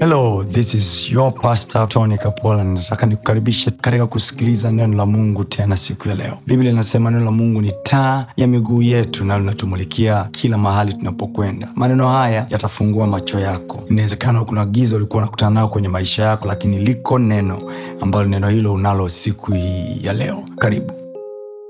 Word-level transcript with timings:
hello 0.00 0.44
this 0.44 0.74
is 0.74 1.10
your 1.10 1.32
pastor 1.32 1.86
tony 1.88 2.18
kapola. 2.18 2.64
Nataka 2.64 3.06
nikukaribishe 3.06 3.70
katika 3.70 4.06
kusikiliza 4.06 4.72
neno 4.72 4.96
la 4.96 5.06
mungu 5.06 5.44
tena 5.44 5.76
siku 5.76 6.08
ya 6.08 6.14
leo. 6.14 6.38
Biblia 6.46 6.70
inasema 6.72 7.10
neno 7.10 7.24
la 7.24 7.30
mungu 7.30 7.62
ni 7.62 7.72
taa 7.82 8.26
ya 8.36 8.46
miguu 8.46 8.82
yetu 8.82 9.24
na 9.24 9.38
linatumulikia 9.38 10.24
kila 10.24 10.58
mahali 10.58 10.92
tunapokwenda. 10.92 11.68
Maneno 11.74 12.08
haya 12.08 12.46
yatafungua 12.50 13.06
macho 13.06 13.38
yako. 13.40 13.82
Inawezekana 13.90 14.44
kuna 14.44 14.64
giza 14.64 14.96
ulikuwa 14.96 15.22
unakutana 15.22 15.50
nao 15.50 15.68
kwenye 15.68 15.88
maisha 15.88 16.22
yako 16.22 16.48
lakini 16.48 16.78
liko 16.78 17.18
neno 17.18 17.72
ambalo 18.00 18.28
neno 18.28 18.48
hilo 18.48 18.72
unalo 18.72 19.08
siku 19.08 19.52
hii 19.52 20.00
ya 20.02 20.12
leo. 20.12 20.44
Karibu. 20.58 20.92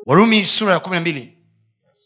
Warumi 0.06 0.44
sura 0.44 0.72
ya 0.72 0.80
kumi 0.80 0.94
na 0.94 1.00
mbili 1.00 1.32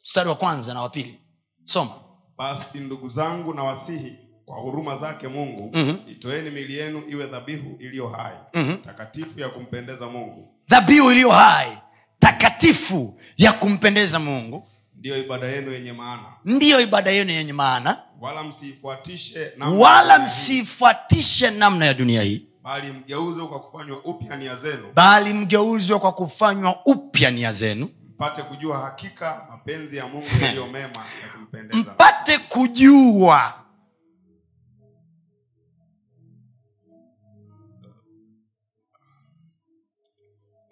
mstari 0.05 0.29
wa 0.29 0.35
kwanza 0.35 0.75
na 0.75 0.81
wa 0.83 0.89
pili. 0.89 1.19
Soma. 1.65 1.91
Basi 2.39 2.79
ndugu 2.79 3.09
zangu 3.09 3.55
na 3.55 3.63
wasihi 3.63 4.13
kwa 4.47 4.57
huruma 4.57 4.97
zake 4.97 5.29
mungu 5.29 5.71
mm-hmm. 5.75 5.99
itoeni 6.13 6.51
mili 6.51 6.79
yenu 6.79 7.03
iwe 7.09 7.27
dhabihu 7.27 7.77
iliyo 7.79 8.09
hai 8.09 8.37
mm-hmm. 8.55 8.77
takatifu 8.79 9.41
ya 9.41 9.49
kumpendeza 9.49 10.07
mungu. 10.07 10.55
Dhabihu 10.69 11.11
iliyo 11.13 11.31
hai 11.31 11.79
takatifu 12.19 13.21
ya 13.37 13.53
kumpendeza 13.53 14.19
mungu. 14.19 14.69
Ndiyo 14.97 15.19
ibada 15.19 15.47
yenu 15.47 15.73
yenye 15.73 15.93
maana. 15.93 16.23
Ndiyo 16.45 16.81
ibada 16.81 17.11
yenu 17.11 17.31
yenye 17.31 17.53
maana. 17.53 17.99
Wala 18.21 18.45
msiifuatishe 18.45 19.51
namna 19.57 19.77
wala 19.85 20.13
ya 20.13 20.19
dunia 20.19 21.43
hii, 21.43 21.59
namna 21.59 21.87
ya 21.87 21.95
dunia 21.95 22.23
hii. 22.23 22.47
Bali 22.63 22.93
mgeuzwe 22.93 23.47
kwa 23.47 23.61
kufanywa 23.61 24.05
upya 24.05 24.37
nia 24.37 24.57
zenu. 24.57 24.93
Bali 24.95 25.35
mgeuzwe 25.35 25.99
kwa 25.99 26.13
kufanywa 26.13 26.77
upya 26.87 27.31
nia 27.31 27.53
zenu. 27.53 27.89
Mpate 28.15 28.43
kujua 28.43 28.79
hakika 28.79 29.47
mapenzi 29.51 29.97
ya 29.97 30.07
mungu 30.07 30.27
yaliyo 30.43 30.67
mema 30.67 30.87
ya 31.23 31.29
kumpendeza. 31.37 31.79
Mpate 31.93 32.39
kujua 32.39 33.62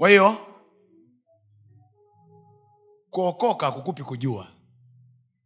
kwa 0.01 0.09
hiyo 0.09 0.37
kuokoka 3.11 3.73
kukupi 3.73 4.03
kujua 4.03 4.49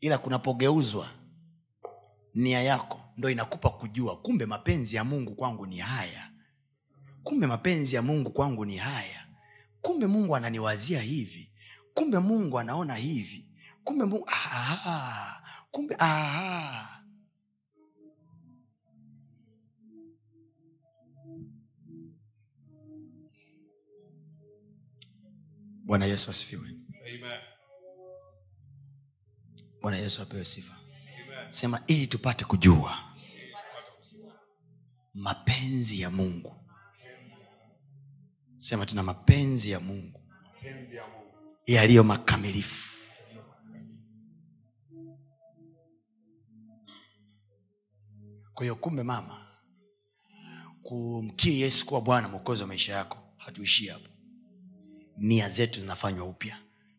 ila 0.01 0.19
kunapogeuzwa 0.19 1.09
nia 2.35 2.63
yako 2.63 3.01
ndo 3.17 3.31
inakupa 3.31 3.71
kujua 3.71 4.17
kumbe 4.17 4.47
mapenzi 4.47 4.97
ya 4.97 5.05
mungu 5.05 5.35
kwangu 5.35 5.67
ni 5.67 5.79
haya. 5.79 6.31
Kumbe 7.23 7.47
mapenzi 7.47 7.97
ya 7.97 8.03
mungu 8.03 8.31
kwangu 8.31 8.65
ni 8.65 8.77
haya. 8.77 9.27
Kumbe 9.83 10.07
mungu 10.07 10.37
ananiwazia 10.37 11.01
hivi. 11.01 11.53
Kumbe 11.95 12.19
mungu 12.19 12.59
anaona 12.59 12.95
hivi. 12.95 13.49
Kumbe 13.85 14.05
mungu 14.05 14.25
aha, 14.29 15.43
kumbe 15.71 15.97
aha. 15.99 16.94
Bwana 25.85 26.07
yesu 26.07 26.31
asifiwe. 26.31 26.69
Bwana 29.81 29.97
yesu 29.99 30.23
apewe 30.23 30.45
sifa. 30.45 30.75
Amen. 30.75 31.53
sema 31.53 31.83
ili 31.87 32.07
tupate 32.07 32.45
kujua 32.45 32.99
mapenzi 35.15 36.01
ya 36.01 36.11
mungu. 36.11 36.57
Sema 38.57 38.87
tuna 38.87 39.03
mapenzi 39.03 39.71
ya 39.71 39.81
mungu. 39.81 40.21
yaliyo 41.67 42.05
makamilifu. 42.05 42.95
Kwa 48.55 48.65
hiyo 48.65 48.77
kumbe 48.77 49.03
mama 49.03 49.47
kumkiri 50.83 51.61
yesu 51.61 51.87
kuwa 51.87 52.01
bwana 52.01 52.29
mwokozi 52.29 52.63
wa 52.63 52.69
maisha 52.69 52.93
yako 52.93 53.19
hatuishii 53.37 53.87
hapo 53.89 54.09
nia 55.19 55.49
zetu 55.49 55.81
zinafanywa 55.81 56.27
upya. 56.27 56.57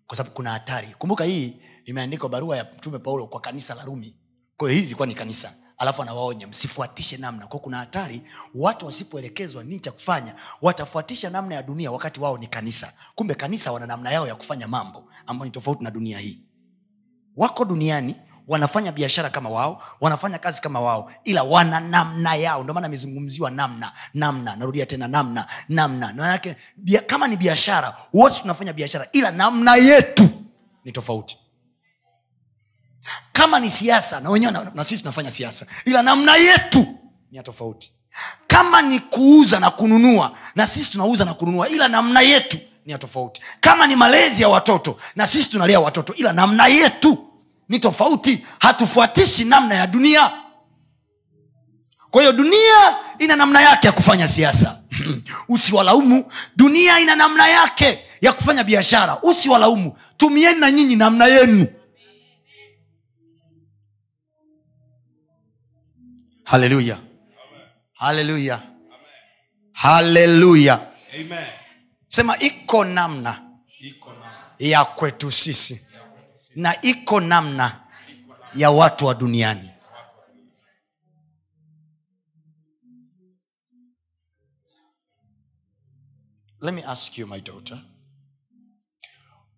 Kwa 0.07 0.17
sababu 0.17 0.35
kuna 0.35 0.51
hatari. 0.51 0.87
Kumbuka 0.97 1.23
hii 1.23 1.57
imeandikwa 1.85 2.29
barua 2.29 2.57
ya 2.57 2.63
mtume 2.77 2.99
paulo 2.99 3.27
kwa 3.27 3.41
kanisa 3.41 3.75
la 3.75 3.83
rumi. 3.83 4.15
Kwa 4.57 4.67
hiyo 4.69 4.75
hili 4.75 4.85
ilikuwa 4.87 5.07
ni 5.07 5.13
kanisa. 5.15 5.53
Alafu 5.77 6.01
anawaonya 6.01 6.47
msifuatishe 6.47 7.17
namna. 7.17 7.47
Kwa 7.47 7.59
kuna 7.59 7.77
hatari 7.77 8.21
watu 8.55 8.85
wasipoelekezwa 8.85 9.63
nini 9.63 9.79
cha 9.79 9.91
kufanya 9.91 10.35
watafuatisha 10.61 11.29
namna 11.29 11.55
ya 11.55 11.63
dunia 11.63 11.91
wakati 11.91 12.19
wao 12.19 12.37
ni 12.37 12.47
kanisa. 12.47 12.93
Kumbe 13.15 13.35
kanisa 13.35 13.71
wana 13.71 13.85
namna 13.87 14.11
yao 14.11 14.27
ya 14.27 14.35
kufanya 14.35 14.67
mambo 14.67 15.09
ambayo 15.27 15.45
ni 15.45 15.51
tofauti 15.51 15.83
na 15.83 15.91
dunia 15.91 16.19
hii. 16.19 16.39
Wako 17.35 17.65
duniani 17.65 18.15
wanafanya 18.47 18.91
biashara 18.91 19.29
kama 19.29 19.49
wao 19.49 19.83
wanafanya 20.01 20.37
kazi 20.37 20.61
kama 20.61 20.79
wao 20.81 21.11
ila 21.23 21.43
wana 21.43 21.79
namna 21.79 22.35
yao. 22.35 22.63
Ndio 22.63 22.73
maana 22.73 22.87
amezungumziwa 22.87 23.51
namna 23.51 23.91
namna. 24.13 24.55
Narudia 24.55 24.85
tena 24.85 25.07
namna 25.07 25.47
namna. 25.69 26.07
Manake 26.13 26.55
kama 27.07 27.27
ni 27.27 27.37
biashara 27.37 27.97
wote 28.13 28.39
tunafanya 28.41 28.73
biashara 28.73 29.07
ila 29.11 29.31
namna 29.31 29.75
yetu 29.75 30.29
ni 30.85 30.91
tofauti. 30.91 31.37
Kama 33.33 33.59
ni 33.59 33.71
siasa 33.71 34.19
na 34.19 34.29
wenyewe 34.29 34.51
na, 34.51 34.71
na 34.75 34.83
sisi 34.83 35.01
tunafanya 35.01 35.31
siasa 35.31 35.65
ila 35.85 36.01
namna 36.03 36.35
yetu 36.35 36.79
ni 37.31 37.37
ya 37.37 37.43
tofauti. 37.43 37.91
Kama 38.47 38.81
ni 38.81 38.99
kuuza 38.99 39.59
na 39.59 39.71
kununua 39.71 40.31
na 40.55 40.67
sisi 40.67 40.91
tunauza 40.91 41.25
na 41.25 41.33
kununua 41.33 41.69
ila 41.69 41.87
namna 41.87 42.21
yetu 42.21 42.57
ni 42.85 42.91
ya 42.91 42.97
tofauti. 42.97 43.41
Kama 43.59 43.87
ni 43.87 43.95
malezi 43.95 44.41
ya 44.41 44.49
watoto 44.49 44.97
na 45.15 45.27
sisi 45.27 45.49
tunalea 45.49 45.79
watoto 45.79 46.13
ila 46.13 46.33
namna 46.33 46.67
yetu 46.67 47.27
ni 47.69 47.79
tofauti 47.79 48.45
hatufuatishi 48.59 49.45
namna 49.45 49.75
ya 49.75 49.87
dunia. 49.87 50.31
Kwa 52.11 52.21
hiyo 52.21 52.33
dunia 52.33 52.95
ina 53.19 53.35
namna 53.35 53.61
yake 53.61 53.87
ya 53.87 53.93
kufanya 53.93 54.27
siasa. 54.27 54.81
Usiwalaumu. 55.49 56.31
Dunia 56.55 56.99
ina 56.99 57.15
namna 57.15 57.47
yake 57.47 57.99
ya 58.21 58.33
kufanya 58.33 58.63
biashara. 58.63 59.21
Usiwalaumu. 59.21 59.97
Tumieni 60.17 60.59
na 60.59 60.71
nyinyi 60.71 60.95
namna 60.95 61.25
yenu. 61.25 61.67
Haleluya 66.43 66.97
haleluya 67.95 68.61
haleluya 69.73 70.91
sema 72.07 72.39
iko 72.39 72.85
namna 72.85 73.41
iko 73.79 74.09
namna 74.13 74.55
ya 74.59 74.85
kwetu 74.85 75.31
sisi 75.31 75.87
na 76.55 76.81
iko 76.81 77.19
namna 77.21 77.87
ya 78.55 78.71
watu 78.71 79.05
wa 79.05 79.15
duniani. 79.15 79.69
Let 86.61 86.73
me 86.73 86.83
ask 86.83 87.17
you 87.17 87.27
my 87.27 87.39
daughter 87.41 87.83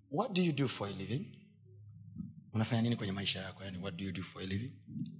what 0.09 0.34
do 0.34 0.41
you 0.41 0.52
do 0.52 0.68
for 0.68 0.88
a 0.88 0.91
living? 0.91 1.25
Unafanya 2.53 2.81
nini 2.81 2.96
kwenye 2.96 3.13
maisha 3.13 3.40
yako? 3.40 3.63
Yani 3.63 3.78
what 3.78 3.96
do 3.96 4.06
you 4.06 4.12
do 4.12 4.24
for 4.24 4.41
a 4.41 4.46
living? 4.46 4.72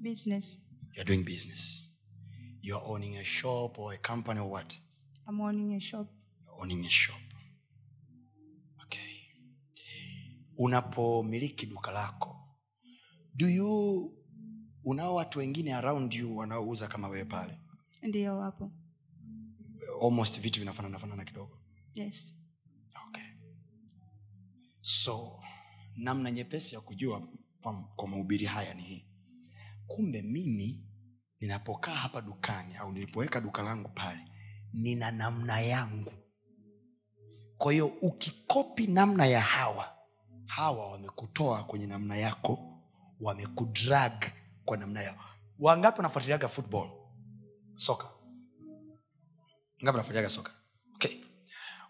Business. 0.02 0.68
you're 0.96 1.06
doing 1.06 1.24
business. 1.24 1.92
You're 2.62 2.82
owning 2.86 3.18
a 3.18 3.24
shop 3.24 3.78
or 3.80 3.94
a 3.94 3.98
company 3.98 4.40
or 4.40 4.50
what? 4.50 4.76
I'm 5.28 5.40
owning 5.42 5.76
a 5.76 5.80
shop. 5.80 6.08
You're 6.46 6.62
owning 6.62 6.86
a 6.86 6.90
shop 6.90 7.27
unapomiliki 10.57 11.66
duka 11.66 11.91
lako 11.91 12.57
do 13.34 13.50
you 13.50 14.13
unao 14.84 15.16
watu 15.16 15.40
wengine 15.40 15.73
around 15.73 16.13
you 16.13 16.38
wanaouza 16.38 16.88
kama 16.88 17.07
wewe 17.07 17.25
pale 17.25 17.59
ndio 18.03 18.38
wapo. 18.38 18.72
almost 20.03 20.40
vitu 20.41 20.59
vinafanana 20.59 21.00
fanana 21.00 21.25
kidogo 21.25 21.62
Yes. 21.94 22.35
okay. 23.07 23.23
so 24.81 25.44
namna 25.95 26.31
nyepesi 26.31 26.75
ya 26.75 26.81
kujua 26.81 27.28
kwa, 27.62 27.84
kwa 27.95 28.07
mahubiri 28.07 28.45
haya 28.45 28.74
ni 28.74 28.84
hii 28.84 29.07
kumbe 29.88 30.22
mimi 30.22 30.84
ninapokaa 31.39 31.95
hapa 31.95 32.22
dukani 32.22 32.75
au 32.75 32.91
nilipoweka 32.91 33.41
duka 33.41 33.63
langu 33.63 33.89
pale 33.89 34.25
nina 34.74 35.12
namna 35.12 35.60
yangu 35.62 36.13
kwa 37.57 37.71
hiyo 37.71 37.88
ukikopi 37.88 38.88
namna 38.88 39.25
ya 39.25 39.42
hawa 39.42 39.97
hawa 40.48 40.92
wamekutoa 40.92 41.64
kwenye 41.64 41.88
namna 41.88 42.16
yako 42.18 42.80
wamekudrag 43.22 44.14
kwa 44.66 44.78
namna 44.78 45.02
yao. 45.02 45.16
Wangapi 45.60 45.98
wanafuatiliaga 45.98 46.48
football? 46.48 46.90
Soka. 47.76 48.06
Ngapi 49.84 49.86
wanafuatiliaga 49.86 50.30
soka? 50.30 50.52
Okay. 50.96 51.16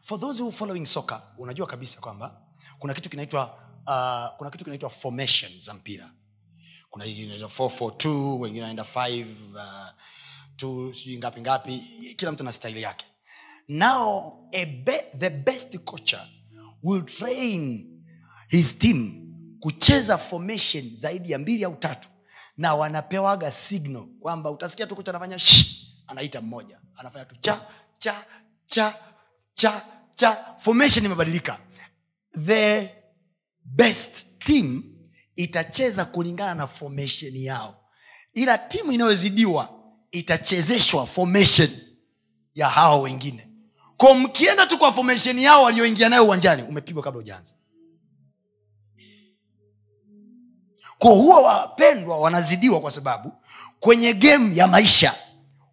For 0.02 0.20
those 0.20 0.44
who 0.44 0.52
following 0.52 0.86
soka 0.86 1.22
unajua 1.38 1.68
kabisa 1.68 2.02
kwamba 2.02 2.42
kuna 2.80 2.94
kitu 2.94 3.10
kinaitwa 3.10 3.46
uh, 3.88 4.38
kuna 4.38 4.50
kitu 4.50 4.64
kinaitwa 4.64 4.90
formation 4.90 5.60
za 5.60 5.74
mpira. 5.74 6.12
Kuna 6.90 7.06
inaitwa 7.06 7.50
442 7.50 8.40
wengine 8.40 8.62
wanaenda 8.62 8.84
5 8.84 9.26
uh, 10.64 11.18
ngapi 11.18 11.42
ngapi. 11.42 11.80
Kila 12.18 12.32
mtu 12.32 12.44
na 12.44 12.52
staili 12.52 12.82
yake. 12.82 13.06
Now 13.68 14.34
a 14.54 14.66
be, 14.66 15.06
the 15.18 15.30
best 15.30 15.78
coacher 15.80 16.28
will 16.84 17.04
train 17.06 17.97
his 18.48 18.80
team 18.80 19.24
kucheza 19.60 20.18
formation 20.18 20.92
zaidi 20.98 21.32
ya 21.32 21.40
mbili 21.40 21.64
au 21.64 21.76
tatu 21.76 22.10
na 22.58 22.76
wanapewaga 22.76 23.52
signal 23.52 24.06
kwamba 24.20 24.52
utasikia 24.52 24.88
tu 24.88 24.96
kocha 24.96 25.12
anafanya 25.12 25.40
"Shh." 25.40 25.66
anaita 26.08 26.42
mmoja 26.42 26.80
anafanya 26.96 27.26
tu 27.26 27.36
cha 27.40 27.62
cha 28.00 28.26
cha 28.66 28.96
cha 29.54 29.82
cha. 30.16 30.56
Formation 30.58 31.06
imebadilika. 31.06 31.58
The 32.46 32.92
best 33.66 34.26
team 34.40 34.84
itacheza 35.36 36.06
kulingana 36.06 36.56
na 36.56 36.68
formation 36.68 37.36
yao 37.36 37.84
ila 38.34 38.58
timu 38.58 38.92
inayozidiwa 38.92 39.84
itachezeshwa 40.12 41.08
formation 41.08 41.70
ya 42.56 42.70
hao 42.70 43.02
wengine. 43.02 43.48
Ko 43.98 44.14
mkienda 44.16 44.68
tu 44.68 44.78
kwa 44.78 44.94
formation 44.94 45.40
yao 45.40 45.64
walioingia 45.64 46.10
nayo 46.10 46.26
uwanjani 46.26 46.64
umepigwa 46.64 47.04
kabla 47.04 47.20
ujaanza 47.20 47.54
ko 51.00 51.14
huwa 51.14 51.40
wapendwa 51.42 52.20
wanazidiwa 52.20 52.80
kwa 52.82 52.92
sababu 52.92 53.34
kwenye 53.80 54.14
game 54.14 54.56
ya 54.56 54.68
maisha 54.68 55.16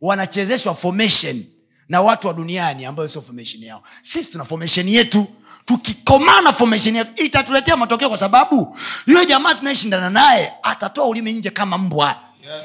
wanachezeshwa 0.00 0.74
formation 0.74 1.44
na 1.88 2.00
watu 2.00 2.26
wa 2.28 2.34
duniani 2.34 2.84
ambayo 2.84 3.08
sio 3.08 3.22
formation 3.22 3.62
yao. 3.62 3.82
Sisi 4.02 4.32
tuna 4.32 4.44
formation 4.44 4.88
yetu. 4.88 5.26
Tukikomana 5.64 6.52
formation 6.52 6.96
yetu 6.96 7.24
itatuletea 7.24 7.76
matokeo 7.76 8.08
kwa 8.08 8.18
sababu 8.18 8.78
yule 9.06 9.26
jamaa 9.26 9.54
tunayeshindana 9.54 10.10
naye 10.10 10.52
atatoa 10.62 11.06
ulimi 11.08 11.32
nje 11.32 11.50
kama 11.50 11.78
mbwa. 11.78 12.20
Yes. 12.42 12.64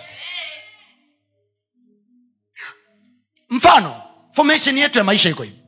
mfano 3.50 4.01
formation 4.31 4.77
yetu 4.77 4.97
ya 4.97 5.03
maisha 5.03 5.29
iko 5.29 5.44
hivi. 5.44 5.59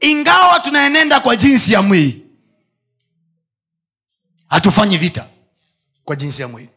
Ingawa 0.00 0.60
tunaenenda 0.60 1.20
kwa 1.20 1.36
jinsi 1.36 1.72
ya 1.72 1.82
mwili 1.82 2.26
hatufanyi 4.48 4.96
vita 4.96 5.26
kwa 6.06 6.16
jinsi 6.16 6.42
ya 6.42 6.48
mwili. 6.48 6.68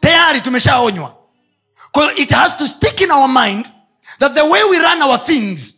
Tayari 0.00 0.40
tumeshaonywa. 0.40 1.14
It 2.16 2.30
has 2.30 2.56
to 2.56 2.68
stick 2.68 3.00
in 3.00 3.10
our 3.10 3.28
mind 3.28 3.70
that 4.18 4.34
the 4.34 4.42
way 4.42 4.62
we 4.62 4.78
run 4.78 5.02
our 5.02 5.24
things 5.24 5.74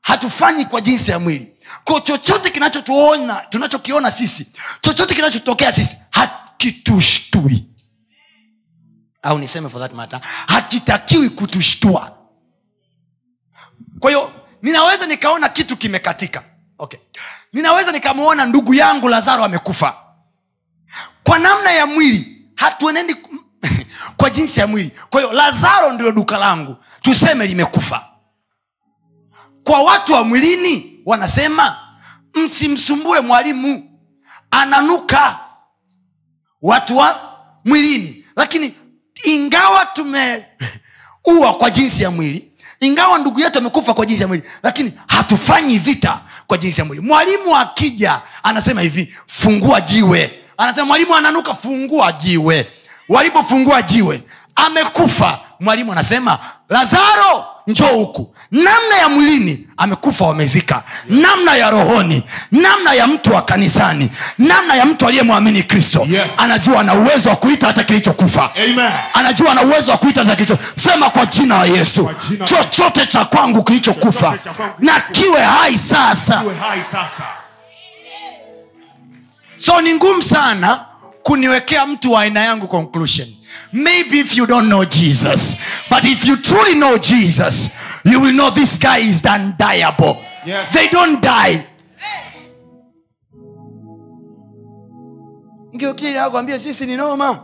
hatufanyi 0.00 0.64
kwa 0.64 0.80
jinsi 0.80 1.10
ya 1.10 1.18
mwili. 1.18 1.54
Ko 1.84 2.00
chochote 2.00 2.50
kinachotuona 2.50 3.34
tunachokiona 3.48 4.10
sisi 4.10 4.46
chochote 4.80 5.14
kinachotokea 5.14 5.72
sisi 5.72 5.96
hakitushtui. 6.10 7.64
Au 9.22 9.38
niseme 9.38 9.68
for 9.68 9.80
that 9.80 9.92
matter 9.92 10.20
hakitakiwi 10.46 11.30
kutushtua. 11.30 12.18
Kwa 14.00 14.10
hiyo 14.10 14.32
ninaweza 14.62 15.06
nikaona 15.06 15.48
kitu 15.48 15.76
kimekatika. 15.76 16.44
Okay. 16.78 17.00
Ninaweza 17.52 17.92
nikamwona 17.92 18.46
ndugu 18.46 18.74
yangu 18.74 19.08
lazaro 19.08 19.44
amekufa. 19.44 19.96
Kwa 21.24 21.38
namna 21.38 21.70
ya 21.72 21.86
mwili 21.86 22.37
hatuenendi 22.58 23.16
kwa 24.18 24.30
jinsi 24.30 24.60
ya 24.60 24.66
mwili. 24.66 24.90
Kwa 25.10 25.20
hiyo 25.20 25.32
lazaro 25.32 25.92
ndio 25.92 26.12
duka 26.12 26.38
langu. 26.38 26.76
Tuseme 27.02 27.46
limekufa. 27.46 28.06
Kwa 29.64 29.82
watu 29.82 30.12
wa 30.12 30.24
mwilini 30.24 31.00
wanasema 31.06 31.76
msimsumbue 32.34 33.20
mwalimu. 33.20 33.98
Ananuka. 34.50 35.38
Watu 36.62 36.96
wa 36.96 37.20
mwilini. 37.64 38.24
Lakini 38.36 38.74
ingawa 39.24 39.86
tumeua 39.86 41.54
kwa 41.58 41.70
jinsi 41.70 42.02
ya 42.02 42.10
mwili 42.10 42.52
ingawa 42.80 43.18
ndugu 43.18 43.40
yetu 43.40 43.58
amekufa 43.58 43.94
kwa 43.94 44.06
jinsi 44.06 44.22
ya 44.22 44.28
mwili 44.28 44.42
lakini 44.62 44.92
hatufanyi 45.06 45.78
vita 45.78 46.20
kwa 46.46 46.58
jinsi 46.58 46.80
ya 46.80 46.84
mwili. 46.84 47.02
Mwalimu 47.02 47.56
akija 47.56 48.22
anasema 48.42 48.80
hivi 48.80 49.14
fungua 49.26 49.80
jiwe 49.80 50.38
anasema 50.58 50.86
mwalimu 50.86 51.14
ananuka 51.16 51.54
fungua 51.54 52.12
jiwe. 52.12 52.66
Walipofungua 53.08 53.82
jiwe 53.82 54.22
amekufa. 54.56 55.38
Mwalimu 55.60 55.92
anasema 55.92 56.38
lazaro 56.68 57.44
njoo 57.66 57.86
huku. 57.86 58.34
Namna 58.50 58.96
ya 59.00 59.08
mwilini 59.08 59.68
amekufa 59.76 60.24
wamezika. 60.26 60.82
Namna 61.08 61.54
ya 61.54 61.70
rohoni 61.70 62.22
namna 62.52 62.92
ya 62.92 63.06
mtu 63.06 63.34
wa 63.34 63.42
kanisani 63.42 64.10
namna 64.38 64.74
ya 64.74 64.86
mtu 64.86 65.06
aliyemwamini 65.06 65.62
kristo. 65.62 66.06
Yes. 66.10 66.30
anajua 66.38 66.80
ana 66.80 66.94
uwezo 66.94 67.28
wa 67.30 67.36
kuita 67.36 67.66
hata 67.66 67.84
kilichokufa. 67.84 68.50
Anajua 69.14 69.50
ana 69.52 69.62
uwezo 69.62 69.90
wa 69.90 69.98
kuita 69.98 70.20
hata 70.20 70.34
kilicho 70.36 70.58
sema 70.74 71.10
kwa 71.10 71.26
jina 71.26 71.58
la 71.58 71.64
yesu. 71.64 72.10
Chochote 72.44 73.06
cha 73.06 73.24
kwangu 73.24 73.62
kilichokufa 73.62 74.38
na 74.78 75.00
kiwe 75.00 75.40
hai 75.42 75.78
sasa. 75.78 76.40
Kiwe 76.40 76.54
hai 76.54 76.84
sasa. 76.84 77.22
So 79.58 79.80
ni 79.80 79.94
ngumu 79.94 80.22
sana 80.22 80.86
kuniwekea 81.22 81.86
mtu 81.86 82.12
wa 82.12 82.22
aina 82.22 82.40
yangu 82.40 82.68
conclusion. 82.68 83.28
Maybe 83.72 84.20
if 84.20 84.36
you 84.36 84.46
don't 84.46 84.66
know 84.68 84.84
jesus 84.84 85.56
but 85.90 86.04
if 86.04 86.26
you 86.26 86.36
truly 86.36 86.72
know 86.74 86.98
jesus 86.98 87.70
you 88.04 88.20
will 88.22 88.32
know 88.32 88.50
this 88.50 88.78
guy 88.78 88.98
is 88.98 89.22
undiable 89.24 90.16
Yes. 90.46 90.70
they 90.72 90.88
don't 90.88 91.20
die. 91.22 91.62
Ngiokili 95.76 96.18
akwambia 96.18 96.58
sisi 96.58 96.86
ni 96.86 96.96
noma. 96.96 97.38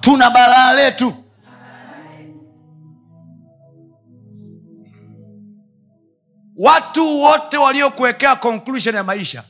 Tuna 0.00 0.30
balaa 0.30 0.72
letu. 0.72 1.14
Watu 6.56 7.20
wote 7.20 7.56
waliokuwekea 7.58 8.36
conclusion 8.36 8.94
ya 8.94 9.04
maisha 9.04 9.44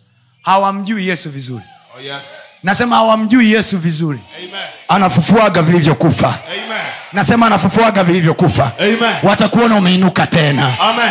hawamjui 0.46 1.08
yesu 1.08 1.30
vizuri. 1.30 1.64
Oh, 1.96 2.00
yes. 2.00 2.24
nasema 2.62 2.96
hawamjui 2.96 3.52
yesu 3.52 3.78
vizuri. 3.78 4.20
Amen. 4.38 4.50
anafufuaga 4.88 5.62
vilivyokufa. 5.62 6.38
Nasema 7.12 7.46
anafufuaga 7.46 8.04
vilivyokufa. 8.04 8.72
Watakuona 9.22 9.76
umeinuka 9.76 10.26
tena. 10.26 10.78
Amen. 10.80 11.10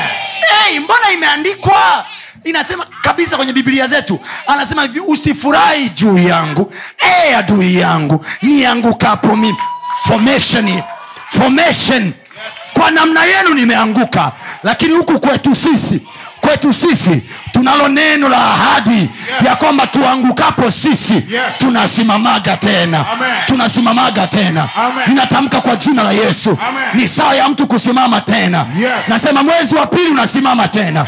hey, 0.67 0.79
mbona 0.79 1.11
imeandikwa? 1.13 2.05
Inasema 2.43 2.85
kabisa 3.01 3.37
kwenye 3.37 3.53
biblia 3.53 3.87
zetu. 3.87 4.19
Anasema 4.47 4.81
hivi 4.81 4.99
usifurahi 4.99 5.89
juu 5.89 6.17
yangu. 6.17 6.73
E 6.97 7.35
adui 7.35 7.75
yangu. 7.75 8.25
Niangukapo 8.41 9.35
mimi. 9.35 9.57
Formation 10.07 10.81
formation. 11.29 12.13
Kwa 12.73 12.91
namna 12.91 13.23
yenu 13.25 13.53
nimeanguka. 13.53 14.31
Lakini 14.63 14.93
huku 14.93 15.19
kwetu 15.19 15.55
sisi 15.55 16.01
kwetu 16.41 16.73
sisi 16.73 17.21
tunalo 17.65 17.87
neno 17.87 18.29
la 18.29 18.37
ahadi 18.37 18.99
yes. 18.99 19.09
ya 19.45 19.55
kwamba 19.55 19.87
tuangukapo 19.87 20.71
sisi 20.71 21.13
Yes. 21.13 21.57
tunasimamaga 21.59 22.57
tena 22.57 23.07
Amen. 23.09 23.29
tunasimamaga 23.45 24.27
tena 24.27 24.69
ninatamka 25.07 25.61
kwa 25.61 25.75
jina 25.75 26.03
la 26.03 26.11
yesu 26.11 26.49
Amen. 26.67 26.83
ni 26.93 27.07
saa 27.07 27.33
ya 27.33 27.49
mtu 27.49 27.67
kusimama 27.67 28.21
tena 28.21 28.65
Yes. 28.79 29.07
nasema 29.07 29.43
mwezi 29.43 29.75
wa 29.75 29.87
pili 29.87 30.07
unasimama 30.09 30.67
tena 30.67 31.05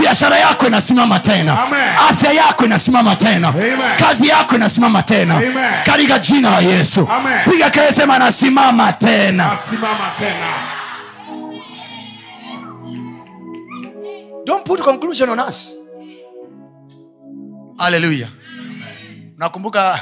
biashara 0.00 0.36
yako 0.38 0.66
inasimama 0.66 1.18
tena 1.20 1.62
Amen. 1.66 1.80
afya 2.10 2.32
yako 2.32 2.64
inasimama 2.64 3.16
tena 3.16 3.48
Amen. 3.48 3.72
kazi 3.96 4.28
yako 4.28 4.54
inasimama 4.56 5.02
tena 5.02 5.40
katika 5.84 6.18
jina 6.18 6.50
la 6.50 6.58
yesu 6.60 7.08
Amen. 7.16 7.38
piga 7.50 7.70
kelele 7.70 7.92
sema 7.92 8.14
anasimama 8.16 8.92
tena 8.92 9.48
nasimama 9.48 10.10
tena. 10.18 10.46
don't 14.46 14.64
put 14.64 14.80
conclusion 14.82 15.28
on 15.30 15.38
us 15.40 15.77
haleluya 17.78 18.28
nakumbuka 19.36 20.00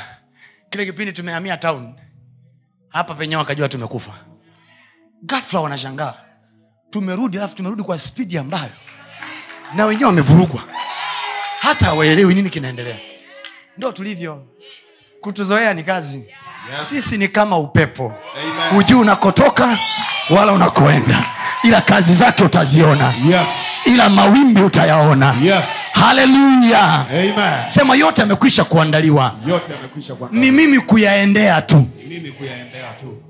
kile 0.70 0.86
kipindi 0.86 1.12
tumehamia 1.12 1.56
town. 1.56 1.94
Hapa 2.88 3.14
penyewe 3.14 3.38
wakajua 3.38 3.68
tumekufa. 3.68 4.12
Gafla 5.22 5.60
wanashangaa. 5.60 6.14
Tumerudi 6.90 7.38
alafu 7.38 7.56
tumerudi 7.56 7.82
kwa 7.82 7.98
spidi 7.98 8.38
ambayo 8.38 8.70
na 9.74 9.84
wenyewe 9.84 10.06
wamevurugwa. 10.06 10.62
Hata 11.60 11.86
hawaelewi 11.86 12.34
nini 12.34 12.50
kinaendelea. 12.50 12.96
Ndo 13.78 13.92
tulivyo. 13.92 14.46
Kutuzoea 15.20 15.74
ni 15.74 15.82
kazi. 15.82 16.18
Yes. 16.70 16.88
sisi 16.88 17.18
ni 17.18 17.28
kama 17.28 17.58
upepo. 17.58 18.14
Hujui 18.70 18.98
unakotoka 19.00 19.78
wala 20.30 20.52
unakoenda. 20.52 21.24
Ila 21.62 21.80
kazi 21.80 22.14
zake 22.14 22.44
utaziona. 22.44 23.14
Yes. 23.30 23.48
ila 23.84 24.08
mawimbi 24.08 24.60
utayaona. 24.60 25.34
Yes. 25.42 25.66
Haleluya 26.06 27.06
sema 27.68 27.94
yote 27.96 28.22
amekwisha 28.22 28.64
kuandaliwa. 28.64 29.34
Yote 29.46 29.72
ni 30.32 30.50
mimi 30.52 30.78
kuyaendea 30.78 31.62
tu. 31.62 31.86
Mimi 32.08 32.32
kuyaendea 32.32 32.92
tu. 32.92 33.22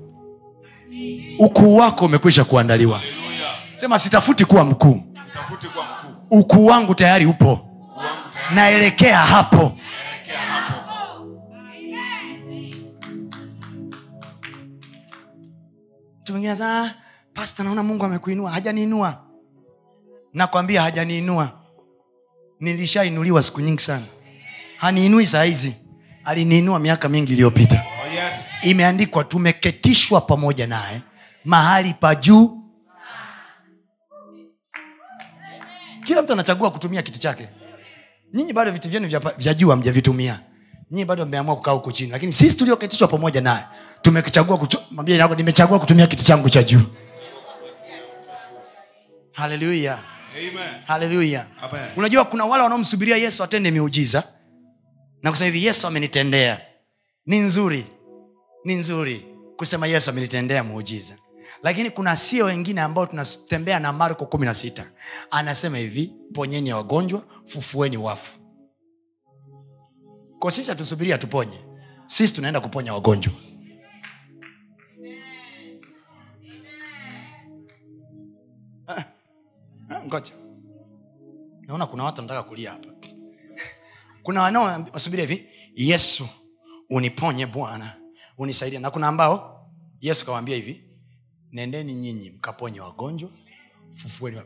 ukuu 1.39 1.77
wako 1.77 2.05
umekwisha 2.05 2.43
kuandaliwa. 2.43 2.97
Haleluya. 2.99 3.49
sema 3.75 3.99
sitafuti 3.99 4.45
kuwa 4.45 4.63
mkuu. 4.65 5.03
Sitafuti 5.27 5.67
kwa 5.67 5.83
mkuu. 5.83 6.39
ukuu 6.39 6.65
wangu 6.65 6.95
tayari 6.95 7.25
upo. 7.25 7.59
Naelekea 8.53 9.17
hapo. 9.17 9.57
Naelekea 9.57 10.39
hapo. 10.39 10.83
mtu 16.21 16.31
mwingine 16.33 16.53
"Ah, 16.63 16.91
pasta 17.33 17.63
naona 17.63 17.83
mungu 17.83 18.05
amekuinua. 18.05 18.51
Hajaniinua. 18.51 19.17
Nakwambia 20.33 20.81
hajaniinua 20.81 21.56
nilishainuliwa 22.59 23.43
siku 23.43 23.61
nyingi 23.61 23.81
sana. 23.81 24.05
Haniinui 24.77 25.25
hizi. 25.43 25.75
Aliniinua 26.25 26.79
miaka 26.79 27.09
mingi 27.09 27.33
iliyopita. 27.33 27.83
Oh, 28.03 28.13
yes. 28.13 28.63
imeandikwa 28.63 29.23
tumeketishwa 29.23 30.21
pamoja 30.21 30.67
naye 30.67 31.01
mahali 31.45 31.93
pa 31.93 32.15
juu. 32.15 32.63
Kila 36.05 36.21
mtu 36.21 36.33
anachagua 36.33 36.71
kutumia 36.71 37.01
kiti 37.01 37.19
chake. 37.19 37.47
Nyinyi 38.33 38.53
bado 38.53 38.71
vitu 38.71 38.89
vyenu 38.89 39.07
vya, 39.07 39.19
vya 39.37 39.53
juu 39.53 39.69
hamjavitumia. 39.69 40.39
Nyinyi 40.91 41.05
bado 41.05 41.25
mmeamua 41.25 41.55
kukaa 41.55 41.71
huko 41.71 41.91
chini. 41.91 42.11
Lakini 42.11 42.33
sisi 42.33 42.57
tulioketishwa 42.57 43.07
pamoja 43.07 43.41
naye 43.41 43.63
tumechagua 44.01 45.79
kutumia 45.79 46.07
kiti 46.07 46.23
changu 46.23 46.49
cha 46.49 46.63
juu. 46.63 46.81
Haleluya 49.31 49.99
haleluya 50.85 51.47
unajua 51.97 52.25
kuna 52.25 52.45
wale 52.45 52.63
wanaomsubiria 52.63 53.17
yesu 53.17 53.43
atende 53.43 53.71
miujiza 53.71 54.23
na 55.23 55.29
kusema 55.31 55.45
hivi 55.45 55.65
yesu 55.65 55.87
amenitendea. 55.87 56.61
Ni 57.25 57.39
nzuri 57.39 57.85
ni 58.65 58.75
nzuri 58.75 59.25
kusema 59.57 59.87
yesu 59.87 60.09
amenitendea 60.09 60.63
muujiza. 60.63 61.15
Lakini 61.63 61.89
kuna 61.89 62.15
sio 62.15 62.45
wengine 62.45 62.81
ambao 62.81 63.05
tunatembea 63.05 63.79
na 63.79 63.93
marko 63.93 64.25
kumi 64.25 64.45
na 64.45 64.53
sita. 64.53 64.91
Anasema 65.31 65.77
hivi 65.77 66.13
ponyeni 66.33 66.69
ya 66.69 66.75
wagonjwa 66.77 67.21
fufueni 67.45 67.97
wafu. 67.97 68.39
Ko 70.39 70.51
sisi 70.51 70.69
hatusubiria 70.69 71.17
tuponye 71.17 71.59
sisi 72.07 72.33
tunaenda 72.33 72.59
kuponya 72.59 72.93
wagonjwa 72.93 73.33
ngoja. 80.05 80.31
Naona 81.61 81.85
kuna 81.85 82.03
watu 82.03 82.21
wanataka 82.21 82.43
kulia 82.49 82.71
hapa. 82.71 82.89
Kuna 84.23 84.41
wanaowasubiria 84.41 85.25
hivi 85.25 85.49
yesu 85.75 86.27
uniponye 86.89 87.45
bwana 87.45 87.95
unisaidia 88.37 88.79
na 88.79 88.91
kuna 88.91 89.07
ambao 89.07 89.69
yesu 89.99 90.25
kawaambia 90.25 90.55
hivi 90.55 90.83
nendeni 91.51 91.93
nyinyi 91.93 92.29
mkaponye 92.29 92.79
wagonjwa 92.79 93.29
fufueni 93.91 94.41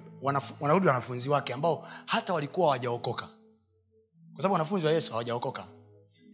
wanarudi 0.60 0.88
wanafunzi 0.88 1.30
wake 1.30 1.54
ambao 1.54 1.88
hata 2.06 2.34
walikuwa 2.34 2.68
hawajaokoka. 2.68 3.26
Kwa 4.34 4.42
sababu 4.42 4.54
wanafunzi 4.54 4.86
wa 4.86 4.92
yesu 4.92 5.12
hawajaokoka. 5.12 5.68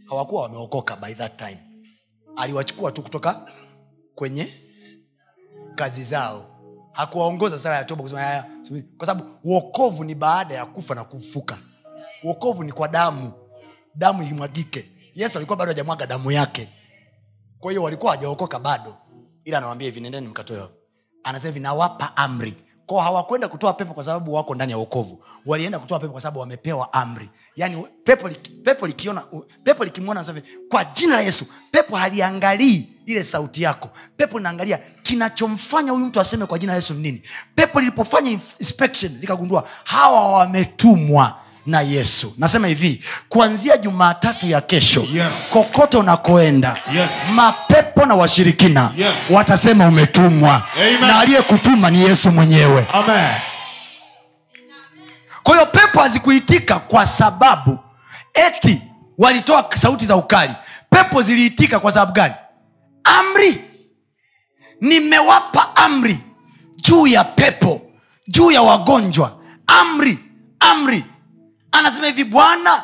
Hawakuwa 0.09 0.41
wameokoka 0.41 0.95
by 0.95 1.13
that 1.13 1.35
time. 1.37 1.57
Aliwachukua 2.35 2.91
tu 2.91 3.01
kutoka 3.03 3.51
kwenye 4.15 4.53
kazi 5.75 6.03
zao 6.03 6.56
hakuwaongoza 6.97 7.59
sala 7.59 7.75
ya 7.75 7.83
toba 7.83 8.01
kusema 8.03 8.21
"Haya, 8.21 8.45
kwa 8.97 9.05
sababu 9.07 9.29
uokovu 9.43 10.03
ni 10.03 10.15
baada 10.15 10.53
ya 10.55 10.65
kufa 10.65 10.95
na 10.95 11.03
kufuka 11.03 11.57
uokovu 12.23 12.63
ni 12.63 12.71
kwa 12.71 12.87
damu. 12.87 13.31
Damu 13.95 14.23
imwagike. 14.23 14.89
Yesu 15.15 15.37
alikuwa 15.37 15.57
bado 15.57 15.69
hajamwaga 15.71 16.05
damu 16.07 16.31
yake. 16.31 16.69
Kwa 17.59 17.71
hiyo 17.71 17.83
walikuwa 17.83 18.11
hawajaokoka 18.11 18.59
bado. 18.59 18.97
Ila 19.45 19.57
anawambia 19.57 19.85
hivi 19.85 19.99
nendeni 20.01 20.27
mkatoe. 20.27 20.69
Anasema 21.23 21.49
hivi 21.53 21.59
nawapa 21.59 22.17
amri 22.17 22.53
kwao 22.87 23.01
hawakwenda 23.01 23.47
kutoa 23.47 23.73
pepo 23.73 23.93
kwa 23.93 24.03
sababu 24.03 24.33
wako 24.33 24.55
ndani 24.55 24.71
ya 24.71 24.77
wokovu. 24.77 25.23
Walienda 25.45 25.79
kutoa 25.79 25.99
pepo 25.99 26.11
kwa 26.11 26.21
sababu 26.21 26.39
wamepewa 26.39 26.93
amri. 26.93 27.29
Yaani 27.55 27.87
pepo, 28.03 28.29
pepo 28.63 28.87
likiona 28.87 29.23
pepo 29.63 29.83
likimwona 29.85 30.25
kwa 30.69 30.83
jina 30.85 31.15
la 31.15 31.21
yesu 31.21 31.45
pepo 31.71 31.95
haliangalii 31.95 32.89
ile 33.05 33.23
sauti 33.23 33.63
yako. 33.63 33.89
Pepo 34.17 34.37
linaangalia 34.37 34.77
kinachomfanya 35.03 35.91
huyu 35.91 36.05
mtu 36.05 36.19
aseme 36.19 36.45
kwa 36.45 36.59
jina 36.59 36.71
la 36.73 36.75
yesu 36.75 36.93
ni 36.93 37.01
nini. 37.01 37.21
Pepo 37.55 37.79
lilipofanya 37.79 38.31
inspection 38.59 39.17
likagundua 39.21 39.67
hawa 39.83 40.31
wametumwa 40.37 41.35
na 41.67 41.81
yesu 41.81 42.33
nasema 42.37 42.67
hivi 42.67 43.03
kuanzia 43.29 43.77
jumatatu 43.77 44.47
ya 44.47 44.61
kesho 44.61 45.07
Yes. 45.13 45.33
kokote 45.53 45.97
unakoenda 45.97 46.77
Yes. 46.93 47.11
mapepo 47.33 48.05
na 48.05 48.15
washirikina 48.15 48.93
Yes. 48.97 49.17
watasema 49.29 49.87
umetumwa 49.87 50.63
Amen. 50.75 51.01
na 51.01 51.19
aliyekutuma 51.19 51.89
ni 51.89 52.01
yesu 52.01 52.31
mwenyewe 52.31 52.87
Amen. 52.93 53.31
kwa 55.43 55.53
hiyo 55.55 55.65
pepo 55.65 55.99
hazikuitika 55.99 56.79
kwa 56.79 57.07
sababu 57.07 57.79
eti 58.33 58.81
walitoa 59.17 59.69
sauti 59.75 60.05
za 60.05 60.15
ukali 60.15 60.53
pepo 60.89 61.21
ziliitika 61.21 61.79
kwa 61.79 61.91
sababu 61.91 62.11
gani 62.11 62.33
amri 63.03 63.61
nimewapa 64.81 65.75
amri 65.75 66.17
juu 66.77 67.07
ya 67.07 67.23
pepo 67.23 67.81
juu 68.27 68.51
ya 68.51 68.61
wagonjwa 68.61 69.37
amri 69.67 70.19
amri 70.59 71.03
anasema 71.79 72.07
hivi 72.07 72.23
bwana 72.23 72.83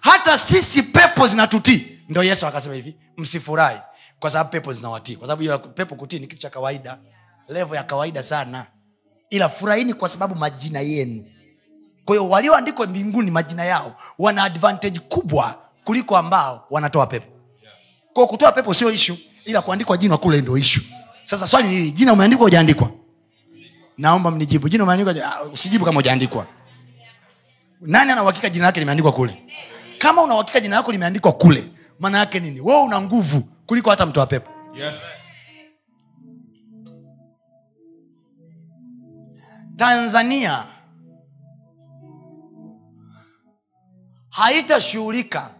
hata 0.00 0.38
sisi 0.38 0.82
pepo 0.82 1.26
zinatutii. 1.26 1.86
Ndo 2.08 2.22
yesu 2.22 2.46
akasema 2.46 2.74
hivi 2.74 2.96
msifurahi 3.16 3.78
kwa 4.18 4.30
sababu 4.30 4.50
pepo 4.50 4.72
zinawatii. 4.72 5.16
Kwa 5.16 5.28
sababu 5.28 5.68
pepo 5.68 5.94
kutii 5.94 6.18
ni 6.18 6.26
kitu 6.26 6.42
cha 6.42 6.50
kawaida 6.50 6.98
levo 7.48 7.74
ya 7.76 7.82
kawaida 7.82 8.22
sana. 8.22 8.66
Ila 9.30 9.48
furahini 9.48 9.94
kwa 9.94 10.08
sababu 10.08 10.34
majina 10.34 10.80
yenu. 10.80 11.24
Kwa 12.04 12.20
walioandikwa 12.22 12.86
mbinguni 12.86 13.30
majina 13.30 13.64
yao 13.64 13.96
wana 14.18 14.42
advantage 14.42 14.98
kubwa 14.98 15.58
kuliko 15.84 16.16
ambao 16.16 16.66
wanatoa 16.70 17.06
pepo. 17.06 17.26
Kwao 18.12 18.26
kutoa 18.26 18.52
pepo 18.52 18.74
sio 18.74 18.90
ishu 18.90 19.18
ila 19.44 19.62
kuandikwa 19.62 19.96
jina 19.96 20.16
kule 20.16 20.40
ndo 20.40 20.58
ishu 20.58 20.80
sasa 21.24 21.46
swali 21.46 21.68
ni 21.68 21.90
jina 21.90 22.12
umeandikwa 22.12 22.46
ujaandikwa 22.46 22.90
naomba 23.98 24.30
mnijibu 24.30 24.68
jina 24.68 24.84
umeandikwa 24.84 25.14
ah, 25.36 25.42
usijibu 25.42 25.84
kama 25.84 25.98
ujaandikwa 25.98 26.46
nani 27.80 28.12
ana 28.12 28.22
uhakika 28.22 28.48
jina 28.48 28.66
lake 28.66 28.80
limeandikwa 28.80 29.12
kule? 29.12 29.46
Kama 29.98 30.22
una 30.22 30.34
uhakika 30.34 30.60
jina 30.60 30.76
lako 30.76 30.92
limeandikwa 30.92 31.32
kule 31.32 31.70
maana 31.98 32.18
yake 32.18 32.40
nini? 32.40 32.60
Wewe 32.60 32.82
una 32.82 33.00
nguvu 33.00 33.40
kuliko 33.66 33.90
hata 33.90 34.06
mtoa 34.06 34.26
pepo. 34.26 34.50
Yes. 34.74 34.96
tanzania 39.80 40.64
haitashughulika 44.30 45.54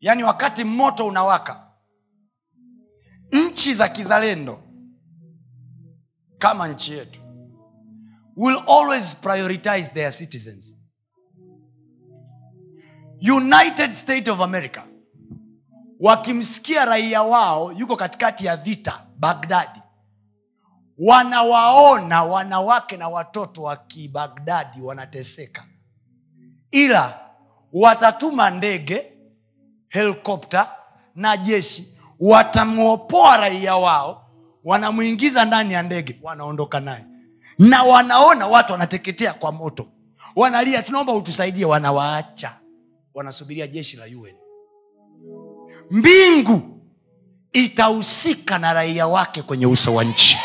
yaani 0.00 0.24
wakati 0.24 0.64
moto 0.64 1.06
unawaka 1.06 1.66
nchi 3.32 3.74
za 3.74 3.88
kizalendo 3.88 4.62
kama 6.38 6.68
nchi 6.68 6.92
yetu 6.92 7.20
will 8.36 8.56
always 8.68 9.16
prioritize 9.16 9.90
their 9.94 10.12
citizens 10.12 10.76
united 13.20 13.90
state 13.92 14.30
of 14.30 14.40
america. 14.40 14.82
Wakimsikia 16.00 16.84
raia 16.84 17.22
wao 17.22 17.72
yuko 17.72 17.96
katikati 17.96 18.46
ya 18.46 18.56
vita 18.56 19.06
bagdadi 19.18 19.80
wanawaona 20.98 22.22
wanawake 22.24 22.96
na 22.96 23.08
watoto 23.08 23.62
wa 23.62 23.76
kibagdadi 23.76 24.80
wanateseka. 24.82 25.64
Ila 26.70 27.20
watatuma 27.72 28.50
ndege 28.50 29.12
helikopta 29.88 30.70
na 31.14 31.36
jeshi 31.36 31.98
watamwopoa 32.20 33.36
raia 33.36 33.76
wao 33.76 34.30
wanamwingiza 34.64 35.44
ndani 35.44 35.72
ya 35.74 35.82
ndege 35.82 36.18
wanaondoka 36.22 36.80
naye. 36.80 37.04
Na 37.58 37.82
wanaona 37.82 38.46
watu 38.46 38.72
wanateketea 38.72 39.32
kwa 39.32 39.52
moto. 39.52 39.86
Wanalia 40.36 40.82
tunaomba 40.82 41.12
utusaidie 41.12 41.64
wanawaacha 41.64 42.59
wanasubiria 43.14 43.66
jeshi 43.66 43.96
la 43.96 44.04
un 44.04 44.34
mbingu 45.90 46.80
itahusika 47.52 48.58
na 48.58 48.72
raia 48.72 49.06
wake 49.06 49.42
kwenye 49.42 49.66
uso 49.66 49.94
wa 49.94 50.04
nchi 50.04 50.38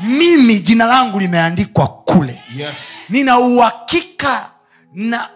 mimi 0.00 0.58
jina 0.58 0.84
langu 0.86 1.18
limeandikwa 1.18 1.88
kule 1.88 2.42
Yes. 2.56 2.76
nina 3.08 3.38
uhakika 3.38 4.52
na 4.94 5.30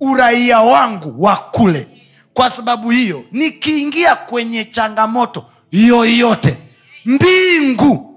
uraia 0.00 0.60
wangu 0.60 1.22
wa 1.22 1.36
kule 1.36 1.88
kwa 2.34 2.50
sababu 2.50 2.90
hiyo 2.90 3.24
nikiingia 3.32 4.16
kwenye 4.16 4.64
changamoto 4.64 5.46
yoyote 5.70 6.56
mbingu 7.04 8.10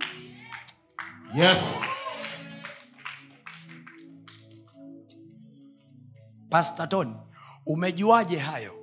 Yes. 1.35 1.83
Pastor 6.49 6.89
Tony, 6.89 7.13
umejuaje 7.67 8.37
hayo? 8.37 8.73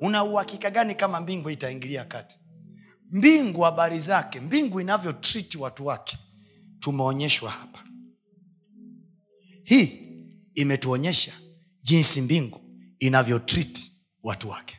Una 0.00 0.24
uhakika 0.24 0.70
gani 0.70 0.94
kama 0.94 1.20
mbingu 1.20 1.50
itaingilia 1.50 2.04
kati? 2.04 2.38
Mbingu 3.10 3.60
habari 3.60 4.00
zake 4.00 4.40
mbingu 4.40 4.80
inavyotriti 4.80 5.58
watu 5.58 5.86
wake. 5.86 6.18
Tumeonyeshwa 6.78 7.50
hapa. 7.50 7.84
Hii 9.64 10.08
imetuonyesha 10.54 11.32
jinsi 11.82 12.20
mbingu 12.20 12.60
inavyotriti 12.98 13.92
watu 14.22 14.48
wake. 14.48 14.78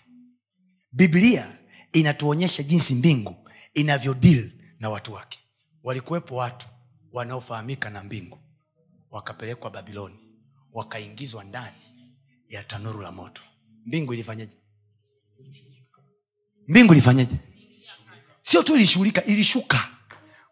Biblia 0.91 1.57
inatuonyesha 1.93 2.63
jinsi 2.63 2.95
mbingu 2.95 3.35
inavyodil 3.73 4.51
na 4.79 4.89
watu 4.89 5.13
wake. 5.13 5.39
Walikuwepo 5.83 6.35
watu 6.35 6.67
wanaofahamika 7.11 7.89
na 7.89 8.03
mbingu 8.03 8.37
wakapelekwa 9.11 9.71
babiloni 9.71 10.15
wakaingizwa 10.73 11.43
ndani 11.43 11.77
ya 12.49 12.63
tanuru 12.63 13.01
la 13.01 13.11
moto 13.11 13.41
mbingu 13.89 14.13
ilifanyaje? 14.13 14.57
Mbingu 16.67 16.93
ilifanyaje? 16.93 17.35
Sio 18.41 18.63
tu 18.63 18.75
ilishughulika 18.75 19.23
ilishuka. 19.25 19.87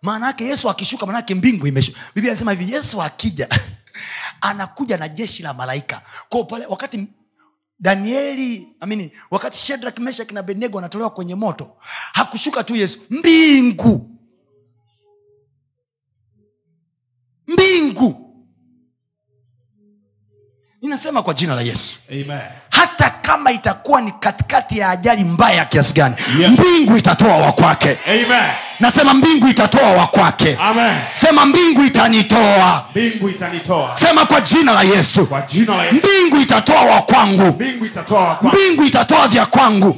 Maana 0.01 0.27
yake 0.27 0.45
yesu 0.45 0.69
akishuka 0.69 1.05
maanake 1.05 1.35
mbingu 1.35 1.67
imeshuka 1.67 1.99
anasema 2.15 2.51
hivi 2.51 2.73
yesu 2.73 3.01
akija 3.01 3.47
anakuja 4.41 4.97
na 4.97 5.07
jeshi 5.09 5.43
la 5.43 5.53
malaika. 5.53 6.01
Kwao 6.29 6.43
pale 6.43 6.65
wakati 6.65 7.07
danieli 7.79 8.67
amini 8.79 9.11
wakati 9.31 9.57
shedrak 9.57 9.99
meshak 9.99 10.31
na 10.31 10.39
abednego 10.39 10.77
anatolewa 10.79 11.09
kwenye 11.09 11.35
moto 11.35 11.77
hakushuka 12.13 12.63
tu 12.63 12.75
yesu. 12.75 12.99
Mbingu! 13.09 14.09
Mbingu 17.47 18.26
ninasema 20.87 21.21
kwa 21.21 21.33
jina 21.33 21.55
la 21.55 21.61
yesu. 21.61 21.99
Amen. 22.11 22.39
hata 22.69 23.09
kama 23.09 23.51
itakuwa 23.51 24.01
ni 24.01 24.11
katikati 24.11 24.77
ya 24.77 24.89
ajali 24.89 25.23
mbaya 25.23 25.65
kiasi 25.65 25.93
gani 25.93 26.15
Yes. 26.39 26.51
mbingu 26.51 26.97
itatoa 26.97 27.37
wa 27.37 27.51
kwake. 27.51 27.97
Nasema 28.79 29.13
mbingu 29.13 29.47
itatoa 29.47 29.91
wa 29.91 30.07
kwake. 30.07 30.57
Sema 31.11 31.45
mbingu 31.45 31.83
itanitoa. 31.83 32.85
Mbingu 32.91 33.29
itanitoa. 33.29 33.95
Sema 33.95 34.25
kwa 34.25 34.41
jina 34.41 34.73
la 34.73 34.81
yesu. 34.83 35.25
Kwa 35.27 35.41
jina 35.41 35.75
la 35.77 35.85
yesu. 35.85 35.95
Mbingu 36.07 36.41
itatoa 36.41 36.81
wa 36.81 37.01
kwangu. 37.01 37.43
Mbingu 38.43 38.83
itatoa 38.85 39.27
vya 39.27 39.45
kwangu. 39.45 39.95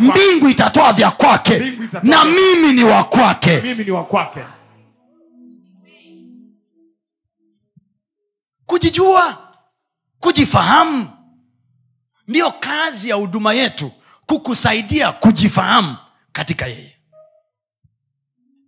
Mbingu 0.00 0.48
itatoa 0.48 0.92
vya 0.92 1.10
kwake. 1.10 1.72
Na 2.02 2.24
mimi 2.24 2.72
ni 2.72 2.84
wa 2.84 3.08
mimi 3.62 3.84
ni 3.84 3.90
wa 3.90 4.04
kwake. 4.04 4.40
Kujijua 8.66 9.36
kujifahamu. 10.22 11.08
Ndiyo 12.28 12.52
kazi 12.52 13.08
ya 13.08 13.14
huduma 13.14 13.52
yetu 13.54 13.92
kukusaidia 14.26 15.12
kujifahamu 15.12 15.96
katika 16.32 16.66
yeye. 16.66 16.98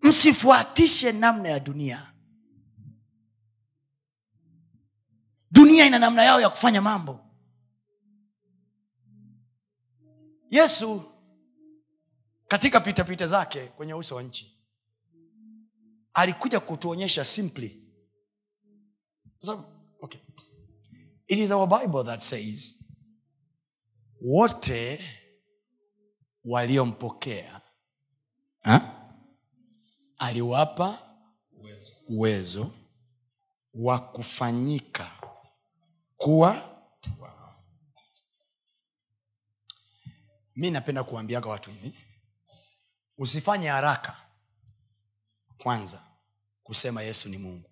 Msifuatishe 0.03 1.13
namna 1.13 1.49
ya 1.49 1.61
dunia. 1.61 2.13
Dunia 5.51 5.87
ina 5.87 5.99
namna 5.99 6.23
yao 6.23 6.41
ya 6.41 6.49
kufanya 6.51 6.83
mambo. 6.83 7.21
Yesu 10.51 11.03
katika 12.49 12.81
pitapita 12.81 13.27
zake 13.27 13.67
kwenye 13.67 13.95
uso 13.95 14.15
wa 14.17 14.23
nchi 14.23 14.59
alikuja 16.15 16.61
kutuonyesha 16.61 17.25
simply. 17.25 17.81
It 21.27 21.39
is 21.39 21.51
our 21.51 21.67
bible 21.81 22.05
that 22.05 22.21
says 22.21 22.85
wote 24.21 25.01
waliompokea 26.45 27.61
ha? 28.63 29.11
aliwapa 30.19 31.17
uwezo 32.09 32.73
wa 33.75 33.99
kufanyika 33.99 35.11
kuwa 36.17 36.71
mi 40.57 40.71
napenda 40.71 41.05
kuambiaga 41.05 41.49
watu 41.51 41.71
hivi 41.71 41.95
usifanye 43.19 43.69
haraka 43.69 44.17
kwanza 45.59 46.03
kusema 46.63 47.03
yesu 47.03 47.29
ni 47.29 47.39
mungu 47.39 47.71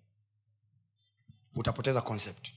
utapoteza 1.55 2.01
concept 2.01 2.52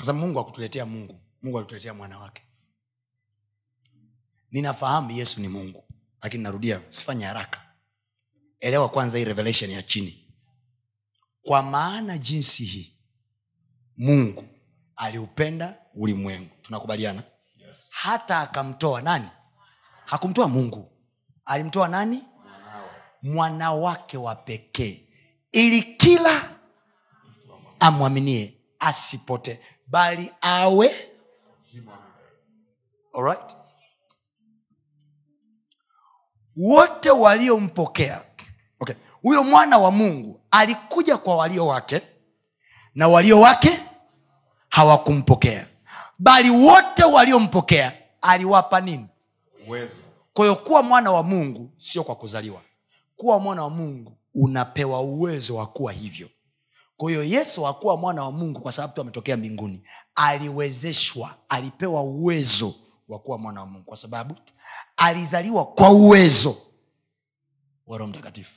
kwa 0.00 0.06
sababu 0.06 0.26
mungu 0.26 0.40
akutuletea 0.40 0.86
mungu. 0.86 1.20
Mungu 1.42 1.58
alituletea 1.58 1.94
mwana 1.94 2.18
wake. 2.18 2.42
Ninafahamu 4.50 5.10
yesu 5.10 5.40
ni 5.40 5.48
mungu 5.48 5.84
lakini 6.22 6.42
narudia 6.42 6.80
usifanye 6.90 7.24
haraka. 7.24 7.60
Elewa 8.60 8.88
kwanza 8.88 9.18
hii 9.18 9.24
revelation 9.24 9.70
ya 9.70 9.82
chini. 9.82 10.34
Kwa 11.42 11.62
maana 11.62 12.18
jinsi 12.18 12.64
hii 12.64 12.96
mungu 13.96 14.44
aliupenda 14.96 15.78
ulimwengu. 15.94 16.50
Tunakubaliana? 16.62 17.22
Yes. 17.56 17.90
hata 17.92 18.38
akamtoa 18.40 19.02
nani? 19.02 19.28
Hakumtoa 20.04 20.48
mungu. 20.48 20.92
Alimtoa 21.44 21.88
nani? 21.88 22.22
Mwana 23.22 23.72
wake 23.72 24.16
wa 24.16 24.34
pekee. 24.34 25.08
Ili 25.52 25.82
kila 25.82 26.56
amwaminie 27.80 28.60
asipote 28.78 29.60
bali 29.90 30.32
awe. 30.40 30.90
Alright? 33.14 33.56
wote 36.56 37.10
waliompokea. 37.10 38.24
Okay. 38.80 38.94
huyo 39.22 39.44
mwana 39.44 39.78
wa 39.78 39.90
mungu 39.90 40.40
alikuja 40.50 41.16
kwa 41.18 41.36
walio 41.36 41.66
wake 41.66 42.02
na 42.94 43.08
walio 43.08 43.40
wake 43.40 43.80
hawakumpokea. 44.68 45.66
Bali 46.18 46.50
wote 46.50 47.04
waliompokea 47.04 47.92
aliwapa 48.22 48.80
nini? 48.80 49.06
Kwahiyo 49.66 49.90
kwa 50.32 50.44
hiyo 50.44 50.56
kuwa 50.56 50.82
mwana 50.82 51.10
wa 51.10 51.22
mungu 51.22 51.70
sio 51.76 52.04
kwa 52.04 52.14
kuzaliwa. 52.16 52.60
Kuwa 53.16 53.38
mwana 53.38 53.62
wa 53.62 53.70
mungu 53.70 54.16
unapewa 54.34 55.00
uwezo 55.00 55.56
wa 55.56 55.66
kuwa 55.66 55.92
hivyo 55.92 56.28
kwa 57.00 57.10
hiyo 57.10 57.24
yesu 57.24 57.64
hakuwa 57.64 57.96
mwana 57.96 58.22
wa 58.22 58.32
mungu 58.32 58.60
kwa 58.60 58.72
sababu 58.72 58.94
tu 58.94 59.00
ametokea 59.00 59.36
mbinguni. 59.36 59.82
Aliwezeshwa 60.14 61.36
alipewa 61.48 62.02
uwezo 62.02 62.74
wa 63.08 63.18
kuwa 63.18 63.38
mwana 63.38 63.60
wa 63.60 63.66
mungu 63.66 63.84
kwa 63.84 63.96
sababu 63.96 64.36
alizaliwa 64.96 65.66
kwa 65.66 65.90
uwezo 65.90 66.56
wa 67.86 67.98
roho 67.98 68.10
mtakatifu. 68.10 68.52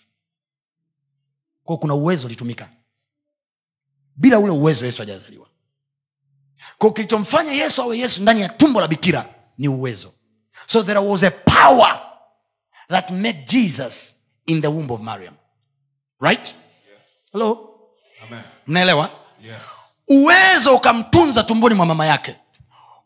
Kwao 1.64 1.78
kuna 1.78 1.94
uwezo 1.94 2.26
ulitumika. 2.28 2.70
Bila 4.16 4.40
ule 4.40 4.52
uwezo 4.52 4.86
yesu 4.86 4.98
hajazaliwa. 4.98 5.48
Ko 6.78 6.92
kilichomfanya 6.92 7.52
yesu 7.52 7.82
awe 7.82 7.98
yesu 7.98 8.22
ndani 8.22 8.42
ya 8.42 8.50
tumbo 8.50 8.82
la 8.82 8.88
bikira 8.88 9.36
ni 9.58 9.68
uwezo. 9.68 10.14
So 10.66 10.84
there 10.84 11.00
was 11.00 11.24
a 11.24 11.32
power 11.32 12.02
that 12.90 13.12
made 13.12 13.44
jesus 13.48 14.16
in 14.46 14.62
the 14.62 14.68
womb 14.68 14.92
of 14.92 15.02
mariam. 15.02 15.34
Right? 16.22 16.56
Hello? 17.32 17.54
Amen. 17.54 17.73
Mnaelewa? 18.68 19.10
Yes. 19.42 19.64
uwezo 20.08 20.76
ukamtunza 20.76 21.44
tumboni 21.44 21.76
mwa 21.76 21.86
mama 21.86 22.06
yake. 22.06 22.40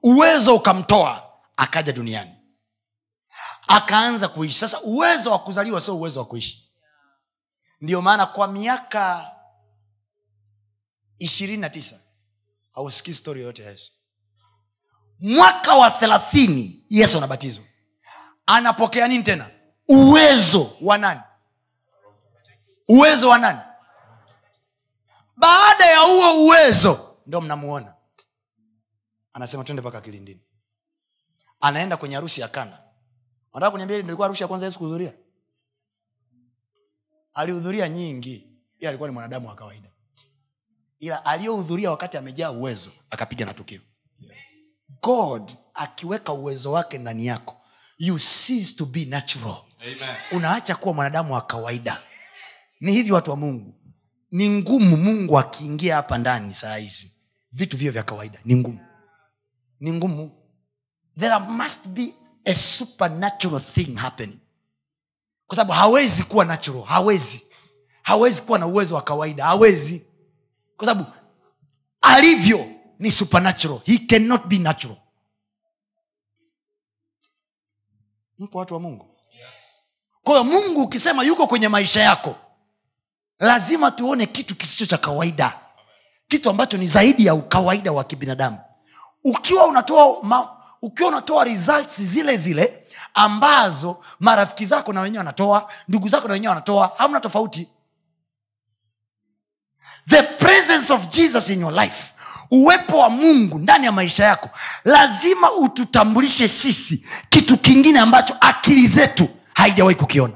Uwezo 0.04 0.56
ukamtoa 0.56 1.34
akaja 1.58 1.94
duniani. 1.94 2.32
Akaanza 3.68 4.28
kuishi. 4.28 4.58
Sasa 4.60 4.82
uwezo 4.82 5.32
wa 5.32 5.40
kuzaliwa 5.40 5.82
sio 5.82 5.98
uwezo 5.98 6.20
wa 6.20 6.26
kuishi. 6.26 6.72
Ndio 7.82 8.02
maana 8.02 8.26
kwa 8.26 8.48
miaka 8.48 9.32
ishirini 11.20 11.58
na 11.62 11.70
tisa 11.70 12.00
hausikii 12.74 13.14
stori 13.14 13.40
yoyote 13.42 13.64
ya 13.64 13.70
yesu. 13.72 13.92
Mwaka 15.20 15.76
wa 15.76 15.92
thelathini 15.92 16.86
yesu 16.90 17.18
anabatizwa. 17.18 17.64
Anapokea 18.46 19.08
nini 19.08 19.24
tena? 19.24 19.50
Uwezo 19.90 20.72
wa 20.82 20.98
nani? 20.98 21.22
Uwezo 22.88 23.30
wa 23.30 23.38
nani 23.38 23.60
baada 25.38 25.86
ya 25.86 26.00
huo 26.00 26.46
uwezo 26.46 27.18
ndo 27.28 27.42
mnamuona. 27.42 27.94
Anasema 29.34 29.64
twende 29.64 29.82
mpaka 29.82 30.02
kilindini. 30.02 30.42
Anaenda 31.62 31.98
kwenye 31.98 32.16
harusi 32.16 32.42
ya 32.42 32.48
kana. 32.48 32.80
Nataka 33.54 33.72
kuniambia 33.72 33.98
ndilikuwa 33.98 34.26
harusi 34.28 34.44
ya 34.44 34.48
kwanza 34.48 34.66
yesu 34.66 34.78
kuhudhuria? 34.78 35.14
Alihudhuria 37.34 37.90
nyingi. 37.90 38.48
Ila 38.80 38.90
alikuwa 38.90 39.10
ni 39.10 39.14
mwanadamu 39.14 39.48
wa 39.48 39.56
kawaida. 39.56 39.90
Ila 41.00 41.26
aliyohudhuria 41.26 41.92
wakati 41.92 42.18
amejaa 42.18 42.52
uwezo 42.52 42.92
akapiga 43.10 43.46
na 43.46 43.54
tukio 43.54 43.82
god 45.02 45.52
akiweka 45.74 46.34
uwezo 46.34 46.72
wake 46.72 46.98
ndani 46.98 47.26
yako 47.26 47.58
you 47.98 48.20
cease 48.20 48.76
to 48.76 48.86
be 48.86 49.06
natural. 49.06 49.56
Amen. 49.82 50.16
unaacha 50.32 50.76
kuwa 50.76 50.94
mwanadamu 50.94 51.34
wa 51.34 51.42
kawaida. 51.42 52.04
Ni 52.80 52.92
hivi 52.92 53.12
watu 53.12 53.32
wa 53.32 53.38
mungu 53.38 53.76
ni 54.32 54.50
ngumu 54.50 54.98
mungu 54.98 55.40
akiingia 55.40 55.96
hapa 55.96 56.18
ndani 56.18 56.54
saa 56.54 56.76
hizi. 56.76 57.12
Vitu 57.52 57.78
vio 57.78 57.92
vya 57.92 58.04
kawaida 58.04 58.40
ni 58.46 58.56
ngumu. 58.56 58.80
Ni 59.80 59.94
ngumu. 59.94 60.32
There 61.20 61.40
must 61.40 61.88
be 61.88 62.14
a 62.46 62.56
supernatural 62.56 63.62
thing 63.62 63.96
happening. 63.96 64.40
Kwa 65.48 65.56
sababu 65.56 65.72
hawezi 65.72 66.24
kuwa 66.24 66.46
natural 66.46 66.84
hawezi. 66.84 67.44
Hawezi 68.02 68.42
kuwa 68.42 68.60
na 68.60 68.68
uwezo 68.68 68.96
wa 68.96 69.02
kawaida 69.02 69.46
hawezi. 69.46 70.06
Kwa 70.78 70.88
sababu 70.88 71.12
alivyo 72.02 72.68
ni 73.00 73.12
supernatural 73.12 73.80
he 73.86 73.98
cannot 73.98 74.46
be 74.48 74.58
natural. 74.60 74.98
Mpo 78.40 78.58
watu 78.58 78.74
wa 78.74 78.80
mungu? 78.80 79.16
Kwa 80.24 80.34
hiyo 80.34 80.44
mungu 80.44 80.82
ukisema 80.84 81.24
yuko 81.24 81.48
kwenye 81.48 81.68
maisha 81.68 82.02
yako 82.02 82.36
lazima 83.40 83.92
tuone 83.92 84.26
kitu 84.26 84.56
kisicho 84.56 84.86
cha 84.86 84.98
kawaida. 84.98 85.54
Kitu 86.28 86.50
ambacho 86.50 86.78
ni 86.78 86.88
zaidi 86.88 87.26
ya 87.26 87.34
ukawaida 87.34 87.92
wa 87.92 88.04
kibinadamu. 88.04 88.58
Ukiwa 89.24 89.66
unatoa 89.68 90.24
ma, 90.24 90.50
ukiwa 90.82 91.10
unatoa 91.10 91.44
results 91.44 92.02
zile 92.02 92.38
zile 92.38 92.84
ambazo 93.14 94.04
marafiki 94.20 94.66
zako 94.66 94.94
na 94.94 95.02
wenyewe 95.02 95.18
wanatoa 95.18 95.72
ndugu 95.88 96.08
zako 96.08 96.28
na 96.28 96.34
wenyewe 96.34 96.50
wanatoa 96.50 96.92
hamna 96.98 97.20
tofauti. 97.20 97.68
The 100.10 100.24
presence 100.24 100.94
of 100.94 101.08
jesus 101.10 101.50
in 101.50 101.62
your 101.62 101.74
life 101.74 102.14
uwepo 102.52 102.98
wa 103.00 103.10
mungu 103.10 103.60
ndani 103.60 103.86
ya 103.86 103.92
maisha 103.92 104.26
yako 104.26 104.50
lazima 104.86 105.52
ututambulishe 105.52 106.48
sisi 106.48 107.06
kitu 107.30 107.58
kingine 107.58 108.00
ambacho 108.00 108.38
akili 108.42 108.88
zetu 108.88 109.30
haijawahi 109.54 109.96
kukiona 109.98 110.34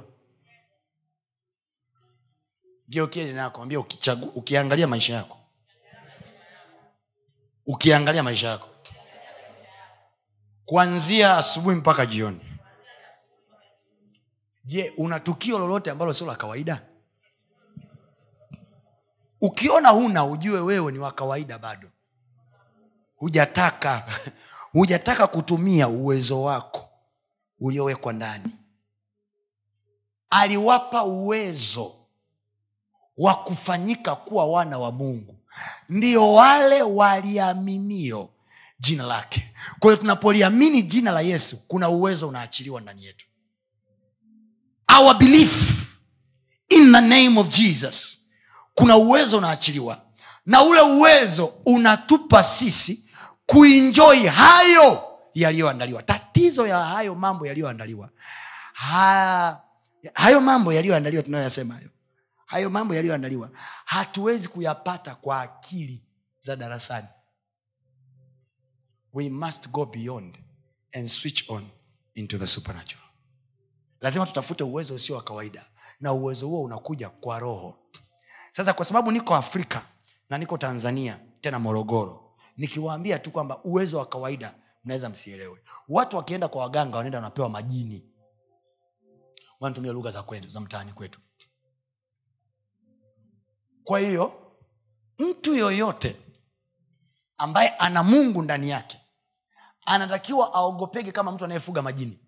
ukichagu 3.80 4.26
ukiangalia 4.28 4.88
maisha 4.88 5.14
yako. 5.14 5.38
Ukiangalia 7.66 8.24
maisha 8.24 8.48
yako. 8.48 8.68
Kuanzia 10.66 11.38
asubuhi 11.38 11.76
mpaka 11.76 12.06
jioni. 12.06 12.42
Je 14.64 14.94
una 14.98 15.20
tukio 15.20 15.60
lolote 15.60 15.92
ambalo 15.92 16.14
sio 16.14 16.28
la 16.28 16.36
kawaida? 16.36 16.82
Ukiona 19.42 19.90
huna 19.90 20.26
ujue 20.26 20.60
wewe 20.60 20.92
ni 20.92 21.00
wa 21.00 21.12
kawaida 21.12 21.58
bado. 21.60 21.90
Hujataka 23.16 24.08
hujataka 24.74 25.28
kutumia 25.28 25.88
uwezo 25.88 26.44
wako 26.44 26.90
uliowekwa 27.60 28.14
ndani. 28.14 28.52
Aliwapa 30.30 31.04
uwezo 31.04 32.01
wa 33.22 33.36
kufanyika 33.36 34.16
kuwa 34.16 34.46
wana 34.46 34.78
wa 34.78 34.92
mungu. 34.92 35.36
Ndio 35.90 36.34
wale 36.34 36.82
waliaminio 36.82 38.30
jina 38.80 39.04
lake. 39.04 39.52
Kwa 39.80 39.92
hiyo 39.92 39.96
tunapoliamini 40.02 40.82
jina 40.82 41.12
la 41.12 41.22
yesu 41.22 41.68
kuna 41.68 41.90
uwezo 41.90 42.28
unaachiliwa 42.28 42.82
ndani 42.82 43.06
yetu. 43.06 43.26
Our 45.00 45.18
belief 45.18 45.84
in 46.70 46.92
the 46.92 47.02
name 47.02 47.40
of 47.40 47.50
jesus 47.50 48.20
kuna 48.74 48.98
uwezo 48.98 49.38
unaachiliwa. 49.38 50.02
Na 50.46 50.64
ule 50.64 50.82
uwezo 50.82 51.54
unatupa 51.66 52.44
sisi 52.44 53.06
kuinjoi 53.46 54.26
hayo 54.28 55.04
yaliyoandaliwa. 55.34 56.04
Tatizo 56.04 56.68
ya 56.68 56.80
hayo 56.80 57.16
mambo 57.16 57.48
yaliyoandaliwa. 57.48 58.10
Ha, 58.74 59.62
hayo 60.14 60.42
mambo 60.42 60.74
yaliyoandaliwa 60.74 61.24
tunayoyasema 61.24 61.74
hayo 61.74 61.90
hayo 62.52 62.70
mambo 62.70 62.96
yaliyoandaliwa 62.96 63.50
hatuwezi 63.86 64.48
kuyapata 64.48 65.16
kwa 65.16 65.42
akili 65.42 66.04
za 66.40 66.56
darasani. 66.56 67.08
We 69.14 69.30
must 69.30 69.70
go 69.70 69.86
beyond 69.86 70.40
and 70.94 71.08
switch 71.08 71.50
on 71.50 71.68
into 72.16 72.38
the 72.38 72.48
supernatural. 72.48 73.04
Lazima 74.02 74.26
tutafute 74.26 74.64
uwezo 74.64 74.96
usio 74.96 75.16
wa 75.16 75.22
kawaida 75.24 75.66
na 76.00 76.14
uwezo 76.14 76.48
huo 76.48 76.64
unakuja 76.64 77.10
kwa 77.10 77.40
roho. 77.40 77.80
Sasa 78.52 78.74
kwa 78.74 78.86
sababu 78.86 79.12
niko 79.12 79.36
afrika 79.36 79.86
na 80.30 80.38
niko 80.38 80.58
tanzania 80.58 81.20
tena 81.42 81.60
morogoro 81.60 82.36
nikiwaambia 82.58 83.20
tu 83.20 83.32
kwamba 83.32 83.64
uwezo 83.64 83.98
wa 83.98 84.06
kawaida 84.06 84.56
mnaweza 84.86 85.10
msielewe. 85.10 85.62
Watu 85.90 86.18
wakienda 86.18 86.48
kwa 86.48 86.62
waganga 86.62 86.98
wanaenda 86.98 87.18
wanapewa 87.18 87.50
majini. 87.50 88.06
Wanatumia 89.60 89.92
lugha 89.92 90.12
za 90.12 90.26
za 90.48 90.60
mtaani 90.60 90.94
kwetu 90.94 91.20
kwa 93.84 94.00
hiyo 94.00 94.54
mtu 95.20 95.56
yoyote 95.56 96.16
ambaye 97.38 97.70
ana 97.70 98.04
mungu 98.04 98.42
ndani 98.42 98.70
yake 98.70 98.98
anatakiwa 99.86 100.54
aogopege 100.54 101.12
kama 101.12 101.32
mtu 101.32 101.46
anayefuga 101.46 101.82
majini. 101.82 102.20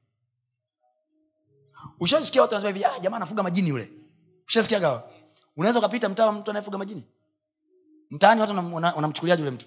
Ushasikia 1.99 2.41
watu 2.41 2.53
wanasema 2.53 2.73
hivi 2.77 2.85
"Ah, 2.85 2.99
jamaa 2.99 3.17
anafuga 3.17 3.43
majini 3.43 3.69
yule. 3.69 3.91
Ushasikiaga 4.47 5.03
unaweza 5.57 5.79
ukapita 5.79 6.09
mtaa 6.09 6.31
mtu 6.31 6.51
anayefuga 6.51 6.77
majini? 6.77 7.03
Mtaani 8.11 8.41
watu 8.41 8.53
wanam- 8.53 8.73
wanamchukuliaje 8.95 9.41
yule 9.41 9.51
mtu? 9.51 9.65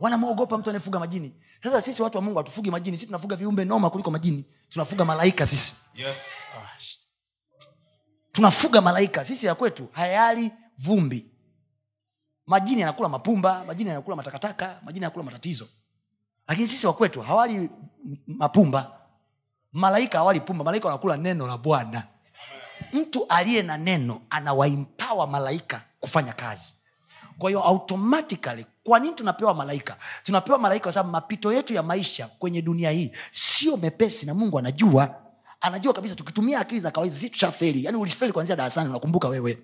Wanamwogopa 0.00 0.58
mtu 0.58 0.70
anayefuga 0.70 0.98
majini. 0.98 1.34
Sasa 1.62 1.80
sisi 1.80 2.02
watu 2.02 2.18
wa 2.18 2.22
mungu 2.22 2.38
hatufugi 2.38 2.70
majini 2.70 2.96
sisi 2.96 3.06
tunafuga 3.06 3.36
viumbe 3.36 3.64
noma 3.64 3.90
kuliko 3.90 4.10
majini. 4.10 4.44
Tunafuga 4.68 5.04
malaika 5.04 5.46
sisi. 5.46 5.76
Yes. 5.94 6.16
tunafuga 8.32 8.80
malaika. 8.80 9.24
Sisi 9.24 9.46
ya 9.46 9.54
kwetu 9.54 9.88
hayali 9.92 10.52
vumbi. 10.78 11.26
Majini 12.46 12.80
yanakula 12.80 13.08
mapumba 13.08 13.64
majini 13.64 13.88
yanakula 13.90 14.16
matakataka 14.16 14.80
majini 14.84 15.02
yanakula 15.04 15.24
matatizo. 15.24 15.68
Lakini 16.48 16.68
sisi 16.68 16.86
wakwetu 16.86 17.20
hawali 17.22 17.70
mapumba. 18.26 18.92
Malaika 19.72 20.18
hawali 20.18 20.40
pumba 20.40 20.64
malaika 20.64 20.88
wanakula 20.88 21.16
neno 21.16 21.46
la 21.46 21.58
bwana. 21.58 22.06
Mtu 22.92 23.26
aliye 23.28 23.62
na 23.62 23.78
neno 23.78 24.20
anawaimpawa 24.30 25.26
malaika 25.26 25.84
kufanya 26.00 26.32
kazi. 26.32 26.74
Kwa 27.38 27.50
hiyo 27.50 27.62
automatically 27.64 28.66
kwa 28.84 28.98
nini 29.00 29.14
tunapewa 29.14 29.54
malaika? 29.54 29.96
Tunapewa 30.22 30.58
malaika 30.58 30.82
kwa 30.82 30.92
sababu 30.92 31.10
mapito 31.12 31.52
yetu 31.52 31.74
ya 31.74 31.82
maisha 31.82 32.26
kwenye 32.26 32.62
dunia 32.62 32.90
hii 32.90 33.12
sio 33.30 33.76
mepesi 33.76 34.26
na 34.26 34.34
mungu 34.34 34.58
anajua. 34.58 35.14
Anajua 35.60 35.92
kabisa 35.92 36.14
tukitumia 36.14 36.60
akili 36.60 36.80
za 36.80 36.90
kawaida 36.90 37.16
si 37.16 37.30
tushafeli. 37.30 37.84
Yaani 37.84 37.98
ulifeli 37.98 38.32
kuanzia 38.32 38.56
darasani 38.56 38.90
unakumbuka 38.90 39.28
wewe 39.28 39.58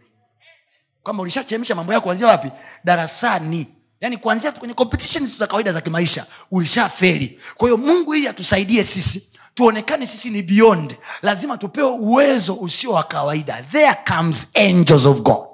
kwamba 1.03 1.23
ulishachemsha 1.23 1.75
mambo 1.75 1.93
yako 1.93 2.05
kuanzia 2.05 2.27
wapi? 2.27 2.51
Darasani. 2.85 3.67
Yaani 4.01 4.17
kuanzia 4.17 4.53
kwenye 4.53 4.75
competition 4.75 5.27
za 5.27 5.47
kawaida 5.47 5.73
za 5.73 5.81
kimaisha 5.81 6.27
ulishafeli. 6.51 7.41
Kwa 7.57 7.69
hiyo 7.69 7.77
mungu 7.77 8.15
ili 8.15 8.29
atusaidie 8.29 8.85
sisi 8.85 9.29
tuonekane 9.55 10.07
sisi 10.07 10.31
ni 10.31 10.43
beyond 10.43 10.97
lazima 11.23 11.59
tupewe 11.59 11.91
uwezo 11.91 12.55
usio 12.55 12.93
wa 12.93 13.03
kawaida. 13.03 13.63
There 13.63 13.97
comes 14.09 14.49
angels 14.55 15.07
of 15.07 15.21
god. 15.21 15.47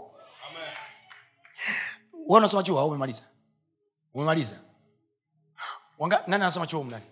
Unasoma 2.28 2.62
chuo 2.62 2.86
umemaliza? 2.88 3.22
Umemaliza? 4.14 4.56
Nani 6.26 6.34
anasoma 6.34 6.66
chuo 6.66 6.84
mnani 6.84 7.04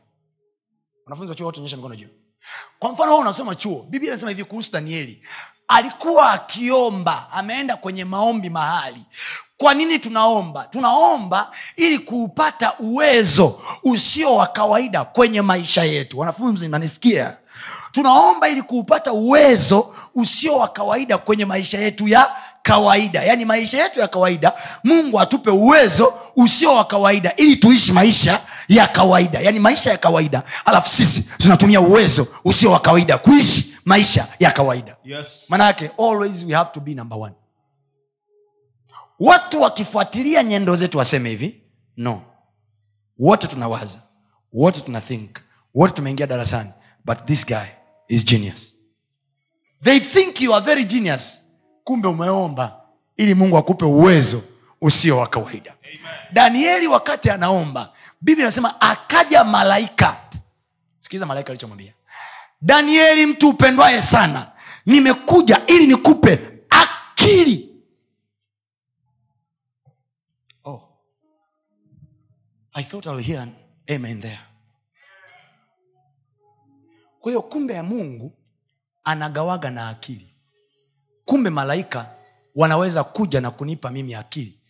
wanafunzi 1.07 1.31
wa 1.31 1.35
chuo 1.37 1.47
wote 1.47 1.61
onyesha 1.61 1.77
mikono 1.77 1.97
juu. 1.97 2.09
Kwa 2.79 2.93
mfano 2.93 3.11
wewe 3.11 3.21
unasoma 3.23 3.55
chuo 3.55 3.83
biblia 3.83 4.11
inasema 4.11 4.31
hivi 4.31 4.45
kuhusu 4.45 4.73
danieli 4.73 5.23
alikuwa 5.69 6.33
akiomba 6.33 7.27
ameenda 7.33 7.77
kwenye 7.77 8.05
maombi 8.05 8.51
mahali. 8.51 9.03
Kwa 9.59 9.75
nini 9.75 9.99
tunaomba? 9.99 10.65
Tunaomba 10.65 11.51
ili 11.77 11.99
kuupata 11.99 12.73
uwezo 12.79 13.61
usio 13.85 14.35
wa 14.37 14.47
kawaida 14.47 15.05
kwenye 15.05 15.43
maisha 15.43 15.83
yetu. 15.85 16.19
Wanafunzi 16.19 16.69
nanisikia 16.69 17.37
tunaomba 17.93 18.49
ili 18.49 18.63
kuupata 18.63 19.13
uwezo 19.13 19.95
usio 20.15 20.57
wa 20.57 20.69
kawaida 20.69 21.19
kwenye 21.19 21.45
maisha 21.45 21.79
yetu 21.79 22.09
ya 22.09 22.31
kawaida. 22.63 23.23
Yaani 23.23 23.45
maisha 23.45 23.83
yetu 23.83 24.01
ya 24.01 24.09
kawaida 24.09 24.53
mungu 24.85 25.21
atupe 25.21 25.51
uwezo 25.51 26.15
usio 26.37 26.75
wa 26.75 26.85
kawaida 26.85 27.33
ili 27.37 27.57
tuishi 27.57 27.93
maisha 27.93 28.41
ya 28.69 28.87
kawaida. 28.87 29.41
Yaani 29.41 29.61
maisha 29.61 29.91
ya 29.91 29.97
kawaida 29.99 30.43
alafu 30.65 30.89
sisi 30.89 31.23
tunatumia 31.39 31.81
uwezo 31.81 32.27
usio 32.45 32.71
wa 32.73 32.81
kawaida 32.81 33.19
kuishi 33.19 33.76
maisha 33.87 34.29
ya 34.39 34.51
kawaida. 34.51 34.97
Yes. 35.05 35.47
manayake 35.49 35.91
always 35.99 36.45
we 36.45 36.53
have 36.55 36.71
to 36.73 36.81
be 36.81 36.95
number 36.95 37.19
one. 37.19 37.35
Watu 39.21 39.61
wakifuatilia 39.61 40.43
nyendo 40.45 40.77
zetu 40.77 40.99
waseme 40.99 41.31
hivi 41.31 41.63
no. 41.97 42.23
Wote 43.19 43.47
tunawaza 43.47 43.99
wote 44.53 44.81
tuna 44.81 45.01
think 45.01 45.31
wote 45.75 45.95
tumeingia 45.95 46.27
darasani 46.27 46.71
but 47.05 47.25
this 47.25 47.47
guy 47.47 47.67
is 48.09 48.25
genius. 48.25 48.77
They 49.83 50.01
think 50.01 50.41
you 50.41 50.55
are 50.55 50.65
very 50.65 50.85
genius 50.85 51.43
kumbe 51.85 52.09
umeomba 52.09 52.81
ili 53.17 53.35
mungu 53.35 53.57
akupe 53.57 53.85
uwezo 53.85 54.43
usio 54.81 55.19
wa 55.19 55.27
kawaida. 55.27 55.75
Danieli 56.33 56.87
wakati 56.87 57.31
anaomba 57.31 57.93
biblia 58.21 58.47
anasema 58.47 58.81
akaja 58.81 59.45
malaika. 59.45 60.21
Sikiliza 60.99 61.27
malaika 61.27 61.49
alichomwambia 61.49 61.95
danieli 62.61 63.27
mtu 63.27 63.49
upendwaye 63.49 64.01
sana 64.01 64.53
nimekuja 64.87 65.67
ili 65.67 65.87
nikupe 65.87 66.61
akili. 66.71 67.83
Oh. 70.65 70.89
i 72.73 72.83
thought 72.85 73.07
I'll 73.07 73.19
hear 73.23 73.41
an 73.43 73.53
amen 73.97 74.21
there. 74.21 74.41
Kwa 77.21 77.31
hiyo 77.31 77.43
kumbe 77.43 77.75
ya 77.75 77.83
mungu 77.83 78.33
anagawaga 79.05 79.71
na 79.71 79.89
akili. 79.89 80.35
Kumbe 81.25 81.51
malaika 81.51 82.11
wanaweza 82.55 83.05
kuja 83.05 83.41
na 83.41 83.51
kunipa 83.51 83.91
mimi 83.91 84.15
akili. 84.15 84.61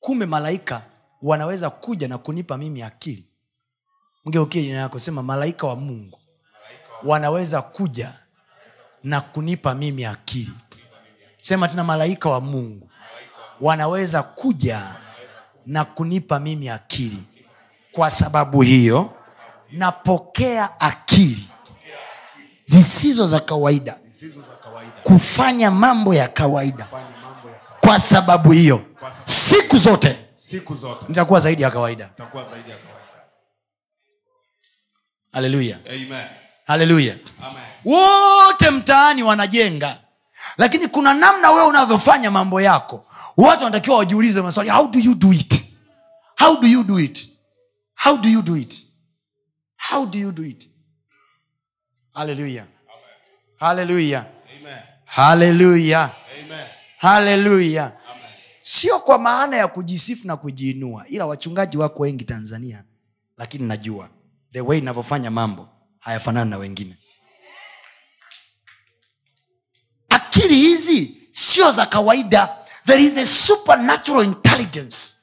Kumbe 0.00 0.26
malaika 0.26 0.82
wanaweza 1.22 1.70
kuja 1.70 2.08
na 2.08 2.18
kunipa 2.18 2.58
mimi 2.58 2.82
akili. 2.82 3.28
Mgeukie 4.24 4.62
jina 4.62 4.78
yako 4.78 4.98
sema 4.98 5.22
malaika 5.22 5.66
wa 5.66 5.76
mungu 5.76 6.18
wanaweza 7.04 7.62
kuja 7.62 8.12
na 9.04 9.20
kunipa 9.20 9.74
mimi 9.74 10.04
akili. 10.04 10.52
Sema 11.40 11.68
tena 11.68 11.84
malaika 11.84 12.28
wa 12.30 12.40
mungu. 12.40 12.90
Wanaweza 13.60 14.22
kuja 14.22 14.82
na 15.66 15.84
kunipa 15.84 16.40
mimi 16.40 16.68
akili. 16.68 17.24
Kwa 17.92 18.10
sababu 18.10 18.62
hiyo 18.62 19.12
napokea 19.72 20.80
akili 20.80 21.48
zisizo 22.64 23.28
za 23.28 23.40
kawaida 23.40 23.98
kufanya 25.02 25.70
mambo 25.70 26.14
ya 26.14 26.28
kawaida. 26.28 26.88
Kwa 27.80 27.98
sababu 27.98 28.52
hiyo 28.52 28.80
siku 29.24 29.76
zote 29.78 30.18
nitakuwa 31.08 31.40
zaidi 31.40 31.62
ya 31.62 31.70
kawaida. 31.70 32.10
Zaidi 32.50 32.70
ya 32.70 32.76
kawaida. 32.76 32.98
Haleluya 35.32 35.78
amen 35.86 36.26
haleluya 36.68 37.16
wote 37.84 38.70
mtaani 38.70 39.22
wanajenga 39.22 39.98
lakini 40.58 40.88
kuna 40.88 41.14
namna 41.14 41.50
wewe 41.50 41.66
unavyofanya 41.66 42.30
mambo 42.30 42.60
yako. 42.60 43.04
Watu 43.36 43.64
wanatakiwa 43.64 43.96
wajiulize 43.98 44.42
maswali 44.42 44.70
how 44.70 44.88
do 44.88 44.98
you 44.98 45.14
do 45.14 45.32
it? 45.32 45.64
How 46.38 46.60
do 46.60 46.68
you 46.68 46.84
do 46.84 46.98
it? 47.00 47.28
How 47.94 48.16
do 48.18 48.28
you 48.28 48.42
do 48.42 48.56
it? 48.56 48.82
How 49.76 50.06
do 50.06 50.18
you 50.18 50.32
do 50.32 50.44
it? 50.44 50.68
Haleluya 52.14 52.66
haleluya 53.56 54.24
haleluya 55.04 56.10
haleluya 56.96 57.92
sio 58.62 58.98
kwa 59.00 59.18
maana 59.18 59.56
ya 59.56 59.68
kujisifu 59.68 60.26
na 60.28 60.36
kujiinua 60.36 61.06
ila 61.08 61.26
wachungaji 61.26 61.76
wako 61.78 62.02
wengi 62.02 62.24
tanzania 62.24 62.84
lakini 63.36 63.66
najua 63.68 64.08
the 64.52 64.60
way 64.60 64.78
inavyofanya 64.78 65.30
mambo 65.30 65.68
hayafanani 66.00 66.50
na 66.50 66.56
wengine. 66.58 66.96
Akili 70.08 70.54
hizi 70.54 71.16
sio 71.30 71.72
za 71.72 71.86
kawaida. 71.86 72.56
There 72.86 73.02
is 73.04 73.18
a 73.18 73.26
supernatural 73.26 74.24
intelligence 74.24 75.16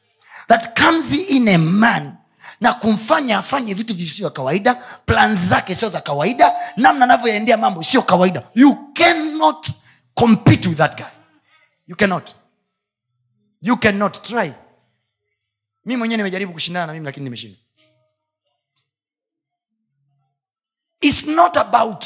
that 0.47 0.79
comes 0.79 1.13
in 1.13 1.47
a 1.47 1.57
man 1.57 2.17
na 2.61 2.73
kumfanya 2.73 3.37
afanye 3.37 3.73
vitu 3.73 3.93
visivyo 3.93 4.29
kawaida. 4.29 4.75
Plan 5.05 5.35
zake 5.35 5.75
sio 5.75 5.89
za 5.89 6.01
kawaida. 6.01 6.53
Namna 6.77 7.05
anavyoendea 7.05 7.57
mambo 7.57 7.83
sio 7.83 8.01
kawaida. 8.01 8.43
You 8.55 8.93
cannot 8.93 9.67
compete 10.13 10.69
with 10.69 10.77
that 10.77 10.97
guy. 10.97 11.05
You 11.87 11.95
cannot. 11.95 12.35
You 13.61 13.77
cannot 13.77 14.21
try. 14.21 14.53
Mi 15.85 15.95
mwenyewe 15.97 16.17
nimejaribu 16.17 16.53
kushindana 16.53 16.85
na 16.87 16.93
mimi 16.93 17.05
lakini 17.05 17.23
nimeshindwa 17.23 17.59
its 21.01 21.25
not 21.27 21.57
about 21.57 22.05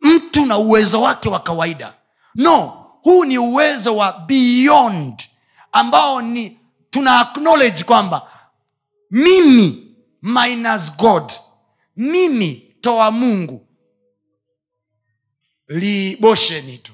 mtu 0.00 0.46
na 0.46 0.58
uwezo 0.58 1.02
wake 1.02 1.28
wa 1.28 1.40
kawaida. 1.40 1.94
No 2.34 2.58
huu 3.02 3.24
ni 3.24 3.38
uwezo 3.38 3.96
wa 3.96 4.12
beyond 4.12 5.28
ambao 5.72 6.22
ni 6.22 6.58
tuna 6.90 7.20
acknowledge 7.20 7.84
kwamba 7.84 8.30
mimi 9.10 9.96
minus 10.22 10.96
god 10.96 11.32
mimi 11.96 12.74
toa 12.80 13.10
mungu. 13.10 13.66
Libosheni 15.68 16.78
tu. 16.78 16.92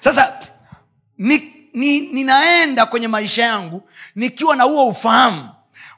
Sasa 0.00 0.38
ni, 1.18 1.68
ni, 1.72 2.00
ninaenda 2.00 2.86
kwenye 2.86 3.08
maisha 3.08 3.42
yangu 3.42 3.90
nikiwa 4.14 4.56
na 4.56 4.64
huo 4.64 4.88
ufahamu 4.88 5.48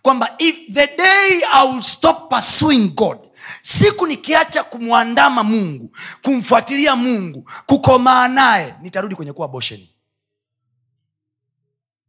kwamba 0.02 0.34
if 0.38 0.56
the 0.74 0.86
day 0.86 1.42
I 1.52 1.72
will 1.72 1.82
stop 1.82 2.30
pursuing 2.30 2.88
god 2.88 3.18
siku 3.62 4.06
nikiacha 4.06 4.64
kumwandama 4.64 5.44
mungu 5.44 5.96
kumfuatilia 6.22 6.96
mungu 6.96 7.50
kukomaa 7.66 8.28
naye 8.28 8.74
nitarudi 8.82 9.14
kwenye 9.14 9.32
kuwa 9.32 9.48
bosheni. 9.48 9.88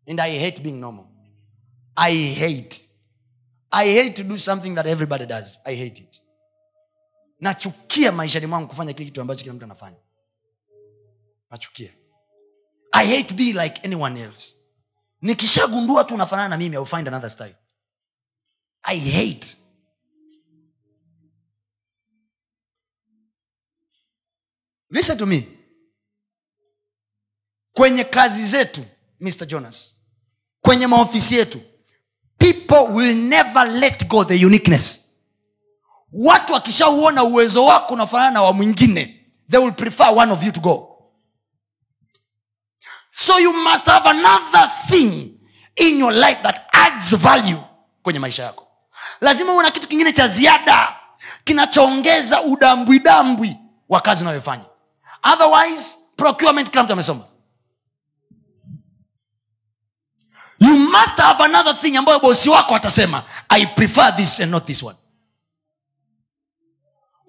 And 0.08 0.20
i 0.20 0.40
hate 0.46 0.62
being 0.62 0.80
normal. 0.80 1.06
I 1.96 2.34
hate. 2.34 2.82
I 3.72 3.96
hate 3.96 4.14
to 4.16 4.24
do 4.24 4.38
something 4.38 4.76
that 4.76 4.86
everybody 4.88 5.26
does. 5.26 5.60
I 5.66 5.76
hate 5.76 6.02
it. 6.02 6.22
Nachukia 7.40 8.12
maishani 8.12 8.46
mwangu 8.48 8.68
kufanya 8.68 8.94
kile 8.94 9.06
kitu 9.06 9.22
ambacho 9.22 9.42
kila 9.44 9.54
mtu 9.54 9.66
anafanya. 9.66 9.98
Nachukia. 11.52 11.90
I 12.92 13.18
hate 13.18 13.34
be 13.34 13.44
like 13.44 13.82
anyone 13.84 14.22
else. 14.22 14.56
Nikishagundua 15.22 16.04
tu 16.04 16.14
unafanana 16.14 16.50
na 16.50 16.58
mimi 16.58 16.76
I'll 16.76 16.86
find 16.86 17.08
another 17.08 17.30
style 17.30 17.56
i 18.84 18.96
hate. 19.00 19.56
Listen 24.90 25.18
to 25.18 25.26
me. 25.26 25.48
Kwenye 27.74 28.04
kazi 28.04 28.46
zetu 28.46 28.86
mr 29.20 29.46
jonas 29.48 29.96
kwenye 30.62 30.88
maofisi 30.88 31.36
yetu 31.36 31.62
people 32.38 32.94
will 32.94 33.16
never 33.16 33.68
let 33.68 34.08
go 34.08 34.24
the 34.26 34.46
uniqueness. 34.46 35.00
Watu 36.12 36.54
wakishauona 36.54 37.24
uwezo 37.24 37.66
wako 37.66 37.94
unafanana 37.94 38.32
na 38.32 38.42
wa 38.42 38.54
mwingine 38.54 39.26
they 39.50 39.60
will 39.60 39.74
prefer 39.74 40.08
one 40.18 40.32
of 40.32 40.44
you 40.44 40.52
to 40.52 40.62
go. 40.62 40.90
So 43.12 43.40
you 43.40 43.54
must 43.54 43.86
have 43.86 44.10
another 44.10 44.72
thing 44.88 45.40
in 45.76 46.00
your 46.00 46.14
life 46.14 46.42
that 46.44 46.62
adds 46.72 47.16
value 47.16 47.58
kwenye 48.04 48.20
maisha 48.20 48.44
yako 48.44 48.63
lazima 49.24 49.54
uwe 49.54 49.64
na 49.64 49.72
kitu 49.72 49.88
kingine 49.88 50.14
cha 50.14 50.28
ziada 50.28 50.96
kinachoongeza 51.44 52.42
udambwidambwi 52.42 53.58
wa 53.90 54.02
kazi 54.02 54.24
unayofanya. 54.24 54.66
Otherwise 55.34 55.98
procurement 56.16 56.70
kila 56.70 56.84
mtu 56.84 56.94
amesoma. 56.94 57.24
You 60.60 60.76
must 60.78 61.18
have 61.18 61.44
another 61.44 61.76
thing 61.76 61.98
ambayo 61.98 62.20
bosi 62.20 62.50
wako 62.50 62.76
atasema 62.76 63.24
i 63.50 63.66
prefer 63.68 64.16
this 64.16 64.40
and 64.40 64.52
not 64.52 64.66
this 64.66 64.84
one. 64.84 64.98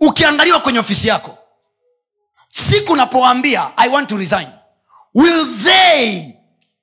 Ukiangaliwa 0.01 0.61
kwenye 0.61 0.79
ofisi 0.79 1.09
yako 1.09 1.39
siku 2.49 2.93
unapoambia 2.93 3.73
i 3.77 3.89
want 3.89 4.09
to 4.09 4.17
resign 4.17 4.49
will 5.15 5.47
they 5.65 6.33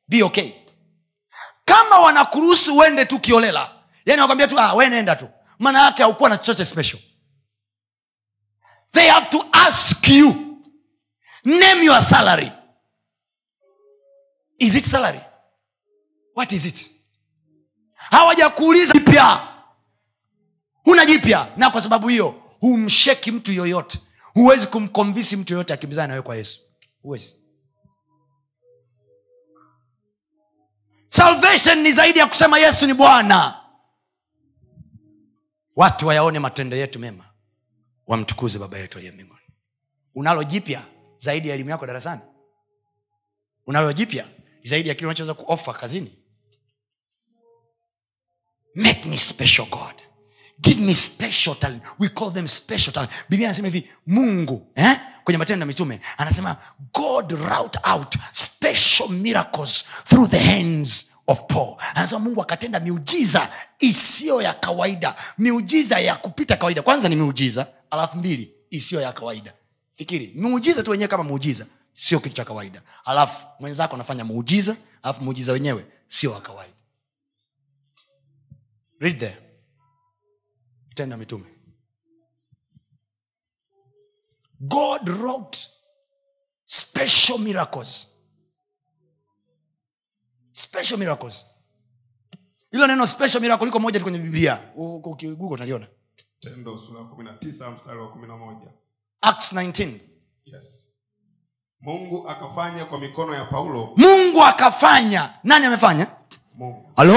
be 0.08 0.24
okay? 0.24 0.52
Kama 1.66 2.00
wanakuruhusu 2.00 2.78
uende 2.78 3.06
tu 3.06 3.20
kiolela 3.20 3.72
yani 4.06 4.22
wakwambia 4.22 4.48
tu 4.48 4.60
ah, 4.60 4.90
nenda 4.90 5.16
tu. 5.16 5.30
Maana 5.60 5.82
yake 5.86 6.04
haukuwa 6.04 6.30
na 6.30 6.38
chochote 6.38 6.66
special. 6.66 7.00
They 8.92 9.10
have 9.10 9.30
to 9.30 9.46
ask 9.52 10.08
you 10.10 10.58
name 11.46 11.84
your 11.86 12.02
salary. 12.02 12.52
Is 14.60 14.76
it 14.76 14.86
salary? 14.86 15.20
What 16.36 16.52
is 16.52 16.66
it? 16.66 16.92
Hawajakuuliza 17.96 18.94
jipya. 18.94 19.48
Huna 20.84 21.06
jipya. 21.06 21.48
Na 21.58 21.70
kwa 21.70 21.82
sababu 21.82 22.08
hiyo 22.08 22.42
humsheki 22.60 23.32
mtu 23.32 23.52
yoyote. 23.52 24.00
Huwezi 24.34 24.68
kumkomvisi 24.68 25.38
mtu 25.38 25.54
yoyote 25.54 25.74
akimbizana 25.74 26.08
nawe 26.08 26.22
kwa 26.22 26.36
yesu. 26.36 26.60
Huwezi. 27.02 27.36
Salvation 31.10 31.78
ni 31.80 31.92
zaidi 31.92 32.20
ya 32.20 32.28
kusema 32.28 32.60
yesu 32.60 32.88
ni 32.88 32.94
bwana 32.94 33.61
watu 35.82 36.08
wayaone 36.08 36.40
matendo 36.40 36.78
yetu 36.78 37.00
mema 37.00 37.26
wamtukuze 38.08 38.60
baba 38.60 38.78
yetu 38.78 38.98
aliye 38.98 39.12
mbinguni. 39.14 39.40
Unalo 40.16 40.44
jipya 40.44 40.86
zaidi 41.18 41.50
ya 41.50 41.56
elimu 41.56 41.70
yako 41.70 41.86
darasani? 41.88 42.22
Unalo 43.68 43.94
jipya 43.94 44.26
zaidi 44.64 44.90
ya 44.90 44.96
kile 44.96 45.08
unachoweza 45.08 45.34
kuofa 45.34 45.74
kazini? 45.74 46.12
Make 48.76 49.10
me 49.10 49.18
special 49.18 49.66
god. 49.70 49.96
Give 50.60 50.82
me 50.82 50.94
special 50.96 51.56
talent. 51.60 51.84
We 52.00 52.10
call 52.10 52.34
them 52.34 52.48
special 52.48 52.92
talent. 52.94 53.12
Biblia 53.30 53.48
anasema 53.48 53.68
hivi 53.68 53.90
mungu 54.08 54.72
eh? 54.76 55.00
kwenye 55.24 55.38
matendo 55.38 55.60
ya 55.64 55.66
mitume 55.68 56.00
anasema 56.18 56.58
god 56.94 57.32
route 57.32 57.80
out 57.92 58.16
special 58.34 59.10
miracles 59.10 59.86
through 60.06 60.30
the 60.30 60.40
hands 60.40 61.12
of 61.32 61.40
paul. 61.48 61.76
Anasema 61.96 62.20
mungu 62.20 62.42
akatenda 62.42 62.80
miujiza 62.80 63.50
isiyo 63.80 64.42
ya 64.42 64.54
kawaida. 64.54 65.16
Miujiza 65.38 66.00
ya 66.00 66.16
kupita 66.16 66.58
kawaida. 66.58 66.82
Kwanza 66.82 67.10
ni 67.10 67.16
miujiza 67.16 67.68
alafu 67.92 68.18
mbili 68.18 68.56
isiyo 68.70 69.02
ya 69.02 69.14
kawaida. 69.14 69.54
Fikiri 69.94 70.32
miujiza 70.36 70.84
tu 70.84 70.92
wenyewe 70.92 71.08
kama 71.08 71.24
muujiza 71.24 71.66
sio 71.94 72.20
kitu 72.20 72.36
cha 72.36 72.46
kawaida. 72.46 72.82
Alafu 73.06 73.46
mwenzako 73.60 73.96
anafanya 73.96 74.26
muujiza 74.26 74.76
alafu 75.04 75.24
muujiza 75.24 75.52
wenyewe 75.52 75.86
sio 76.08 76.32
wa 76.32 76.42
kawaida. 76.42 76.74
Read 79.00 79.36
mitume. 81.18 81.46
God 84.60 85.10
wrote 85.10 85.60
special 86.66 87.40
miracles 87.40 88.11
special 90.54 90.98
miracles. 91.00 91.46
Hilo 92.72 92.88
neno 92.88 93.08
special 93.08 93.42
miracle 93.42 93.66
liko 93.66 93.80
moja 93.80 94.00
tu 94.00 94.06
kwenye 94.06 94.20
biblia. 94.20 94.60
Ukigugo 94.76 95.54
utaliona. 95.54 95.88
Tendo 96.40 96.78
sura 96.78 97.00
ya 97.00 97.06
kumi 97.06 97.24
na 97.24 97.34
tisa 97.34 97.72
mstari 97.72 98.00
wa 98.00 98.08
kumi 98.12 98.28
na 98.28 98.38
moja. 98.38 98.68
Acts 99.22 99.54
19 99.54 100.00
yes. 100.46 100.88
Mungu 101.82 102.30
akafanya 102.30 102.86
kwa 102.86 103.00
mikono 103.00 103.36
ya 103.36 103.46
paulo. 103.46 103.94
Mungu 103.98 104.44
akafanya. 104.44 105.34
Nani 105.44 105.66
amefanya? 105.66 106.08
Halo 106.96 107.16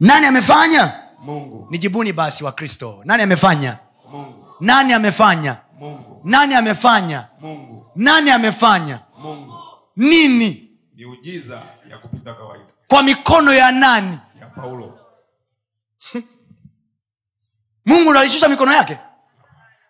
nani 0.00 0.26
amefanya? 0.26 0.92
Mungu. 1.20 1.66
Nijibuni 1.70 2.12
basi 2.12 2.44
wa 2.44 2.52
kristo. 2.52 3.02
Nani 3.04 3.22
amefanya? 3.22 3.78
Mungu. 4.10 4.44
Nani 4.60 4.92
amefanya? 4.92 5.56
Mungu. 5.78 6.20
Nani 6.24 6.54
amefanya? 6.54 7.28
Mungu. 7.40 7.86
Nani 7.96 8.30
amefanya? 8.30 9.00
Mungu. 9.18 9.54
Nini? 9.96 10.70
Miujiza 10.94 11.62
ya 11.90 11.98
kupita 11.98 12.34
kawaida. 12.34 12.64
Kwa 12.88 13.02
mikono 13.02 13.54
ya 13.54 13.72
nani? 13.72 14.18
Ya 14.40 14.46
paulo. 14.46 14.98
Mungu 17.86 18.10
alishusha 18.18 18.48
mikono 18.48 18.72
yake? 18.72 18.98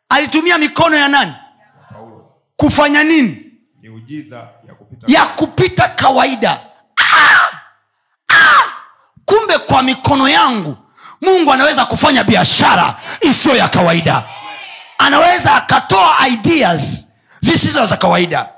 Alitumia 0.08 0.58
mikono 0.58 0.96
ya 0.96 1.08
nani? 1.08 1.32
Ya 1.32 1.84
paulo. 1.92 2.32
Kufanya 2.56 3.04
nini? 3.04 3.52
Miujiza 3.80 4.36
ya 4.68 4.74
kupita 4.74 5.12
ya 5.12 5.26
kupita 5.26 5.88
kawaida. 5.88 6.60
Ah! 6.96 7.48
Ah! 8.34 8.62
kumbe 9.24 9.58
kwa 9.58 9.82
mikono 9.82 10.28
yangu 10.28 10.76
mungu 11.20 11.52
anaweza 11.52 11.86
kufanya 11.86 12.24
biashara 12.24 12.96
isiyo 13.20 13.56
ya 13.56 13.68
kawaida. 13.68 14.24
Anaweza 14.98 15.54
akatoa 15.54 16.28
ideas 16.28 17.08
zisizo 17.40 17.86
za 17.86 17.96
kawaida. 17.96 18.48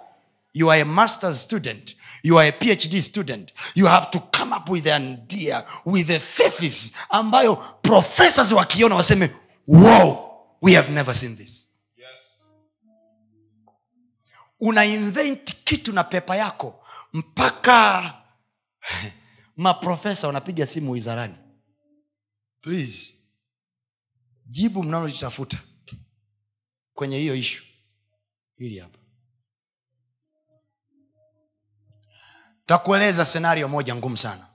You 0.54 0.70
are 0.72 0.82
a 0.82 0.84
master's 0.84 1.42
student 1.42 1.91
you 2.22 2.38
are 2.38 2.48
a 2.48 2.52
phd 2.52 3.00
student. 3.02 3.52
You 3.74 3.86
have 3.86 4.10
to 4.10 4.20
come 4.20 4.56
up 4.56 4.68
with 4.68 4.86
an 4.86 5.02
idea 5.12 5.64
with 5.84 6.10
a 6.10 6.18
thesis 6.18 6.92
ambayo 7.10 7.56
professors 7.82 8.52
wakiona 8.52 8.94
waseme 8.94 9.30
wow 9.66 10.28
we 10.62 10.72
have 10.74 10.92
never 10.92 11.14
seen 11.14 11.36
this. 11.36 11.68
Yes. 11.96 12.44
una 14.60 14.84
invent 14.84 15.54
kitu 15.64 15.92
na 15.92 16.04
pepa 16.04 16.36
yako 16.36 16.84
mpaka 17.12 18.14
maprofesa 19.56 20.26
wanapiga 20.26 20.66
simu 20.66 20.90
wizarani. 20.92 21.34
Please 22.60 23.16
jibu 24.46 24.82
mnalolitafuta 24.82 25.58
kwenye 26.94 27.18
hiyo 27.18 27.34
ishu 27.34 27.64
hili 28.56 28.78
hapa 28.78 28.98
takueleza 32.72 33.24
senario 33.24 33.68
moja 33.68 33.94
ngumu 33.96 34.16
sana. 34.16 34.46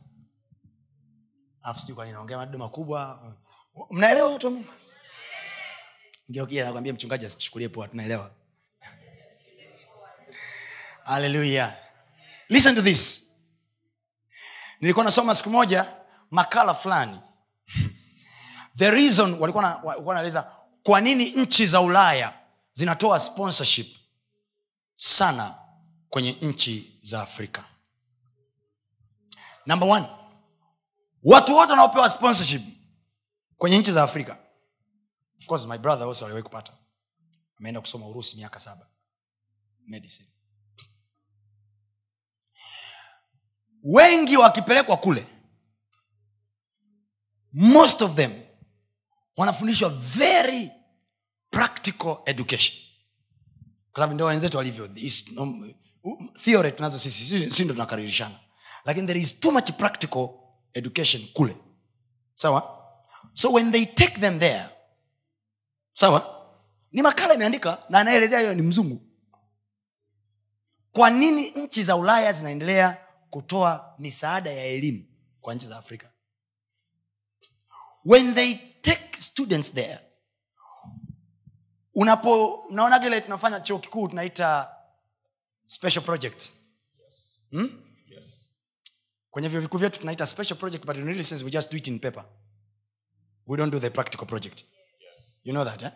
Naongea 2.12 2.38
maneno 2.38 2.58
makubwa. 2.58 3.36
Mnaelewa 3.92 4.32
watu 4.34 4.52
Mungu? 4.52 4.66
nakwambia 6.66 6.94
mchungaji 6.94 7.26
asichukulie 7.26 7.70
poa 7.70 7.88
tunaelewa. 7.88 8.32
Haleluya 11.04 11.78
listen 12.50 12.76
to 12.76 12.82
this. 12.82 13.32
Nilikuwa 14.82 15.06
nasoma 15.06 15.36
siku 15.36 15.50
moja 15.50 15.86
makala 16.32 16.74
fulani. 16.74 17.20
The 18.78 18.92
reason 18.92 19.34
walikuwa 19.40 19.64
na- 19.64 19.76
walikuwa 19.84 20.16
naeleza 20.16 20.52
kwa 20.84 21.02
nini 21.02 21.30
nchi 21.30 21.68
za 21.68 21.82
ulaya 21.82 22.40
zinatoa 22.74 23.20
sponsorship 23.20 23.98
sana 24.96 25.56
kwenye 26.10 26.32
nchi 26.32 27.00
za 27.04 27.22
afrika 27.22 27.66
number 29.68 29.90
one. 29.90 30.06
Watu 31.24 31.56
wote 31.56 31.72
wanaopewa 31.72 32.10
sponsorship 32.10 32.62
kwenye 33.58 33.78
nchi 33.80 33.92
za 33.92 34.04
afrika. 34.04 34.38
Of 35.40 35.46
course 35.46 35.66
my 35.66 35.78
brother 35.78 36.08
also 36.08 36.26
aliwahi 36.26 36.44
kupata. 36.44 36.74
Ameenda 37.60 37.82
kusoma 37.82 38.08
urusi 38.08 38.36
miaka 38.38 38.60
saba. 38.60 38.88
Medicine. 39.88 40.30
Wengi 43.84 44.38
wakipelekwa 44.38 44.98
kule 44.98 45.28
most 47.54 48.02
of 48.02 48.16
them 48.16 48.42
wanafundishwa 49.38 49.90
very 49.90 50.72
practical 51.50 52.18
education. 52.26 52.78
Kwa 53.92 54.02
sababu 54.02 54.14
ndio 54.14 54.26
wenzetu 54.26 54.58
walivyo 54.58 54.90
um, 55.38 55.74
theory 56.44 56.72
tunazo 56.72 57.00
sisi 57.00 57.26
si- 57.26 57.52
si 57.52 57.66
ndo 57.66 57.74
tunakaririshana 57.74 58.40
lakini 58.88 59.08
there 59.08 59.20
is 59.20 59.40
too 59.40 59.52
much 59.52 59.72
practical 59.72 60.30
education 60.74 61.28
kule. 61.34 61.56
Sawa? 62.36 62.64
So 63.34 63.52
when 63.52 63.72
they 63.72 63.86
take 63.86 64.20
them 64.20 64.40
there 64.40 64.70
sawa? 65.94 66.34
Ni 66.92 67.02
makala 67.02 67.34
imeandika 67.34 67.84
na 67.90 68.00
anaelezea 68.00 68.40
hiyo 68.40 68.56
ni 68.56 68.62
mzungu. 68.62 69.02
Kwa 70.92 71.10
nini 71.10 71.50
nchi 71.52 71.84
za 71.84 71.96
ulaya 71.96 72.34
zinaendelea 72.34 72.98
kutoa 73.30 73.96
misaada 74.00 74.52
ya 74.52 74.66
elimu 74.66 75.06
kwa 75.42 75.56
nchi 75.56 75.66
za 75.66 75.78
afrika? 75.78 76.10
When 78.06 78.34
they 78.36 78.56
take 78.82 79.22
students 79.22 79.74
there 79.74 80.00
unapo 81.96 82.64
mnaona 82.70 83.00
kile 83.00 83.22
tunafanya 83.22 83.60
chuo 83.60 83.80
kikuu 83.80 84.08
tunaita 84.08 84.76
special 85.66 86.02
project 86.04 86.54
Yes. 87.06 87.44
Kwenye 89.38 89.50
vyo 89.50 89.62
vikuu 89.62 89.78
vyetu 89.78 90.00
tunaita 90.00 90.26
special 90.26 90.56
project 90.58 90.86
but 90.86 90.98
in 90.98 91.06
really 91.06 91.24
sense 91.24 91.44
we 91.46 91.52
just 91.52 91.72
do 91.72 91.78
it 91.78 91.88
in 91.88 92.00
paper. 92.00 92.26
We 93.48 93.58
don't 93.58 93.72
do 93.72 93.80
the 93.80 93.90
practical 93.90 94.26
project. 94.28 94.64
You 95.44 95.54
know 95.54 95.66
that 95.66 95.82
eh? 95.84 95.92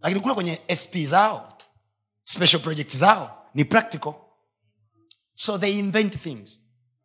lakini 0.00 0.20
kule 0.20 0.34
kwenye 0.34 0.60
sp 0.82 0.94
zao 1.06 1.58
special 2.24 2.60
project 2.62 2.96
zao 2.96 3.46
ni 3.54 3.64
practical. 3.64 4.14
So 5.34 5.58
they 5.58 5.78
invent 5.78 6.18
things. 6.18 6.60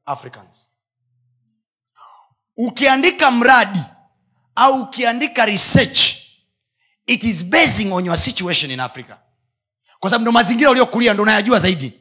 Africans. 0.06 0.68
Ukiandika 2.58 3.32
mradi 3.32 3.80
au 4.56 4.82
ukiandika 4.82 5.46
research 5.46 6.16
it 7.06 7.24
is 7.24 7.46
basing 7.46 7.92
on 7.92 8.06
your 8.06 8.18
situation 8.18 8.72
in 8.72 8.80
africa. 8.80 9.18
Kwa 10.00 10.10
sababu 10.10 10.22
ndo 10.22 10.32
mazingira 10.32 10.70
uliokulia 10.72 11.14
ndo 11.14 11.24
unayajua 11.24 11.60
zaidi. 11.60 11.94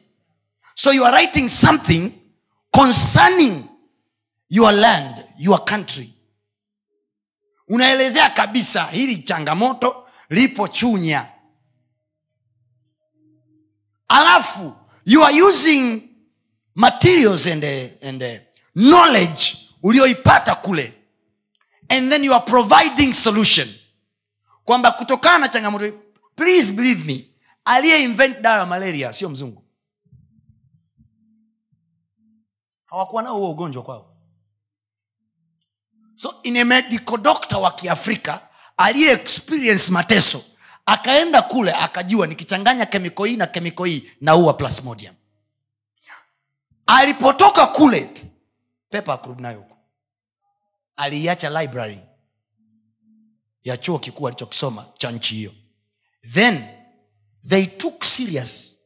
So 0.75 0.93
you 0.93 1.05
are 1.05 1.17
writing 1.17 1.49
something 1.49 2.20
concerning 2.71 3.63
your 4.49 4.71
land 4.73 5.23
your 5.37 5.65
country. 5.65 6.13
Unaelezea 7.67 8.29
kabisa 8.29 8.83
hili 8.83 9.17
changamoto 9.17 10.07
lipo 10.29 10.67
chunya. 10.67 11.27
Alafu 14.07 14.73
you 15.05 15.23
are 15.25 15.41
using 15.41 16.01
materials 16.75 17.47
and, 17.47 17.63
uh, 17.63 18.07
and 18.07 18.23
uh, 18.23 18.29
knowledge 18.75 19.57
ulioipata 19.83 20.55
kule. 20.55 20.93
And 21.89 22.11
then 22.11 22.23
you 22.23 22.33
are 22.33 22.45
providing 22.45 23.13
solution. 23.13 23.67
Kwamba 24.65 24.91
kutokana 24.91 25.37
na 25.39 25.47
changamoto 25.47 25.93
please 26.35 26.71
believe 26.73 27.05
me 27.05 27.27
aliye 27.65 28.03
invent 28.03 28.41
dawa 28.41 28.59
ya 28.59 28.65
malaria 28.65 29.13
sio 29.13 29.29
mzungu 29.29 29.60
hawakuwa 32.91 33.23
nao 33.23 33.37
huo 33.37 33.51
ugonjwa 33.51 33.83
kwao. 33.83 34.15
So 36.15 36.35
in 36.43 36.63
medical 36.63 37.17
doctor 37.17 37.59
wa 37.59 37.71
kiafrika 37.71 38.47
aliye 38.77 39.11
experience 39.11 39.91
mateso 39.91 40.43
akaenda 40.85 41.41
kule 41.41 41.71
akajua 41.73 42.27
nikichanganya 42.27 42.85
kemiko 42.85 43.25
hii 43.25 43.35
na 43.37 43.47
kemiko 43.47 43.85
hii 43.85 44.11
naua 44.21 44.53
plasmodium 44.53 45.15
alipotoka 46.85 47.67
kule 47.67 48.09
pepa 48.89 49.13
akurudi 49.13 49.41
nayo 49.41 49.57
huko. 49.59 49.77
Aliiacha 50.95 51.61
library 51.61 51.99
ya 53.63 53.77
chuo 53.77 53.99
kikuu 53.99 54.27
alichokisoma 54.27 54.85
cha 54.93 55.11
nchi 55.11 55.35
hiyo. 55.35 55.53
Then 56.33 56.65
they 57.47 57.65
took 57.65 58.03
serious 58.03 58.79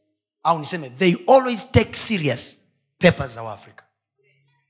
au 0.44 0.60
niseme 0.60 0.90
they 0.90 1.16
always 1.28 1.72
take 1.72 1.94
serious 1.94 2.60
papers 3.00 3.32
za 3.34 3.44
waafrika 3.44 3.85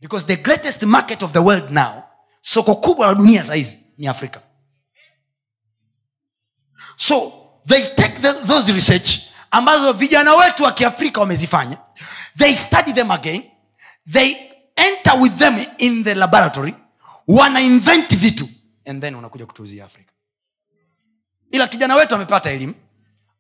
because 0.06 0.28
the 0.28 0.36
greatest 0.36 0.84
market 0.84 1.24
of 1.24 1.32
the 1.34 1.40
world 1.40 1.72
now 1.72 2.04
soko 2.42 2.76
kubwa 2.76 3.08
la 3.08 3.14
dunia 3.16 3.44
sahizi 3.44 3.78
ni 3.98 4.08
afrika. 4.08 4.42
So 6.98 7.34
they 7.66 7.82
take 7.96 8.22
the, 8.22 8.34
those 8.48 8.72
research 8.74 9.20
ambazo 9.52 9.94
vijana 9.94 10.36
wetu 10.36 10.64
wa 10.64 10.72
kiafrika 10.72 11.20
wamezifanya. 11.22 11.78
They 12.38 12.56
study 12.56 12.94
them 12.94 13.12
again. 13.12 13.44
They 14.12 14.36
enter 14.76 15.22
with 15.22 15.36
them 15.38 15.66
in 15.78 16.04
the 16.04 16.16
laboratory. 16.16 16.76
Wanainvent 17.28 18.16
vitu. 18.16 18.50
And 18.86 19.02
then 19.02 19.16
unakuja 19.16 19.46
kutuuzia 19.46 19.86
afrika. 19.86 20.12
Ila 21.52 21.68
kijana 21.68 21.96
wetu 21.96 22.16
amepata 22.16 22.52
elimu. 22.52 22.74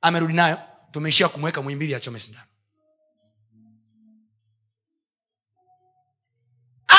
Amerudi 0.01 0.33
nayo. 0.33 0.57
Tumeishia 0.91 1.29
kumweka 1.29 1.61
mwimbili 1.61 1.95
achome 1.95 2.19
sindano 2.19 2.45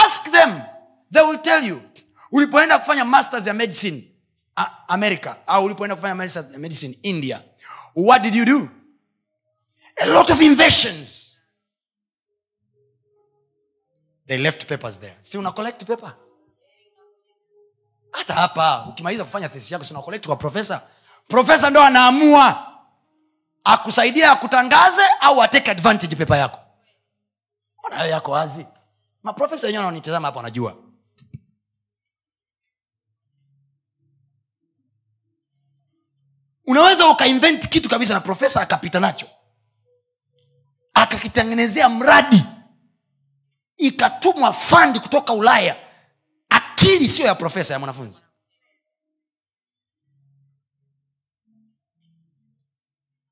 ask 0.04 0.30
them 0.30 0.62
they 1.12 1.22
will 1.22 1.38
tell 1.38 1.64
you. 1.64 1.82
Ulipoenda 2.32 2.78
kufanya 2.78 3.04
masters 3.04 3.46
ya 3.46 3.54
medicine 3.54 4.12
america 4.88 5.34
au 5.46 5.64
ulipoenda 5.64 5.94
kufanya 5.96 6.14
masters 6.14 6.52
ya 6.52 6.58
medicine 6.58 6.98
india 7.02 7.42
what 7.96 8.22
did 8.22 8.34
you 8.34 8.44
do? 8.44 8.68
A 10.02 10.06
lot 10.06 10.32
of 10.32 10.40
inventions. 10.42 11.40
They 14.26 14.38
left 14.38 14.66
papers 14.66 14.98
there. 15.00 15.16
Si 15.20 15.38
una 15.38 15.52
collect 15.52 15.84
paper? 15.86 16.12
Hata 18.12 18.34
hapa 18.34 18.86
ukimaliza 18.88 19.24
kufanya 19.24 19.48
thesi 19.48 19.74
yako 19.74 19.84
sina 19.84 20.02
collect 20.02 20.26
kwa 20.26 20.36
profesa 20.36 20.82
profesa 21.28 21.70
ndo 21.70 21.82
anaamua 21.82 22.72
akusaidia 23.64 24.32
akutangaze 24.32 25.02
au 25.20 25.42
ateke 25.42 25.70
advantage 25.70 26.16
pepa 26.16 26.36
yako. 26.36 26.60
Ona 27.82 28.04
yako 28.04 28.30
wazi 28.30 28.66
maprofesa 29.26 29.66
wenyewe 29.66 29.84
wanaonitazama 29.84 30.28
hapa 30.28 30.36
wanajua. 30.36 30.76
Unaweza 36.66 37.08
ukainvent 37.08 37.68
kitu 37.68 37.88
kabisa 37.88 38.14
na 38.14 38.20
profesa 38.20 38.60
akapita 38.60 39.00
nacho. 39.00 39.28
Akakitengenezea 40.94 41.88
mradi. 41.88 42.44
Ikatumwa 43.76 44.52
fandi 44.52 45.00
kutoka 45.00 45.32
ulaya. 45.32 45.76
Akili 46.48 47.08
siyo 47.08 47.28
ya 47.28 47.34
profesa 47.34 47.72
ya 47.74 47.78
mwanafunzi. 47.78 48.22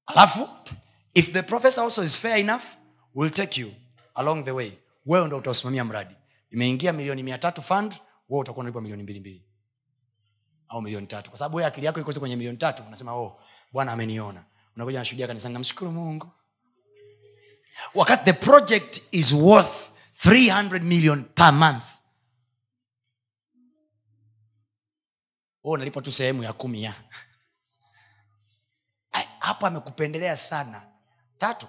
Alafu 0.07 0.49
if 1.15 1.33
the 1.33 1.43
professor 1.43 1.85
also 1.85 2.03
is 2.03 2.19
fair 2.19 2.39
enough 2.39 2.63
will 3.15 3.31
take 3.31 3.61
you 3.61 3.75
along 4.15 4.45
the 4.45 4.51
way 4.53 4.73
wewe 5.07 5.27
ndo 5.27 5.37
utausimamia 5.37 5.85
mradi. 5.85 6.17
Imeingia 6.51 6.93
milioni 6.93 7.23
mia 7.23 7.39
tatu 7.39 7.63
fund 7.63 7.93
wewe 8.29 8.41
utakuwa 8.41 8.61
unalipa 8.63 8.81
milioni 8.81 9.03
mbilimbili 9.03 9.35
mbili. 9.39 9.51
Au 10.69 10.83
milioni 10.83 11.07
tatu. 11.07 11.31
Kwa 11.31 11.39
sababu 11.39 11.61
akili 11.61 11.87
yako 11.87 12.01
iko 12.01 12.13
kwenye 12.21 12.37
milioni 12.37 12.59
tatu 12.59 12.83
unasema 12.83 13.13
oh 13.15 13.41
bwana 13.73 13.93
ameniona. 13.93 14.45
Unakuja 14.77 14.99
nashuhudia 14.99 15.27
kanisani 15.27 15.55
namshukuru 15.55 15.91
mungu. 15.93 16.31
Wakati 17.95 18.25
the 18.25 18.33
project 18.33 19.03
is 19.11 19.33
worth 19.33 19.91
300 20.25 20.81
million 20.83 21.25
per 21.25 21.53
month. 21.53 21.85
Wewe 25.65 25.75
unalipa 25.75 26.03
tu 26.03 26.13
sehemu 26.13 26.43
ya 26.43 26.53
kumi 26.53 26.83
ya. 26.83 26.95
Hapo 29.39 29.67
amekupendelea 29.67 30.37
sana. 30.37 30.87
Tatu 31.39 31.69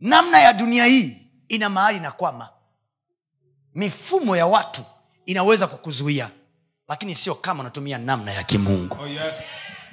namna 0.00 0.38
ya 0.40 0.52
dunia 0.52 0.84
hii 0.84 1.16
ina 1.48 1.68
mahali 1.68 1.98
inakwama 1.98 2.48
mifumo 3.74 4.36
ya 4.36 4.46
watu 4.46 4.82
inaweza 5.26 5.66
kukuzuia 5.66 6.28
lakini 6.88 7.14
sio 7.14 7.34
kama 7.34 7.60
unatumia 7.60 7.98
namna 7.98 8.32
ya 8.32 8.42
kimungu 8.42 8.96
Oh, 9.00 9.06
yes. 9.06 9.34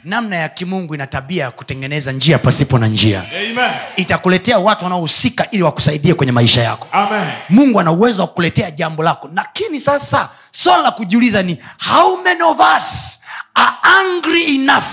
namna 0.04 0.36
ya 0.36 0.50
kimungu 0.50 0.96
ina 0.96 1.08
tabia 1.08 1.44
ya 1.44 1.52
kutengeneza 1.52 2.12
njia 2.12 2.40
pasipo 2.40 2.80
na 2.80 2.88
njia 2.88 3.20
Amen. 3.30 3.72
itakuletea 3.96 4.60
watu 4.60 4.84
wanaohusika 4.84 5.50
ili 5.50 5.64
wakusaidie 5.64 6.14
kwenye 6.14 6.32
maisha 6.32 6.62
yako 6.64 6.88
Amen. 6.92 7.28
mungu 7.50 7.80
ana 7.80 7.92
uwezo 7.92 8.22
wa 8.22 8.28
kukuletea 8.28 8.72
jambo 8.72 9.04
lako 9.04 9.30
lakini 9.34 9.80
sasa 9.80 10.30
swala 10.52 10.84
la 10.84 10.92
kujiuliza 10.92 11.44
ni 11.44 11.58
how 11.92 12.18
many 12.24 12.42
of 12.44 12.58
us 12.78 13.20
are 13.54 13.76
angry 13.84 14.56
enough 14.56 14.86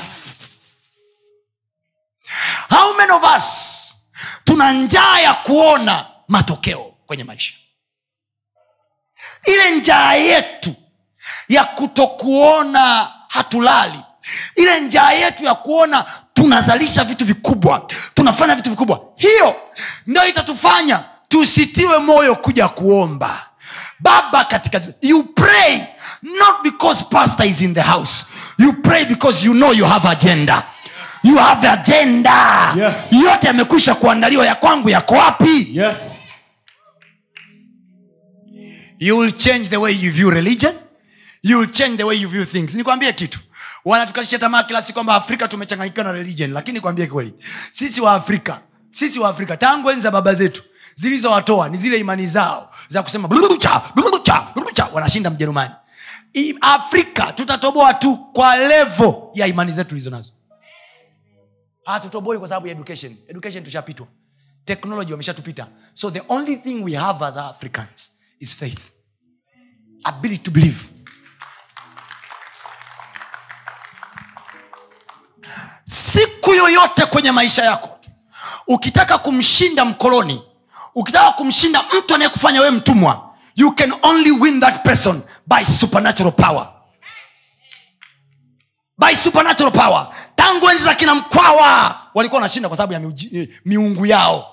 how 2.71 2.95
many 2.97 3.13
of 3.13 3.23
us 3.37 3.77
tuna 4.51 4.73
njaa 4.73 5.19
ya 5.21 5.35
kuona 5.35 6.07
matokeo 6.29 6.95
kwenye 7.07 7.25
maisha. 7.25 7.55
Ile 9.45 9.71
njaa 9.77 10.15
yetu 10.15 10.75
ya 11.49 11.65
kutokuona 11.65 13.09
hatulali. 13.29 13.99
Ile 14.57 14.81
njaa 14.81 15.13
yetu 15.13 15.45
ya 15.45 15.55
kuona 15.55 16.05
tunazalisha 16.35 17.05
vitu 17.05 17.25
vikubwa 17.25 17.87
tunafanya 18.15 18.55
vitu 18.55 18.71
vikubwa. 18.71 19.01
Hiyo 19.17 19.57
ndio 20.07 20.27
itatufanya 20.27 21.05
tusitiwe 21.29 21.99
moyo 21.99 22.37
kuja 22.37 22.69
kuomba. 22.69 23.47
Baba 24.01 24.45
katika 24.45 24.81
you 25.03 25.23
pray 25.25 25.79
not 26.23 26.63
because 26.63 27.05
pastor 27.11 27.47
is 27.47 27.61
in 27.61 27.75
the 27.75 27.83
house. 27.83 28.27
You 28.59 28.73
pray 28.73 29.05
because 29.05 29.47
you 29.47 29.53
know 29.55 29.73
you 29.73 29.85
have 29.87 30.09
agenda 30.09 30.70
you 31.23 31.37
have 31.39 31.69
agenda. 31.69 32.73
Yes. 32.77 33.13
yote 33.13 33.47
yamekwisha 33.47 33.95
kuandaliwa. 33.95 34.47
Ya 34.47 34.55
kwangu 34.55 34.89
yako 34.91 35.15
wapi? 35.15 35.69
Yes. 35.79 35.97
you 38.99 39.19
will 39.19 39.33
change 39.33 39.69
the 39.69 39.77
way 39.77 39.93
you 39.95 40.13
view 40.13 40.31
religion. 40.31 40.75
You 41.43 41.59
will 41.59 41.71
change 41.71 41.97
the 41.97 42.05
way 42.05 42.17
you 42.17 42.29
view 42.29 42.45
things. 42.45 42.75
Nikwambie 42.75 43.13
kitu. 43.13 43.39
Wanatukatisha 43.85 44.39
tamaa 44.39 44.63
kila 44.63 44.83
siku 44.83 44.95
kwamba 44.95 45.15
afrika 45.15 45.49
tumechanganyikiwa 45.49 46.05
na 46.05 46.13
religion. 46.13 46.53
Lakini 46.53 46.75
nikwambie 46.75 47.07
kweli. 47.07 47.35
Sisi 47.71 48.01
wa 48.01 48.13
afrika 48.15 48.61
sisi 48.91 49.19
wa 49.21 49.29
afrika 49.29 49.57
tangu 49.57 49.91
enzi 49.91 50.01
za 50.03 50.11
baba 50.11 50.35
zetu 50.35 50.63
zilizowatoa 50.95 51.69
ni 51.69 51.77
zile 51.79 51.99
imani 51.99 52.27
zao 52.27 52.71
za 52.89 53.03
kusema 53.03 53.29
"Blucha, 53.29 53.83
blucha, 53.95 54.47
blucha." 54.57 54.89
wanashinda 54.93 55.31
mjerumani. 55.31 55.71
I- 56.37 56.55
afrika 56.61 57.33
tutatoboa 57.33 57.95
tu 57.95 58.17
kwa 58.17 58.57
levo 58.57 59.31
ya 59.35 59.47
imani 59.47 59.73
zetu 59.73 59.89
tulizo 59.89 60.11
nazo 60.11 60.33
hatutoboi 61.91 62.39
kwa 62.39 62.49
sababu 62.49 62.67
ya 62.67 62.73
education. 62.73 63.17
Education 63.29 63.65
tushapitwa. 63.65 64.07
Technology 64.65 65.13
wameshatupita. 65.13 65.67
So 65.95 66.11
the 66.11 66.23
only 66.29 66.57
thing 66.57 66.83
we 66.85 66.93
have 66.93 67.25
as 67.25 67.37
africans 67.37 68.11
is 68.41 68.57
faith. 68.57 68.91
Ability 70.05 70.43
to 70.43 70.51
believe. 70.51 70.89
Siku 75.85 76.55
yoyote 76.55 77.07
kwenye 77.07 77.33
maisha 77.33 77.65
yako 77.65 77.89
ukitaka 78.67 79.19
kumshinda 79.19 79.85
mkoloni 79.85 80.43
ukitaka 80.95 81.33
kumshinda 81.33 81.83
mtu 81.99 82.15
anayekufanya 82.15 82.61
wewe 82.61 82.71
mtumwa 82.73 83.31
you 83.57 83.73
can 83.73 83.93
only 84.03 84.31
win 84.31 84.61
that 84.61 84.83
person 84.85 85.23
by 85.47 85.65
supernatural 85.65 86.33
power 86.33 86.69
by 89.01 89.15
supernatural 89.17 89.73
power. 89.73 90.07
Tangu 90.37 90.71
enzi 90.71 90.85
za 90.85 90.95
kina 90.95 91.15
mkwawa 91.15 91.97
walikuwa 92.15 92.41
wanashinda 92.41 92.69
kwa 92.69 92.77
sababu 92.77 92.93
ya 92.93 93.01
miuji, 93.01 93.31
eh, 93.39 93.49
miungu 93.65 94.07
yao. 94.07 94.47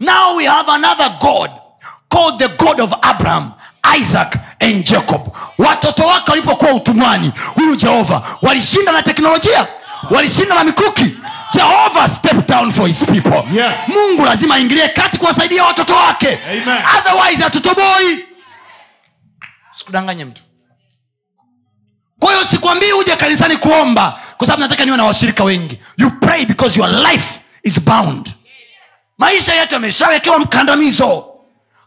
Now 0.00 0.36
we 0.36 0.46
have 0.46 0.70
another 0.70 1.10
god 1.20 1.50
called 2.08 2.38
the 2.38 2.48
god 2.64 2.80
of 2.80 2.92
abraham 3.02 3.52
isaac 3.98 4.36
and 4.60 4.84
jacob. 4.84 5.36
Watoto 5.58 6.06
wake 6.06 6.30
walipokuwa 6.30 6.72
utumwani 6.72 7.32
huyu 7.54 7.76
jehova 7.76 8.22
walishinda 8.42 8.92
na 8.92 9.02
teknolojia 9.02 9.66
walishinda 10.10 10.54
na 10.54 10.64
mikuki. 10.64 11.16
Jehova 11.52 12.08
step 12.08 12.48
down 12.48 12.70
for 12.70 12.86
his 12.86 13.04
people. 13.04 13.42
Yes. 13.58 13.74
mungu 13.88 14.24
lazima 14.24 14.54
aingilie 14.54 14.88
kati 14.88 15.18
kuwasaidia 15.18 15.64
watoto 15.64 15.94
wake. 15.94 16.38
Amen. 16.50 16.82
otherwise 16.98 17.42
hatutoboi 17.42 18.24
sikudanganye 19.72 20.24
mtu 20.24 20.42
kwa 22.24 22.32
hiyo 22.32 22.44
sikwambii 22.44 22.92
uje 22.92 23.16
kanisani 23.16 23.56
kuomba 23.56 24.20
kwa 24.36 24.46
sababu 24.46 24.62
nataka 24.62 24.84
niwe 24.84 24.96
na 24.96 25.04
washirika 25.04 25.44
wengi. 25.44 25.78
You 25.96 26.10
pray 26.10 26.46
because 26.46 26.78
your 26.80 26.90
life 26.90 27.40
is 27.62 27.80
bound. 27.80 28.34
Maisha 29.18 29.54
yetu 29.54 29.74
yameshawekewa 29.74 30.38
mkandamizo. 30.38 31.24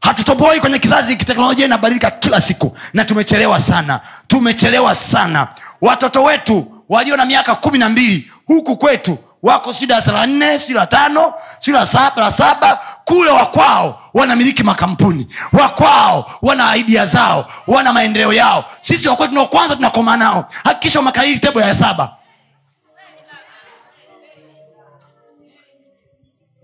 Hatutoboi 0.02 0.60
kwenye 0.60 0.80
kizazi 0.80 1.16
kiteknolojia 1.16 1.26
teknolojia 1.26 1.66
inabadilika 1.66 2.12
kila 2.12 2.42
siku 2.42 2.78
na 2.94 3.06
tumechelewa 3.06 3.60
sana. 3.60 4.00
Tumechelewa 4.28 4.96
sana. 4.96 5.48
Watoto 5.82 6.24
wetu 6.24 6.72
walio 6.90 7.18
na 7.18 7.26
miaka 7.26 7.56
kumi 7.56 7.78
na 7.78 7.90
mbili 7.90 8.32
huku 8.46 8.78
kwetu 8.78 9.18
wako 9.44 9.74
sijui 9.74 9.88
darasa 9.88 10.12
la 10.12 10.26
nne 10.28 10.60
sijui 10.60 10.76
la 10.76 10.86
tano 10.86 11.34
sijui 11.60 11.80
la 11.80 11.86
saba 11.86 12.22
la 12.22 12.32
saba. 12.32 12.80
Kule 13.06 13.32
wakwao 13.32 14.00
wanamiliki 14.14 14.64
makampuni. 14.64 15.28
Wakwao 15.54 16.32
wana 16.42 16.70
aidia 16.70 17.06
zao 17.06 17.46
wana 17.68 17.94
maendeleo 17.94 18.34
yao. 18.34 18.66
Sisi 18.82 19.08
wakwetu 19.08 19.30
tunaokwanza 19.30 19.58
kwanza 19.60 19.76
tunakoma 19.76 20.18
nao. 20.18 20.46
Hakikisha 20.64 21.02
makaili 21.02 21.40
tebo 21.40 21.62
ya 21.62 21.74
saba 21.74 22.14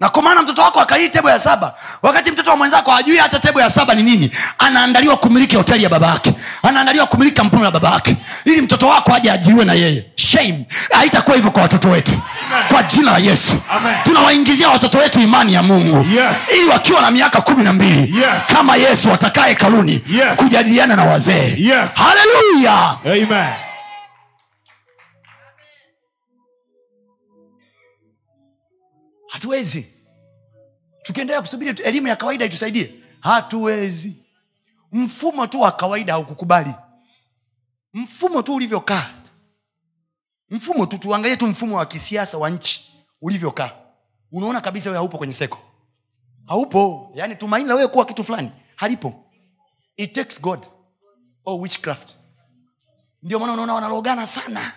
na 0.03 0.09
kwa 0.09 0.21
maana 0.23 0.41
mtoto 0.41 0.61
wako 0.61 0.79
akalii 0.81 1.09
tebo 1.09 1.29
ya 1.29 1.39
saba 1.39 1.75
wakati 2.01 2.31
mtoto 2.31 2.49
wa 2.49 2.55
mwenzako 2.57 2.91
hajui 2.91 3.17
hata 3.17 3.39
tebo 3.39 3.61
ya 3.61 3.69
saba 3.69 3.95
ni 3.95 4.03
nini 4.03 4.31
anaandaliwa 4.57 5.17
kumiliki 5.17 5.55
hoteli 5.55 5.83
ya 5.83 5.89
baba 5.89 6.07
yake 6.07 6.33
anaandaliwa 6.63 7.07
kumiliki 7.07 7.35
kampuni 7.35 7.63
la 7.63 7.71
baba 7.71 7.89
yake 7.89 8.15
ili 8.45 8.61
mtoto 8.61 8.87
wako 8.87 9.13
aje 9.13 9.31
ajiriwe 9.31 9.65
na 9.65 9.73
yeye 9.73 10.05
shame 10.15 10.65
haitakuwa 10.91 11.35
hivyo 11.35 11.51
kwa 11.51 11.61
watoto 11.61 11.89
wetu 11.89 12.11
kwa 12.67 12.83
jina 12.83 13.11
la 13.11 13.17
yesu 13.17 13.55
tunawaingizia 14.03 14.69
watoto 14.69 14.97
wetu 14.97 15.19
imani 15.19 15.53
ya 15.53 15.63
mungu 15.63 16.05
Yes. 16.13 16.37
ili 16.57 16.65
wakiwa 16.65 17.01
na 17.01 17.11
miaka 17.11 17.41
kumi 17.41 17.63
na 17.63 17.73
mbili 17.73 18.17
Yes. 18.17 18.41
kama 18.55 18.75
yesu 18.75 19.09
watakaye 19.09 19.55
kaluni 19.55 20.01
Yes. 20.09 20.37
kujadiliana 20.37 20.95
na 20.95 21.03
wazee 21.03 21.55
Yes. 21.59 21.89
haleluya 21.95 22.97
Amen. 23.05 23.53
hatuwezi 29.29 29.92
tukiendelea 31.03 31.41
kusubiri 31.41 31.81
elimu 31.83 32.07
ya 32.07 32.15
kawaida 32.15 32.45
itusaidie? 32.45 32.95
Hatuwezi. 33.19 34.23
Mfumo 34.91 35.47
tu 35.47 35.61
wa 35.61 35.71
kawaida 35.71 36.13
haukukubali. 36.13 36.73
Mfumo 37.93 38.41
tu 38.41 38.55
ulivyokaa. 38.55 39.09
Mfumo 40.49 40.85
tu 40.85 40.97
tuangalie 40.97 41.37
tu 41.37 41.47
mfumo 41.47 41.77
wa 41.77 41.85
kisiasa 41.85 42.37
wa 42.37 42.49
nchi 42.49 42.93
ulivyokaa. 43.21 43.71
Unaona 44.31 44.61
kabisa 44.61 44.89
wewe 44.89 44.97
haupo 44.97 45.17
kwenye 45.17 45.33
seko. 45.33 45.57
Haupo. 46.47 47.11
Yani 47.15 47.35
tumaini 47.35 47.69
la 47.69 47.75
wewe 47.75 47.87
kuwa 47.87 48.05
kitu 48.05 48.23
fulani 48.23 48.51
halipo. 48.75 49.25
It 49.97 50.13
takes 50.13 50.41
god. 50.41 50.65
Or 51.45 51.61
witchcraft. 51.61 52.15
Ndio 53.23 53.39
maana 53.39 53.53
unaona 53.53 53.73
wanalogana 53.73 54.27
sana. 54.27 54.73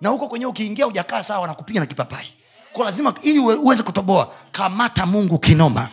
Na 0.00 0.08
huko 0.08 0.28
kwenyewe 0.28 0.50
ukiingia 0.50 0.86
ujakaa 0.86 1.22
sawa 1.22 1.40
wanakupiga 1.40 1.80
na 1.80 1.86
kipapai 1.86 2.26
kwa 2.74 2.84
lazima 2.84 3.14
ili 3.22 3.38
uwe- 3.38 3.54
uweze 3.54 3.82
kutoboa 3.82 4.32
kamata 4.52 5.06
mungu 5.06 5.38
kinoma. 5.38 5.88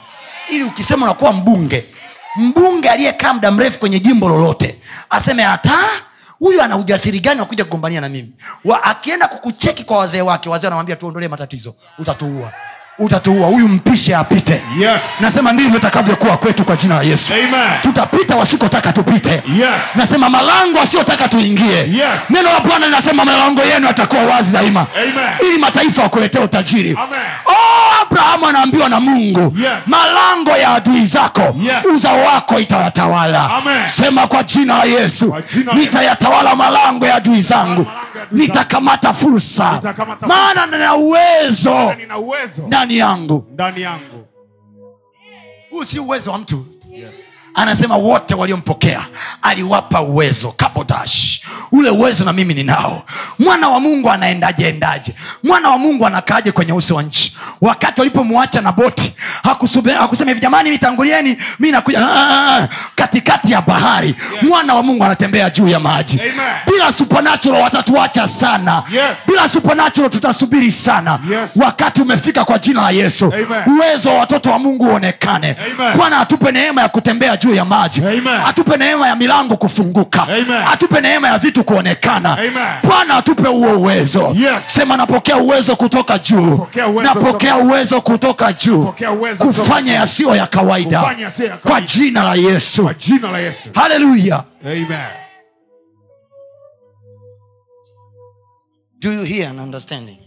Ili 0.50 0.64
ukisema 0.64 1.06
unakuwa 1.06 1.34
mbunge. 1.34 1.86
Mbunge 2.36 2.90
aliyekaa 2.90 3.34
muda 3.34 3.52
mrefu 3.52 3.80
kwenye 3.80 4.00
jimbo 4.00 4.30
lolote 4.30 4.82
aseme 5.10 5.44
hata 5.44 5.80
huyu 6.40 6.62
ana 6.62 6.78
ujasiri 6.78 7.20
gani 7.20 7.40
wa 7.40 7.46
kuja 7.46 7.64
kugombania 7.64 8.02
na 8.02 8.10
mimi? 8.10 8.34
Wa, 8.66 8.84
akienda 8.84 9.28
kukucheki 9.28 9.84
kwa 9.84 9.98
wazee 9.98 10.22
wake 10.22 10.50
wazee 10.50 10.68
wanamwambia 10.68 10.96
tuondolee 10.96 11.28
matatizo 11.28 11.76
utatuua 12.00 12.52
utatuua 13.06 13.48
huyu 13.48 13.68
mpishe 13.68 14.16
apite 14.16 14.62
Yes. 14.80 15.02
nasema 15.20 15.52
ndivyo 15.52 15.78
itakavyokuwa 15.78 16.38
kwetu 16.38 16.64
kwa 16.66 16.76
jina 16.76 16.96
la 16.96 17.02
yesu 17.02 17.34
Amen. 17.34 17.50
tutapita 17.82 18.36
wasikotaka 18.36 18.94
tupite 18.94 19.30
Yes. 19.32 19.42
nasema 19.96 20.30
malango 20.30 20.80
asiyotaka 20.80 21.28
tuingie 21.28 21.78
Yes. 21.78 22.30
neno 22.30 22.50
la 22.54 22.60
bwana 22.60 22.86
linasema 22.86 23.26
malango 23.26 23.62
yenu 23.62 23.88
yatakuwa 23.88 24.24
wazi 24.24 24.52
daima 24.52 24.88
Amen. 24.96 25.50
ili 25.50 25.58
mataifa 25.60 26.02
wakuletea 26.02 26.42
utajiri 26.42 26.94
oh, 27.46 28.02
abrahamu 28.02 28.48
anaambiwa 28.48 28.90
na 28.90 29.00
mungu 29.00 29.58
Yes. 29.58 29.72
malango 29.88 30.52
ya 30.58 30.70
adui 30.74 31.06
zako 31.06 31.42
Yes. 31.62 31.86
uzao 31.96 32.20
wako 32.24 32.60
itayatawala 32.60 33.50
Amen. 33.50 33.88
sema 33.88 34.28
kwa 34.28 34.44
jina 34.44 34.78
la 34.78 34.84
yesu 34.84 35.36
nitayatawala 35.74 36.56
malango 36.56 37.06
ya 37.06 37.16
adui 37.16 37.42
zangu 37.42 37.86
malango 43.00 43.46
ya 47.56 47.96
wote 47.96 48.36
waliompokea 48.36 49.02
aliwapa 49.42 50.02
uwezo 50.02 50.52
kabodash 50.52 51.42
ule 51.72 51.90
uwezo 51.90 52.26
na 52.26 52.34
mimi 52.34 52.54
ninao 52.54 53.04
mwana 53.40 53.68
wa 53.70 53.80
mungu 53.80 54.10
anaendaje 54.12 55.16
mwana 55.44 55.70
wa 55.70 55.78
mungu 55.78 56.06
anakaaje 56.08 56.52
kwenye 56.52 56.74
uso 56.74 56.96
wa 56.96 57.04
nchi 57.04 57.38
wakati 57.62 58.02
walipomwacha 58.02 58.62
na 58.62 58.72
boti 58.72 59.14
hakusema 59.44 60.30
hivi 60.30 60.40
jamani 60.42 60.70
mitangulieni 60.70 61.38
mi 61.60 61.72
nakuja 61.72 62.00
Ah, 62.02 62.14
ah, 62.14 62.58
ah. 62.58 62.68
katikati 62.96 63.52
ya 63.52 63.62
bahari 63.62 64.08
yes. 64.08 64.44
mwana 64.44 64.74
wa 64.76 64.84
mungu 64.84 65.04
anatembea 65.04 65.50
juu 65.50 65.68
ya 65.68 65.80
maji 65.80 66.20
Amen. 66.20 66.34
bila 66.72 66.92
supernatural 66.92 67.62
watatuacha 67.62 68.28
sana 68.28 68.84
Yes. 68.92 69.18
bila 69.28 69.50
supernatural 69.50 70.10
tutasubiri 70.10 70.72
sana 70.72 71.20
Yes. 71.32 71.52
wakati 71.56 72.02
umefika 72.02 72.46
kwa 72.46 72.60
jina 72.60 72.82
la 72.82 72.92
yesu 72.92 73.26
Amen. 73.26 73.78
uwezo 73.78 74.10
wa 74.10 74.16
watoto 74.16 74.52
wa 74.52 74.60
mungu 74.60 74.86
uonekane 74.86 75.56
bwana 75.96 76.20
atupe 76.20 76.52
neema 76.52 76.82
ya 76.82 76.90
kutembea 76.90 77.38
juu 77.42 77.54
ya 77.54 77.66
maji. 77.66 78.02
Amen. 78.02 78.28
atupe 78.46 78.78
neema 78.78 79.08
ya 79.08 79.16
milango 79.16 79.58
kufunguka. 79.58 80.24
Amen. 80.24 80.64
atupe 80.72 81.02
neema 81.02 81.28
ya 81.28 81.38
vitu 81.38 81.64
kuonekana. 81.64 82.38
Bwana 82.84 83.16
atupe 83.16 83.48
huo 83.50 83.78
uwezo. 83.80 84.36
Yes. 84.38 84.64
sema 84.66 84.98
napokea 84.98 85.38
uwezo 85.38 85.76
kutoka 85.76 86.18
juu. 86.20 86.68
Napokea 87.04 87.58
uwezo 87.58 88.02
kutoka 88.02 88.54
juu. 88.54 88.84
Pokea 88.86 89.12
uwezo 89.12 89.38
kutoka 89.46 89.60
kufanya 89.64 89.94
yasiyo 89.94 90.36
ya 90.36 90.48
kawaida. 90.48 91.16
Kwa 91.68 91.82
jina 91.82 92.24
la 92.24 92.36
yesu. 92.36 92.84
Kwa 92.84 92.94
jina 92.94 93.32
la 93.32 93.40
Yesu. 93.40 93.70
haleluya 93.74 94.44
do 99.02 99.12
you 99.12 99.24
hear 99.24 99.50
and 99.50 99.60
understanding? 99.60 100.18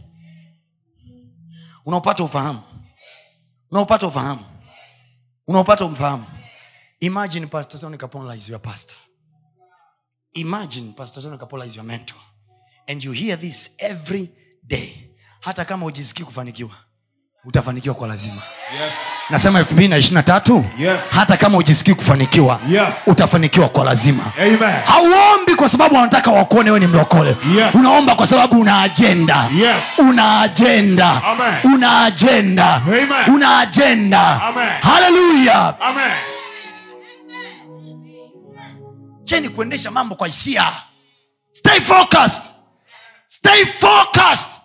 Unaopata 1.87 2.25
ufahamu. 2.25 2.61
Unaopata 3.71 4.07
ufahamu. 4.07 4.41
Unaopata 5.49 5.85
ufahamu 5.85 6.25
imagine 7.05 7.47
pastor 7.47 7.79
Tony 7.81 7.97
Kapola 7.97 8.35
is 8.37 8.49
your 8.49 8.59
pastor 8.61 8.97
imagine 10.35 10.93
pastor 10.97 11.23
Tony 11.23 11.37
Kapola 11.39 11.65
is 11.67 11.77
your 11.77 11.85
mentor 11.85 12.17
and 12.89 13.03
you 13.05 13.13
hear 13.13 13.37
this 13.37 13.71
every 13.79 14.31
day 14.67 15.11
hata 15.41 15.65
kama 15.65 15.87
ujisikii 15.87 16.25
kufanikiwa 16.25 16.71
utafanikiwa 17.45 17.95
kwa 17.95 18.09
lazima 18.09 18.43
Yes. 18.81 18.93
nasema 19.31 19.59
elfu 19.59 19.73
mbili 19.75 19.89
na 19.89 19.97
ishirina 19.97 20.23
tatu 20.23 20.65
Yes. 20.79 21.01
hata 21.11 21.37
kama 21.37 21.59
ujisikii 21.59 21.95
kufanikiwa 21.95 22.61
Yes. 22.71 22.95
utafanikiwa 23.07 23.69
kwa 23.69 23.85
lazima 23.85 24.33
Amen. 24.39 24.59
hauombi 24.85 25.55
kwa 25.57 25.69
sababu 25.69 25.95
wanataka 25.95 26.31
wakuone 26.31 26.71
we 26.71 26.81
ni 26.81 26.87
mlokole 26.87 27.37
Yes. 27.57 27.75
unaomba 27.75 28.15
kwa 28.15 28.27
sababu 28.27 28.61
una 28.61 28.83
ajenda 28.83 29.51
Yes. 29.55 29.85
una 29.99 30.41
ajenda 30.41 31.23
Amen. 31.25 31.75
una 31.75 32.05
ajenda 32.05 32.75
Amen. 32.75 33.35
una 33.35 33.59
ajenda 33.59 34.43
Amen. 34.43 34.69
haleluya 34.83 35.81
Amen. 35.81 36.13
Cheni 39.25 39.49
kuendesha 39.49 39.91
mambo 39.91 40.15
kwa 40.15 40.27
hisia? 40.27 40.83
Stay 41.53 41.81
focused. 41.81 42.45
Stay 43.29 43.65
focused. 43.65 44.61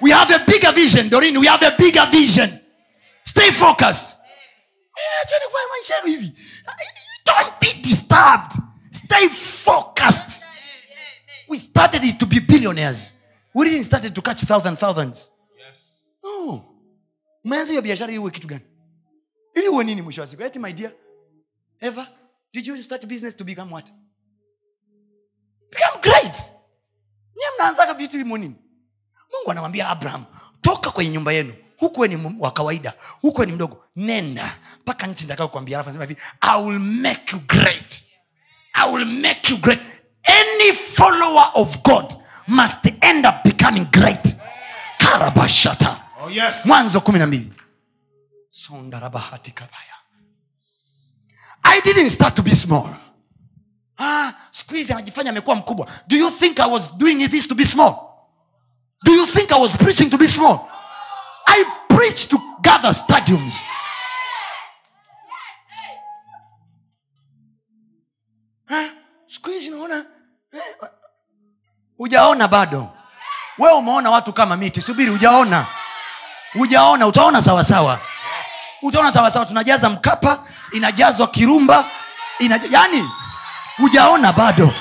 We 0.00 0.10
have 0.12 0.34
a 0.34 0.38
bigger 0.38 0.72
vision 0.72 1.08
dorin 1.10 1.36
we 1.36 1.46
have 1.46 1.66
a 1.66 1.70
bigger 1.78 2.06
vision. 2.10 2.58
Stay 3.24 3.50
focused. 3.50 4.16
Eh, 4.96 5.26
cheni 5.28 5.44
kufanya 5.44 5.68
maisha 5.70 5.94
yenu 5.96 6.08
hivi? 6.08 6.32
Don't 7.24 7.60
be 7.60 7.72
disturbed. 7.82 8.52
Stay 8.90 9.28
focused. 9.28 10.44
We 11.48 11.58
started 11.58 12.04
it 12.04 12.18
to 12.18 12.26
be 12.26 12.40
billionaires. 12.40 13.12
We 13.54 13.70
didn't 13.70 13.84
start 13.84 14.14
to 14.14 14.22
catch 14.22 14.44
thousand 14.44 14.76
thousands. 14.78 15.30
No 16.22 16.74
umeanza 17.44 17.72
hiyo 17.72 17.82
biashara 17.82 18.12
ili 18.12 18.18
uwe 18.18 18.30
kitu 18.30 18.48
gani? 18.48 18.64
Ili 19.54 19.68
uwe 19.68 19.84
nini 19.84 20.02
mwisho 20.02 20.20
wa 20.20 20.26
siku? 20.26 20.42
Eti 20.42 20.58
my 20.58 20.72
dear 20.72 20.92
ever 21.80 22.06
did 22.52 22.66
you 22.66 22.82
start 22.82 23.06
business 23.06 23.36
to 23.36 23.44
become 23.44 23.74
what 23.74 23.92
become 25.74 26.00
great 26.02 26.36
nyie 27.36 27.46
mnaanzaga 27.58 27.94
vitu 27.94 28.16
mungu 28.26 29.50
anamwambia 29.50 29.88
abraham 29.88 30.24
toka 30.60 30.90
kwenye 30.90 31.10
nyumba 31.10 31.32
yenu. 31.32 31.54
Hukuwe 31.78 32.08
ni 32.08 32.36
wa 32.38 32.50
kawaida. 32.52 32.94
Hukuwe 33.20 33.46
ni 33.46 33.52
mdogo. 33.52 33.84
Nenda 33.96 34.56
mpaka 34.80 35.06
nchi 35.06 35.24
nitakao 35.24 35.48
kuambia. 35.48 35.76
Alafu 35.76 35.88
nasema 35.90 36.04
hivi 36.04 36.20
i 36.40 36.62
will 36.64 36.78
make 36.78 37.36
you 37.36 37.42
great. 37.46 38.04
I 38.72 38.92
will 38.92 39.06
make 39.06 39.52
you 39.52 39.58
great. 39.58 39.80
Any 40.22 40.72
follower 40.72 41.50
of 41.54 41.82
god 41.82 42.14
must 42.46 42.86
end 43.00 43.26
up 43.26 43.34
becoming 43.44 43.84
great. 43.84 44.36
Karabashata. 44.98 46.00
Oh, 46.20 46.30
yes. 46.30 46.66
mwanzo 46.66 47.00
kumi 47.00 47.18
na 47.18 47.26
mbili. 47.26 47.52
Sondarabahati 48.50 49.50
kabaya. 49.50 49.94
I 51.62 51.80
didn't 51.80 52.10
start 52.10 52.34
to 52.34 52.42
be 52.42 52.54
small 52.54 53.03
ah, 53.98 54.32
siku 54.50 54.74
hizi 54.74 54.92
anajifanya 54.92 55.30
amekuwa 55.30 55.56
mkubwa. 55.56 55.86
Do 56.06 56.16
you 56.16 56.30
think 56.30 56.60
i 56.60 56.70
was 56.70 56.96
doing 56.96 57.28
this 57.28 57.48
to 57.48 57.54
be 57.54 57.66
small? 57.66 57.94
Do 59.04 59.12
you 59.12 59.26
think 59.26 59.52
i 59.52 59.60
was 59.60 59.76
preaching 59.76 60.10
to 60.10 60.18
be 60.18 60.28
small? 60.28 60.58
I 61.46 61.64
preach 61.88 62.28
to 62.28 62.38
gather 62.60 62.94
stadiums. 62.94 63.62
Ah, 68.70 68.88
siku 69.26 69.50
hizi 69.50 69.70
naona 69.70 70.04
eh, 70.52 70.62
hujaona 71.98 72.48
bado. 72.48 72.88
Wewe 73.58 73.72
umeona 73.74 74.10
watu 74.10 74.32
kama 74.32 74.56
miti 74.56 74.80
subiri 74.82 75.10
hujaona. 75.10 75.66
Hujaona 76.52 77.06
utaona 77.06 77.42
sawasawa. 77.42 78.00
Utaona 78.82 79.12
sawasawa 79.12 79.46
tunajaza 79.46 79.90
mkapa 79.90 80.46
inajazwa 80.72 81.26
kirumba 81.28 81.90
inaja, 82.38 82.68
yani 82.78 83.10
hujaona 83.76 84.32
bado. 84.32 84.74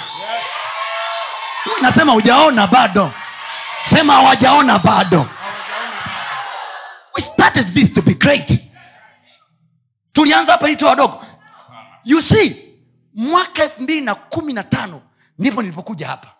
Nasema 1.82 2.12
hujaona 2.14 2.68
bado. 2.68 3.12
Sema 3.84 4.14
hawajaona 4.14 4.80
bado. 4.80 5.30
We 7.16 7.22
started 7.22 7.74
this 7.74 7.94
to 7.94 8.02
be 8.02 8.14
great. 8.14 8.60
Tulianza 10.14 10.52
hapa 10.52 10.70
ili 10.70 10.86
wadogo. 10.86 11.26
You 12.06 12.22
see 12.22 12.76
mwaka 13.14 13.64
elfu 13.64 13.82
mbili 13.84 14.02
na 14.02 14.16
kumi 14.16 14.54
na 14.54 14.64
tano 14.64 15.02
ndipo 15.40 15.62
nilipokuja 15.62 16.08
hapa. 16.08 16.34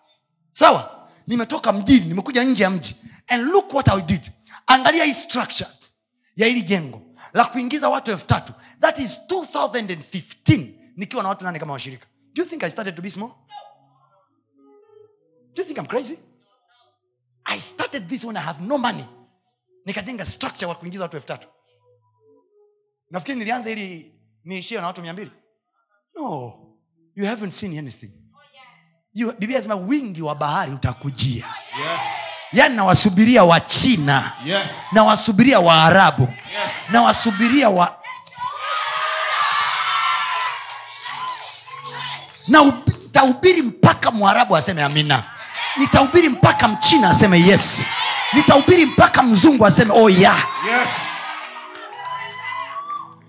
Sawa? 0.52 1.08
Nimetoka 1.26 1.72
mjini 1.72 2.06
nimekuja 2.06 2.44
nje 2.44 2.62
ya 2.64 2.70
mji. 2.70 2.96
And 3.28 3.42
look 3.48 3.74
what 3.74 3.88
I 3.88 4.00
did. 4.00 4.32
Angalia 4.66 5.04
hii 5.04 5.14
structure 5.14 5.70
ya 6.36 6.46
hili 6.46 6.62
jengo 6.62 7.02
la 7.32 7.44
kuingiza 7.44 7.88
watu 7.88 8.10
elfu 8.10 8.26
tatu. 8.26 8.52
That 8.80 8.98
is 8.98 9.20
2015 9.30 10.68
nikiwa 10.96 11.22
na 11.22 11.28
watu 11.28 11.44
nane 11.44 11.58
kama 11.58 11.72
washirika 11.72 12.06
do 12.34 12.42
you 12.42 12.48
think 12.48 12.62
i 12.64 12.70
started 12.70 12.94
to 12.96 13.02
be 13.02 13.10
small? 13.10 13.30
Do 15.54 15.62
you 15.62 15.64
think 15.66 15.78
i'm 15.78 15.86
crazy? 15.86 16.18
I 17.46 17.60
started 17.60 18.08
this 18.08 18.24
when 18.24 18.36
i 18.36 18.40
have 18.40 18.60
no 18.60 18.78
money. 18.78 19.06
Nikajenga 19.86 20.26
structure 20.26 20.66
wa 20.68 20.74
kuingiza 20.74 21.02
watu 21.04 21.16
elfu 21.16 21.26
tatu. 21.28 21.48
Nafikiri 23.10 23.38
nilianza 23.38 23.70
ili 23.70 24.14
niishie 24.44 24.80
na 24.80 24.86
watu 24.86 25.02
mia 25.02 25.12
mbili. 25.12 25.30
No. 26.16 26.60
You 27.14 27.26
haven't 27.26 27.52
seen 27.52 27.78
anything. 27.78 28.12
You- 29.14 29.32
biblia 29.32 29.58
inasema 29.58 29.74
wingi 29.76 30.22
wa 30.22 30.34
bahari 30.34 30.72
utakujia. 30.72 31.46
Yes. 31.78 32.00
yaani 32.52 32.76
nawasubiria 32.76 33.44
wa 33.44 33.60
china. 33.60 34.32
Yes. 34.44 34.70
nawasubiria 34.92 35.60
waarabu 35.60 36.22
Yes. 36.22 36.72
nawasubiria 36.92 37.70
wa 37.70 38.03
na 42.48 42.64
nitahubiri 42.64 43.62
mpaka 43.62 44.10
mwarabu 44.10 44.56
aseme 44.56 44.82
amina. 44.82 45.22
Nitahubiri 45.76 46.28
mpaka 46.28 46.68
mchina 46.68 47.10
aseme 47.10 47.40
yes. 47.40 47.88
Nitahubiri 48.32 48.86
mpaka 48.86 49.22
mzungu 49.22 49.66
aseme 49.66 49.92
oh 49.94 50.10
yeah. 50.10 50.36
Yes. 50.68 50.88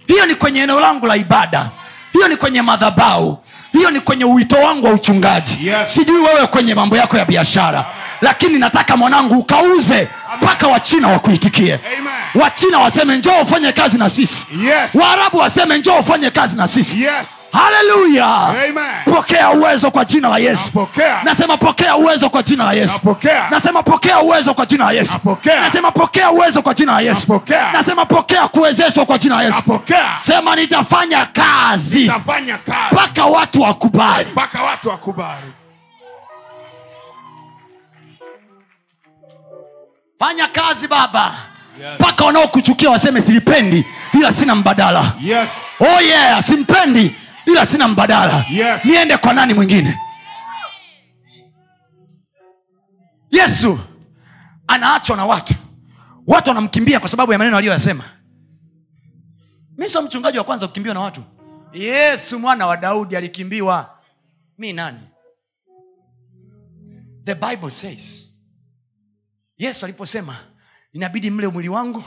hiyo 0.07 0.25
ni 0.25 0.35
kwenye 0.35 0.61
eneo 0.61 0.79
langu 0.79 1.05
la 1.07 1.15
ibada. 1.17 1.69
Hiyo 2.13 2.27
ni 2.27 2.35
kwenye 2.37 2.61
madhabau 2.61 3.41
hiyo 3.71 3.91
ni 3.91 3.99
kwenye 3.99 4.25
wito 4.25 4.55
wangu 4.55 4.87
wa 4.87 4.93
uchungaji. 4.93 5.67
Yes. 5.67 5.93
sijui 5.95 6.21
wewe 6.21 6.47
kwenye 6.47 6.75
mambo 6.75 6.97
yako 6.97 7.17
ya 7.17 7.25
biashara 7.25 7.85
lakini 8.21 8.59
nataka 8.59 8.97
mwanangu 8.97 9.37
ukauze 9.39 10.07
mpaka 10.45 10.67
wachina 10.67 11.07
wakuitikie 11.07 11.79
wachina 12.35 12.79
waseme 12.79 13.17
njoo 13.17 13.41
ufanye 13.41 13.71
kazi 13.71 13.97
na 13.97 14.09
sisi 14.09 14.45
Yes. 14.65 14.91
waarabu 14.93 15.37
waseme 15.37 15.77
njoo 15.77 15.99
ufanye 15.99 16.29
kazi 16.31 16.57
na 16.57 16.67
sisi 16.67 17.03
Yes. 17.03 17.27
haleluya 17.51 18.53
pokea 19.05 19.49
uwezo 19.51 19.91
kwa 19.91 20.05
jina 20.05 20.29
la 20.29 20.37
yesu 20.37 20.65
Napokea. 20.65 21.23
nasema 21.23 21.57
pokea 21.57 21.95
uwezo 21.95 22.29
kwa 22.29 22.43
jina 22.43 22.63
la 22.65 22.73
yesu 22.73 22.93
Napokea. 22.93 23.49
nasema 23.49 23.83
pokea 23.83 24.19
uwezo 24.19 24.53
kwa 24.53 24.65
jina 24.65 24.85
la 24.85 24.91
yesu 24.91 25.11
Napokea. 25.13 25.61
nasema 25.61 25.91
pokea 25.91 26.31
uwezo 26.31 26.61
kwa 26.61 26.73
jina 26.73 26.91
la 26.93 27.01
yesu 27.01 27.19
Napokea. 27.19 27.71
nasema 27.71 28.05
pokea 28.05 28.47
kuwezeshwa 28.47 29.05
kwa 29.05 29.17
jina 29.17 29.35
la 29.35 29.43
yesu 29.43 29.55
Napokea. 29.57 30.05
sema 30.17 30.55
nitafanya 30.55 31.25
kazi 31.25 32.07
Tafanya 32.07 32.57
kazi 32.57 32.79
mpaka 32.91 33.25
watu 33.25 33.61
wakubali 33.61 34.25
Paka 34.35 34.63
watu 34.63 34.89
wakubali. 34.89 35.51
Fanya 40.19 40.47
kazi 40.47 40.87
baba. 40.87 41.37
Mpaka 41.95 42.25
wanaokuchukia 42.25 42.89
waseme 42.89 43.21
silipendi 43.21 43.85
ila 44.13 44.33
sina 44.33 44.55
mbadala. 44.55 45.13
Yes. 45.21 45.49
oh 45.79 46.01
yeah 46.01 46.43
simpendi 46.43 47.15
ila 47.45 47.65
sina 47.65 47.87
mbadala. 47.87 48.45
Yes. 48.51 48.85
niende 48.85 49.17
kwa 49.17 49.33
nani 49.33 49.53
mwingine? 49.53 49.99
Yesu 53.31 53.79
anaachwa 54.67 55.17
na 55.17 55.25
watu. 55.25 55.53
Watu 56.27 56.49
wanamkimbia 56.49 56.99
kwa 56.99 57.09
sababu 57.09 57.31
ya 57.31 57.37
maneno 57.37 57.57
aliyoyasema. 57.57 58.03
Mi 59.77 59.89
sio 59.89 60.01
mchungaji 60.01 60.37
wa 60.37 60.43
kwanza 60.43 60.67
kukimbiwa 60.67 60.93
na 60.95 61.01
watu. 61.01 61.23
Yesu 61.73 62.39
mwana 62.39 62.65
wa 62.67 62.77
daudi 62.77 63.15
alikimbiwa. 63.15 63.89
Mi 64.57 64.73
nani? 64.73 64.99
The 67.23 67.35
bible 67.35 67.69
says 67.69 68.23
yesu 69.57 69.85
aliposema 69.85 70.37
inabidi 70.93 71.31
mle 71.31 71.47
mwili 71.47 71.69
wangu 71.69 72.03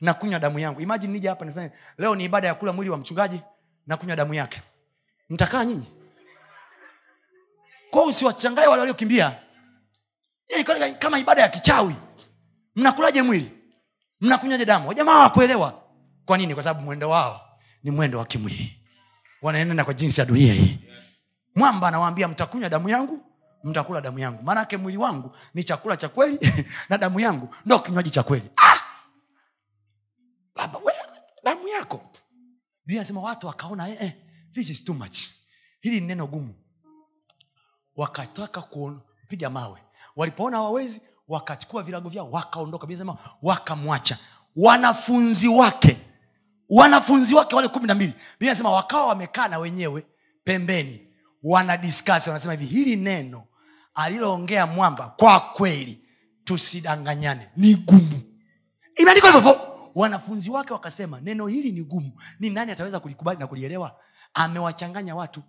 na 0.00 0.14
kunywa 0.14 0.38
damu 0.40 0.58
yangu. 0.58 0.80
Imajini 0.80 1.12
nija 1.12 1.30
hapa 1.30 1.44
nifanye 1.44 1.70
leo 1.98 2.14
ni 2.14 2.24
ibada 2.24 2.48
ya 2.48 2.54
kula 2.54 2.72
mwili 2.72 2.90
wa 2.90 2.96
mchungaji 2.96 3.40
na 3.86 3.96
kunywa 3.96 4.16
damu 4.16 4.34
yake. 4.34 4.62
Mtakaa 5.30 5.64
nyinyi? 5.64 5.86
Kwao 7.90 8.06
usiwachangae 8.06 8.66
wale 8.66 8.80
waliokimbia. 8.80 9.38
Kama 10.98 11.18
ibada 11.18 11.42
ya 11.42 11.48
kichawi. 11.48 11.94
Mnakulaje 12.76 13.22
mwili? 13.22 13.52
Mnakunywaje 14.20 14.64
damu? 14.64 14.88
Wajamaa 14.88 15.18
wakuelewa 15.18 15.82
kwa 16.24 16.38
nini? 16.38 16.54
Kwa 16.54 16.62
sababu 16.62 16.84
mwendo 16.84 17.10
wao 17.10 17.40
ni 17.82 17.90
mwendo 17.90 18.18
wa 18.18 18.24
kimwili. 18.26 18.82
Wanaenenda 19.42 19.84
kwa 19.84 19.94
jinsi 19.94 20.20
ya 20.20 20.26
dunia 20.26 20.54
hii. 20.54 20.78
Mwamba 21.54 21.88
anawaambia 21.88 22.28
mtakunywa 22.28 22.68
damu 22.68 22.88
yangu 22.88 23.20
mtakula 23.64 24.00
damu 24.00 24.18
yangu. 24.18 24.42
Maanake 24.42 24.76
mwili 24.76 24.98
wangu 24.98 25.36
ni 25.54 25.64
chakula 25.64 25.96
cha 25.96 26.08
kweli 26.08 26.38
na 26.88 26.98
damu 26.98 27.20
yangu 27.20 27.54
ndo 27.66 27.78
kinywaji 27.78 28.10
cha 28.10 28.22
kweli. 28.22 28.50
Ah! 28.56 28.80
damu 31.44 31.68
yako. 31.68 32.00
Biblia 32.86 33.20
watu 33.20 33.46
wakaona 33.46 33.88
eh, 33.88 33.96
eh, 34.00 34.12
this 34.52 34.70
is 34.70 34.84
too 34.84 34.94
much. 34.94 35.18
Hili 35.80 36.00
ni 36.00 36.06
neno 36.06 36.26
gumu. 36.26 36.54
Wakataka 37.96 38.62
kupiga 38.62 39.50
mawe. 39.50 39.80
Walipoona 40.16 40.56
hawawezi 40.56 41.00
wakachukua 41.28 41.82
virago 41.82 42.08
vyao 42.08 42.30
wakaondoka. 42.30 42.96
Sema 42.96 43.16
wakamwacha. 43.42 44.18
Wanafunzi 44.56 45.48
wake 45.48 45.98
wanafunzi 46.70 47.34
wake 47.34 47.56
wale 47.56 47.68
kumi 47.68 47.86
na 47.86 47.94
mbili 47.94 48.14
inasema 48.40 48.70
wakawa 48.70 49.06
wamekaa 49.06 49.48
na 49.48 49.58
wenyewe 49.58 50.06
pembeni. 50.44 51.06
Wanadiskasi 51.42 52.30
wanasema 52.30 52.54
hivi 52.54 52.66
hili 52.66 52.96
neno 52.96 53.44
aliloongea 53.94 54.66
mwamba 54.66 55.08
kwa 55.08 55.40
kweli 55.40 56.08
tusidanganyane 56.44 57.50
ni 57.56 57.74
gumu. 57.74 58.20
Imeandikwa 58.96 59.32
hivyo 59.32 59.52
hivyo. 59.52 59.90
wanafunzi 59.94 60.50
wake 60.50 60.72
wakasema 60.72 61.20
neno 61.20 61.46
hili 61.46 61.72
ni 61.72 61.82
gumu. 61.84 62.22
Ni 62.38 62.50
nani 62.50 62.72
ataweza 62.72 63.00
kulikubali 63.00 63.38
na 63.40 63.46
kulielewa? 63.46 64.00
Amewachanganya 64.34 65.16
watu. 65.16 65.42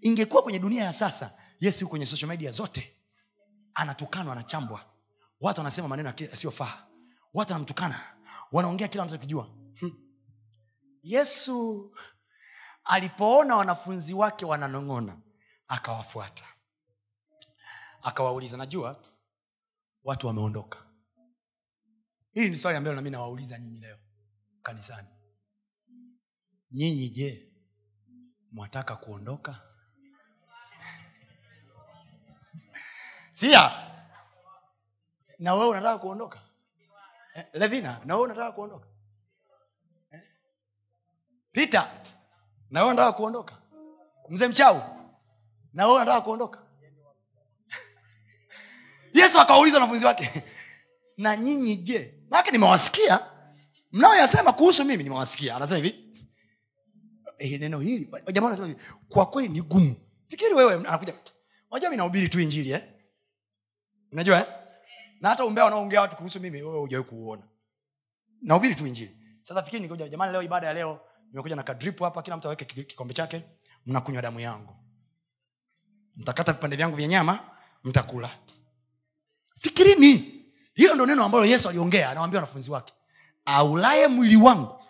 Ingekuwa 0.00 0.42
kwenye 0.42 0.58
dunia 0.58 0.84
ya 0.84 0.92
sasa 0.92 1.30
yesu 1.60 1.88
kwenye 1.88 2.06
social 2.06 2.28
media 2.28 2.50
zote 2.50 2.96
anatukanwa 3.74 4.32
anachambwa 4.32 4.84
watu 5.40 5.60
wanasema 5.60 5.88
maneno 5.88 6.12
yasiyofaa. 6.18 6.82
Watu 7.34 7.52
wanamtukana. 7.52 8.00
Wanaongea 8.52 8.88
kila 8.88 9.02
wanachokijua. 9.02 9.48
Hmm. 9.80 9.92
yesu 11.02 11.90
alipoona 12.84 13.56
wanafunzi 13.56 14.14
wake 14.14 14.44
wananong'ona 14.44 15.16
akawafuata 15.68 16.44
akawauliza 18.06 18.56
najua 18.56 19.02
watu 20.04 20.26
wameondoka. 20.26 20.78
Hili 22.32 22.50
ni 22.50 22.56
swali 22.56 22.76
ambalo 22.78 22.96
nami 22.96 23.10
nawauliza 23.10 23.58
nyinyi 23.58 23.80
leo 23.80 23.98
kanisani. 24.62 25.08
Nyinyi 26.70 27.08
je 27.10 27.52
mwataka 28.52 28.96
kuondoka? 28.96 29.62
Sia! 33.32 33.70
Na 35.38 35.54
wewe 35.54 35.68
unataka 35.68 35.98
kuondoka? 35.98 36.40
Eh, 37.34 37.46
levina 37.52 38.00
na 38.04 38.14
wewe 38.14 38.24
unataka 38.26 38.52
kuondoka? 38.52 38.88
Eh? 40.10 40.22
peter 41.52 42.02
na 42.70 42.80
wewe 42.80 42.92
unataka 42.92 43.12
kuondoka? 43.16 43.62
Mzee 44.28 44.48
mchau 44.48 44.82
na 45.72 45.86
wewe 45.86 45.96
unataka 45.96 46.20
kuondoka 46.20 46.65
yesu 49.20 49.40
akawauliza 49.40 49.76
wanafunzi 49.76 50.04
wake 50.04 50.30
na 51.16 51.36
nyinyi 51.36 51.76
je? 51.76 52.14
Maake 52.30 52.50
nimewasikia. 52.50 53.20
Mnaoyasema 53.92 54.52
kuhusu 54.52 54.84
mimi 54.84 55.02
nimewasikia. 55.02 55.56
Anasema 55.56 55.76
hivi 55.76 56.06
eh, 57.38 57.60
neno 57.60 57.78
hili. 57.80 58.08
Jamaa 58.32 58.48
anasema 58.48 58.68
hivi 58.68 58.80
kwa 59.08 59.26
kweli 59.26 59.48
ni 59.48 59.60
gumu. 59.60 59.96
Fikiri 60.26 60.54
wewe 60.54 60.74
anakuja. 60.74 61.14
Unajua 61.70 61.90
mi 61.90 61.96
nahubiri 61.96 62.28
tu 62.28 62.40
injili 62.40 62.70
eh? 62.72 62.82
unajua 64.12 64.38
eh? 64.38 64.46
na 65.20 65.28
hata 65.28 65.44
umbea 65.44 65.64
wanaoongea 65.64 66.00
watu 66.00 66.16
kuhusu 66.16 66.40
mimi 66.40 66.62
wewe 66.62 66.78
hujawai 66.78 67.06
kuuona. 67.06 67.42
Nahubiri 68.42 68.74
tu 68.74 68.86
injili. 68.86 69.16
Sasa 69.42 69.62
fikiri 69.62 69.82
nikuja 69.82 70.08
jamani 70.08 70.32
leo 70.32 70.42
ibada 70.42 70.66
ya 70.66 70.72
leo 70.72 71.00
nimekuja 71.30 71.56
na 71.56 71.62
kadripu 71.62 72.04
hapa 72.04 72.22
kila 72.22 72.36
mtu 72.36 72.48
aweke 72.48 72.64
kikombe 72.64 73.14
chake 73.14 73.42
mnakunywa 73.86 74.22
damu 74.22 74.40
yangu. 74.40 74.74
Mtakata 76.16 76.52
vipande 76.52 76.76
vyangu 76.76 76.96
vya 76.96 77.06
nyama 77.06 77.40
mtakula 77.84 78.30
fikirini. 79.60 80.44
Hilo 80.74 80.94
ndo 80.94 81.06
neno 81.06 81.24
ambalo 81.24 81.44
yesu 81.44 81.68
aliongea 81.68 82.10
anawambia 82.10 82.40
wanafunzi 82.40 82.70
wake. 82.70 82.94
Aulaye 83.44 84.08
mwili 84.08 84.36
wangu 84.36 84.84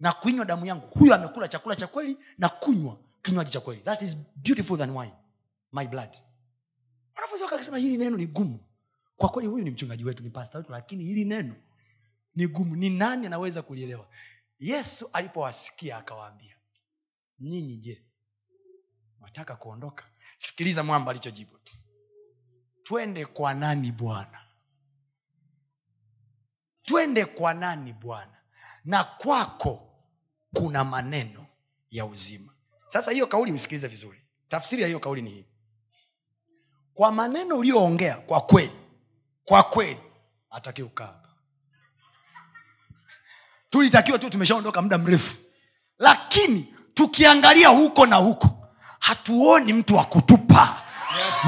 na 0.00 0.12
kunywa 0.12 0.44
damu 0.44 0.66
yangu. 0.66 0.86
Huyo 0.98 1.14
amekula 1.14 1.48
chakula 1.48 1.76
cha 1.76 1.86
kweli 1.86 2.18
na 2.38 2.48
kunywa 2.48 2.98
kinywaji 3.22 3.50
cha 3.50 3.60
kweli. 3.60 3.80
That 3.82 4.02
is 4.02 4.16
beautiful 4.36 4.78
than 4.78 4.90
wine. 4.90 5.12
My 5.72 5.86
blood. 5.86 6.16
Wanafunzi 7.16 7.44
wake 7.44 7.54
akasema 7.54 7.78
hili 7.78 7.96
neno 7.96 8.16
ni 8.16 8.26
gumu. 8.26 8.58
Kwa 9.16 9.28
kweli 9.28 9.48
huyu 9.48 9.64
ni 9.64 9.70
mchungaji 9.70 10.04
wetu 10.04 10.22
ni 10.22 10.30
pasta 10.30 10.58
wetu 10.58 10.72
lakini 10.72 11.04
hili 11.04 11.24
neno 11.24 11.54
ni 12.34 12.46
gumu. 12.46 12.76
Ni 12.76 12.90
nani 12.90 13.26
anaweza 13.26 13.62
kulielewa? 13.62 14.08
Yesu 14.58 15.10
alipowasikia 15.12 15.96
akawaambia 15.96 16.56
nyinyi 17.40 17.76
je 17.76 18.02
wataka 19.20 19.56
kuondoka? 19.56 20.04
Sikiliza 20.38 20.82
mwamba 20.82 21.10
alichojibu 21.10 21.58
twende 22.86 23.24
kwa 23.26 23.54
nani 23.54 23.92
bwana? 23.92 24.38
Twende 26.84 27.24
kwa 27.24 27.54
nani 27.54 27.92
bwana? 27.92 28.38
Na 28.84 29.04
kwako 29.04 29.88
kuna 30.54 30.84
maneno 30.84 31.46
ya 31.90 32.06
uzima. 32.06 32.52
Sasa 32.86 33.10
hiyo 33.10 33.26
kauli 33.26 33.52
usikilize 33.52 33.88
vizuri. 33.88 34.20
Tafsiri 34.48 34.82
ya 34.82 34.88
hiyo 34.88 35.00
kauli 35.00 35.22
ni 35.22 35.30
hii. 35.30 35.46
Kwa 36.94 37.12
maneno 37.12 37.56
uliyoongea 37.58 38.14
kwa 38.16 38.40
kweli 38.40 38.78
kwa 39.44 39.62
kweli 39.62 40.00
ataki 40.50 40.82
ukaa 40.82 41.14
tulitakiwa 43.70 44.18
tu 44.18 44.30
tumeshaondoka 44.30 44.82
muda 44.82 44.98
mrefu. 44.98 45.36
Lakini 45.98 46.74
tukiangalia 46.94 47.68
huko 47.68 48.06
na 48.06 48.16
huko 48.16 48.68
hatuoni 48.98 49.72
mtu 49.72 49.94
wa 49.96 50.04
kutupa 50.04 50.85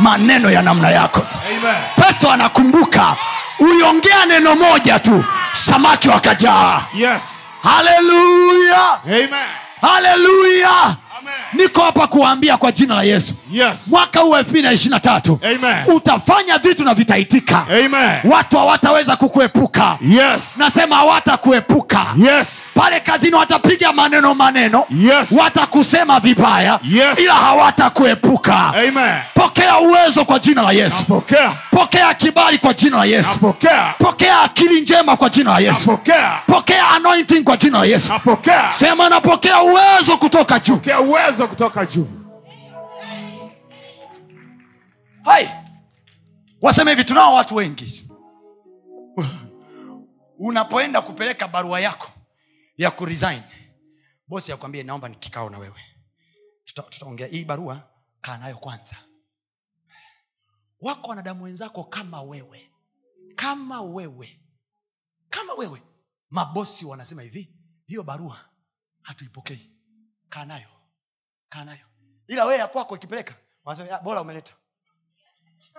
maneno 0.03 0.51
ya 0.51 0.63
namna 0.63 0.91
yako 0.91 1.27
Amen. 1.47 1.77
petro 1.97 2.31
anakumbuka 2.31 3.17
uliongea 3.59 4.27
neno 4.27 4.55
moja 4.57 4.99
tu 4.99 5.25
samaki 5.53 6.09
wakajaa 6.09 6.83
Yes. 6.95 7.23
haleluya 7.63 8.99
haleluya 9.81 10.97
niko 11.53 11.83
hapa 11.83 12.07
kuwaambia 12.07 12.57
kwa 12.57 12.73
jina 12.73 12.95
la 12.95 13.03
yesu 13.03 13.35
Yes. 13.51 13.79
mwaka 13.87 14.21
huu 14.21 14.37
elfu 14.37 14.51
mbili 14.51 14.67
na 14.67 14.73
ishiri 14.73 14.91
na 14.91 15.01
tatu 15.01 15.41
utafanya 15.87 16.59
vitu 16.59 16.85
na 16.85 16.95
vitaitika 16.95 17.67
Amen. 17.71 18.21
watu 18.25 18.59
hawataweza 18.59 19.17
kukuepuka 19.17 19.99
Yes. 20.01 20.43
nasema 20.57 20.97
hawatakuepuka 20.97 22.07
Yes. 22.17 22.68
Pale 22.79 23.01
kazini 23.01 23.35
watapiga 23.35 23.93
maneno 23.93 24.35
maneno 24.35 24.85
Yes. 24.91 25.33
watakusema 25.33 26.21
vibaya 26.21 26.81
Yes. 26.83 27.19
ila 27.19 27.35
hawatakuepuka 27.35 28.75
pokea 29.35 29.79
uwezo 29.79 30.25
kwa 30.25 30.39
jina 30.39 30.63
la 30.63 30.73
yesu 30.73 30.97
Napokea. 30.99 31.59
pokea 31.71 32.15
kibali 32.15 32.59
kwa 32.59 32.75
jina 32.75 32.97
la 32.97 33.05
yesu 33.05 33.29
Napokea. 33.33 33.95
pokea 33.99 34.41
akili 34.41 34.81
njema 34.81 35.17
kwa 35.17 35.29
jina 35.29 35.53
la 35.53 35.59
yesu 35.59 35.91
Napokea. 35.91 36.43
pokea 36.47 36.89
anointing 36.91 37.43
kwa 37.45 37.57
jina 37.57 37.79
la 37.79 37.85
yesu 37.85 38.13
Napokea. 38.13 38.73
sema 38.73 39.09
napokea 39.09 39.63
uwezo 39.63 40.17
kutoka 40.19 40.59
juu 40.59 40.75
Pokea 40.75 41.01
uwezo 41.01 41.49
kutoka 41.49 41.87
juu. 41.87 42.07
hai 45.25 45.51
waseme 46.63 46.91
hivi 46.91 47.05
tunao 47.05 47.35
watu 47.35 47.55
wengi 47.55 48.05
unapoenda 50.39 51.01
kupeleka 51.01 51.49
barua 51.49 51.81
yako 51.81 52.09
ya 52.79 52.91
kuresign. 52.91 53.43
Bosi 54.27 54.53
akwambie 54.53 54.83
naomba 54.83 55.09
ni 55.09 55.17
kikao 55.17 55.51
na 55.51 55.59
wewe. 55.59 55.81
Tuta- 56.65 56.83
tutaongea. 56.89 57.27
Hii 57.27 57.45
barua 57.45 57.91
kaa 58.21 58.39
nayo 58.39 58.57
kwanza. 58.57 58.97
Wako 60.81 61.09
wanadamu 61.09 61.45
wenzako 61.45 61.85
kama 61.85 62.23
wewe. 62.23 62.71
Kama 63.35 63.83
wewe. 63.83 64.41
Kama 65.29 65.55
wewe. 65.55 65.83
Mabosi 66.31 66.85
wanasema 66.85 67.23
hivi 67.23 67.55
hiyo 67.87 68.03
barua 68.05 68.51
hatuipokei. 69.03 69.73
Kaa 70.29 70.45
nayo. 70.45 70.69
Kaa 71.49 71.65
nayo. 71.65 71.87
Ila 72.27 72.45
wewe 72.45 72.59
yakwako 72.59 72.97
ikipeleka 72.97 73.37
wanasema 73.65 73.99
bora 74.01 74.21
umeleta. 74.21 74.55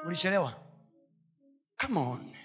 Ulichelewa. 0.05 0.63
Come 1.81 1.99
on 1.99 2.35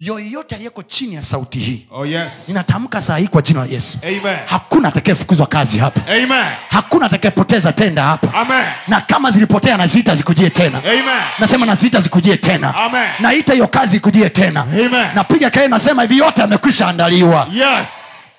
yoyote 0.00 0.54
aliyeko 0.54 0.82
chini 0.82 1.14
ya 1.14 1.22
sauti 1.22 1.58
hii 1.58 1.86
Oh 1.90 2.06
yes. 2.06 2.44
ninatamka 2.48 3.00
saa 3.02 3.16
hii 3.16 3.26
kwa 3.28 3.42
jina 3.42 3.60
la 3.60 3.66
yesu 3.66 3.98
Amen. 4.02 4.38
hakuna 4.46 4.88
atakayefukuzwa 4.88 5.46
kazi 5.46 5.78
hapa 5.78 6.00
Amen. 6.12 6.44
hakuna 6.68 7.06
atakayepoteza 7.06 7.72
tenda 7.72 8.02
hapa 8.02 8.34
Amen. 8.34 8.64
na 8.88 9.00
kama 9.00 9.30
zilipotea 9.30 9.76
naziita 9.76 10.14
zikujie 10.16 10.50
tena 10.50 10.78
Amen. 10.78 11.22
nasema 11.38 11.66
naziita 11.66 12.00
zikujie 12.00 12.36
tena 12.36 12.74
Amen. 12.74 13.08
naita 13.20 13.52
hiyo 13.52 13.68
kazi 13.68 13.96
ikujie 13.96 14.30
tena 14.30 14.60
Amen. 14.62 15.14
napiga 15.14 15.50
kae 15.50 15.68
nasema 15.68 16.02
hivi 16.02 16.18
yote 16.18 16.42
amekwisha 16.42 16.88
andaliwa 16.88 17.48
Yes. 17.52 17.88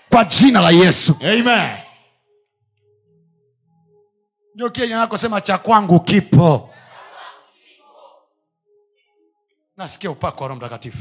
kwa 0.09 0.25
jina 0.25 0.61
la 0.61 0.69
yesu 0.71 1.15
Amen. 1.21 1.69
nakosema 4.89 5.41
cha 5.41 5.57
kwangu 5.57 5.99
kipo 5.99 6.69
nasikia 9.77 10.11
upako 10.11 10.43
wa 10.43 10.47
roho 10.47 10.57
mtakatifu 10.59 10.97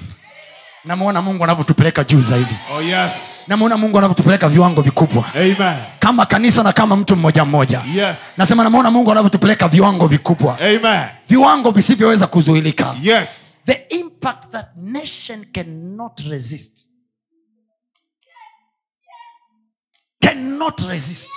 namwona 0.85 1.22
mungu 1.22 1.45
anavyotupeleka 1.45 2.05
juu 2.05 2.20
zaidi 2.20 2.57
Oh 2.72 2.83
yes. 2.83 3.12
namwona 3.47 3.76
mungu 3.76 3.99
anavyotupeleka 3.99 4.49
viwango 4.49 4.83
vikubwa 4.83 5.35
Amen. 5.35 5.85
kama 5.99 6.26
kanisa 6.26 6.62
na 6.62 6.72
kama 6.72 6.97
mtu 6.97 7.16
mmoja 7.16 7.45
mmoja 7.45 7.81
Yes. 7.95 8.18
nasema 8.37 8.64
namwona 8.64 8.91
mungu 8.91 9.11
anavyotupeleka 9.12 9.68
viwango 9.68 10.07
vikubwa 10.07 10.59
Amen. 10.61 11.09
viwango 11.29 11.70
visivyoweza 11.70 12.26
kuzuilika 12.26 12.97
Yes. 13.03 13.59
the 13.66 13.72
impact 13.72 14.51
that 14.53 14.68
nation 14.76 15.45
cannot 15.53 16.20
resist 16.20 16.89
cannot 20.20 20.81
resist 20.81 21.33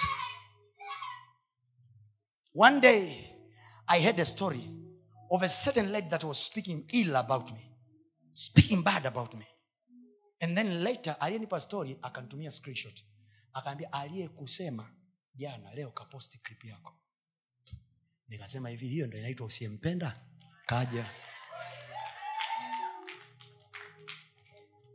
one 2.56 2.80
day 2.80 3.28
i 3.88 4.00
heard 4.02 4.20
a 4.20 4.26
story 4.26 4.64
of 5.30 5.44
a 5.44 5.50
certain 5.50 5.92
lady 5.92 6.10
that 6.10 6.24
was 6.24 6.46
speaking 6.46 6.84
ill 6.92 7.16
about 7.16 7.52
me 7.52 7.71
speaking 8.34 8.84
bad 8.84 9.06
about 9.06 9.34
me. 9.34 9.46
And 10.40 10.58
then 10.58 10.84
later 10.84 11.16
aliyenipa 11.20 11.60
story 11.60 11.98
akanitumia 12.02 12.52
screenshot. 12.52 13.04
Akaambia 13.54 13.94
aliyekusema 13.94 14.92
jana 15.36 15.74
leo 15.74 15.92
kaposti 15.92 16.38
clip 16.38 16.66
yako. 16.66 16.94
Nikasema 18.28 18.70
hivi 18.70 18.88
hiyo 18.88 19.08
ndo 19.08 19.18
inaitwa 19.18 19.46
usiyempenda 19.48 20.16
kaja. 20.66 21.06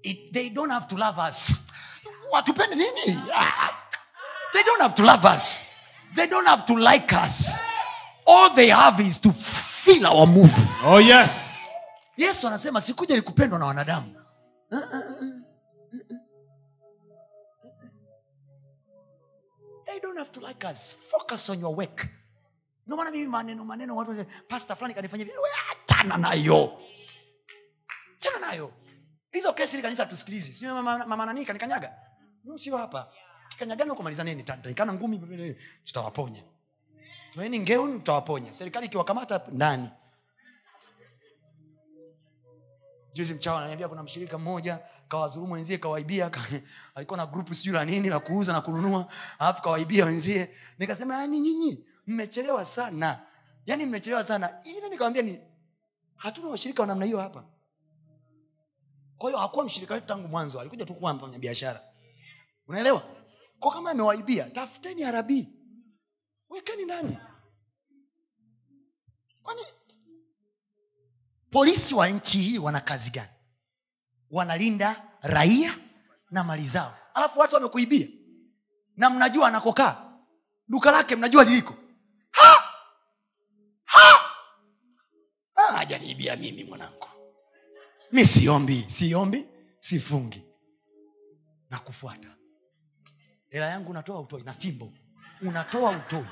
It, 0.03 0.33
they 0.33 0.51
don't 0.51 0.73
have 0.73 0.87
to 0.87 0.97
love 0.97 1.21
us. 1.29 1.53
Watupende 2.33 2.77
nini? 2.77 3.21
They 4.53 4.63
don't 4.63 4.81
have 4.81 4.95
to 4.95 5.03
love 5.03 5.29
us. 5.37 5.65
They 6.15 6.27
don't 6.27 6.49
have 6.49 6.63
to 6.67 6.77
like 6.77 7.17
us. 7.27 7.61
All 8.27 8.55
they 8.55 8.71
have 8.71 9.03
is 9.03 9.21
to 9.21 9.33
feel 9.33 10.07
our 10.07 10.27
move. 10.27 10.55
Oh 10.85 10.99
yes. 11.01 11.46
Yesu 12.17 12.47
anasema 12.47 12.81
sikuja 12.81 13.17
likupendwa 13.17 13.59
na 13.59 13.67
wanadamu. 13.67 14.23
They 19.85 20.01
don't 20.01 20.19
have 20.19 20.31
to 20.33 20.41
like 20.41 20.67
us. 20.67 20.97
Focus 21.11 21.51
on 21.51 21.61
your 21.61 21.77
work. 21.77 22.09
Ndio 22.87 23.05
mimi 23.11 23.27
maneno 23.27 23.65
maneno 23.65 23.97
watu 23.97 24.27
pasta 24.49 24.75
fulani 24.77 24.95
kanifanya 24.95 25.25
hivi 25.25 25.37
achana 25.71 26.17
nayo. 26.17 26.79
Chana 28.19 28.39
nayo. 28.39 28.73
Hizo 29.33 29.53
kesi 29.53 29.83
kanisa 29.83 30.07
tusikilizi 30.07 30.53
si 30.53 30.67
mama, 30.67 31.27
nani 31.27 31.45
kanikanyaga? 31.45 31.93
Sio 32.57 32.77
hapa. 32.77 33.13
Kikanyagani 33.49 33.91
kumaliza 33.95 34.25
nini? 34.25 34.43
Tantaikana 34.43 34.93
ngumi 34.93 35.19
tutawaponya. 35.85 36.43
Toeni 37.33 37.59
ngeuni 37.61 37.99
tutawaponya. 37.99 38.53
Serikali 38.53 38.87
ikiwakamata 38.87 39.41
ndani 39.53 39.91
juzi 43.17 43.35
mchawa 43.35 43.59
ananiambia 43.59 43.89
kuna 43.89 44.03
mshirika 44.03 44.39
mmoja 44.39 44.79
kawadhulumu 45.09 45.55
wenzie 45.55 45.79
kawaibia 45.79 46.31
ka, 46.31 46.41
alikuwa 46.95 47.17
na 47.17 47.27
grupu 47.27 47.55
sijui 47.55 47.75
la 47.75 47.85
nini 47.85 48.09
la 48.09 48.21
kuuza 48.21 48.53
na 48.53 48.61
kununua 48.61 49.09
alafu 49.39 49.63
kawaibia 49.63 50.05
wenzie. 50.05 50.51
Nikasema 50.79 51.15
yani 51.17 51.41
nyinyi 51.41 51.87
mmechelewa 52.07 52.65
sana. 52.65 53.21
Yani 53.67 53.87
mmechelewa 53.87 54.25
sana. 54.25 54.61
Ile 54.65 54.89
nikawambia 54.89 55.23
ni 55.23 55.41
hatuna 56.17 56.49
washirika 56.49 56.83
wa 56.83 56.87
namna 56.87 57.05
hiyo 57.05 57.19
hapa. 57.21 57.45
Kwa 59.19 59.31
hiyo 59.31 59.41
hakuwa 59.41 59.65
mshirika 59.65 59.95
wetu 59.95 60.07
tangu 60.07 60.29
mwanzo 60.29 60.61
alikuja 60.61 60.85
tu 60.87 60.95
kuwa 60.95 61.15
mfanya 61.15 61.39
biashara 61.39 61.81
unaelewa? 62.69 63.03
Kwa 63.61 63.73
kama 63.73 63.91
amewaibia 63.91 64.51
tafuteni 64.51 65.05
arabii 65.05 65.49
wekeni 66.51 66.85
ndani. 66.85 67.19
Kwani 69.43 69.61
polisi 71.51 71.95
wa 71.95 72.09
nchi 72.09 72.39
hii 72.41 72.59
wana 72.59 72.81
kazi 72.81 73.11
gani? 73.11 73.29
Wanalinda 74.31 75.03
raia 75.23 75.79
na 76.31 76.45
mali 76.45 76.67
zao. 76.67 76.99
Alafu 77.15 77.41
watu 77.41 77.55
wamekuibia. 77.55 78.09
Na 78.97 79.11
mnajua 79.11 79.49
anakokaa 79.49 80.13
duka 80.69 80.91
lake 80.91 81.17
mnajua 81.17 81.45
liliko. 81.45 81.75
Ha! 82.31 82.63
Mimi 86.37 86.65
mwanangu. 86.65 87.09
Mi 88.13 88.27
siombi 88.27 88.85
siombi 88.89 89.47
sifungi. 89.81 90.43
Na 91.71 91.79
kufuata 91.79 92.29
hela 93.49 93.67
yangu 93.67 93.91
unatoa 93.91 94.21
utoi 94.21 94.43
na 94.43 94.53
fimbo. 94.53 94.93
Unatoa 95.43 95.91
utoi. 95.91 96.27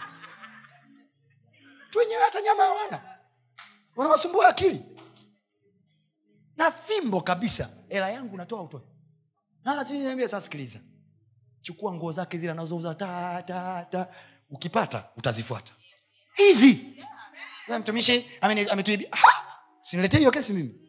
Tu 1.90 1.98
wenyewe 1.98 2.22
hata 2.22 2.40
nyama 2.42 2.62
hawana. 2.62 3.18
Wanawasumbua 3.96 4.48
akili 4.48 4.84
na 6.56 6.70
fimbo 6.72 7.20
kabisa 7.20 7.68
hela 7.88 8.10
yangu 8.10 8.36
natoa 8.36 8.62
utoe 8.62 8.80
sasa 10.28 10.40
sikiliza 10.40 10.78
chukua 11.60 11.94
nguo 11.94 12.12
zake 12.12 12.38
zile 12.38 12.52
anazouza 12.52 12.94
ta, 12.94 13.42
ta, 13.46 13.86
ta. 13.90 14.08
ukipata 14.50 15.04
utazifuata 15.16 15.72
hizi 16.34 16.80
Na 17.68 17.78
mtumishi 17.78 18.26
ametuibia 18.40 19.08
siniletee 19.82 20.18
hiyo 20.18 20.30
kesi 20.30 20.52
mimi 20.52 20.84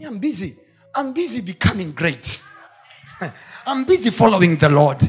I'm 0.00 0.18
busy. 0.20 0.56
I'm 0.94 1.12
busy 1.12 1.40
becoming 1.40 1.92
great. 1.92 2.42
I'm 3.66 3.84
busy 3.84 4.10
following 4.10 4.56
the 4.56 4.68
Lord. 4.68 5.00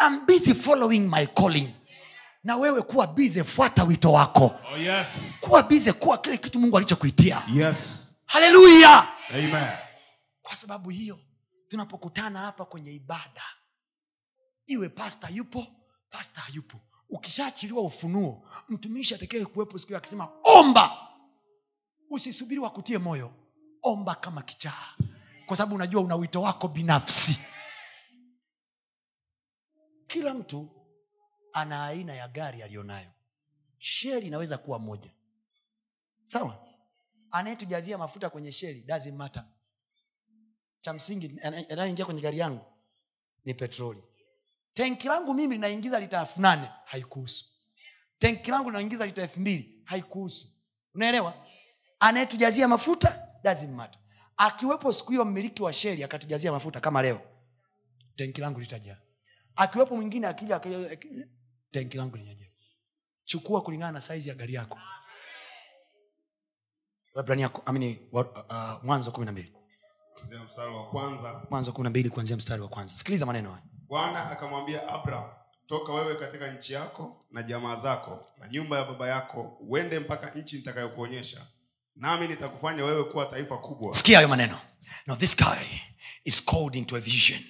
I'm 0.00 0.26
busy 0.26 0.54
following 0.54 1.08
my 1.08 1.26
calling. 1.26 1.74
Na 2.44 2.56
wewe 2.56 2.82
kuwa 2.82 3.06
bize, 3.06 3.44
fuata 3.44 3.84
wito 3.84 4.12
wako. 4.12 4.54
Oh 4.74 4.76
yes. 4.76 5.36
Kuwa 5.40 5.62
bize, 5.62 5.92
kuwa 5.92 6.18
kile 6.18 6.36
kitu 6.38 6.58
Mungu 6.60 6.76
alichokuitia. 6.76 7.42
Yes. 7.54 8.09
Haleluya! 8.30 9.08
Kwa 10.42 10.54
sababu 10.56 10.90
hiyo, 10.90 11.18
tunapokutana 11.68 12.38
hapa 12.38 12.64
kwenye 12.64 12.92
ibada, 12.92 13.42
iwe 14.66 14.88
pasta 14.88 15.28
yupo, 15.28 15.66
pasta 16.10 16.40
hayupo, 16.40 16.80
ukishaachiliwa 17.08 17.82
ufunuo, 17.82 18.48
mtumishi 18.68 19.14
atekee 19.14 19.44
kuwepo 19.44 19.78
siku 19.78 19.96
akisema 19.96 20.28
omba, 20.44 21.08
usisubiri 22.10 22.60
wakutie 22.60 22.98
moyo, 22.98 23.34
omba 23.82 24.14
kama 24.14 24.42
kichaa, 24.42 24.94
kwa 25.46 25.56
sababu 25.56 25.74
unajua 25.74 26.02
una 26.02 26.16
wito 26.16 26.42
wako 26.42 26.68
binafsi. 26.68 27.40
Kila 30.06 30.34
mtu 30.34 30.68
ana 31.52 31.84
aina 31.86 32.14
ya 32.14 32.28
gari 32.28 32.62
aliyonayo. 32.62 33.10
Sheli 33.78 34.26
inaweza 34.26 34.58
kuwa 34.58 34.78
moja. 34.78 35.10
Sawa 36.22 36.69
anayetujazia 37.32 37.98
mafuta 37.98 38.30
kwenye 38.30 38.52
sheli 38.52 38.82
doesn't 38.82 39.14
matter. 39.16 39.44
Cha 40.80 40.92
msingi 40.92 41.40
ana- 41.42 41.68
anayeingia 41.68 42.04
kwenye 42.04 42.20
gari 42.20 42.38
yangu 42.38 42.64
ni 43.44 43.54
petroli. 43.54 44.02
Tenki 44.74 45.08
langu 45.08 45.34
mimi 45.34 45.54
linaingiza 45.54 46.00
lita 46.00 46.20
elfu 46.20 46.40
nane 46.40 46.70
haikuhusu. 46.84 47.44
Tenki 48.18 48.50
langu 48.50 48.70
linaingiza 48.70 49.06
lita 49.06 49.22
elfu 49.22 49.40
mbili 49.40 49.82
haikuhusu. 49.84 50.48
Unaelewa? 50.94 51.46
Anayetujazia 52.00 52.68
mafuta 52.68 53.28
doesn't 53.44 53.70
matter. 53.74 54.00
Akiwepo 54.36 54.92
siku 54.92 55.10
hiyo 55.10 55.24
mmiliki 55.24 55.62
wa 55.62 55.72
sheli 55.72 56.04
akatujazia 56.04 56.52
mafuta 56.52 56.80
kama 56.80 57.02
leo 57.02 57.20
tenki 58.16 58.40
langu 58.40 58.60
litajaa. 58.60 58.96
Akiwepo 59.56 59.96
mwingine 59.96 60.26
akija- 60.26 61.36
tenki 61.70 61.96
langu 61.96 62.16
linajaa 62.16 62.46
chukua 63.24 63.62
kulingana 63.62 63.92
na 63.92 64.00
saizi 64.00 64.28
ya 64.28 64.34
gari 64.34 64.54
yako 64.54 64.78
Waebrania 67.14 67.50
amini 67.66 67.98
wa- 68.12 68.28
uh, 68.48 68.84
mwanzo 68.84 69.10
kumi 69.10 69.26
na 69.26 69.32
mbili. 69.32 69.52
Mwanzo 71.50 71.72
kumi 71.72 71.84
na 71.84 71.90
mbili 71.90 72.10
kuanzia 72.10 72.36
mstari 72.36 72.62
wa 72.62 72.68
kwanza. 72.68 72.94
Sikiliza 72.94 73.26
maneno 73.26 73.50
haya. 73.50 73.62
Bwana 73.88 74.30
akamwambia 74.30 74.88
abraham 74.88 75.30
toka 75.66 75.92
wewe 75.92 76.14
katika 76.14 76.50
nchi 76.52 76.72
yako 76.72 77.26
na 77.30 77.42
jamaa 77.42 77.76
zako 77.76 78.26
na 78.38 78.48
nyumba 78.48 78.78
ya 78.78 78.84
baba 78.84 79.08
yako 79.08 79.56
uende 79.60 79.98
mpaka 79.98 80.30
nchi 80.30 80.56
nitakayokuonyesha 80.56 81.46
nami 81.96 82.28
nitakufanya 82.28 82.84
wewe 82.84 83.04
kuwa 83.04 83.26
taifa 83.26 83.58
kubwa. 83.58 83.94
Sikia 83.94 84.16
hayo 84.16 84.28
maneno. 84.28 84.58
Now 85.06 85.16
this 85.16 85.36
guy 85.36 85.64
is 86.24 86.44
called 86.44 86.74
into 86.74 86.96
a 86.96 87.00
vision 87.00 87.40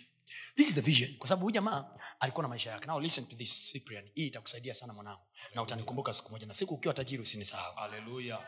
this 0.60 0.68
is 0.68 0.74
the 0.74 0.80
vision. 0.90 1.16
Kwa 1.18 1.28
sababu 1.28 1.42
huyu 1.44 1.54
jamaa 1.54 1.84
alikuwa 2.20 2.42
na 2.42 2.48
maisha 2.48 2.70
yake. 2.70 2.86
Now 2.86 3.00
listen 3.00 3.26
to 3.26 3.36
this 3.36 3.72
cyprian. 3.72 4.04
Hii 4.14 4.26
itakusaidia 4.26 4.74
sana 4.74 4.92
mwanangu. 4.92 5.20
Na 5.54 5.62
utanikumbuka 5.62 6.12
siku 6.12 6.30
moja. 6.32 6.46
Na 6.46 6.54
siku 6.54 6.74
ukiwa 6.74 6.94
tajiri 6.94 7.22
usinisahau. 7.22 7.74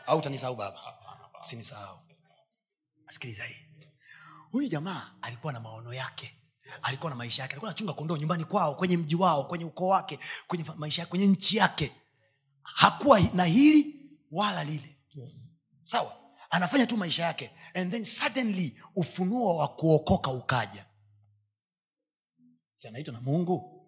Au 0.05 0.17
utanisahau 0.17 0.55
baba? 0.55 0.79
Usinisahau 1.41 1.99
sikiliza 3.07 3.45
hii. 3.45 3.55
Huyu 4.51 4.67
jamaa 4.69 5.11
alikuwa 5.21 5.53
na 5.53 5.59
maono 5.59 5.93
yake. 5.93 6.39
Alikuwa 6.81 7.09
na 7.09 7.15
maisha 7.15 7.41
yake. 7.41 7.53
Alikuwa 7.53 7.69
anachunga 7.71 7.93
kondoo 7.93 8.17
nyumbani 8.17 8.43
kwao 8.45 8.75
kwenye 8.75 8.97
mji 8.97 9.15
wao 9.15 9.43
kwenye 9.43 9.65
ukoo 9.65 9.87
wake 9.87 10.19
kwenye 10.47 10.65
maisha 10.77 11.01
yake 11.01 11.09
kwenye 11.09 11.27
nchi 11.27 11.57
yake. 11.57 11.91
Hakuwa 12.63 13.19
na 13.19 13.45
hili 13.45 13.95
wala 14.31 14.63
lile. 14.63 14.97
Sawa? 15.83 16.15
Anafanya 16.49 16.87
tu 16.87 16.97
maisha 16.97 17.23
yake. 17.23 17.51
And 17.73 17.91
then 17.91 18.03
suddenly 18.05 18.81
ufunuo 18.95 19.57
wa 19.57 19.67
kuokoka 19.67 20.31
ukaja 20.31 20.85
si 22.83 22.87
anaitwa 22.89 23.13
na 23.13 23.21
mungu 23.21 23.81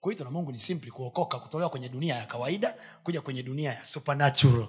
kuitwa 0.00 0.24
na 0.24 0.30
mungu 0.30 0.52
ni 0.52 0.58
simply 0.58 0.90
kuokoka 0.90 1.38
kutolewa 1.38 1.70
kwenye 1.70 1.88
dunia 1.88 2.14
ya 2.16 2.26
kawaida 2.26 2.74
kuja 3.02 3.20
kwenye 3.20 3.42
dunia 3.42 3.72
ya 3.72 3.84
supernatural. 3.84 4.68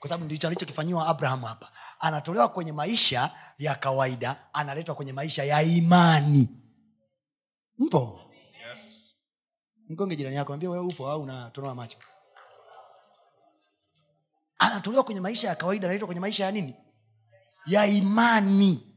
Kwa 0.00 0.08
sababu 0.08 0.24
ndicho 0.24 0.46
alichokifanyiwa 0.46 1.06
abraham 1.08 1.42
hapa. 1.42 1.72
Anatolewa 2.00 2.48
kwenye 2.48 2.72
maisha 2.72 3.32
ya 3.58 3.74
kawaida 3.74 4.36
analetwa 4.52 4.94
kwenye 4.94 5.12
maisha 5.12 5.44
ya 5.44 5.62
imani. 5.62 6.48
Mpo? 7.78 8.20
Yes. 8.68 9.14
mgonge 9.88 10.16
jirani 10.16 10.36
yako 10.36 10.54
ambia 10.54 10.70
wewe 10.70 10.84
upo 10.84 11.08
au 11.10 11.22
unatonoa 11.22 11.74
macho? 11.74 11.98
Anatolewa 14.58 15.04
kwenye 15.04 15.20
maisha 15.20 15.48
ya 15.48 15.54
kawaida 15.54 15.86
analetwa 15.86 16.06
kwenye 16.06 16.20
maisha 16.20 16.44
ya 16.44 16.50
nini? 16.50 16.74
Ya 17.66 17.86
imani 17.86 18.87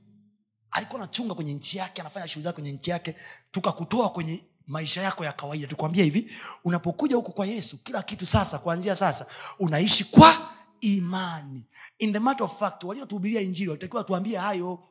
alikuwa 0.72 1.02
anachunga 1.02 1.34
kwenye 1.36 1.54
nchi 1.54 1.78
yake 1.78 2.02
anafanya 2.02 2.28
shughuli 2.28 2.44
zake 2.44 2.54
kwenye 2.54 2.72
nchi 2.72 2.92
yake. 2.92 3.16
Tukakutoa 3.52 4.10
kwenye 4.10 4.44
maisha 4.68 5.02
yako 5.02 5.26
ya 5.26 5.32
kawaida. 5.34 5.68
Tukwambia 5.68 6.04
hivi 6.04 6.32
unapokuja 6.64 7.16
huku 7.16 7.32
kwa 7.32 7.46
yesu 7.46 7.78
kila 7.84 8.02
kitu 8.04 8.26
sasa 8.26 8.60
kuanzia 8.60 8.96
sasa 8.96 9.26
unaishi 9.60 10.04
kwa 10.06 10.52
imani. 10.82 11.68
In 11.98 12.14
the 12.14 12.20
matter 12.20 12.44
of 12.44 12.60
fact 12.60 12.84
waliotuhubiria 12.84 13.42
injili 13.42 13.70
walitakiwa 13.70 14.04
tuambie 14.04 14.38
hayo. 14.38 14.88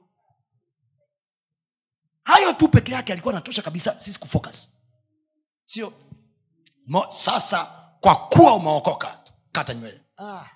Hayo 2.25 2.53
tu 2.53 2.69
peke 2.69 2.93
yake 2.93 3.13
alikuwa 3.13 3.35
anatosha 3.35 3.63
kabisa 3.63 4.01
sisi 4.01 4.21
kufocus. 4.21 4.69
Sio 5.65 5.93
mo, 6.87 7.07
sasa 7.11 7.65
kwa 8.01 8.17
kuwa 8.29 8.55
umeokoka 8.55 9.25
kata 9.53 9.75
nywele. 9.75 10.01
Ah. 10.19 10.47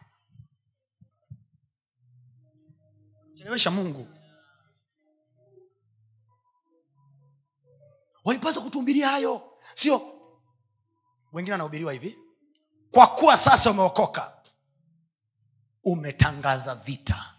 chelewesha 3.35 3.71
mungu 3.71 4.07
walipaswa 8.25 8.63
kutuhubiria 8.63 9.09
hayo. 9.09 9.51
Sio 9.75 10.03
wengine 11.33 11.53
wanahubiriwa 11.53 11.93
hivi. 11.93 12.19
Kwa 12.91 13.07
kuwa 13.07 13.37
sasa 13.37 13.71
umeokoka 13.71 14.33
umetangaza 15.85 16.75
vita. 16.75 17.35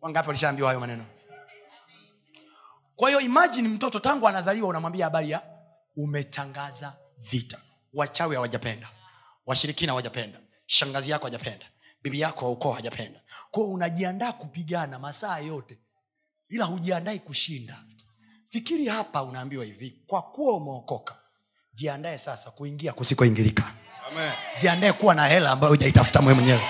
Wangapi 0.00 0.28
walishaambiwa 0.28 0.68
hayo 0.68 0.80
maneno? 0.80 1.06
Kwa 2.96 3.08
hiyo 3.08 3.20
imajini 3.20 3.68
mtoto 3.68 3.98
tangu 3.98 4.28
anazaliwa 4.28 4.68
unamwambia 4.68 5.04
habari 5.06 5.30
ya 5.30 5.42
umetangaza 5.96 6.96
vita. 7.18 7.60
Wachawi 7.94 8.34
hawajapenda. 8.34 8.88
Washirikina 9.46 9.92
hawajapenda. 9.92 10.40
Shangazi 10.66 11.10
yako 11.10 11.24
hajapenda. 11.24 11.66
Bibi 12.02 12.20
yako 12.20 12.44
wa 12.44 12.50
ukoo 12.50 12.72
hajapenda. 12.72 13.20
Kwao 13.50 13.68
unajiandaa 13.68 14.32
kupigana 14.32 14.98
masaa 14.98 15.38
yote 15.38 15.78
ila 16.48 16.64
hujiandai 16.64 17.18
kushinda 17.18 17.84
fikiri 18.54 18.86
hapa 18.88 19.22
unaambiwa 19.22 19.64
hivi 19.64 19.94
kwa 20.06 20.22
kuwa 20.22 20.56
umeokoka 20.56 21.14
jiandae 21.72 22.18
sasa 22.18 22.50
kuingia 22.50 22.92
kusikoingilika. 22.92 23.62
Jiandae 24.60 24.92
kuwa 24.92 25.14
na 25.14 25.26
hela 25.26 25.50
ambayo 25.50 25.70
hujaitafuta 25.72 26.22
mwe 26.22 26.34
mwenyewe. 26.34 26.60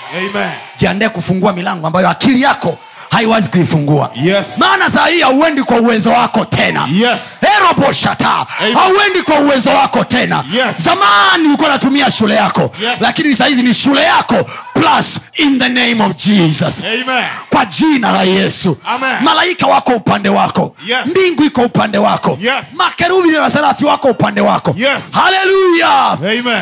Jiandae 0.76 1.08
kufungua 1.08 1.52
milango 1.52 1.86
ambayo 1.86 2.08
akili 2.08 2.42
yako 2.42 2.78
haiwezi 3.24 3.48
kuifungua 3.50 4.10
Yes. 4.14 4.46
maana 4.58 4.90
saa 4.90 5.06
hii 5.06 5.20
hauendi 5.20 5.62
kwa 5.62 5.76
uwezo 5.76 6.10
wako 6.10 6.44
tena 6.44 6.88
Yes. 6.92 7.20
eroboshata 7.58 8.46
Amen. 8.60 8.74
hauendi 8.76 9.22
kwa 9.22 9.38
uwezo 9.38 9.70
wako 9.70 10.04
tena 10.04 10.44
Yes. 10.52 10.76
zamani 10.82 11.46
ulikuwa 11.48 11.68
natumia 11.68 12.10
shule 12.10 12.34
yako 12.34 12.70
Yes. 12.80 13.00
lakini 13.00 13.34
sahizi 13.36 13.62
ni 13.62 13.74
shule 13.74 14.02
yako 14.02 14.44
plus 14.74 15.20
in 15.34 15.58
the 15.58 15.68
name 15.68 16.04
of 16.04 16.16
jesus 16.16 16.84
Amen. 16.84 17.24
kwa 17.50 17.66
jina 17.66 18.12
la 18.12 18.22
yesu 18.22 18.76
Amen. 18.84 19.16
malaika 19.22 19.66
wako 19.66 19.92
upande 19.92 20.28
wako 20.28 20.76
Yes. 20.86 20.98
mbingu 21.06 21.44
iko 21.44 21.62
upande 21.62 21.98
wako 21.98 22.38
Yes. 22.40 22.66
makerubi 22.76 23.28
na 23.28 23.50
sarafi 23.50 23.84
wako 23.84 24.08
upande 24.08 24.40
wako 24.40 24.74
Yes. 24.78 25.12
haleluya 25.12 26.18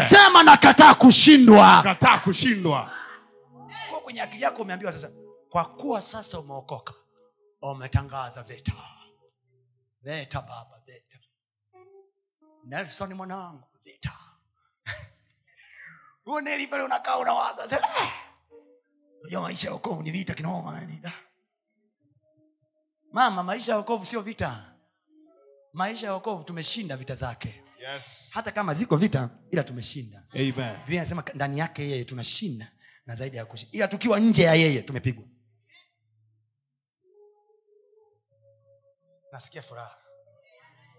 sema 0.09 0.43
nakataa 0.43 0.95
kushindwa 0.95 1.81
kataa 1.83 2.19
kushindwa 2.19 2.89
kwenye 4.03 4.23
akili 4.23 4.43
yako 4.43 4.63
umeambiwa 4.63 4.93
sasa 4.93 5.09
kwa 5.53 5.65
kuwa 5.65 6.03
sasa 6.03 6.39
umeokoka 6.41 6.95
umetangaza 7.63 8.43
vita. 8.43 8.73
Vita 10.03 10.41
baba 10.41 10.83
vita. 10.87 11.19
Nelson 12.65 13.15
mwanangu 13.15 13.69
vita. 13.85 14.13
Uneli 16.27 16.67
pale 16.67 16.83
unakaa 16.83 17.17
unawaza 17.19 17.69
sasa, 17.69 17.89
"Ah, 19.33 19.41
maisha 19.41 19.69
ya 19.69 19.75
okovu 19.75 20.03
ni 20.03 20.11
vita 20.11 20.35
kinoma 20.35 20.75
yani." 20.79 21.03
Mama 23.13 23.43
maisha 23.43 23.73
ya 23.73 23.79
okovu 23.79 24.07
sio 24.07 24.21
vita. 24.21 24.75
Maisha 25.73 26.07
ya 26.07 26.15
okovu 26.15 26.45
tumeshinda 26.45 26.97
vita 26.97 27.15
zake. 27.15 27.65
Yes. 27.93 28.29
hata 28.31 28.51
kama 28.51 28.75
ziko 28.75 28.97
vita 28.97 29.31
ila 29.51 29.63
tumeshinda. 29.65 30.27
Amen. 30.35 30.53
biblia 30.53 31.01
inasema 31.01 31.25
ndani 31.35 31.59
yake 31.59 31.83
yeye 31.91 32.05
tunashinda 32.05 32.73
na 33.07 33.15
zaidi 33.15 33.37
ya 33.37 33.45
kushinda. 33.47 33.77
Ila 33.77 33.89
tukiwa 33.89 34.21
nje 34.21 34.43
ya 34.43 34.55
yeye 34.55 34.83
tumepigwa 34.83 35.25
nasikia 39.33 39.63
furaha 39.63 39.91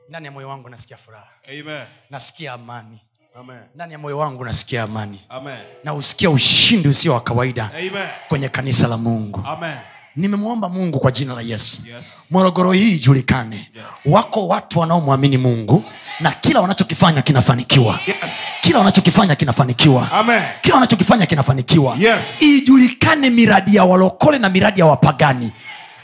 ndani 0.10 0.26
ya 0.26 0.32
moyo 0.32 0.50
wangu 0.50 0.70
nasikia 0.70 0.98
furaha 0.98 1.30
Amen. 1.50 1.86
nasikia 2.10 2.54
amani 2.54 3.02
Amen. 3.40 3.58
ndani 3.76 3.94
ya 3.94 4.00
moyo 4.00 4.18
wangu 4.18 4.46
nasikia 4.46 4.84
amani 4.84 5.22
Amen. 5.30 5.60
na 5.84 5.94
usikia 5.94 6.30
ushindi 6.30 6.90
usio 6.90 7.14
wa 7.14 7.22
kawaida 7.22 7.72
Amen. 7.78 8.08
kwenye 8.28 8.50
kanisa 8.50 8.88
la 8.88 8.98
mungu 8.98 9.44
Amen. 9.48 9.78
nimemwomba 10.16 10.70
mungu 10.70 11.00
kwa 11.00 11.12
jina 11.12 11.34
la 11.34 11.42
yesu 11.42 11.78
Yes. 11.96 12.06
morogoro 12.32 12.72
hii 12.72 12.96
ijulikane 12.96 13.56
Yes. 13.56 13.86
wako 14.06 14.48
watu 14.48 14.80
wanaomwamini 14.80 15.38
mungu 15.38 15.84
na 16.20 16.32
kila 16.32 16.62
wanachokifanya 16.62 17.22
kinafanikiwa 17.22 18.00
Yes. 18.08 18.32
kila 18.62 18.78
wanachokifanya 18.80 19.36
kinafanikiwa 19.36 20.12
Amen. 20.12 20.44
kila 20.62 20.76
wanachokifanya 20.76 21.26
kinafanikiwa 21.26 21.96
Yes. 22.00 22.24
ijulikane 22.42 23.30
miradi 23.30 23.76
ya 23.76 23.84
walokole 23.86 24.40
na 24.40 24.50
miradi 24.50 24.80
ya 24.80 24.86
wapagani 24.86 25.52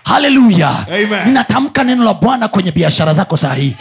haleluya 0.03 0.85
ninatamka 1.25 1.83
neno 1.83 2.03
la 2.03 2.13
bwana 2.13 2.47
kwenye 2.47 2.71
biashara 2.71 3.13
zako 3.13 3.37
saa 3.37 3.53
hii 3.53 3.75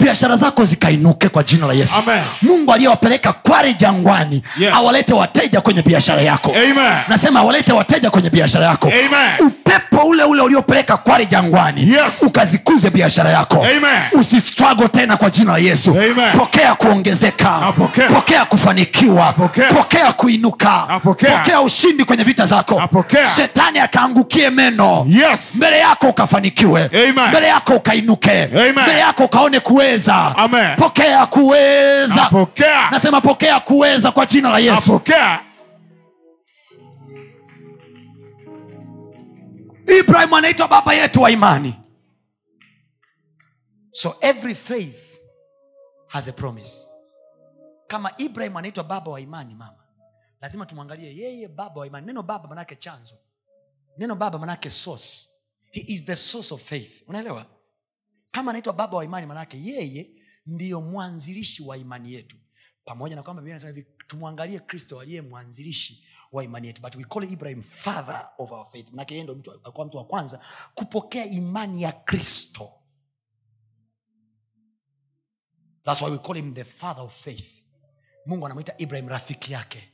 biashara 0.00 0.36
zako 0.36 0.64
zikainuke 0.64 1.28
kwa 1.28 1.42
jina 1.42 1.66
la 1.66 1.72
yesu 1.72 1.94
Amen. 1.96 2.22
mungu 2.42 2.72
aliyewapeleka 2.72 3.32
kwari 3.32 3.74
jangwani 3.74 4.42
Yes. 4.58 4.74
awalete 4.74 5.14
wateja 5.14 5.60
kwenye 5.60 5.82
biashara 5.82 6.22
yako 6.22 6.50
Amen. 6.50 6.92
nasema 7.08 7.40
awalete 7.40 7.72
wateja 7.72 8.10
kwenye 8.10 8.30
biashara 8.30 8.66
yako 8.66 8.86
Amen. 8.88 9.46
upepo 9.46 9.96
ule 10.08 10.22
ule 10.24 10.42
uliopeleka 10.42 10.96
kwari 10.96 11.26
jangwani 11.26 11.80
Yes. 11.92 12.22
ukazikuze 12.22 12.90
biashara 12.90 13.30
yako 13.30 13.66
usistrago 14.12 14.88
tena 14.88 15.16
kwa 15.16 15.30
jina 15.30 15.52
la 15.52 15.58
yesu 15.58 15.90
Amen. 15.90 16.32
pokea 16.38 16.74
kuongezeka 16.74 17.58
Napokea. 17.60 18.08
pokea 18.08 18.44
kufanikiwa 18.44 19.24
Napokea. 19.26 19.72
pokea 19.72 20.12
kuinuka 20.12 21.00
pokea 21.02 21.60
ushindi 21.60 22.04
kwenye 22.04 22.24
vita 22.24 22.46
zako 22.46 22.82
shetani 23.36 23.78
akaangukie 23.78 24.50
meno 24.50 25.06
Yes. 25.08 25.54
Mbele 25.62 25.78
yako 25.78 26.08
ukafanikiwe 26.08 26.84
Amen. 26.84 27.28
mbele 27.28 27.46
yako 27.46 27.76
ukainuke 27.76 28.42
Amen. 28.44 28.72
mbele 28.72 28.98
yako 28.98 29.24
ukaone 29.24 29.60
kuweza 29.60 30.14
Amen. 30.36 30.76
pokea 30.76 31.26
kuweza 31.26 32.22
Apokea. 32.26 32.90
nasema 32.90 33.20
pokea 33.20 33.60
kuweza 33.60 34.12
kwa 34.12 34.26
jina 34.26 34.50
la 34.50 34.58
yesu 34.58 34.92
Apokea. 34.94 35.40
ibrahim 40.00 40.34
anaitwa 40.34 40.68
baba 40.68 40.94
yetu 40.94 41.22
wa 41.22 41.30
imani 41.30 41.78
so 43.92 44.14
every 44.20 44.54
faith 44.54 45.20
has 46.08 46.28
a 46.28 46.32
promise 46.32 46.88
kama 47.86 48.10
ibrahim 48.18 48.56
anaitwa 48.56 48.84
baba 48.84 49.10
wa 49.10 49.20
imani 49.20 49.54
mama 49.54 49.84
lazima 50.40 50.66
tumwangalie 50.66 51.16
yeye 51.16 51.48
baba 51.48 51.80
wa 51.80 51.86
imani 51.86 52.06
neno 52.06 52.22
baba 52.22 52.48
manake 52.48 52.76
chanzo 52.76 53.14
neno 53.98 54.14
baba 54.14 54.38
manake 54.38 54.70
source 54.70 55.28
he 55.72 55.80
is 55.80 56.04
the 56.04 56.16
source 56.16 56.54
of 56.54 56.62
faith. 56.62 57.02
Unaelewa? 57.06 57.46
Kama 58.30 58.50
anaitwa 58.50 58.72
baba 58.72 58.96
wa 58.96 59.04
imani 59.04 59.26
manake 59.26 59.62
yeye 59.62 60.10
ndiyo 60.46 60.80
mwanzilishi 60.80 61.62
wa 61.62 61.76
imani 61.76 62.12
yetu. 62.12 62.36
Pamoja 62.84 63.16
na 63.16 63.22
kwamba 63.22 63.42
biblia 63.42 63.66
hivi 63.68 63.86
tumwangalie 64.06 64.58
kristo 64.58 65.00
aliye 65.00 65.22
mwanzilishi 65.22 66.04
wa 66.32 66.44
imani 66.44 66.66
yetu. 66.66 66.82
But 66.82 66.94
we 66.96 67.04
call 67.04 67.32
ibrahim 67.32 67.62
father 67.62 68.30
of 68.38 68.52
our 68.52 68.66
faith. 68.66 68.90
Manake 68.90 69.14
yeye 69.14 69.24
ndo 69.24 69.34
mtu 69.34 69.52
alikuwa 69.52 69.86
mtu 69.86 69.96
wa 69.96 70.04
kwanza 70.04 70.40
kupokea 70.74 71.24
imani 71.26 71.82
ya 71.82 71.92
kristo. 71.92 72.72
Thats 75.84 76.02
why 76.02 76.10
we 76.10 76.18
call 76.18 76.36
him 76.36 76.54
the 76.54 76.64
father 76.64 77.04
of 77.04 77.22
faith. 77.22 77.64
Mungu 78.26 78.46
anamwita 78.46 78.74
ibrahim 78.78 79.08
rafiki 79.08 79.52
yake 79.52 79.91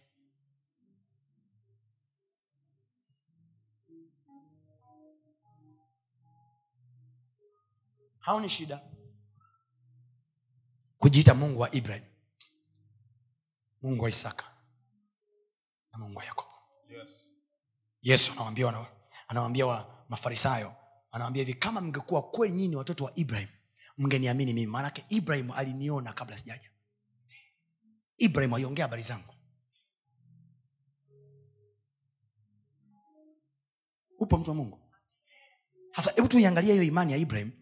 haoni 8.28 8.48
shida. 8.48 8.80
Kujiita 10.98 11.34
mungu 11.34 11.60
wa 11.60 11.74
ibrahim. 11.74 12.04
Mungu 13.82 14.02
wa 14.02 14.08
isaka. 14.08 14.44
Na 15.92 15.98
mungu 15.98 16.18
wa 16.18 16.24
yakobo. 16.24 16.48
Yes. 16.90 17.30
yesu 18.02 18.32
anawambia 18.32 18.86
anawambia 19.28 19.66
wa 19.66 20.04
mafarisayo 20.08 20.74
anawambia 21.12 21.44
hivi 21.44 21.58
kama 21.58 21.80
mngekuwa 21.80 22.22
kweli 22.22 22.54
nyini 22.54 22.76
watoto 22.76 23.04
wa 23.04 23.12
ibrahim 23.14 23.48
mngeniamini 23.98 24.52
mimi. 24.52 24.66
Maanake 24.66 25.04
ibrahim 25.08 25.50
aliniona 25.50 26.12
kabla 26.12 26.38
sijaja. 26.38 26.70
Ibrahim 28.18 28.54
aliongea 28.54 28.84
habari 28.84 29.02
zangu. 29.02 29.34
Upo 34.18 34.38
mtu 34.38 34.50
wa 34.50 34.56
mungu? 34.56 34.80
Sasa 35.92 36.12
hebu 36.12 36.28
tuiangalia 36.28 36.72
hiyo 36.72 36.84
imani 36.84 37.12
ya 37.12 37.18
ibrahim 37.18 37.57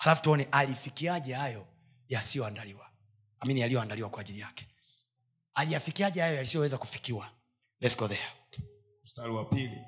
halafu 0.00 0.22
tuone 0.22 0.48
alifikiaje 0.52 1.34
hayo 1.34 1.66
yasiyoandaliwa. 2.08 2.90
Amini 3.40 3.60
yaliyoandaliwa 3.60 4.10
kwa 4.10 4.20
ajili 4.20 4.40
yake. 4.40 4.68
Aliyafikiaje 5.54 6.20
hayo 6.20 6.36
yasiyoweza 6.36 6.78
kufikiwa? 6.78 7.30
Let's 7.80 7.98
go 7.98 8.08
there. 8.08 8.22
mstari 9.04 9.32
wa 9.32 9.44
pili. 9.44 9.78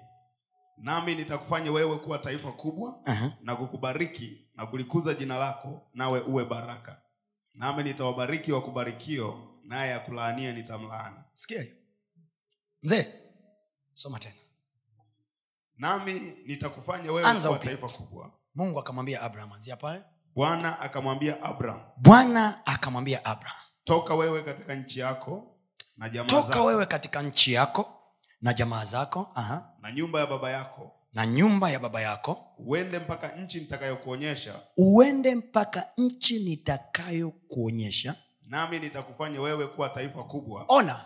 Nami 0.79 1.15
nitakufanya 1.15 1.73
wewe 1.73 1.99
kuwa 1.99 2.19
taifa 2.19 2.53
kubwa 2.53 2.91
Uh-huh. 3.05 3.33
na 3.41 3.57
kukubariki 3.57 4.47
na 4.55 4.67
kulikuza 4.67 5.15
jina 5.15 5.37
lako 5.37 5.91
nawe 5.95 6.21
uwe 6.21 6.45
baraka. 6.45 7.03
Nami 7.55 7.83
nitawabariki 7.83 8.53
wakubarikio 8.53 9.49
naye 9.65 9.95
akulaania 9.95 10.53
nitamlaani 10.53 11.17
sikia 11.35 11.67
mzee 12.83 13.07
soma 13.95 14.19
tena. 14.19 14.35
Nami 15.79 16.13
nitakufanya 16.47 17.13
wewe 17.13 17.41
kuwa 17.41 17.59
taifa 17.59 17.89
kubwa 17.89 18.33
mungu 18.55 18.79
akamwambia 18.79 19.23
abraham 19.23 19.53
anzia 19.53 19.77
pale. 19.77 20.03
Bwana 20.35 20.81
akamwambia 20.81 21.43
abraham 21.43 21.81
bwana 21.97 22.67
akamwambia 22.67 23.25
abraham 23.25 23.59
toka 23.85 24.15
wewe 24.15 24.43
katika 24.43 24.75
nchi 24.75 25.01
yako 25.01 25.57
na 25.97 26.09
jamaa 26.09 26.29
toka 26.29 26.49
zako 26.49 26.65
wewe 26.65 26.87
katika 26.87 27.23
nchi 27.23 27.53
yako 27.53 27.99
na 28.41 28.55
jamaa 28.55 28.85
zako 28.85 29.31
aha, 29.35 29.73
na 29.81 29.93
nyumba 29.93 30.21
ya 30.21 30.27
baba 30.27 30.51
yako. 30.51 30.93
na 31.13 31.27
nyumba 31.27 31.71
ya 31.71 31.79
baba 31.79 32.01
yako. 32.01 32.55
Uende 32.59 32.99
mpaka 32.99 33.29
nchi 33.29 33.61
nitakayokuonyesha. 33.61 34.61
Uende 34.77 35.35
mpaka 35.35 35.89
nchi 35.97 36.39
nitakayokuonyesha. 36.45 38.17
Nami 38.47 38.79
nitakufanya 38.79 39.41
wewe 39.41 39.67
kuwa 39.67 39.89
taifa 39.89 40.25
kubwa. 40.25 40.65
Ona 40.69 41.05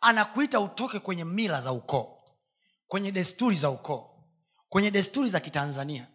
anakuita 0.00 0.60
utoke 0.60 0.98
kwenye 0.98 1.24
mila 1.24 1.60
za 1.60 1.72
ukoo 1.72 2.18
kwenye 2.88 3.12
desturi 3.12 3.56
za 3.56 3.70
ukoo 3.70 4.24
kwenye 4.68 4.90
desturi 4.90 5.28
za 5.28 5.40
kitanzania 5.40 6.06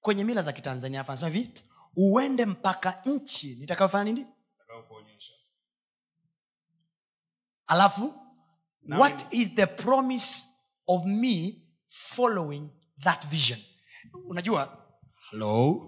kwenye 0.00 0.24
mila 0.24 0.42
za 0.42 0.52
kitanzania 0.52 1.00
Hapa 1.00 1.12
anasema 1.12 1.30
hivi 1.30 1.52
uende 1.96 2.46
mpaka 2.46 3.02
nchi 3.06 3.56
nitakayofanya 3.56 4.04
nini? 4.04 4.26
Alafu 7.66 8.14
Nami- 8.82 9.00
what 9.00 9.26
is 9.32 9.54
the 9.54 9.66
promise 9.66 10.46
of 10.86 11.04
me 11.04 11.62
following 11.88 12.70
that 13.02 13.26
vision? 13.26 13.60
Unajua 14.28 14.86
hello? 15.30 15.86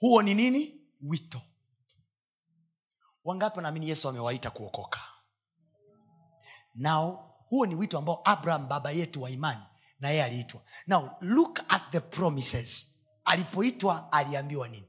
huo 0.00 0.22
ni 0.22 0.34
nini? 0.34 0.80
Wito. 1.02 1.40
Wangapi 3.24 3.56
wanaamini 3.58 3.88
yesu 3.88 4.08
amewaita 4.08 4.50
kuokoka? 4.50 5.00
Nao 6.74 7.36
huo 7.48 7.66
ni 7.66 7.74
wito 7.74 7.98
ambao 7.98 8.20
abraham 8.24 8.68
baba 8.68 8.90
yetu 8.90 9.22
wa 9.22 9.30
imani 9.30 9.60
na 10.00 10.10
yeye 10.10 10.24
aliitwa. 10.24 10.62
Now 10.86 11.10
look 11.20 11.60
at 11.68 11.82
the 11.90 12.00
promises 12.00 12.88
alipoitwa 13.24 14.12
aliambiwa 14.12 14.68
nini? 14.68 14.88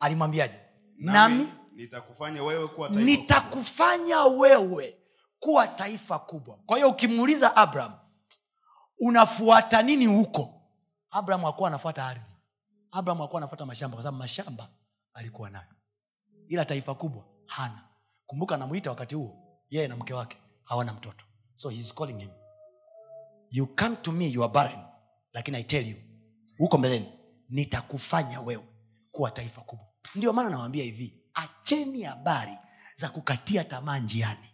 Alimwambiaje? 0.00 0.58
Nami 0.96 1.48
nitakufanya 1.72 2.42
wewe 2.44 2.68
kuwa 2.68 2.88
taifa 2.88 3.00
kubwa. 3.00 3.16
nitakufanya 3.16 4.24
wewe 4.24 4.98
kuwa 5.40 5.66
taifa 5.68 6.18
kubwa. 6.18 6.58
Kwa 6.66 6.76
hiyo 6.76 6.88
ukimuuliza 6.90 7.56
abraham 7.56 7.92
unafuata 9.00 9.82
nini 9.82 10.06
huko? 10.06 10.54
Abraham 11.10 11.44
hakuwa 11.44 11.68
anafuata 11.68 12.06
ardhi. 12.06 12.32
Abraham 12.92 13.20
hakuwa 13.22 13.40
anafuata 13.40 13.66
mashamba 13.66 13.94
kwa 13.96 14.02
sababu 14.02 14.18
mashamba 14.18 14.68
alikuwa 15.14 15.50
nayo. 15.50 15.72
Ila 16.48 16.64
taifa 16.64 16.94
kubwa 16.94 17.24
hana. 17.46 17.84
Kumbuka 18.26 18.54
anamwita 18.54 18.90
wakati 18.90 19.14
huo 19.14 19.36
yeye 19.70 19.88
na 19.88 19.96
mke 19.96 20.14
wake 20.14 20.36
hawana 20.64 20.92
mtoto. 20.92 21.24
So 21.54 21.68
he 21.68 21.76
is 21.80 21.94
calling 21.94 22.18
him. 22.18 22.30
You 23.50 23.66
come 23.66 23.96
to 23.96 24.12
me 24.12 24.26
you 24.26 24.44
are 24.44 24.52
barren 24.52 24.80
lakini 25.32 25.56
i 25.58 25.62
tell 25.64 25.88
you 25.88 25.96
huko 26.58 26.78
mbeleni 26.78 27.17
nitakufanya 27.48 28.40
wewe 28.40 28.64
kuwa 29.12 29.30
taifa 29.30 29.60
kubwa. 29.60 29.86
Ndio 30.14 30.32
maana 30.32 30.50
nawambia 30.50 30.84
hivi 30.84 31.14
acheni 31.34 32.02
habari 32.02 32.58
za 32.96 33.08
kukatia 33.08 33.64
tamaa 33.64 33.98
njiani. 33.98 34.44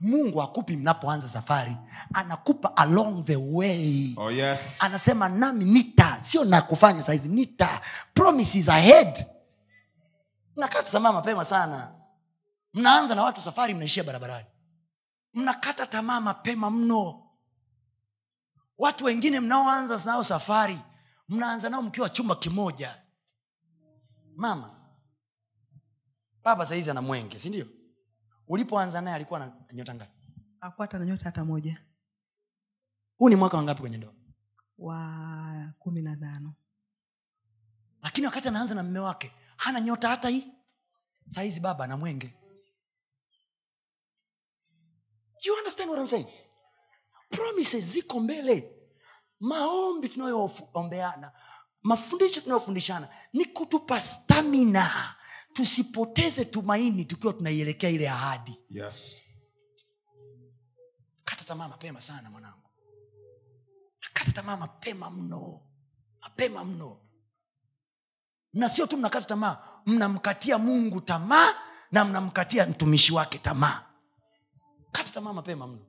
Mungu 0.00 0.42
akupi 0.42 0.76
mnapoanza 0.76 1.28
safari 1.28 1.76
anakupa 2.14 2.76
along 2.76 3.24
the 3.24 3.36
way. 3.36 4.14
Oh, 4.16 4.30
yes. 4.30 4.76
anasema 4.80 5.28
nami 5.28 5.64
nita 5.64 6.18
sio 6.20 6.44
nakufanya 6.44 7.02
saizi 7.02 7.28
nita. 7.28 7.80
Promises 8.14 8.68
ahead. 8.68 9.26
Mnakata 10.56 10.90
tamaa 10.90 11.12
mapema 11.12 11.44
sana. 11.44 11.94
Mnaanza 12.74 13.14
na 13.14 13.22
watu 13.22 13.40
safari 13.40 13.74
mnaishia 13.74 14.04
barabarani. 14.04 14.46
Mnakata 15.34 15.86
tamaa 15.86 16.20
mapema 16.20 16.70
mno. 16.70 17.22
Watu 18.78 19.04
wengine 19.04 19.40
mnaoanza 19.40 20.10
nao 20.10 20.24
safari 20.24 20.78
mnaanza 21.32 21.68
nao 21.70 21.82
mkiwa 21.82 22.08
chumba 22.08 22.34
kimoja. 22.36 23.02
Mama 24.36 24.78
baba 26.44 26.66
saizi 26.66 26.90
ana 26.90 27.02
mwenge 27.02 27.38
sindio 27.38 27.66
ulipoanza 28.48 29.00
naye 29.00 29.16
alikuwa 29.16 29.38
na 29.40 29.52
nyota 29.72 29.94
ngapi? 29.94 30.12
Akwata 30.60 30.98
na 30.98 31.04
nyota 31.06 31.24
hata 31.24 31.44
moja. 31.44 31.82
Huu 33.18 33.28
ni 33.28 33.36
mwaka 33.36 33.56
wangapi 33.56 33.80
kwenye 33.80 33.96
ndoa? 33.96 34.14
Wa 34.78 35.72
kumi 35.78 36.02
na 36.02 36.16
tano. 36.16 36.54
Lakini 38.02 38.26
wakati 38.26 38.48
anaanza 38.48 38.74
na 38.74 38.82
mme 38.82 38.98
wake 38.98 39.32
hana 39.56 39.80
nyota 39.80 40.08
hata 40.08 40.28
hii. 40.28 40.52
Sahizi 41.28 41.60
baba 41.60 41.84
ana 41.84 41.96
mwenge. 41.96 42.34
You 45.44 45.54
understand 45.54 45.90
what 45.90 46.00
I'm 46.00 46.06
saying? 46.06 46.26
promises 47.32 47.84
ziko 47.84 48.20
mbele 48.20 48.71
maombi 49.42 50.08
tunayoombeana 50.08 51.32
mafundisho 51.82 52.40
tunayofundishana 52.40 53.08
ni 53.32 53.44
kutupa 53.44 54.00
stamina. 54.00 55.14
Tusipoteze 55.52 56.44
tumaini 56.44 57.04
tukiwa 57.04 57.32
tunaielekea 57.32 57.90
ile 57.90 58.08
ahadi. 58.10 58.58
Yes. 58.70 59.18
kata 61.24 61.44
tamaa 61.44 61.68
mapema 61.68 62.00
sana 62.00 62.30
mwanangu. 62.30 62.68
Kata 64.12 64.32
tamaa 64.32 64.56
mapema 64.56 65.10
mno 65.10 65.60
mapema 66.22 66.64
mno. 66.64 66.98
Na 68.52 68.68
sio 68.68 68.86
tu 68.86 68.96
mnakata 68.96 69.26
tamaa 69.26 69.58
mnamkatia 69.86 70.58
mungu 70.58 71.00
tamaa 71.00 71.54
na 71.92 72.04
mnamkatia 72.04 72.66
mtumishi 72.66 73.12
wake 73.12 73.38
tamaa. 73.38 73.82
Kata 74.92 75.12
tamaa 75.12 75.32
mapema 75.32 75.66
mno. 75.66 75.86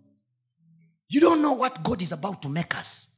You 1.10 1.22
don't 1.22 1.40
know 1.42 1.60
what 1.60 1.82
god 1.82 2.02
is 2.02 2.14
about 2.14 2.40
to 2.42 2.50
make 2.50 2.78
us 2.82 3.13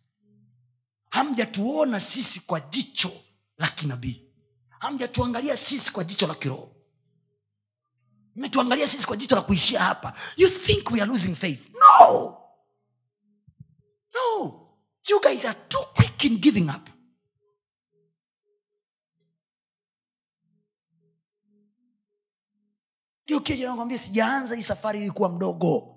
hamjatuona 1.15 1.99
sisi 1.99 2.39
kwa 2.39 2.59
jicho 2.59 3.11
la 3.57 3.67
kinabii. 3.67 4.21
Hamjatuangalia 4.79 5.57
sisi 5.57 5.91
kwa 5.93 6.03
jicho 6.03 6.27
la 6.27 6.35
kiroho. 6.35 6.75
Mmetuangalia 8.35 8.87
sisi 8.87 9.07
kwa 9.07 9.17
jicho 9.17 9.35
la 9.35 9.41
kuishia 9.41 9.79
hapa. 9.83 10.13
You 10.37 10.49
think 10.49 10.91
we 10.91 11.01
are 11.01 11.11
losing 11.11 11.35
faith? 11.35 11.69
No! 11.73 12.37
No! 14.15 14.61
You 15.09 15.21
guys 15.21 15.45
are 15.45 15.59
too 15.69 15.85
quick 15.95 16.23
in 16.23 16.37
giving 16.37 16.69
up. 16.69 16.89
Kiokienakwambia 23.25 23.97
sijaanza 23.97 24.55
hii 24.55 24.61
safari 24.61 24.99
ilikuwa 25.01 25.29
mdogo 25.29 25.94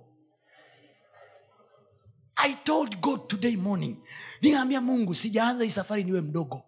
i 2.39 2.55
told 2.55 3.01
god 3.01 3.29
today 3.29 3.57
morning 3.57 3.97
niambia 4.43 4.81
mungu 4.81 5.15
sijaanza 5.15 5.65
hii 5.65 5.71
safari 5.71 6.05
niwe 6.05 6.21
mdogo. 6.21 6.65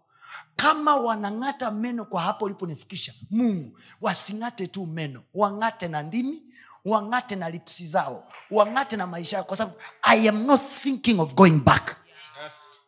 Kama 0.56 0.96
wanang'ata 0.96 1.70
meno 1.70 2.04
kwa 2.04 2.22
hapo 2.22 2.44
uliponifikisha 2.44 3.14
mungu 3.30 3.78
wasing'ate 4.00 4.66
tu 4.66 4.86
meno 4.86 5.22
wang'ate 5.34 5.88
na 5.88 6.02
ndimi 6.02 6.42
wang'ate 6.84 7.36
na 7.36 7.50
lipsi 7.50 7.86
zao 7.86 8.32
wang'ate 8.50 8.96
na 8.96 9.06
maisha 9.06 9.36
yao 9.36 9.44
kwa 9.44 9.56
sababu 9.56 9.76
i 10.02 10.28
am 10.28 10.46
not 10.46 10.60
thinking 10.82 11.20
of 11.20 11.34
going 11.34 11.60
back. 11.60 11.96
Yes. 12.42 12.80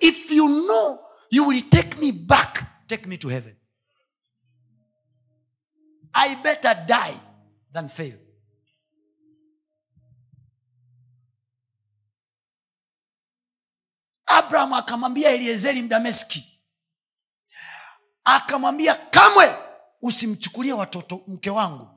if 0.00 0.30
you 0.30 0.48
know 0.48 0.98
you 1.30 1.48
will 1.48 1.62
take 1.70 1.98
me 2.00 2.12
back. 2.12 2.64
Take 2.86 3.06
me 3.08 3.16
to 3.18 3.28
heaven. 3.28 3.54
I 6.14 6.34
better 6.36 6.74
die 6.86 7.14
than 7.72 7.88
fail 7.88 8.14
abraham 14.28 14.72
akamwambia 14.72 15.30
eliezeri 15.30 15.82
mdameski 15.82 16.60
akamwambia 18.24 18.94
kamwe 18.94 19.54
usimchukulie 20.02 20.72
watoto 20.72 21.22
mke 21.26 21.50
wangu 21.50 21.88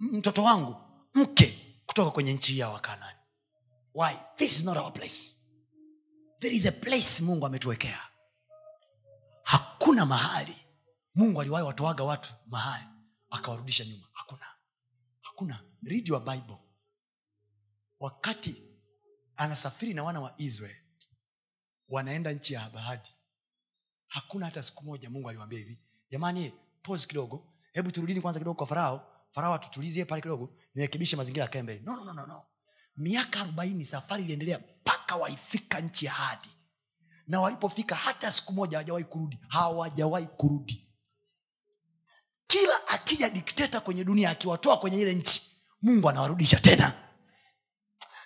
mtoto 0.00 0.42
wangu 0.42 0.76
mke 1.14 1.78
kutoka 1.86 2.10
kwenye 2.10 2.32
nchi 2.32 2.58
ya 2.58 2.68
wakanani 2.68 3.18
why? 3.94 4.14
This 4.36 4.58
is 4.58 4.64
not 4.64 4.76
our 4.76 4.92
place. 4.92 5.34
There 6.40 6.52
is 6.56 6.66
a 6.66 6.72
place 6.72 7.22
mungu 7.22 7.46
ametuwekea. 7.46 8.00
Hakuna 9.42 10.06
mahali 10.06 10.56
mungu 11.14 11.40
aliwahi 11.40 11.66
watoaga 11.66 12.04
watu 12.04 12.32
mahali 12.46 12.84
akawarudisha 13.30 13.84
nyuma. 13.84 14.06
Hakuna. 14.12 14.46
Hakuna. 15.20 15.64
Read 15.82 16.08
your 16.08 16.20
bible. 16.24 16.58
Wakati 18.00 18.62
anasafiri 19.36 19.94
na 19.94 20.02
wana 20.04 20.20
wa 20.20 20.34
israel 20.36 20.76
wanaenda 21.88 22.32
nchi 22.32 22.54
ya 22.54 22.70
bahadi 22.70 23.08
hakuna 24.06 24.46
hata 24.46 24.62
siku 24.62 24.84
moja 24.84 25.10
mungu 25.10 25.28
aliwambia 25.28 25.58
hivi 25.58 25.78
jamani 26.10 26.52
pose 26.82 27.06
kidogo 27.06 27.52
hebu 27.72 27.90
turudini 27.90 28.20
kwanza 28.20 28.38
kidogo 28.40 28.54
kwa 28.56 28.66
farao. 28.66 29.14
Farao 29.30 29.54
atutulizie 29.54 30.04
pale 30.04 30.22
kidogo 30.22 30.54
nirekebishe 30.74 31.16
mazingira 31.16 31.44
yakae 31.44 31.62
mbele. 31.62 31.80
No, 31.84 31.96
no, 31.96 32.04
no, 32.04 32.12
no, 32.12 32.26
no. 32.26 32.42
miaka 32.96 33.40
arobaini 33.40 33.84
safari 33.84 34.22
iliendelea 34.24 34.58
mpaka 34.58 35.16
walifika 35.16 35.80
nchi 35.80 36.06
ya 36.06 36.12
hadi 36.12 36.48
na 37.26 37.40
walipofika 37.40 37.94
hata 37.94 38.30
siku 38.30 38.52
moja 38.52 38.76
hawajawahi 38.78 39.04
kurudi 39.04 39.40
hawajawahi 39.48 40.26
kurudi. 40.26 40.88
Kila 42.46 42.88
akija 42.88 43.28
dikteta 43.30 43.80
kwenye 43.80 44.04
dunia 44.04 44.30
akiwatoa 44.30 44.76
kwenye 44.78 44.98
ile 45.00 45.14
nchi 45.14 45.42
mungu 45.82 46.08
anawarudisha 46.10 46.60
tena 46.60 47.07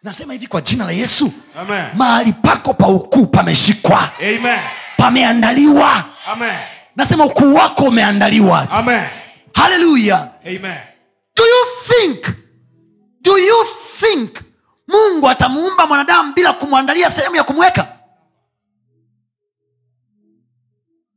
nasema 0.03 0.33
hivi 0.33 0.47
kwa 0.47 0.61
jina 0.61 0.85
la 0.85 0.93
yesu. 0.93 1.33
Amen. 1.59 1.85
mahali 1.95 2.33
pako 2.33 2.75
pa 2.75 2.87
ukuu 2.89 3.27
pameshikwa. 3.27 4.11
Pameandaliwa. 4.97 6.05
Nasema 6.97 7.25
ukuu 7.25 7.55
wako 7.55 7.85
umeandaliwa. 7.85 8.71
Amen. 8.71 9.03
haleluya 9.55 10.31
do 11.37 11.45
you 11.45 11.67
think 11.87 12.37
do 13.21 13.39
you 13.39 13.65
think 14.01 14.41
mungu 14.89 15.29
atamuumba 15.29 15.87
mwanadamu 15.87 16.33
bila 16.35 16.53
kumwandalia 16.53 17.11
sehemu 17.11 17.37
ya 17.37 17.45
kumweka? 17.45 17.89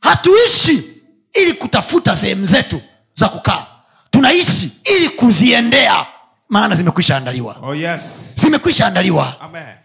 Hatuishi 0.02 1.02
ili 1.34 1.54
kutafuta 1.54 2.16
sehemu 2.16 2.46
zetu 2.46 2.82
za 3.14 3.30
kukaa. 3.30 3.66
Tunaishi 4.12 4.72
ili 4.84 5.10
kuziendea 5.10 6.06
maana 6.56 6.76
zimekwisha 6.76 7.18
andaliwa. 7.18 7.58
Oh 7.62 7.76
yes. 7.76 8.34
zimekwisha 8.36 8.88
andaliwa. 8.88 9.42
Amen. 9.42 9.76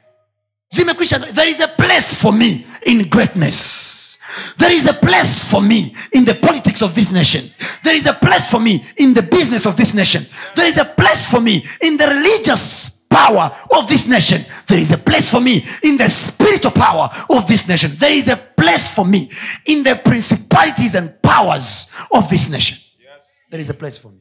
zimekwisha 0.68 1.18
there 1.18 1.50
is 1.50 1.60
a 1.60 1.68
place 1.68 2.16
for 2.16 2.32
me 2.32 2.66
in 2.82 3.08
greatness. 3.08 4.18
There 4.58 4.76
is 4.76 4.86
a 4.86 4.92
place 4.92 5.44
for 5.44 5.62
me 5.62 5.96
in 6.12 6.24
the 6.24 6.34
politics 6.34 6.82
of 6.82 6.94
this 6.94 7.10
nation. 7.10 7.50
There 7.82 7.96
is 7.96 8.06
a 8.06 8.12
place 8.12 8.50
for 8.50 8.60
me 8.60 8.84
in 8.96 9.14
the 9.14 9.22
business 9.22 9.66
of 9.66 9.76
this 9.76 9.94
nation. 9.94 10.26
There 10.54 10.68
is 10.68 10.78
a 10.78 10.84
place 10.84 11.26
for 11.30 11.40
me 11.40 11.64
in 11.82 11.96
the 11.96 12.06
religious 12.06 12.90
power 13.08 13.50
of 13.76 13.88
this 13.88 14.06
nation. 14.06 14.44
There 14.68 14.78
is 14.78 14.92
a 14.92 14.98
place 14.98 15.30
for 15.30 15.40
me 15.40 15.64
in 15.82 15.96
the 15.96 16.08
spiritual 16.08 16.70
power 16.70 17.10
of 17.28 17.46
this 17.48 17.66
nation. 17.66 17.90
There 17.98 18.12
is 18.12 18.28
a 18.28 18.36
place 18.36 18.88
for 18.94 19.04
me 19.04 19.28
in 19.66 19.82
the 19.82 19.96
principalities 20.04 20.94
and 20.94 21.20
powers 21.20 21.88
of 22.12 22.28
this 22.28 22.48
nation. 22.48 22.78
Yes. 23.00 23.46
there 23.50 23.60
is 23.60 23.70
a 23.70 23.74
place 23.74 23.98
for 23.98 24.10
me. 24.12 24.20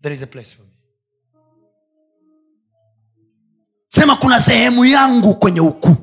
There 0.00 0.12
is 0.12 0.22
a 0.22 0.26
place 0.26 0.54
for 0.54 0.62
me 0.62 0.73
sema 3.94 4.16
kuna 4.16 4.40
sehemu 4.40 4.84
yangu 4.84 5.34
kwenye 5.34 5.60
ukuu. 5.60 5.96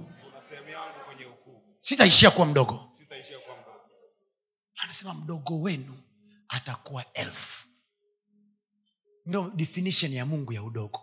Sitaishia 1.80 2.32
kuwa 2.32 2.46
mdogo. 2.48 2.88
anasema 4.84 5.14
mdogo 5.14 5.62
wenu 5.62 5.94
atakuwa 6.50 7.14
elfu 7.14 7.68
ndo 9.26 9.52
definition 9.56 10.14
ya 10.14 10.26
mungu 10.26 10.54
ya 10.54 10.64
udogo. 10.64 11.02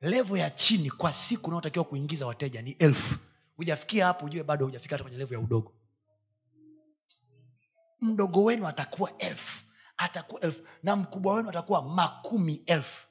Levo 0.00 0.36
ya 0.36 0.50
chini 0.50 0.90
kwa 0.90 1.12
siku 1.12 1.48
unaotakiwa 1.48 1.84
kuingiza 1.84 2.26
wateja 2.26 2.62
ni 2.62 2.70
elfu 2.70 3.16
hujafikia 3.56 4.06
hapo 4.06 4.26
ujue 4.26 4.42
bado 4.42 4.64
hujafika 4.64 4.94
hata 4.94 5.02
kwenye 5.04 5.18
levo 5.18 5.34
ya 5.34 5.40
udogo. 5.40 5.74
Mdogo 8.00 8.44
wenu 8.44 8.68
atakuwa 8.68 9.18
elfu 9.18 9.62
atakuwa 9.96 10.40
elfu 10.40 10.62
na 10.82 10.96
mkubwa 10.96 11.34
wenu 11.34 11.48
atakuwa 11.48 11.82
makumi 11.82 12.62
elfu 12.66 13.06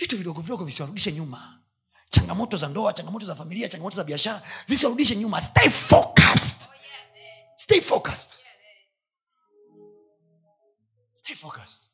vitu 0.00 0.16
vidogo 0.16 0.40
vidogo 0.40 0.64
visiwarudishe 0.64 1.12
nyuma. 1.12 1.60
Changamoto 2.10 2.56
za 2.56 2.68
ndoa 2.68 2.92
changamoto 2.92 3.26
za 3.26 3.34
familia 3.34 3.68
changamoto 3.68 3.96
za 3.96 4.04
biashara 4.04 4.42
zisiwarudishe 4.66 5.16
nyuma. 5.16 5.40
Stay 5.40 5.68
focused. 5.70 6.68
Stay 7.56 7.80
focused. 7.80 8.44
Stay 11.14 11.36
focused. 11.36 11.90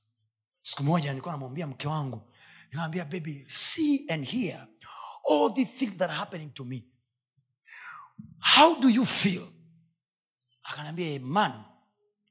Siku 0.62 0.83
moja 0.83 1.11
nilikuwa 1.11 1.33
namwambia 1.35 1.66
mke 1.66 1.89
wangu 1.89 2.33
nimwambia 2.73 3.05
baby 3.05 3.45
see 3.49 4.05
and 4.09 4.27
hear 4.27 4.69
all 5.31 5.55
the 5.55 5.65
things 5.65 5.97
that 5.99 6.11
are 6.11 6.19
happening 6.19 6.51
to 6.55 6.65
me. 6.65 6.85
How 8.39 8.81
do 8.81 8.89
you 8.89 9.07
feel? 9.07 9.49
Akanaambia 10.62 11.20
man 11.20 11.65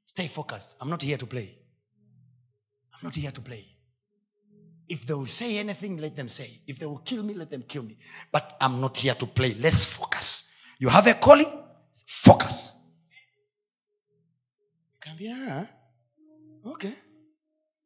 stay 0.02 0.28
focused. 0.28 0.76
I'm 0.82 0.88
not 0.90 1.02
here 1.02 1.16
to 1.16 1.26
play. 1.26 1.58
I'm 2.92 3.00
not 3.02 3.16
here 3.16 3.32
to 3.32 3.40
play 3.40 3.75
if 4.88 5.04
they 5.06 5.14
will 5.14 5.26
say 5.26 5.58
anything 5.58 5.98
let 6.00 6.14
them 6.16 6.28
say. 6.28 6.60
If 6.66 6.78
they 6.78 6.86
will 6.86 7.02
kill 7.04 7.22
me 7.22 7.34
let 7.34 7.50
them 7.50 7.62
kill 7.62 7.82
me. 7.82 7.96
But 8.32 8.56
i'm 8.60 8.80
not 8.80 8.96
here 8.96 9.14
to 9.14 9.26
play. 9.26 9.54
Let's 9.54 9.84
focus. 9.86 10.48
You 10.78 10.88
have 10.88 11.06
a 11.06 11.14
calling? 11.14 11.50
Focus. 12.06 12.72
Kaambia 15.00 15.36
"Ah, 15.48 15.66
okay. 16.70 16.92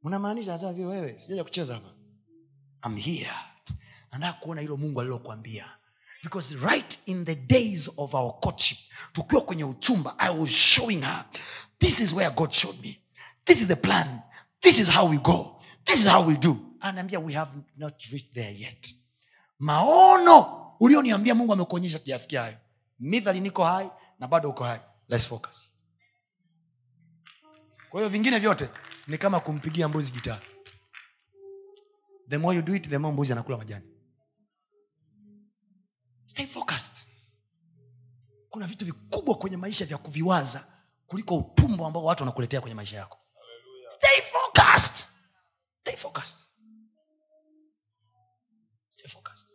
Unamaanisha 0.03 0.59
sasa 0.59 0.67
wewe? 0.69 1.19
Sijaja 1.19 1.45
kucheza 1.45 1.75
hapa. 1.75 1.91
I'm 2.87 2.97
here. 2.97 3.31
Nataka 4.13 4.33
kuona 4.41 4.61
hilo 4.61 4.77
mungu 4.77 5.01
alilokuambia. 5.01 5.65
Because 6.23 6.55
right 6.57 6.99
in 7.07 7.25
the 7.25 7.35
days 7.35 7.89
of 7.97 8.15
our 8.15 8.41
courtship 8.41 8.79
tukiwa 9.13 9.43
kwenye 9.43 9.65
uchumba 9.65 10.19
i 10.19 10.39
was 10.39 10.51
showing 10.51 11.01
her 11.01 11.25
this 11.79 12.01
is 12.01 12.13
where 12.13 12.31
god 12.31 12.51
showed 12.53 12.81
me. 12.83 13.01
This 13.45 13.61
is 13.63 13.69
the 13.69 13.77
plan. 13.77 14.21
This 14.61 14.79
is 14.79 14.89
how 14.91 15.11
we 15.11 15.19
go 15.19 15.60
this 15.85 16.01
is 16.01 16.07
how 16.09 16.27
we 16.29 16.37
do. 16.37 16.57
Anaambia 16.81 17.21
we 17.21 17.33
have 17.33 17.51
not 17.77 18.03
reached 18.13 18.33
there 18.35 18.53
yet. 18.59 18.95
Maono. 19.59 20.57
Ulioniambia 20.81 21.35
mungu 21.35 21.53
amekuonyesha 21.53 21.99
tujafikia 21.99 22.43
hayo. 22.43 22.57
Midhali 22.99 23.41
niko 23.41 23.65
hai 23.65 23.91
na 24.19 24.29
bado 24.29 24.51
uko 24.51 24.65
hai. 24.65 24.81
Let's 25.09 25.27
focus. 25.29 25.73
Kwa 27.91 28.01
hiyo 28.01 28.09
vingine 28.11 28.39
vyote 28.39 28.69
ni 29.07 29.19
kama 29.19 29.41
kumpigia 29.41 29.89
mbuzi 29.89 30.13
gitaa. 30.13 30.41
The 32.29 32.39
more 32.39 32.57
you 32.57 32.63
do 32.63 32.75
it 32.75 32.89
the 32.89 32.99
more 32.99 33.13
mbuzi 33.13 33.33
anakula 33.33 33.59
majani. 33.59 33.87
Stay 36.27 36.47
focused. 36.47 37.09
Kuna 38.51 38.67
vitu 38.67 38.85
vikubwa 38.85 39.35
kwenye 39.35 39.57
maisha 39.57 39.85
vya 39.85 39.99
kuviwaza 39.99 40.67
kuliko 41.07 41.37
utumbo 41.39 41.87
ambao 41.87 42.05
watu 42.05 42.23
wanakuletea 42.23 42.61
kwenye 42.61 42.75
maisha 42.75 42.97
yako. 42.97 43.19
Stay 43.89 44.23
focused 44.33 45.07
stay 45.81 45.97
focused. 45.97 46.39
Stay 48.91 49.09
focused. 49.09 49.51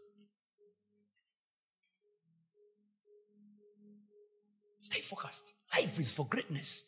Stay 4.79 5.01
focused. 5.01 5.53
Life 5.75 5.99
is 6.01 6.11
for 6.13 6.25
greatness. 6.29 6.83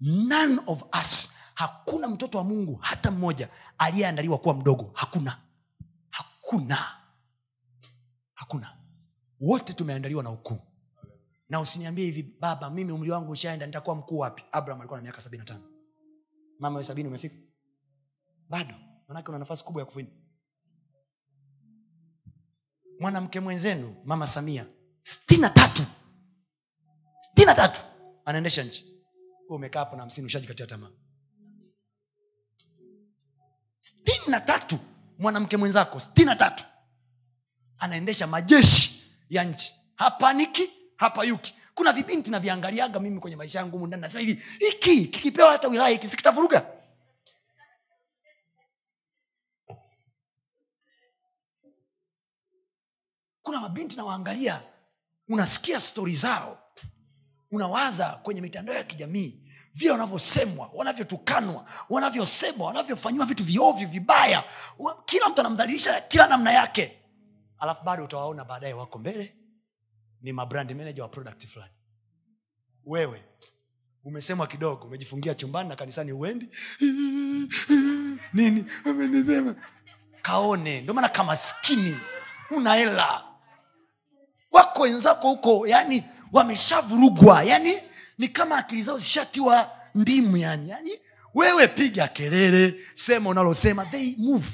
None 0.00 0.60
of 0.66 0.82
us 1.00 1.30
hakuna 1.54 2.08
mtoto 2.08 2.38
wa 2.38 2.44
mungu 2.44 2.74
hata 2.74 3.10
mmoja 3.10 3.48
aliyeandaliwa 3.78 4.38
kuwa 4.38 4.54
mdogo 4.54 4.90
hakuna. 4.94 5.40
Hakuna. 6.10 6.78
Hakuna. 8.34 8.76
Wote 9.40 9.72
tumeandaliwa 9.72 10.22
na 10.22 10.30
ukuu. 10.30 10.58
Na 11.48 11.60
usiniambie 11.60 12.04
hivi 12.04 12.22
baba 12.22 12.70
mimi 12.70 12.92
umri 12.92 13.10
wangu 13.10 13.32
ushaenda 13.32 13.66
nitakuwa 13.66 13.96
mkuu 13.96 14.18
wapi? 14.18 14.44
Abraham 14.52 14.80
alikuwa 14.80 14.98
na 14.98 15.02
miaka 15.02 15.20
sabini 15.20 15.38
na 15.38 15.44
tano. 15.44 15.70
Mama 16.58 16.78
we 16.78 16.84
sabini 16.84 17.08
umefika 17.08 17.36
bado 18.48 18.74
manake 19.08 19.28
una 19.28 19.38
nafasi 19.38 19.64
kubwa 19.64 19.82
ya 19.82 19.86
kufini 19.86 20.08
mwanamke 23.00 23.40
mwenzenu 23.40 23.96
mama 24.04 24.26
samia 24.26 24.66
sitini 25.02 25.50
tatu. 25.50 25.82
Sitini 27.20 27.54
tatu. 27.54 27.80
Anaendesha 28.24 28.62
nchi. 28.64 28.84
Wewe 28.84 29.56
umekaa 29.56 29.78
hapo 29.78 29.96
na 29.96 30.02
hamsini 30.02 30.26
ushajikatia 30.26 30.66
tamaa. 30.66 30.90
Sitini 33.80 34.26
na 34.28 34.40
tatu. 34.40 34.78
Mwanamke 35.18 35.56
mwenzako 35.56 36.00
sitini 36.00 36.26
na 36.26 36.36
tatu. 36.36 36.64
Anaendesha 37.78 38.26
majeshi 38.26 39.04
ya 39.28 39.44
nchi. 39.44 39.74
Hapaniki 39.94 40.70
hapayuki 40.96 41.54
kuna 41.74 41.92
vibinti 41.92 42.30
naviangaliaga 42.30 43.00
mimi 43.00 43.20
kwenye 43.20 43.36
maisha 43.36 43.58
yangu 43.58 43.72
humu 43.72 43.86
ndani. 43.86 44.00
Nasema 44.00 44.20
hivi 44.20 44.42
hiki 44.58 45.06
kikipewa 45.06 45.52
hata 45.52 45.68
wilaya 45.68 45.88
hiki 45.90 46.08
sikitavuruga 46.08 46.66
kuna 53.44 53.60
mabinti 53.60 53.96
nawaangalia 53.96 54.62
unasikia 55.28 55.80
stori 55.80 56.14
zao 56.14 56.58
unawaza 57.50 58.20
kwenye 58.22 58.40
mitandao 58.40 58.74
ya 58.76 58.82
kijamii 58.84 59.40
vile 59.74 59.90
wanavyosemwa 59.90 60.70
wanavyotukanwa 60.74 61.66
wanavyosemwa 61.90 62.66
wanavyofanyiwa 62.66 63.26
vitu 63.26 63.44
viovyo 63.44 63.88
vibaya. 63.88 64.44
Kila 65.04 65.28
mtu 65.28 65.40
anamdhalilisha 65.40 66.00
kila 66.00 66.26
namna 66.26 66.52
yake. 66.52 66.98
Alafu 67.58 67.84
bado 67.84 68.04
utawaona 68.04 68.44
baadaye 68.44 68.72
wako 68.74 68.98
mbele 68.98 69.36
ni 70.20 70.32
mabrand 70.32 70.72
manager 70.72 71.02
wa 71.02 71.08
product 71.08 71.46
fulani. 71.46 71.72
Wewe 72.84 73.24
umesemwa 74.04 74.46
kidogo 74.46 74.86
umejifungia 74.86 75.34
chumbani 75.34 75.68
na 75.68 75.76
kanisani 75.76 76.12
uendi. 76.12 76.48
Nini? 78.32 78.64
Amenisema 78.84 79.54
kaone 80.22 80.80
ndio 80.80 80.94
maana 80.94 81.08
kamaskini 81.08 81.98
una 82.50 82.74
hela 82.74 83.33
wako 84.74 84.82
wenzako 84.82 85.28
huko 85.28 85.66
yani 85.66 86.04
wameshavurugwa 86.32 87.42
yani 87.44 87.80
ni 88.18 88.28
kama 88.28 88.56
akili 88.58 88.82
zao 88.82 88.98
zishatiwa 88.98 89.70
ndimu 89.94 90.36
yani 90.36 90.70
yani 90.70 91.00
wewe 91.34 91.68
piga 91.68 92.08
kelele 92.08 92.74
sema 92.94 93.30
unalosema 93.30 93.86
they 93.86 94.14
move. 94.18 94.48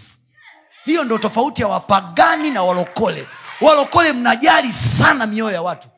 Hiyo 0.84 1.04
ndo 1.04 1.18
tofauti 1.18 1.62
ya 1.62 1.68
wapagani 1.68 2.50
na 2.50 2.62
walokole. 2.62 3.26
Walokole 3.60 4.12
mnajali 4.12 4.72
sana 4.72 5.26
mioyo 5.26 5.54
ya 5.54 5.62
watu. 5.62 5.88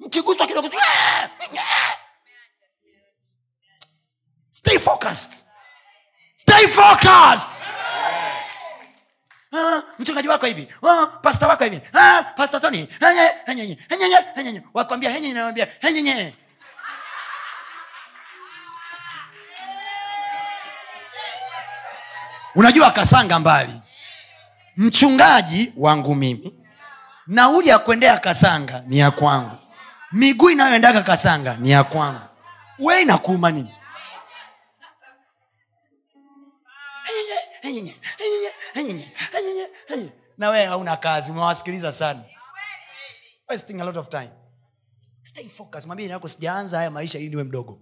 Mkiguswa 0.00 0.46
kidogo 0.46 0.68
tu, 0.68 0.76
"Eh, 0.76 1.28
eh." 1.54 1.60
stay 4.50 4.78
focused. 4.78 5.32
Stay 6.36 6.66
focused 6.68 7.59
Ah, 9.52 9.82
mchungaji 9.98 10.28
wako 10.28 10.46
hivi. 10.46 10.68
Ah, 10.88 11.06
pasta 11.06 11.48
wako 11.48 11.64
hivi. 11.64 11.80
Ah, 11.94 12.22
pasta 12.36 12.56
henyenye. 14.36 14.62
wakwambia 14.74 15.10
henyenye 15.10 15.34
nawambia 15.34 15.68
henyenye 15.80 16.34
unajua 22.54 22.90
kasanga 22.90 23.38
mbali. 23.38 23.72
Mchungaji 24.76 25.72
wangu 25.76 26.14
mimi 26.14 26.54
nauli 27.26 27.68
ya 27.68 27.78
kuendea 27.78 28.18
kasanga 28.18 28.82
ni 28.86 28.98
ya 28.98 29.10
kwangu. 29.10 29.56
Miguu 30.12 30.50
inayoendaka 30.50 31.02
kasanga 31.02 31.56
ni 31.56 31.70
ya 31.70 31.84
kwangu. 31.84 32.20
We 32.78 33.02
inakuuma 33.02 33.50
nini 33.50 33.74
na 40.38 40.48
wewe 40.50 40.64
hauna 40.66 40.96
kazi 40.96 41.30
umewasikiliza 41.30 41.92
sana. 41.92 42.20
Wasting 43.48 43.80
a 43.80 43.84
lot 43.84 43.98
of 43.98 44.08
time. 44.08 44.30
Stay 45.22 45.48
focus 45.48 45.86
mwambie 45.86 46.08
yako 46.08 46.28
sijaanza 46.28 46.76
haya 46.76 46.90
maisha 46.90 47.18
ili 47.18 47.28
niwe 47.28 47.44
mdogo. 47.44 47.78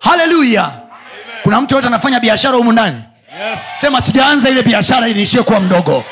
Haleluya 0.00 0.80
kuna 1.42 1.60
mtu 1.60 1.74
yote 1.74 1.86
anafanya 1.86 2.20
biashara 2.20 2.56
humu 2.56 2.72
ndani? 2.72 3.02
Yes. 3.40 3.60
sema 3.80 4.00
sijaanza 4.00 4.50
ile 4.50 4.62
biashara 4.62 5.08
ili 5.08 5.18
niishie 5.18 5.42
kuwa 5.42 5.60
mdogo. 5.60 6.04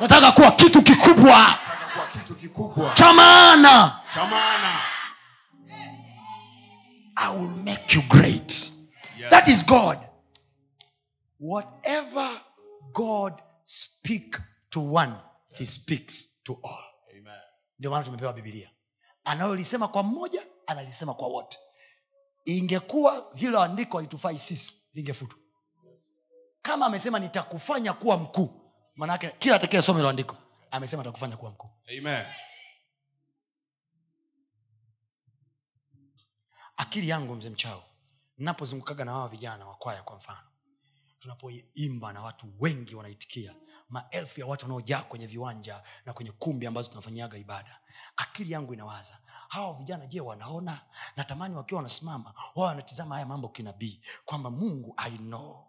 Nataka 0.00 0.32
kuwa 0.32 0.50
kitu 0.52 0.82
kikubwa. 0.82 1.58
Cha 2.92 3.12
maana. 3.12 4.00
i 7.16 7.28
will 7.36 7.48
make 7.64 7.96
you 7.96 8.02
great 8.02 8.72
Yes. 9.26 9.30
that 9.30 9.48
is 9.48 9.66
god. 9.66 9.98
Whatever 11.40 12.40
god 12.92 13.42
speak 13.64 14.38
to 14.70 14.80
one 14.94 15.14
he 15.52 15.66
speaks 15.66 16.42
to 16.44 16.52
all. 16.62 16.84
Ndio 17.78 17.90
maana 17.90 18.04
tumepewa 18.04 18.32
bibilia 18.32 18.70
analolisema 19.24 19.88
kwa 19.88 20.02
mmoja 20.02 20.46
analisema 20.66 21.14
kwa 21.14 21.28
wote. 21.28 21.58
Ingekuwa 22.44 23.32
hilo 23.34 23.62
andiko 23.62 23.98
alitufai 23.98 24.38
sisi 24.38 24.74
lingefutwa. 24.94 25.38
Kama 26.62 26.86
amesema 26.86 27.18
nitakufanya 27.18 27.92
kuwa 27.92 28.16
mkuu 28.16 28.72
manake 28.94 29.30
kila 29.38 29.56
atakaye 29.56 29.82
soma 29.82 29.98
hilo 29.98 30.08
andiko 30.08 30.36
amesema 30.70 31.02
atakufanya 31.02 31.36
kuwa 31.36 31.50
mkuu. 31.50 31.70
Amen. 31.98 32.26
akili 36.76 37.08
yangu 37.08 37.34
mzee 37.34 37.50
mchao 37.50 37.84
napozungukaga 38.38 39.04
na 39.04 39.12
hawa 39.12 39.28
vijana 39.28 39.66
wakwaya 39.66 40.02
kwa 40.02 40.16
mfano 40.16 40.48
tunapoimba 41.18 42.12
na 42.12 42.22
watu 42.22 42.46
wengi 42.60 42.94
wanaitikia 42.94 43.54
maelfu 43.88 44.40
ya 44.40 44.46
watu 44.46 44.64
wanaojaa 44.64 45.02
kwenye 45.02 45.26
viwanja 45.26 45.82
na 46.04 46.12
kwenye 46.12 46.32
kumbi 46.32 46.66
ambazo 46.66 46.88
tunafanyiaga 46.88 47.38
ibada 47.38 47.80
akili 48.16 48.50
yangu 48.52 48.74
inawaza 48.74 49.18
hawa 49.48 49.74
vijana 49.74 50.06
je 50.06 50.20
wanaona? 50.20 50.80
Natamani 51.16 51.54
wakiwa 51.54 51.76
wanasimama 51.78 52.34
wao 52.54 52.66
wanatizama 52.66 53.14
haya 53.14 53.26
mambo 53.26 53.48
kinabii 53.48 54.00
kwamba 54.24 54.50
mungu 54.50 54.94
i 54.96 55.10
know. 55.10 55.66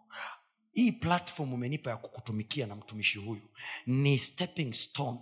Hii 0.72 0.92
platform 0.92 1.52
umenipa 1.52 1.90
ya 1.90 1.96
kukutumikia 1.96 2.66
na 2.66 2.76
mtumishi 2.76 3.18
huyu. 3.18 3.48
Ni 3.86 4.18
stepping 4.18 4.72
stone 4.72 5.20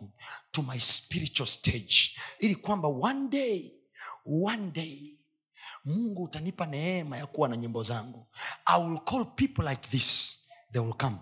to 0.50 0.62
my 0.62 0.78
spiritual 0.80 1.46
stage. 1.48 1.96
Ili 2.38 2.54
kwamba 2.54 2.88
one 2.88 3.28
day 3.28 3.72
one 4.44 4.70
day 4.70 5.15
mungu 5.86 6.22
utanipa 6.22 6.66
neema 6.66 7.16
ya 7.16 7.26
kuwa 7.26 7.48
na 7.48 7.56
nyimbo 7.56 7.82
zangu. 7.82 8.26
I 8.64 8.82
will 8.84 9.00
call 9.00 9.24
people 9.24 9.62
like 9.68 9.88
this. 9.88 10.38
They 10.72 10.80
will 10.82 10.94
come. 10.94 11.16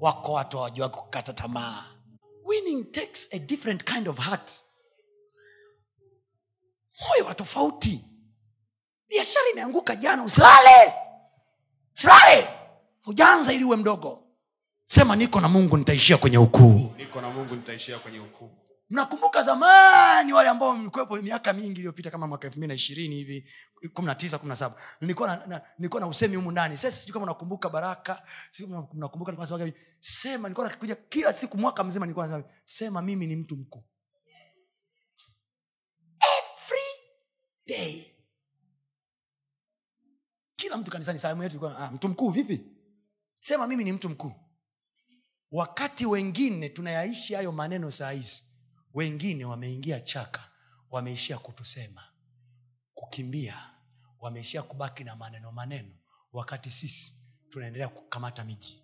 Wako 0.00 0.32
watu 0.32 0.56
hawajua 0.56 0.88
kukata 0.88 1.32
tamaa. 1.32 1.84
Winning 2.44 2.92
takes 2.92 3.28
a 3.32 3.38
different 3.38 3.84
kind 3.84 4.08
of 4.08 4.18
heart. 4.18 4.62
Moyo 7.08 7.24
wa 7.26 7.34
tofauti. 7.34 8.04
Biashara 9.08 9.48
imeanguka 9.52 9.96
jana 9.96 10.22
usilale. 10.24 10.94
Usilale. 11.96 12.48
Hujaanza 13.04 13.52
ili 13.52 13.64
uwe 13.64 13.76
mdogo 13.76 14.25
sema 14.86 15.16
niko 15.16 15.40
na 15.40 15.48
mungu 15.48 15.76
nitaishia 15.76 16.16
kwenye 16.16 16.38
ukuu. 16.38 16.94
Mnakumbuka 18.90 19.42
zamani 19.42 20.32
wale 20.32 20.48
ambao 20.48 20.76
mlikuwepo 20.76 21.16
miaka 21.16 21.52
mingi 21.52 21.78
iliyopita 21.78 22.10
kama 22.10 22.26
mwaka 22.26 22.46
elfu 22.46 22.58
mbili 22.58 22.68
na 22.68 22.74
ishirini 22.74 23.16
hivi 23.16 23.50
kumi 23.94 24.06
na 24.06 24.14
tisa 24.14 24.38
kumi 24.38 24.48
na 24.48 24.56
saba. 24.56 24.80
Nilikuwa 25.00 25.28
na, 25.36 25.46
na, 25.46 25.62
nilikuwa 25.78 26.00
na 26.00 26.06
usemi 26.06 26.36
humu 26.36 26.50
ndani. 26.52 26.76
Sasa 26.76 26.96
sijui 26.96 27.12
kama 27.12 27.26
nakumbuka 27.26 27.68
baraka 27.70 28.22
nakumbuka 28.92 29.32
nilikuwa 29.32 29.72
sema 30.00 30.48
nilikuwa 30.48 30.68
nakuja 30.68 30.94
kila 30.94 31.32
siku 31.32 31.58
mwaka 31.58 31.84
mzima 31.84 32.06
nilikuwa 32.06 32.26
nasema 32.26 32.44
sema 32.64 33.02
mimi 33.02 33.26
ni 33.26 33.36
mtu 33.36 33.56
mkuu. 33.56 33.84
Every 36.20 36.82
day. 37.66 38.12
Kila 40.56 40.76
mtu 40.76 40.90
kanisani 40.90 41.18
salamu 41.18 41.42
yetu 41.42 41.52
ilikuwa 41.52 41.78
ah, 41.78 41.90
mtu 41.90 42.08
mkuu 42.08 42.30
vipi? 42.30 42.64
Sema 43.40 43.66
mimi 43.66 43.84
ni 43.84 43.92
mtu 43.92 44.08
mkuu 44.08 44.32
wakati 45.50 46.06
wengine 46.06 46.68
tunayaishi 46.68 47.34
hayo 47.34 47.52
maneno 47.52 47.90
saa 47.90 48.10
hizi 48.10 48.42
wengine 48.94 49.44
wameingia 49.44 50.00
chaka 50.00 50.50
wameishia 50.90 51.38
kutusema 51.38 52.04
kukimbia 52.94 53.70
wameishia 54.20 54.62
kubaki 54.62 55.04
na 55.04 55.16
maneno 55.16 55.52
maneno. 55.52 55.90
Wakati 56.32 56.70
sisi 56.70 57.12
tunaendelea 57.50 57.88
kukamata 57.88 58.44
miji 58.44 58.82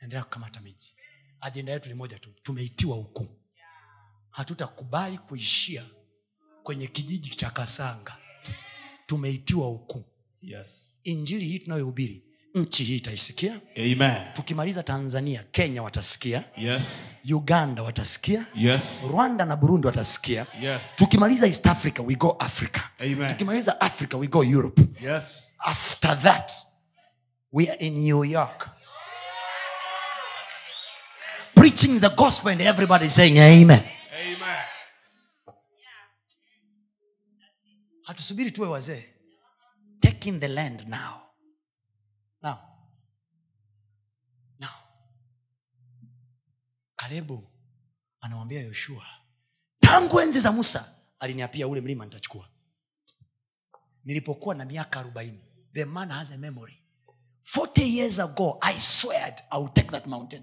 naendelea 0.00 0.24
kukamata 0.24 0.60
miji. 0.60 0.94
Ajenda 1.40 1.72
yetu 1.72 1.88
ni 1.88 1.94
moja 1.94 2.18
tu 2.18 2.30
tumeitiwa 2.42 2.96
huku. 2.96 3.28
Hatutakubali 4.30 5.18
kuishia 5.18 5.86
kwenye 6.62 6.86
kijiji 6.86 7.30
cha 7.30 7.50
kasanga. 7.50 8.18
Tumeitiwa 9.06 9.66
huku. 9.66 10.04
Yes. 10.42 11.00
injili 11.04 11.44
hii 11.44 11.58
tunayohubiri 11.58 12.27
nchi 12.54 12.84
hii 12.84 12.96
itaisikia 12.96 13.60
Amen. 13.76 14.16
tukimaliza 14.32 14.82
tanzania 14.82 15.44
kenya 15.50 15.82
watasikia 15.82 16.44
Yes. 16.56 16.84
uganda 17.30 17.82
watasikia 17.82 18.46
Yes. 18.54 19.04
rwanda 19.10 19.44
na 19.44 19.56
burundi 19.56 19.86
watasikia 19.86 20.46
Yes. 20.60 20.96
tukimaliza 20.96 21.46
east 21.46 21.66
africa 21.66 22.00
we 22.06 22.14
go 22.14 22.36
africa 22.38 22.80
Amen. 23.00 23.28
tukimaliza 23.28 23.80
africa 23.80 24.14
we 24.14 24.26
go 24.26 24.44
europe 24.44 24.82
Yes. 25.02 25.42
after 25.58 26.18
that 26.18 26.52
we 27.52 27.70
are 27.70 27.86
in 27.86 27.94
new 27.94 28.24
york 28.24 28.68
preaching 31.54 32.00
the 32.00 32.08
gospel 32.08 32.52
and 32.52 32.60
everybody 32.60 33.04
is 33.06 33.14
saying 33.14 33.38
amen 33.38 33.80
Amen. 34.22 34.58
hatusubiri 38.02 38.50
tuwe 38.50 38.68
wazee 38.68 39.04
taking 40.00 40.40
the 40.40 40.48
land 40.48 40.88
now 40.88 41.20
now. 42.42 42.58
Now. 44.60 44.68
Kalebu 46.96 47.48
anamwambia 48.20 48.60
yoshua 48.62 49.04
tangu 49.80 50.20
enzi 50.20 50.40
za 50.40 50.52
musa 50.52 50.94
aliniapia 51.20 51.68
ule 51.68 51.80
mlima 51.80 52.04
nitachukua. 52.04 52.48
Nilipokuwa 54.04 54.54
na 54.54 54.64
miaka 54.64 55.00
arobaini 55.00 55.44
the 55.72 55.84
man 55.84 56.10
has 56.10 56.30
a 56.32 56.38
memory. 56.38 56.82
40 57.56 57.96
years 57.96 58.18
ago 58.20 58.58
i 58.60 58.78
sweared 58.78 59.42
i 59.50 59.60
will 59.60 59.72
take 59.72 59.88
that 59.90 60.06
mountain. 60.06 60.42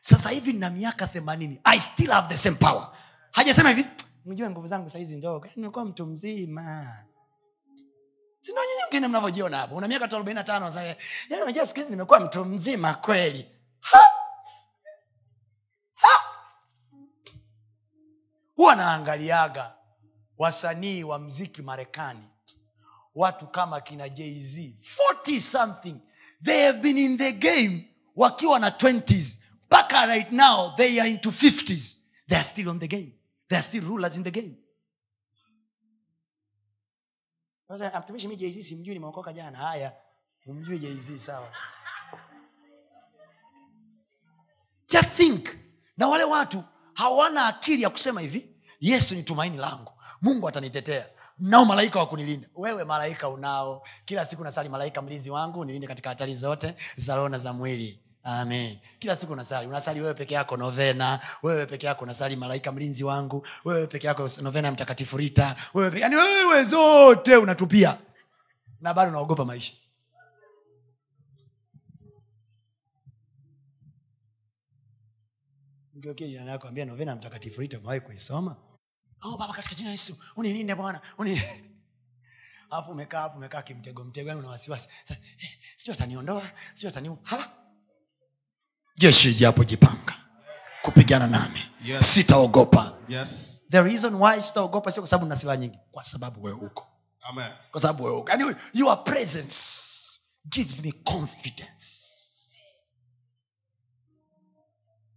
Sasa 0.00 0.30
hivi 0.30 0.52
na 0.52 0.70
miaka 0.70 1.06
themanini 1.06 1.60
i 1.64 1.80
still 1.80 2.10
have 2.10 2.28
the 2.28 2.36
same 2.36 2.56
power. 2.56 2.92
Hajasema 3.30 3.68
hivi 3.70 3.86
mjue 4.24 4.50
nguvu 4.50 4.66
zangu 4.66 4.90
sahizi 4.90 5.16
ndogo 5.16 5.48
nimekuwa 5.56 5.84
mtu 5.84 6.06
mzima 6.06 6.96
sindo 8.42 8.60
nyinyi 8.64 8.82
wengine 8.82 9.08
mnavyojiona 9.08 9.56
hapo 9.58 9.74
una 9.76 9.88
miaka 9.88 10.08
tu 10.08 10.14
arobaini 10.16 10.34
na 10.38 10.44
tano 10.44 10.70
yaani 10.76 11.42
unajua 11.42 11.66
siku 11.66 11.80
hizi 11.80 11.90
nimekuwa 11.92 12.20
mtu 12.20 12.44
mzima 12.44 12.94
kweli. 12.94 13.48
Huwa 18.56 18.74
naangaliaga 18.76 19.74
wasanii 20.38 21.02
wa 21.04 21.18
mziki 21.18 21.62
marekani 21.62 22.28
watu 23.14 23.46
kama 23.46 23.80
kina 23.80 24.08
jz 24.08 24.58
40 25.24 25.40
something. 25.40 25.96
They 26.44 26.66
have 26.66 26.78
been 26.78 26.98
in 26.98 27.18
the 27.18 27.32
game 27.32 27.94
wakiwa 28.16 28.58
na 28.58 28.68
20s 28.70 29.38
mpaka 29.64 30.06
right 30.06 30.32
now 30.32 30.74
they 30.76 31.00
are 31.00 31.10
into 31.10 31.30
50s 31.30 31.96
they 32.28 32.38
are 32.38 32.44
still 32.44 32.68
on 32.68 32.78
the 32.78 32.88
game. 32.88 33.12
They 33.48 33.58
are 33.58 33.62
still 33.66 33.84
rulers 33.84 34.16
in 34.16 34.24
the 34.24 34.30
game 34.30 34.54
sasa 37.78 38.00
mtumishi 38.00 38.28
mi 38.28 38.36
jz 38.36 38.66
simjui 38.66 38.94
nimeokoka 38.94 39.32
jana. 39.32 39.58
Haya 39.58 39.92
umjui 40.46 40.78
jz 40.78 41.16
sawa. 41.18 41.48
Just 44.88 45.08
think. 45.16 45.48
Na 45.96 46.08
wale 46.08 46.24
watu 46.24 46.64
hawana 46.94 47.46
akili 47.46 47.82
ya 47.82 47.90
kusema 47.90 48.20
hivi 48.20 48.56
yesu 48.80 49.14
ni 49.14 49.22
tumaini 49.22 49.56
langu. 49.56 49.92
Mungu 50.22 50.48
atanitetea. 50.48 51.06
Nao 51.38 51.64
malaika 51.64 51.98
wa 51.98 52.06
kunilinda. 52.06 52.48
Wewe 52.54 52.84
malaika 52.84 53.28
unao. 53.28 53.86
Kila 54.04 54.24
siku 54.24 54.44
nasali 54.44 54.68
malaika 54.68 55.02
mlinzi 55.02 55.30
wangu 55.30 55.64
nilinde 55.64 55.86
katika 55.86 56.08
hatari 56.08 56.34
zote 56.34 56.74
za 56.96 57.16
roho 57.16 57.28
na 57.28 57.38
za 57.38 57.52
mwili 57.52 58.01
amen. 58.24 58.78
Kila 58.98 59.16
siku 59.16 59.32
unasali. 59.32 59.66
Unasali 59.66 60.00
wewe 60.00 60.14
peke 60.14 60.34
yako 60.34 60.56
novena. 60.56 61.20
Wewe 61.42 61.66
peke 61.66 61.86
yako 61.86 62.04
unasali 62.04 62.36
malaika 62.36 62.72
mlinzi 62.72 63.04
wangu. 63.04 63.46
Wewe 63.64 63.86
peke 63.86 64.06
yako 64.06 64.28
novena 64.42 64.68
ya 64.68 64.72
mtakatifu 64.72 65.16
rita. 65.16 65.56
Wewe 65.74 65.90
peke, 65.90 66.02
yani 66.02 66.16
wewe 66.16 66.64
zote 66.64 67.36
unatupia. 67.36 67.98
Na 68.80 68.94
bado 68.94 69.10
unaogopa 69.10 69.44
maisha. 69.44 69.72
Mgeukie 75.94 76.28
jirani 76.28 76.48
yako 76.50 76.70
mtakatifu 77.16 77.60
rita 77.60 77.78
umewahi 77.78 78.00
kuisoma? 78.00 78.56
Oh 79.22 79.36
baba 79.38 79.52
katika 79.54 79.74
jina 79.74 79.90
yesu 79.90 80.16
unilinde 80.36 80.74
bwana. 80.74 81.00
Uni 81.18 81.42
alafu 82.70 82.90
umekaa 82.90 83.28
umekaa 83.28 83.62
kimtego 83.62 84.04
mtego 84.04 84.28
yani 84.28 84.40
una 84.40 84.48
wasiwasi. 84.48 84.88
Eh, 85.08 85.18
sijui 85.76 85.94
ataniondoa 85.94 86.50
sijui 86.74 86.88
ataniu 86.90 87.18
ha 87.22 87.50
jeshi 88.96 89.34
japo 89.34 89.64
jipanga 89.64 90.14
kupigana 90.82 91.26
nami 91.26 91.60
Yes. 91.84 92.14
sitaogopa 92.14 92.92
Yes. 93.08 93.60
the 93.70 93.82
reason 93.82 94.14
why 94.14 94.42
sitaogopa 94.42 94.92
sio 94.92 95.02
kwa 95.02 95.08
sababu 95.10 95.28
na 95.28 95.36
silaha 95.36 95.56
nyingi 95.56 95.78
kwa 95.90 96.04
sababu 96.04 96.42
wewe 96.44 96.58
uko 96.66 96.86
Amen. 97.30 97.50
kwa 97.70 97.80
sababu 97.80 98.04
wewe 98.04 98.16
uko 98.16 98.32
your 98.74 99.04
presence 99.04 99.56
gives 100.48 100.80
me 100.84 100.92
confidence 100.92 101.86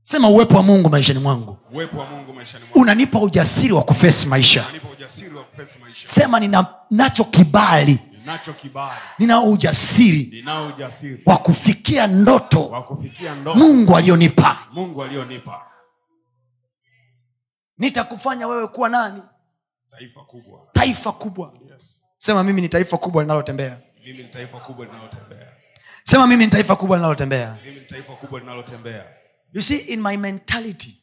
sema 0.03 0.30
uwepo 0.30 0.56
wa 0.57 0.64
mungu 0.64 0.89
maishani 0.89 1.19
mwangu 1.19 1.57
mwangu. 1.72 2.35
unanipa 2.76 3.19
ujasiri 3.19 3.73
wa 3.73 3.84
kufesi 3.84 4.27
maisha 4.27 4.61
Unanipa 4.64 4.89
ujasiri 4.89 5.35
wa 5.35 5.43
kufesi 5.43 5.80
maisha. 5.80 6.07
sema 6.07 6.39
nina 6.39 6.68
nacho 6.91 7.23
kibali 7.23 7.99
Ninacho 8.26 8.53
kibali. 8.53 9.02
ninao 9.19 9.52
ujasiri 9.52 10.26
Ninao 10.26 10.68
ujasiri 10.68 11.22
wa 11.26 11.38
kufikia 11.38 12.07
ndoto 12.07 12.68
wa 12.68 12.84
kufikia 12.84 13.35
ndoto 13.35 13.60
mungu 13.60 13.97
alionipa 13.97 14.57
Mungu 14.73 15.03
alionipa. 15.03 15.61
nitakufanya 17.77 18.47
wewe 18.47 18.68
kuwa 18.68 18.89
nani 18.89 19.22
Taifa 19.91 20.22
kubwa. 20.22 20.68
taifa 20.73 21.11
kubwa 21.11 21.53
Yes. 21.72 22.02
sema 22.18 22.43
mimi 22.43 22.61
ni 22.61 22.69
taifa 22.69 22.97
kubwa 22.97 23.23
linalotembea 23.23 23.81
Mimi 24.06 24.23
ni 24.23 24.30
taifa 24.30 24.60
kubwa 24.60 24.85
linalotembea. 24.85 25.47
sema 26.03 26.27
mimi 26.27 26.45
ni 26.45 26.52
taifa 26.52 26.76
kubwa 26.76 26.97
linalotembea 26.97 27.57
Mimi 27.65 27.80
ni 27.80 27.85
taifa 27.85 28.14
kubwa 28.15 28.39
linalotembea. 28.39 29.06
you 29.53 29.61
see 29.61 29.77
in 29.77 30.02
my 30.02 30.18
mentality 30.18 30.97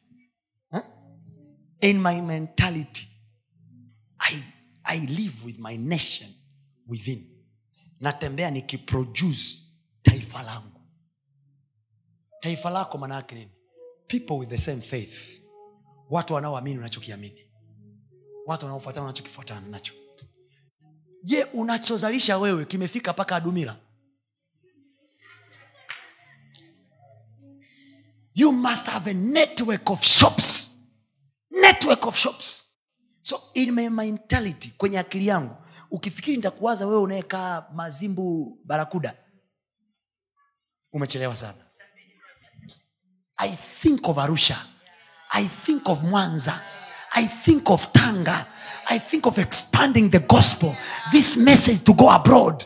huh? 0.71 0.81
in 1.81 2.01
my 2.01 2.21
mentality 2.21 3.07
I, 4.19 4.43
i 4.83 4.99
live 4.99 5.45
with 5.45 5.59
my 5.59 5.77
nation 5.77 6.29
within. 6.87 7.29
Natembea 7.99 8.51
nikiproduce 8.51 9.57
taifa 10.01 10.43
langu. 10.43 10.81
Taifa 12.39 12.69
lako 12.69 12.97
manaake 12.97 13.35
nini? 13.35 13.51
People 14.07 14.33
with 14.33 14.49
the 14.49 14.57
same 14.57 14.81
faith. 14.81 15.41
Watu 16.09 16.33
wanaoamini 16.33 16.79
unachokiamini. 16.79 17.49
Watu 18.45 18.65
wanaofuatana 18.65 19.03
unachokifuatana 19.03 19.67
nacho. 19.67 19.93
Je 21.23 21.43
unachozalisha 21.43 22.37
wewe 22.37 22.65
kimefika 22.65 23.13
mpaka 23.13 23.35
adumira? 23.35 23.79
You 28.35 28.51
must 28.51 28.87
have 28.87 29.11
a 29.11 29.13
network 29.13 29.89
of 29.89 30.03
shops. 30.03 30.71
Network 31.51 32.05
of 32.05 32.17
shops 32.17 32.72
so 33.23 33.41
in 33.53 33.71
my 33.71 33.89
mentality 33.89 34.73
kwenye 34.77 34.99
akili 34.99 35.27
yangu 35.27 35.55
ukifikiri 35.91 36.37
nitakuwaza 36.37 36.87
wewe 36.87 37.01
unayekaa 37.01 37.65
mazimbu 37.73 38.57
barakuda 38.65 39.17
umechelewa 40.93 41.35
sana. 41.35 41.57
I 43.37 43.55
think 43.81 44.07
of 44.07 44.17
arusha. 44.17 44.65
I 45.29 45.45
think 45.47 45.89
of 45.89 46.03
mwanza. 46.03 46.61
I 47.11 47.27
think 47.27 47.69
of 47.69 47.91
tanga. 47.91 48.45
I 48.85 48.99
think 48.99 49.25
of 49.25 49.37
expanding 49.37 50.09
the 50.09 50.19
gospel 50.19 50.75
this 51.11 51.37
message 51.37 51.83
to 51.83 51.93
go 51.93 52.11
abroad. 52.11 52.65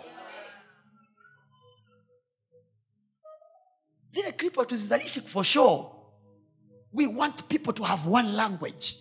Zile 4.09 4.31
clip 4.31 4.55
hatuzizalishi 4.55 5.21
for 5.21 5.43
sure. 5.43 5.91
We 6.93 7.07
want 7.07 7.47
people 7.47 7.73
to 7.73 7.84
have 7.84 8.07
one 8.07 8.35
language 8.35 8.95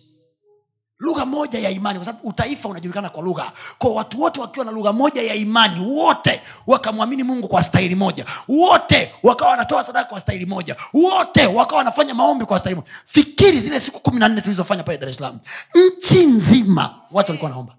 lugha 0.99 1.25
moja 1.25 1.59
ya 1.59 1.69
imani 1.69 1.99
kwa 1.99 2.05
sababu 2.05 2.27
utaifa 2.27 2.69
unajulikana 2.69 3.09
kwa 3.09 3.23
lugha. 3.23 3.53
Kwa 3.77 3.91
watu 3.93 4.21
wote 4.21 4.39
wakiwa 4.41 4.65
na 4.65 4.71
lugha 4.71 4.93
moja 4.93 5.21
ya 5.21 5.35
imani 5.35 5.79
wote 5.85 6.41
wakamwamini 6.67 7.23
mungu 7.23 7.47
kwa 7.47 7.63
staili 7.63 7.95
moja. 7.95 8.25
Wote 8.47 9.13
wakawa 9.23 9.51
wanatoa 9.51 9.83
sadaka 9.83 10.09
kwa 10.09 10.19
staili 10.19 10.45
moja. 10.45 10.75
Wote 10.93 11.45
wakawa 11.45 11.77
wanafanya 11.77 12.13
maombi 12.13 12.45
kwa 12.45 12.59
staili 12.59 12.75
moja. 12.75 12.91
Fikiri 13.05 13.59
zile 13.59 13.79
siku 13.79 13.99
kumi 13.99 14.19
na 14.19 14.27
nne 14.29 14.41
tulizofanya 14.41 14.83
pale 14.83 14.97
dar 14.97 15.13
salaam. 15.13 15.39
Nchi 15.75 16.25
nzima 16.25 17.01
watu 17.11 17.29
walikuwa 17.31 17.49
wanaomba. 17.51 17.77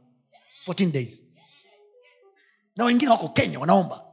14 0.67 0.91
days. 0.91 1.23
Na 2.77 2.85
wengine 2.85 3.11
wako 3.11 3.29
kenya 3.29 3.59
wanaomba. 3.59 4.05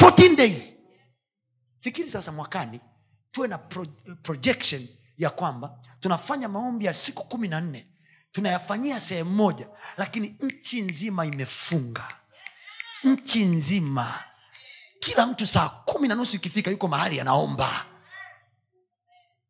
14 0.00 0.36
days. 0.36 0.76
Fikiri 1.80 2.10
sasa 2.10 2.32
mwakani 2.32 2.80
tuwe 3.30 3.48
na 3.48 3.58
pro, 3.58 3.86
projection 4.22 4.88
ya 5.18 5.30
kwamba 5.30 5.78
tunafanya 6.00 6.48
maombi 6.48 6.84
ya 6.84 6.92
siku 6.92 7.24
kumi 7.24 7.48
na 7.48 7.60
nne 7.60 7.86
tunayafanyia 8.32 9.00
sehemu 9.00 9.30
moja 9.30 9.68
lakini 9.96 10.36
nchi 10.40 10.82
nzima 10.82 11.26
imefunga. 11.26 12.08
Nchi 13.04 13.44
nzima. 13.44 14.24
Kila 15.00 15.26
mtu 15.26 15.46
saa 15.46 15.68
kumi 15.68 16.08
na 16.08 16.14
nusu 16.14 16.36
ikifika 16.36 16.70
yuko 16.70 16.88
mahali 16.88 17.20
anaomba. 17.20 17.86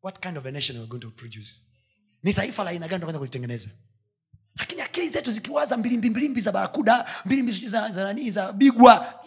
What 0.03 0.19
kind 0.19 0.37
of 0.37 0.45
a 0.45 0.51
nation 0.51 0.77
are 0.77 0.83
we 0.83 0.87
going 0.89 0.99
to 1.01 1.11
produce? 1.11 1.61
Ni 2.23 2.33
taifa 2.33 2.63
la 2.63 2.69
aina 2.69 2.87
gani 2.87 2.99
tunakwenda 2.99 3.19
kulitengeneza? 3.19 3.69
Lakini 4.55 4.81
akili 4.81 5.09
zetu 5.09 5.31
zikiwaza 5.31 5.77
mbilimbi 5.77 6.09
mbilimbi 6.09 6.41
za 6.41 6.51
barakuda 6.51 7.05
mbilimbi 7.25 7.51
za 7.51 7.89
nanii 7.89 8.31
za 8.31 8.53
bigwa 8.53 9.21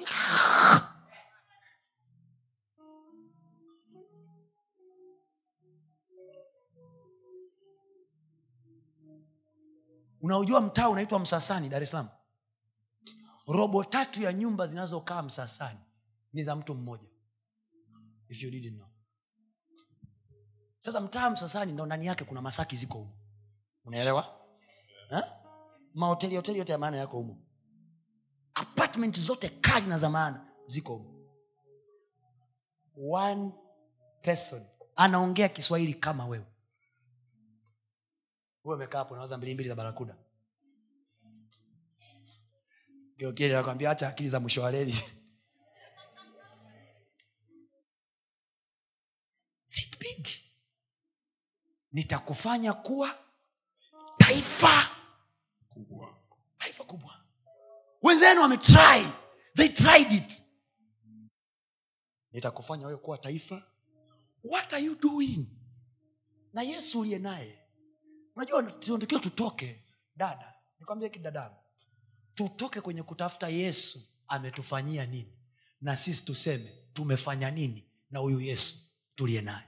unaojua 10.24 10.60
mtaa 10.60 10.88
unaitwa 10.88 11.18
msasani 11.18 11.68
dar 11.68 11.82
es 11.82 11.90
salaam? 11.90 12.08
Robo 13.46 13.84
tatu 13.84 14.22
ya 14.22 14.32
nyumba 14.32 14.66
zinazokaa 14.66 15.22
msasani 15.22 15.78
ni 16.32 16.42
za 16.42 16.56
mtu 16.56 16.74
mmoja. 16.74 17.08
If 18.28 18.42
you 18.42 18.50
didn't 18.50 18.74
know. 18.76 18.88
Sasa 20.80 21.00
mtaa 21.00 21.30
msasani 21.30 21.72
ndo 21.72 21.86
ndani 21.86 22.06
yake 22.06 22.24
kuna 22.24 22.42
masaki 22.42 22.76
ziko 22.76 22.98
humo 22.98 23.16
unaelewa? 23.84 24.40
Ha? 25.10 25.32
mahoteli 25.94 26.36
hoteli 26.36 26.58
yote 26.58 26.72
ya 26.72 26.78
maana 26.78 26.96
yako 26.96 27.16
humo 27.16 27.38
apartment 28.54 29.18
zote 29.20 29.48
kali 29.48 29.86
na 29.86 29.98
za 29.98 30.10
maana 30.10 30.46
ziko 30.66 30.94
humo 30.96 31.24
one 33.12 33.52
person 34.22 34.66
anaongea 34.96 35.48
kiswahili 35.48 35.94
kama 35.94 36.26
wewe 36.26 36.46
wewe 38.64 38.76
umekaa 38.76 38.98
hapo 38.98 39.14
unawaza 39.14 39.36
mbili 39.38 39.54
mbili 39.54 39.68
za 39.68 39.74
barakuda 39.74 40.16
nakwambia 43.38 43.90
acha 43.90 44.08
akili 44.08 44.28
za 44.28 44.40
mwisho 44.40 44.62
wa 44.62 44.70
reli. 44.70 44.92
Think 49.68 49.98
big. 49.98 50.28
Nitakufanya 51.92 52.72
kuwa 52.72 53.18
taifa. 54.18 54.90
Kubwa. 55.68 56.18
Taifa 56.58 56.84
kubwa. 56.84 57.24
Wenzenu 58.02 58.40
wametry. 58.40 59.12
They 59.56 59.68
tried 59.68 60.12
it. 60.12 60.42
Nitakufanya 62.32 62.86
wewe 62.86 62.98
kuwa 62.98 63.18
taifa. 63.18 63.62
What 64.44 64.72
are 64.72 64.84
you 64.84 64.94
doing? 64.94 65.46
Na 66.52 66.62
yesu 66.62 67.00
uliye 67.00 67.18
naye 67.18 67.63
unajua 68.36 68.62
tunatakiwa 68.62 69.20
tutoke 69.20 69.82
dada. 70.16 70.54
Nikwambia 70.80 71.08
kidadangu 71.08 71.56
tutoke 72.34 72.80
kwenye 72.80 73.02
kutafuta 73.02 73.48
yesu 73.48 74.00
ametufanyia 74.28 75.06
nini? 75.06 75.32
Na 75.80 75.96
sisi 75.96 76.24
tuseme 76.24 76.72
tumefanya 76.92 77.50
nini 77.50 77.84
na 78.10 78.18
huyu 78.18 78.40
yesu 78.40 78.76
tuliye 79.14 79.40
naye? 79.42 79.66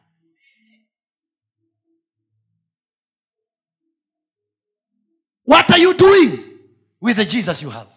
What 5.45 5.71
are 5.71 5.79
you 5.79 5.95
doing 5.95 6.59
with 7.01 7.17
the 7.17 7.25
jesus 7.25 7.63
you 7.63 7.71
have? 7.71 7.89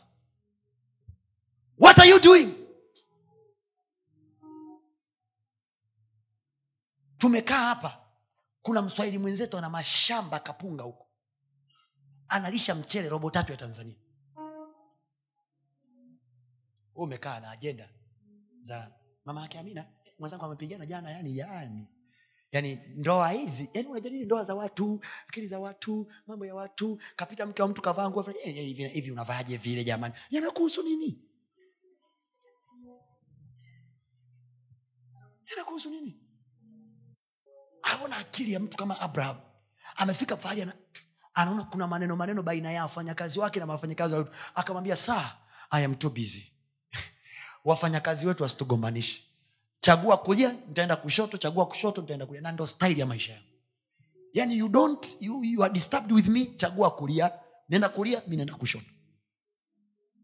What 1.78 1.98
are 2.00 2.06
you 2.10 2.20
doing? 2.20 2.54
Tumekaa 7.18 7.58
hapa 7.66 7.98
kuna 8.62 8.82
mswahili 8.82 9.18
mwenzetu 9.18 9.58
ana 9.58 9.70
mashamba 9.70 10.40
kapunga 10.40 10.84
huko. 10.84 11.08
Analisha 12.28 12.76
mchele 12.76 13.10
robo 13.10 13.32
tatu 13.32 13.52
ya 13.52 13.58
tanzania. 13.58 13.96
Huu 16.94 17.04
umekaa 17.04 17.40
na 17.40 17.52
ajenda 17.52 17.90
za 18.62 18.92
mama 19.26 19.42
yake 19.42 19.60
amina? 19.60 19.86
Mwenzangu 20.20 20.46
amepigana 20.46 20.86
jana 20.86 21.12
yani 21.12 21.38
yani. 21.38 21.88
Yani 22.52 22.76
ndoa 22.96 23.30
hizi 23.32 23.70
yani 23.74 23.88
unajadili 23.88 24.26
ndoa 24.26 24.44
za 24.44 24.56
watu 24.56 25.00
akili 25.28 25.48
za 25.48 25.60
watu 25.60 26.12
mambo 26.28 26.46
ya 26.46 26.56
watu 26.56 27.00
kapita 27.16 27.46
mke 27.46 27.62
wa 27.62 27.68
mtu 27.68 27.82
kavaa 27.82 28.10
nguo 28.10 28.26
eh, 28.44 28.56
hivi 28.94 29.12
unavaaje 29.12 29.58
vile 29.58 29.84
jamani? 29.84 30.14
Yanakuhusu 30.30 30.84
nini? 30.84 31.22
Yanakuhusu 35.50 35.90
nini 35.90 36.29
aona 37.90 38.18
akili 38.18 38.54
ya 38.54 38.60
mtu 38.60 38.78
kama 38.78 39.00
abraham. 39.00 39.38
Amefika 39.96 40.36
pahali 40.38 40.62
ana, 40.62 40.74
anaona 41.34 41.64
kuna 41.64 41.88
maneno 41.88 42.16
maneno 42.16 42.44
baina 42.44 42.72
ya 42.72 42.84
wafanyakazi 42.84 43.40
wake 43.40 43.60
na 43.60 43.66
wafanyakazi 43.66 44.16
wa 44.16 44.30
akamwambia 44.56 44.96
saa 44.96 45.36
i 45.72 45.84
am 45.86 45.96
too 45.96 46.10
busy. 46.10 46.52
Wafanyakazi 47.66 48.28
wetu 48.28 48.44
wasitugombanishe. 48.44 49.24
Chagua 49.82 50.18
kulia 50.18 50.52
nitaenda 50.52 50.96
kushoto 50.96 51.38
chagua 51.38 51.66
kushoto 51.68 52.02
nitaenda 52.02 52.26
kulia. 52.26 52.42
Na 52.42 52.52
ndo 52.52 52.68
style 52.68 53.00
ya 53.00 53.06
maisha 53.06 53.32
yangu. 53.34 53.46
Yani 54.34 54.58
you 54.58 54.70
don't 54.70 55.18
you, 55.20 55.44
you 55.44 55.64
are 55.64 55.74
disturbed 55.74 56.12
with 56.12 56.28
me 56.28 56.46
chagua 56.46 56.92
kulia. 56.92 57.32
Nenda 57.70 57.90
kulia 57.90 58.22
mi 58.28 58.36
naenda 58.36 58.54
kushoto. 58.54 58.86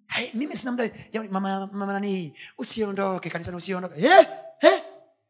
Hai, 0.07 0.31
mimi 0.33 0.55
sina 0.57 0.71
mda 0.71 0.89
mama, 1.31 1.67
mama 1.73 1.93
nani 1.93 2.33
usiondoke 2.57 3.29
kanisani 3.29 3.57
usiondoke. 3.57 3.95
Eh, 4.01 4.27
eh, 4.61 4.81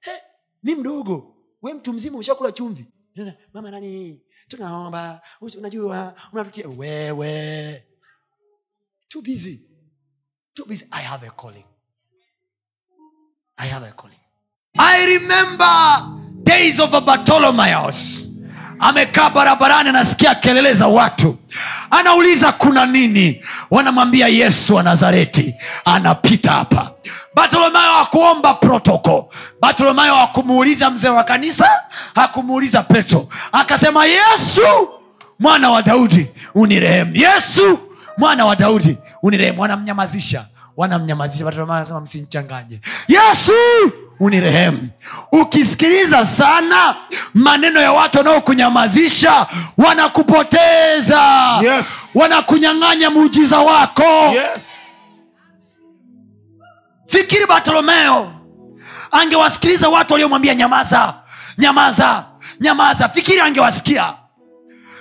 eh, 0.02 0.22
mi 0.64 0.76
mdogo 0.76 1.35
we 1.66 1.74
mtu 1.74 1.94
mzima 1.94 2.18
ushakula 2.18 2.52
chumvi? 2.52 2.86
Mama 3.54 3.72
nani? 3.72 4.22
Tunaomba. 4.48 5.22
Unajua 5.58 6.16
unatutia. 6.34 6.68
Wewe. 6.70 7.84
I 13.58 13.68
a 13.70 13.84
a 13.84 13.92
remember 15.06 16.04
days 16.44 16.80
of 16.80 16.94
bartolomeus 17.02 18.26
amekaa 18.80 19.30
barabarani 19.30 19.90
anasikia 19.90 20.36
kelele 20.36 20.74
za 20.74 20.88
watu. 20.88 21.38
Anauliza 21.92 22.52
kuna 22.52 22.86
nini? 22.86 23.46
Wanamwambia 23.72 24.28
yesu 24.28 24.76
wa 24.76 24.84
nazareti 24.84 25.56
anapita 25.86 26.52
hapa. 26.52 26.92
Bartolomayo 27.36 27.94
hakuomba 27.94 28.54
protoko 28.54 29.30
bartolomayo 29.62 30.16
hakumuuliza 30.16 30.90
mzee 30.90 31.10
wa 31.10 31.24
kanisa 31.24 31.70
hakumuuliza 32.16 32.84
petro. 32.84 33.28
Akasema 33.52 34.06
yesu 34.06 34.62
mwana 35.40 35.70
wa 35.70 35.82
daudi 35.82 36.28
unirehemu. 36.56 37.12
Yesu 37.16 37.80
mwana 38.18 38.46
wa 38.46 38.56
daudi 38.56 38.98
unirehemu. 39.24 39.62
Wanamnyamazisha 39.62 40.46
wanamnyamazisha. 40.78 41.44
Bartolomayo 41.46 41.78
anasema 41.78 42.02
msinchanganye 42.02 42.80
yesu 43.08 43.54
unirehemu. 44.20 44.88
Ukisikiliza 45.32 46.26
sana 46.26 46.96
maneno 47.34 47.82
ya 47.82 47.92
watu 47.92 48.18
wanaokunyamazisha 48.18 49.48
wanakupoteza. 49.78 51.22
Yes. 51.64 52.10
wanakunyang'anya 52.16 53.10
muujiza 53.10 53.60
wako. 53.60 54.04
Yes. 54.34 54.70
Fikiri 57.08 57.46
bartolomeo 57.46 58.32
angewasikiliza 59.12 59.90
watu 59.90 60.14
waliomwambia 60.14 60.56
nyamaza 60.56 61.14
nyamaza 61.58 62.26
nyamaza. 62.62 63.10
Fikiri 63.10 63.40
angewasikia. 63.40 64.14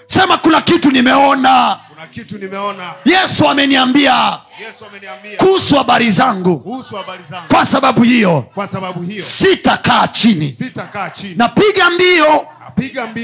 Sema 0.06 0.38
kuna 0.38 0.60
kitu 0.60 0.90
nimeona 0.90 1.78
kitu 2.06 2.38
nimeona. 2.38 2.94
Yesu 3.04 3.48
ameniambia 3.48 4.40
kuhusu 5.36 5.76
habari 5.76 6.10
zangu. 6.10 6.80
Kwa 7.48 7.66
sababu 7.66 8.02
hiyo 8.02 8.46
hiyo. 9.06 9.22
sitakaa 9.22 10.08
chini. 10.08 10.52
Sita 10.52 11.10
chini. 11.14 11.34
Napiga 11.34 11.90
mbio 11.90 12.46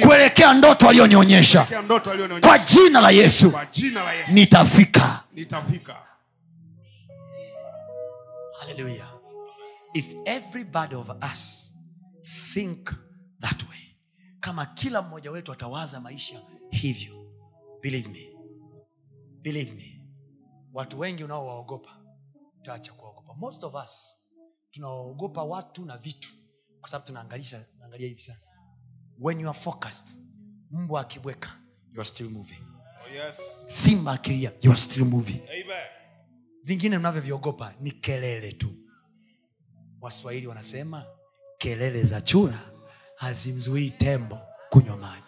kuelekea 0.03 0.55
ndoto 0.55 0.89
aliyonionyesha. 0.89 1.59
Kuelekea 1.59 1.83
ndoto 1.83 2.11
alionionyesha 2.11 2.49
kwa 2.49 2.59
jina 2.59 3.01
la 3.01 3.11
yesu. 3.11 3.53
Jina 3.71 4.05
la 4.05 4.13
yesu. 4.13 4.33
Nitafika. 4.33 5.21
Nitafika. 5.35 5.97
Haleluya 8.61 9.07
if 9.95 10.15
everybody 10.27 10.95
of 10.95 11.11
us 11.33 11.73
think 12.55 12.91
that 13.41 13.63
way 13.69 13.97
kama 14.41 14.67
kila 14.67 15.03
mmoja 15.03 15.31
wetu 15.31 15.53
atawaza 15.53 16.01
maisha 16.01 16.43
hivyo 16.71 17.13
believe 17.83 18.09
me 18.09 18.30
believe 19.43 19.73
me 19.75 20.03
watu 20.73 20.99
wengi 20.99 21.25
unaowaogopa 21.25 21.91
utaacha 22.59 22.93
kuwaogopa. 22.93 23.35
Most 23.35 23.65
of 23.65 23.75
us 23.85 24.17
tunawaogopa 24.71 25.43
watu 25.45 25.85
na 25.85 25.97
vitu 25.99 26.29
kwa 26.81 26.89
sababu 26.91 27.07
tunaangalia 27.07 28.09
hivi 28.09 28.23
sana. 28.23 28.41
When 29.19 29.41
you 29.41 29.49
are 29.51 29.59
focused 29.59 30.09
mbwa 30.71 31.01
akibweka 31.01 31.51
you 31.93 32.01
are 32.01 32.05
still 32.09 32.31
moving. 32.31 32.59
Oh, 33.07 33.09
yes. 33.15 33.65
simba 33.69 34.13
akilia 34.13 34.53
you 34.63 34.71
are 34.71 34.81
still 34.81 35.05
moving. 35.05 35.41
Amen. 35.49 35.87
vingine 36.65 36.99
mnavyoviogopa 36.99 37.75
ni 37.81 37.91
kelele 37.91 38.53
tu. 38.53 38.73
Waswahili 40.01 40.47
wanasema 40.47 41.07
kelele 41.59 42.03
za 42.03 42.21
chura 42.21 42.73
hazimzuii 43.17 43.91
tembo 43.91 44.39
kunywa 44.71 44.97
maji. 44.97 45.23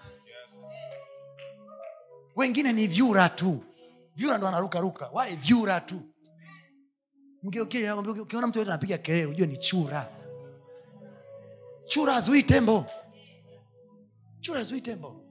Wengine 2.37 2.73
ni 2.73 2.87
vyura 2.87 3.29
tu 3.29 3.65
vyura 4.15 4.39
ndo 4.39 4.49
anarukaruka 4.49 5.09
wale 5.09 5.35
vyura 5.37 5.81
tu. 5.81 6.03
Ukiona 7.43 8.47
mtu 8.47 8.63
anapiga 8.63 8.99
kelele 8.99 9.27
ujue 9.27 9.47
ni 9.47 9.57
chura. 9.57 10.09
Chura 11.87 12.13
hazuii 12.13 12.43
tembo. 12.43 12.87
Chura 14.41 14.59
hazuii 14.59 14.81
tembo. 14.81 15.25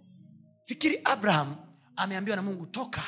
Fikiri 0.63 1.01
abraham 1.03 1.55
ameambiwa 1.95 2.35
na 2.37 2.41
mungu 2.43 2.65
toka 2.65 3.01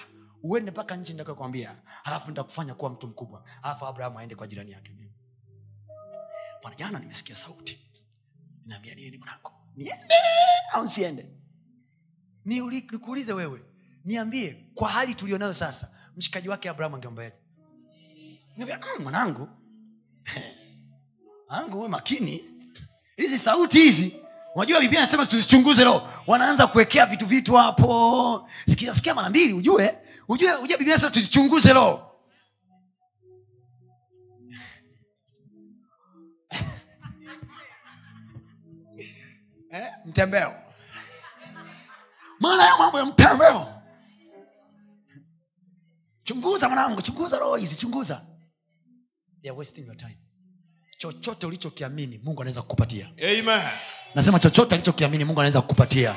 uende 0.43 0.71
mpaka 0.71 0.95
nchi 0.95 1.13
nitakayokwambia 1.13 1.75
halafu 2.03 2.29
nitakufanya 2.29 2.73
kuwa 2.75 2.91
mtu 2.91 3.07
mkubwa. 3.07 3.45
Alafu 3.61 3.85
abraham 3.85 4.17
aende 4.17 4.35
kwa 4.35 4.47
jirani 4.47 4.71
yake 4.71 4.93
bwana 6.63 6.75
jana 6.77 6.99
nimesikia 6.99 7.35
sauti. 7.35 7.79
Naambia 8.65 8.95
nini 8.95 9.17
mwanangu? 9.17 9.51
Niende 9.75 10.15
au 10.71 10.83
nsiende 10.83 11.29
nikuulize 12.45 13.33
wewe. 13.33 13.65
Niambie 14.05 14.62
kwa 14.75 14.89
hali 14.89 15.15
tulionayo 15.15 15.53
sasa 15.53 15.89
mshikaji 16.17 16.49
wake 16.49 16.69
abraham 16.69 16.95
angeambaje 16.95 17.35
"Mm, 18.57 18.65
mwanangu. 19.03 19.49
Angu 21.49 21.79
uwe 21.79 21.87
makini. 21.89 22.45
Hizi 23.17 23.39
sauti 23.39 23.79
hizi 23.79 24.15
unajua 24.55 24.79
biblia 24.79 24.99
anasema 25.01 25.25
tuzichunguze 25.25 25.83
roho. 25.83 26.09
Wanaanza 26.27 26.67
kuwekea 26.67 27.05
vitu 27.05 27.25
vitu 27.25 27.55
hapo. 27.55 28.49
Sikia 28.69 28.93
sikia 28.93 29.13
mara 29.15 29.29
mbili 29.29 29.53
ujue 29.53 29.97
ujue 30.27 30.55
ujue 30.55 30.77
biblia 30.77 30.93
anasema 30.95 31.11
tuzichunguze 31.11 31.73
roho. 31.73 32.09
Eh, 39.71 39.87
mtembeo. 40.05 40.53
Maana 42.39 42.63
ya 42.65 42.77
mambo 42.77 42.99
ya 42.99 43.05
mtembeo 43.05 43.67
chunguza 46.23 46.69
mwanangu 46.69 47.01
chunguza 47.01 47.39
roho 47.39 47.55
hizi 47.55 47.75
chunguza. 47.75 48.21
They 49.41 49.51
are 49.51 49.57
wasting 49.57 49.85
your 49.85 49.97
time. 49.97 50.17
Chochote 50.97 51.45
ulichokiamini 51.47 52.19
mungu 52.23 52.41
anaweza 52.41 52.61
kukupatia. 52.61 53.09
Amen. 53.17 53.61
nasema 54.15 54.39
chochote 54.39 54.75
alichokiamini 54.75 55.25
mungu 55.25 55.39
anaweza 55.39 55.61
kukupatia. 55.61 56.15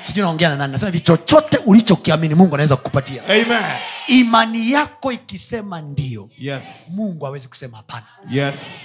Sijui 0.00 0.22
naongea 0.22 0.48
na 0.48 0.56
nani. 0.56 0.72
Nasema 0.72 0.90
hivi 0.92 1.04
chochote 1.04 1.56
ulichokiamini 1.58 2.34
mungu 2.34 2.54
anaweza 2.54 2.76
kukupatia. 2.76 3.24
Amen. 3.24 3.62
imani 4.06 4.70
yako 4.70 5.12
ikisema 5.12 5.80
ndio 5.80 6.30
Yes. 6.38 6.64
mungu 6.90 7.26
awezi 7.26 7.48
kusema 7.48 7.76
hapana. 7.76 8.06
Yes. 8.30 8.76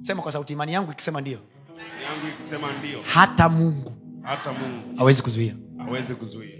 sema 0.00 0.22
kwa 0.22 0.32
sauti 0.32 0.52
imani 0.52 0.72
yangu 0.72 0.92
ikisema 0.92 1.20
ndio. 1.20 1.38
Hata 3.02 3.48
mungu 3.48 3.92
hata 4.22 4.52
Mungu. 4.52 4.98
hawezi 4.98 5.22
kuzuia. 5.22 5.54
Awezi 5.88 6.14
kuzuia. 6.14 6.58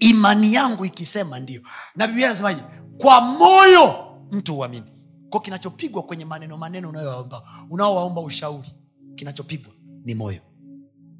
Imani 0.00 0.54
yangu 0.54 0.84
ikisema 0.84 1.38
ndio. 1.38 1.62
Na 1.96 2.06
biblia 2.06 2.26
anasemaje 2.26 2.62
kwa 2.98 3.20
moyo 3.20 3.94
mtu 4.30 4.58
uamini 4.58 4.86
ko 5.30 5.40
kinachopigwa 5.40 6.02
kwenye 6.02 6.24
maneno 6.24 6.56
maneno 6.56 6.88
unayowaomba 6.88 7.42
unaowaomba 7.70 8.20
ushauri 8.20 8.68
kinachopigwa 9.14 9.72
ni 10.04 10.14
moyo. 10.14 10.40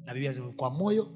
Na 0.05 0.13
biblia 0.13 0.29
anasema 0.31 0.53
kwa 0.53 0.69
moyo 0.69 1.07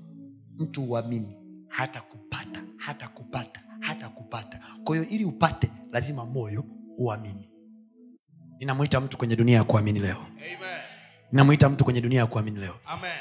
mtu 0.58 0.84
uamini 0.84 1.38
hata 1.68 2.02
kupata 2.02 2.64
hata 2.78 3.08
kupata 3.08 3.60
hata 3.80 4.10
kupata. 4.10 4.60
Kwa 4.84 4.96
hiyo 4.96 5.08
ili 5.10 5.26
upate 5.26 5.70
lazima 5.92 6.26
moyo 6.26 6.64
uamini. 6.98 7.50
Ninamwita 8.60 9.00
mtu 9.02 9.18
kwenye 9.18 9.36
dunia 9.36 9.58
ya 9.58 9.64
kuamini 9.64 10.00
leo. 10.00 10.18
Amen. 10.18 10.80
ninamwita 11.32 11.70
mtu 11.70 11.84
kwenye 11.84 12.02
dunia 12.02 12.20
ya 12.20 12.26
kuamini 12.28 12.60
leo. 12.60 12.76
Amen. 12.86 13.12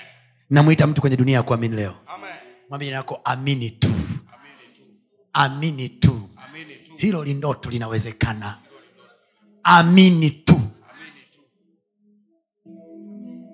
ninamwita 0.50 0.86
mtu 0.86 1.00
kwenye 1.00 1.16
dunia 1.16 1.36
ya 1.36 1.42
kuamini 1.42 1.76
leo. 1.76 1.94
Amen. 2.06 2.30
mwambie 2.70 2.88
yako 2.88 3.20
Amini 3.24 3.70
tu. 3.70 3.93
Amini 5.34 5.88
tu. 5.88 6.20
Amini 6.36 6.76
tu. 6.76 6.92
hilo 6.96 7.24
lindoto 7.24 7.70
linawezekana. 7.70 8.58
Amini 9.62 10.30
tu. 10.30 10.60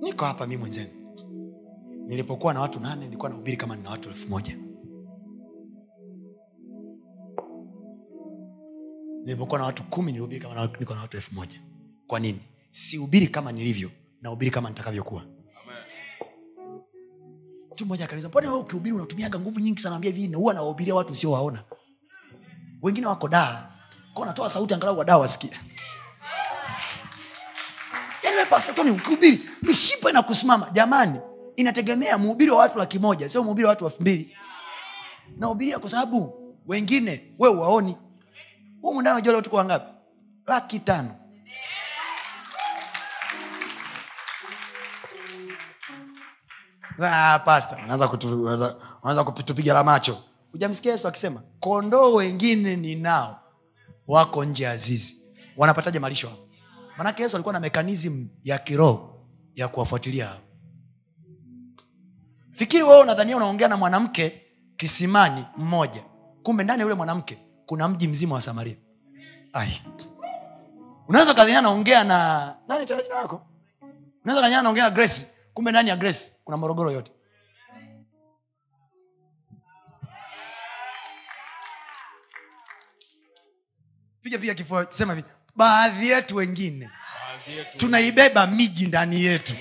Niko 0.02 0.24
hapa 0.24 0.46
mi 0.46 0.56
mwenzenu 0.56 0.90
nilipokuwa 2.06 2.54
na 2.54 2.60
watu 2.60 2.80
nane 2.80 3.04
nilikuwa 3.04 3.28
nahubiri 3.30 3.56
kama 3.56 3.76
nina 3.76 3.90
watu 3.90 4.08
elfu 4.08 4.28
moja. 4.28 4.58
Nilipokuwa 9.24 9.58
na 9.58 9.64
watu 9.64 9.82
kumi 9.84 10.06
nilihubiri 10.12 10.40
kama 10.40 10.54
na- 10.54 10.70
niko 10.80 10.94
na 10.94 11.00
watu 11.00 11.16
elfu 11.16 11.34
moja. 11.34 11.60
Kwa 12.06 12.20
nini? 12.20 12.40
Sihubiri 12.70 13.28
kama 13.28 13.52
nilivyo 13.52 13.90
nahubiri 14.22 14.50
kama 14.50 14.68
nitakavyokuwa 14.68 15.24
mtu 17.80 17.86
mmoja 17.86 18.04
akaliza 18.04 18.28
mbona 18.28 18.48
wewe 18.48 18.60
ukihubiri 18.60 18.94
unatumiaga 18.96 19.38
nguvu 19.38 19.60
nyingi 19.60 19.80
sana? 19.80 19.96
Ambia 19.96 20.10
hivi 20.12 20.34
huwa 20.34 20.54
nawahubiria 20.54 20.94
watu 20.94 21.12
usiowaona. 21.12 21.62
Wengine 22.82 23.06
wako 23.06 23.28
daa 23.28 23.66
kwa 24.14 24.26
natoa 24.26 24.50
sauti 24.50 24.74
angalau 24.74 24.98
wadaa 24.98 25.16
wasikia 25.16 25.60
yaani 28.22 28.74
Tony 28.74 28.90
ukihubiri 28.90 29.40
mishipa 29.62 30.12
na 30.12 30.22
kusimama 30.22 30.70
jamani 30.72 31.20
inategemea 31.56 32.18
mhubiri 32.18 32.50
wa 32.50 32.58
watu 32.58 32.78
laki 32.78 32.98
moja 32.98 33.28
sio 33.28 33.44
mhubiri 33.44 33.64
wa 33.64 33.70
watu 33.70 33.84
elfu 33.84 34.00
mbili. 34.02 34.36
Nahubiria 35.36 35.78
kwa 35.78 35.90
sababu 35.90 36.34
wengine 36.66 37.32
we 37.38 37.48
uwaoni 37.48 37.96
huu 38.82 38.94
mundani 38.94 39.14
unajua 39.14 39.32
leo 39.32 39.42
tuko 39.42 39.56
wangapi? 39.56 39.92
Laki 40.46 40.78
tano 40.78 41.14
Ah, 47.02 47.40
unaanza 49.02 49.24
kutupiga 49.24 49.74
la 49.74 49.84
macho. 49.84 50.18
Hujamsikia 50.52 50.92
yesu 50.92 51.08
akisema 51.08 51.42
kondoo 51.60 52.14
wengine 52.14 52.76
ninao 52.76 53.40
wako 54.06 54.44
nje 54.44 54.64
ya 54.64 54.78
wanapataje 55.56 55.98
malisho 55.98 56.28
hapo? 56.28 56.48
Manake 56.98 57.22
yesu 57.22 57.36
alikuwa 57.36 57.52
na 57.52 57.60
mekanism 57.60 58.26
ya 58.42 58.58
kiroho 58.58 59.26
ya 59.54 59.68
kuwafuatilia 59.68 60.26
hao. 60.26 60.38
Fikiri 62.52 62.82
wewe 62.82 63.00
unadhania 63.02 63.36
unaongea 63.36 63.68
na 63.68 63.76
mwanamke 63.76 64.42
kisimani 64.76 65.44
mmoja. 65.56 66.02
Kumbe 66.42 66.64
ndani 66.64 66.78
ya 66.80 66.84
yule 66.84 66.94
mwanamke 66.94 67.38
kuna 67.66 67.88
mji 67.88 68.08
mzima 68.08 68.34
wa 68.34 68.40
samaria. 68.40 68.76
Unaweza 71.08 71.34
kadhania 71.34 71.60
naongea 71.62 72.04
na 72.04 72.54
nani 72.68 72.86
tarajina 72.86 73.14
jina 73.22 73.38
unaweza 74.24 74.40
kadhania 74.42 74.62
naongea 74.62 74.84
na 74.84 74.90
grace 74.90 75.26
kumbe 75.60 75.70
ndani 75.70 75.90
ya 75.90 75.96
grace 75.96 76.32
kuna 76.44 76.56
morogoro 76.56 76.90
yote 76.92 77.12
piga 84.22 84.38
piga 84.38 84.54
kifua 84.54 84.86
sema 84.90 85.14
hivi 85.14 85.26
baadhi 85.56 86.08
yetu 86.08 86.36
wengine 86.36 86.90
tunaibeba 87.76 88.46
miji 88.46 88.86
ndani 88.86 89.24
yetu 89.24 89.52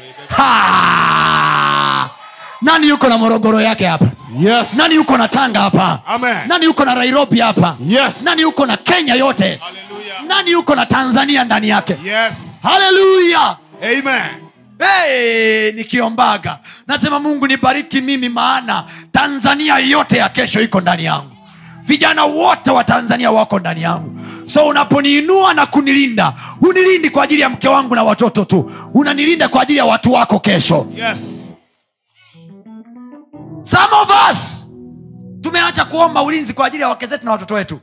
nani 2.61 2.87
yuko 2.89 3.07
na 3.07 3.17
morogoro 3.17 3.61
yake 3.61 3.87
hapa 3.87 4.05
Yes. 4.39 4.73
nani 4.73 4.95
yuko 4.95 5.17
na 5.17 5.27
tanga 5.27 5.59
hapa 5.61 6.01
Amen. 6.05 6.47
nani 6.47 6.65
yuko 6.65 6.85
na 6.85 6.95
nairobi 6.95 7.39
hapa 7.39 7.77
Yes. 7.85 8.21
nani 8.23 8.41
yuko 8.41 8.65
na 8.65 8.77
kenya 8.77 9.15
yote 9.15 9.55
Hallelujah. 9.55 10.23
nani 10.27 10.51
yuko 10.51 10.75
na 10.75 10.85
tanzania 10.85 11.43
ndani 11.43 11.69
yake 11.69 11.97
Yes. 12.03 12.59
haleluya 12.63 13.57
Amen. 13.81 14.48
Hey, 14.79 15.71
nikiombaga 15.71 16.59
nasema 16.87 17.19
mungu 17.19 17.47
nibariki 17.47 18.01
mimi 18.01 18.29
maana 18.29 18.85
tanzania 19.11 19.79
yote 19.79 20.17
ya 20.17 20.29
kesho 20.29 20.61
iko 20.61 20.81
ndani 20.81 21.03
yangu. 21.05 21.31
Vijana 21.83 22.25
wote 22.25 22.71
wa 22.71 22.83
tanzania 22.83 23.31
wako 23.31 23.59
ndani 23.59 23.81
yangu. 23.81 24.19
So 24.45 24.67
unaponiinua 24.67 25.53
na 25.53 25.65
kunilinda 25.65 26.33
unilindi 26.61 27.09
kwa 27.09 27.23
ajili 27.23 27.41
ya 27.41 27.49
mke 27.49 27.67
wangu 27.67 27.95
na 27.95 28.03
watoto 28.03 28.45
tu. 28.45 28.71
Unanilinda 28.93 29.49
kwa 29.49 29.61
ajili 29.61 29.79
ya 29.79 29.85
watu 29.85 30.11
wako 30.13 30.39
kesho. 30.39 30.87
Yes. 30.95 31.45
some 33.63 33.93
of 34.01 34.09
us 34.31 34.67
tumeacha 35.41 35.85
kuomba 35.85 36.23
ulinzi 36.23 36.53
kwa 36.53 36.65
ajili 36.67 36.83
ya 36.83 36.89
wake 36.89 37.07
zetu 37.07 37.25
na 37.25 37.31
watoto 37.31 37.53
wetu. 37.53 37.79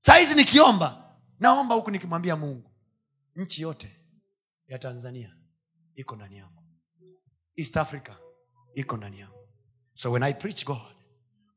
Sahizi 0.00 0.34
nikiomba 0.34 0.96
naomba 1.40 1.74
huku 1.74 1.90
nikimwambia 1.90 2.36
mungu 2.36 2.70
nchi 3.36 3.62
yote 3.62 3.96
ya 4.68 4.78
tanzania 4.78 5.30
iko 5.94 6.16
ndani 6.16 6.36
yangu. 6.36 6.62
East 7.56 7.76
africa 7.76 8.12
iko 8.74 8.96
ndani 8.96 9.20
yangu. 9.20 9.48
So 9.94 10.12
when 10.12 10.22
i 10.22 10.34
preach 10.34 10.64
god 10.64 10.96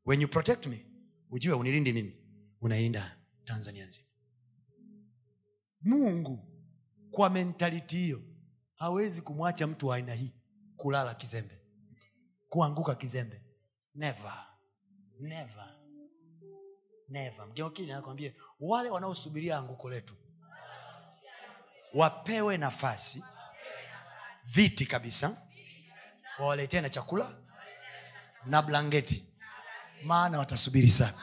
when 0.06 0.20
you 0.20 0.28
protect 0.28 0.66
me 0.66 0.86
ujue 1.30 1.52
unilindi 1.54 1.92
mimi 1.92 2.16
unailinda 2.60 3.18
tanzania 3.44 3.86
nzima. 3.86 4.06
Mungu 5.80 6.38
kwa 7.10 7.30
mentality 7.30 7.96
hiyo 7.96 8.22
hawezi 8.74 9.22
kumwacha 9.22 9.66
mtu 9.66 9.86
wa 9.86 9.96
aina 9.96 10.14
hii 10.14 10.34
kulala 10.76 11.14
kizembe 11.14 11.60
kuanguka 12.48 12.94
kizembe. 12.94 13.42
Never. 13.94 14.46
Never. 15.20 15.74
Never. 17.08 17.46
Mgeokili 17.46 17.92
nakwambia 17.92 18.32
wale 18.60 18.90
wanaosubiria 18.90 19.58
anguko 19.58 19.90
letu 19.90 20.14
wapewe 21.94 22.58
nafasi 22.58 23.24
viti 24.54 24.86
kabisa. 24.86 25.42
Wawaletee 26.38 26.80
na 26.80 26.88
chakula 26.90 27.36
na 28.46 28.62
blanketi. 28.62 29.24
Maana 30.04 30.38
watasubiri 30.38 30.88
sana. 30.88 31.18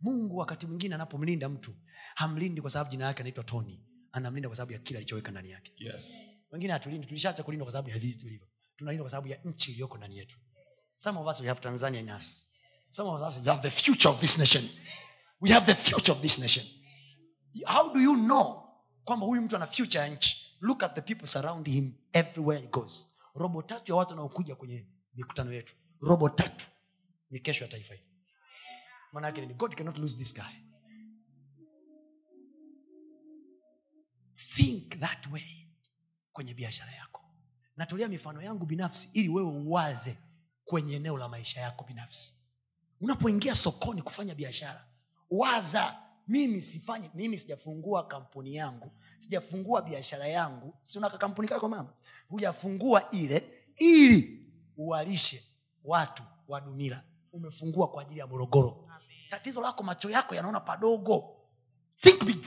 Mungu 0.00 0.36
wakati 0.36 0.66
mwingine 0.66 0.94
anapomlinda 0.94 1.48
mtu 1.48 1.74
hamlindi 2.14 2.60
kwa 2.60 2.70
sababu 2.70 2.90
jina 2.90 3.04
yake 3.04 3.20
anaitwa 3.20 3.44
tony. 3.44 3.84
Anamlinda 4.12 4.48
kwa 4.48 4.56
sababu 4.56 4.72
ya 4.72 4.78
kile 4.78 4.98
alichoweka 4.98 5.30
ndani 5.30 5.50
yake. 5.50 5.72
Yes. 5.76 6.34
wengine 6.50 6.72
hatulindi 6.72 7.06
tulishaacha 7.06 7.42
kulindwa 7.42 7.64
kwa 7.64 7.72
sababu 7.72 7.90
ya 7.90 7.98
vizi 7.98 8.18
tulivyo. 8.18 8.48
Tunalindwa 8.76 9.04
kwa 9.04 9.10
sababu 9.10 9.28
ya 9.28 9.38
nchi 9.44 9.70
iliyoko 9.72 9.96
ndani 9.98 10.18
yetu. 10.18 10.38
Some 10.96 11.18
of 11.18 11.26
us 11.26 11.40
we 11.40 11.46
have 11.48 11.60
tanzania 11.60 12.00
in 12.00 12.10
us. 12.10 12.48
Some 12.90 13.10
of 13.10 13.20
us 13.30 13.38
we 13.38 13.50
have 13.52 13.62
the 13.62 13.82
future 13.82 14.08
of 14.08 14.20
this 14.20 14.38
nation. 14.38 14.68
We 15.40 15.50
have 15.50 15.66
the 15.74 15.90
future 15.90 16.12
of 16.12 16.20
this 16.20 16.38
nation. 16.38 16.66
How 17.66 17.92
do 17.94 18.00
you 18.00 18.14
know 18.16 18.64
kwamba 19.04 19.26
huyu 19.26 19.42
mtu 19.42 19.56
ana 19.56 19.66
future 19.66 20.00
ya 20.04 20.08
nchi 20.08 20.47
look 20.60 20.82
at 20.82 20.94
the 20.94 21.02
people 21.02 21.26
surround 21.26 21.66
him 21.66 21.92
everywhere 22.12 22.60
he 22.60 22.66
goes. 22.66 23.14
Robo 23.34 23.62
tatu 23.62 23.92
ya 23.92 23.96
watu 23.96 24.10
wanaokuja 24.10 24.54
kwenye 24.56 24.86
mikutano 25.14 25.52
yetu. 25.52 25.74
Robo 26.00 26.28
tatu 26.28 26.66
ni 27.30 27.40
kesho 27.40 27.64
ya 27.64 27.70
taifa 27.70 27.94
hili 27.94 28.06
manake 29.12 29.46
ni 29.46 29.54
god 29.54 29.74
cannot 29.74 29.98
lose 29.98 30.16
this 30.16 30.34
guy. 30.34 30.54
Think 34.34 34.98
that 35.00 35.26
way 35.32 35.68
kwenye 36.32 36.54
biashara 36.54 36.92
yako. 36.92 37.24
Natolea 37.76 38.08
mifano 38.08 38.42
yangu 38.42 38.66
binafsi 38.66 39.10
ili 39.12 39.28
wewe 39.28 39.48
uwaze 39.50 40.18
kwenye 40.64 40.94
eneo 40.96 41.18
la 41.18 41.28
maisha 41.28 41.60
yako 41.60 41.84
binafsi. 41.84 42.34
Unapoingia 43.00 43.54
sokoni 43.54 44.02
kufanya 44.02 44.34
biashara 44.34 44.88
waza 45.30 46.02
mimi 46.28 46.62
sifanye 46.62 47.10
mimi 47.14 47.38
sijafungua 47.38 48.06
kampuni 48.06 48.54
yangu 48.54 48.90
sijafungua 49.18 49.82
biashara 49.82 50.26
yangu. 50.26 50.74
Si 50.82 50.98
una 50.98 51.10
kampuni 51.10 51.48
kako 51.48 51.68
mama? 51.68 51.92
Hujafungua 52.28 53.10
ile 53.10 53.52
ili 53.76 54.46
uwalishe 54.76 55.44
watu 55.84 56.22
wa 56.48 56.60
dumila. 56.60 57.02
Umefungua 57.32 57.88
kwa 57.90 58.02
ajili 58.02 58.20
ya 58.20 58.26
morogoro. 58.26 58.88
Tatizo 59.30 59.60
lako 59.60 59.82
macho 59.82 60.10
yako 60.10 60.34
yanaona 60.34 60.60
padogo. 60.60 61.36
Think 61.96 62.24
big. 62.24 62.46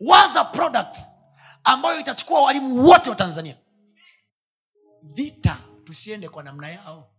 Waza 0.00 0.44
product 0.44 0.96
ambayo 1.64 2.00
itachukua 2.00 2.42
walimu 2.42 2.84
wote 2.84 3.10
wa 3.10 3.16
tanzania. 3.16 3.56
Vita 5.02 5.58
tusiende 5.84 6.28
kwa 6.28 6.42
namna 6.42 6.68
yao. 6.70 7.10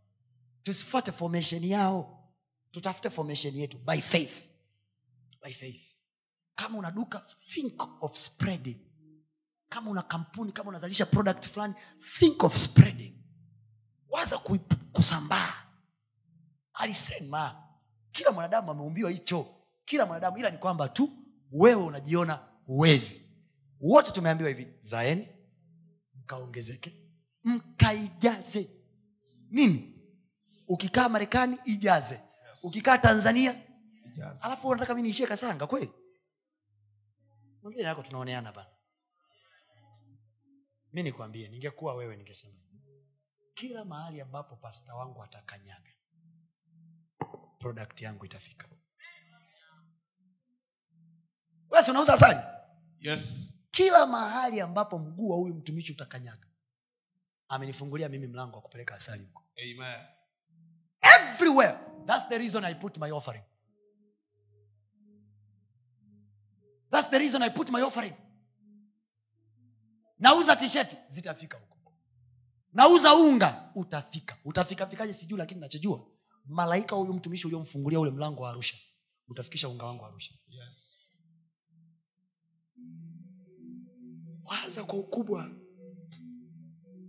Tusifuate 0.64 1.12
formation 1.12 1.64
yao 1.64 2.21
tutafute 2.72 3.10
formation 3.10 3.56
yetu 3.56 3.78
by 3.78 4.02
faith. 4.02 4.48
By 5.44 5.52
faith. 5.54 5.84
Kama 6.56 6.78
una 6.80 6.92
duka 6.92 7.20
think 7.54 8.04
of 8.04 8.16
spreading. 8.18 8.78
Kama 9.70 9.90
una 9.92 10.02
kampuni 10.02 10.52
kama 10.52 10.70
unazalisha 10.70 11.06
product 11.06 11.48
fulani 11.50 11.74
think 12.20 12.44
of 12.44 12.58
spreading. 12.58 13.14
Waza 14.10 14.38
kusambaa. 14.94 15.54
Alisema 16.74 17.64
kila 18.12 18.32
mwanadamu 18.32 18.72
ameumbiwa 18.72 19.12
hicho. 19.12 19.56
Kila 19.86 20.06
mwanadamu 20.06 20.38
ila 20.38 20.50
ni 20.50 20.58
kwamba 20.58 20.90
tu 20.90 21.10
wewe 21.52 21.84
unajiona 21.84 22.40
huwezi. 22.66 23.22
Wote 23.82 24.12
tumeambiwa 24.12 24.50
hivi 24.50 24.68
zaeni 24.80 25.28
mkaongezeke 26.16 26.94
mkaijaze. 27.44 28.70
Nini? 29.50 29.94
Ukikaa 30.68 31.10
marekani 31.10 31.58
ijaze 31.66 32.22
ukikaa 32.64 32.98
tanzania. 32.98 33.62
Ijaze. 34.14 34.44
alafu 34.46 34.68
unataka 34.68 34.96
mi 34.96 35.02
niishie 35.02 35.28
kasanga 35.28 35.68
kweli? 35.68 35.92
Mwambie 37.62 37.84
nako 37.84 38.02
tunaoneana 38.04 38.52
bana. 38.52 38.70
Mi 40.94 41.04
nikwambie 41.04 41.48
ningekuwa 41.48 41.96
wewe 41.96 42.16
ningesema 42.18 42.60
kila 43.54 43.86
mahali 43.86 44.22
ambapo 44.22 44.56
pasta 44.56 44.96
wangu 44.96 45.24
atakanyaga 45.24 45.92
product 47.60 48.02
yangu 48.02 48.26
itafika. 48.26 48.68
Wesi 51.70 51.92
unauza 51.92 52.14
asali? 52.14 52.40
Yes. 53.00 53.54
kila 53.72 54.08
mahali 54.08 54.62
ambapo 54.62 55.00
mguu 55.00 55.30
wa 55.30 55.38
huyu 55.38 55.54
mtumishi 55.56 55.92
utakanyaga 55.94 56.48
amenifungulia 57.48 58.10
mimi 58.10 58.28
mlango 58.28 58.56
wa 58.56 58.62
kupeleka 58.62 58.96
asali 58.96 59.24
huko. 59.26 59.44
Everywhere 61.02 61.78
that's 62.06 62.28
the 62.30 62.38
reason 62.38 62.66
i 62.66 62.74
put 62.76 62.98
my 62.98 63.12
offering. 63.12 63.44
That's 66.92 67.10
the 67.10 67.20
reason 67.20 67.42
i 67.42 67.50
put 67.50 67.70
my 67.72 67.82
offering. 67.82 68.14
Nauza 70.20 70.56
tisheti 70.56 70.98
zitafika 71.08 71.58
huko. 71.58 71.94
Nauza 72.74 73.16
unga 73.16 73.72
utafika. 73.76 74.38
Utafika 74.46 74.88
fikaje? 74.88 75.14
Sijui 75.14 75.40
lakini 75.40 75.62
nachojua 75.62 76.08
malaika 76.46 76.96
huyu 76.96 77.14
mtumishi 77.14 77.48
uliomfungulia 77.48 78.00
ule 78.00 78.12
mlango 78.12 78.44
wa 78.44 78.50
arusha 78.50 78.78
utafikisha 79.28 79.70
unga 79.70 79.86
wangu 79.86 80.06
arusha. 80.06 80.36
Yes. 80.48 80.98
waza 84.44 84.84
kwa 84.84 85.00
ukubwa. 85.00 85.52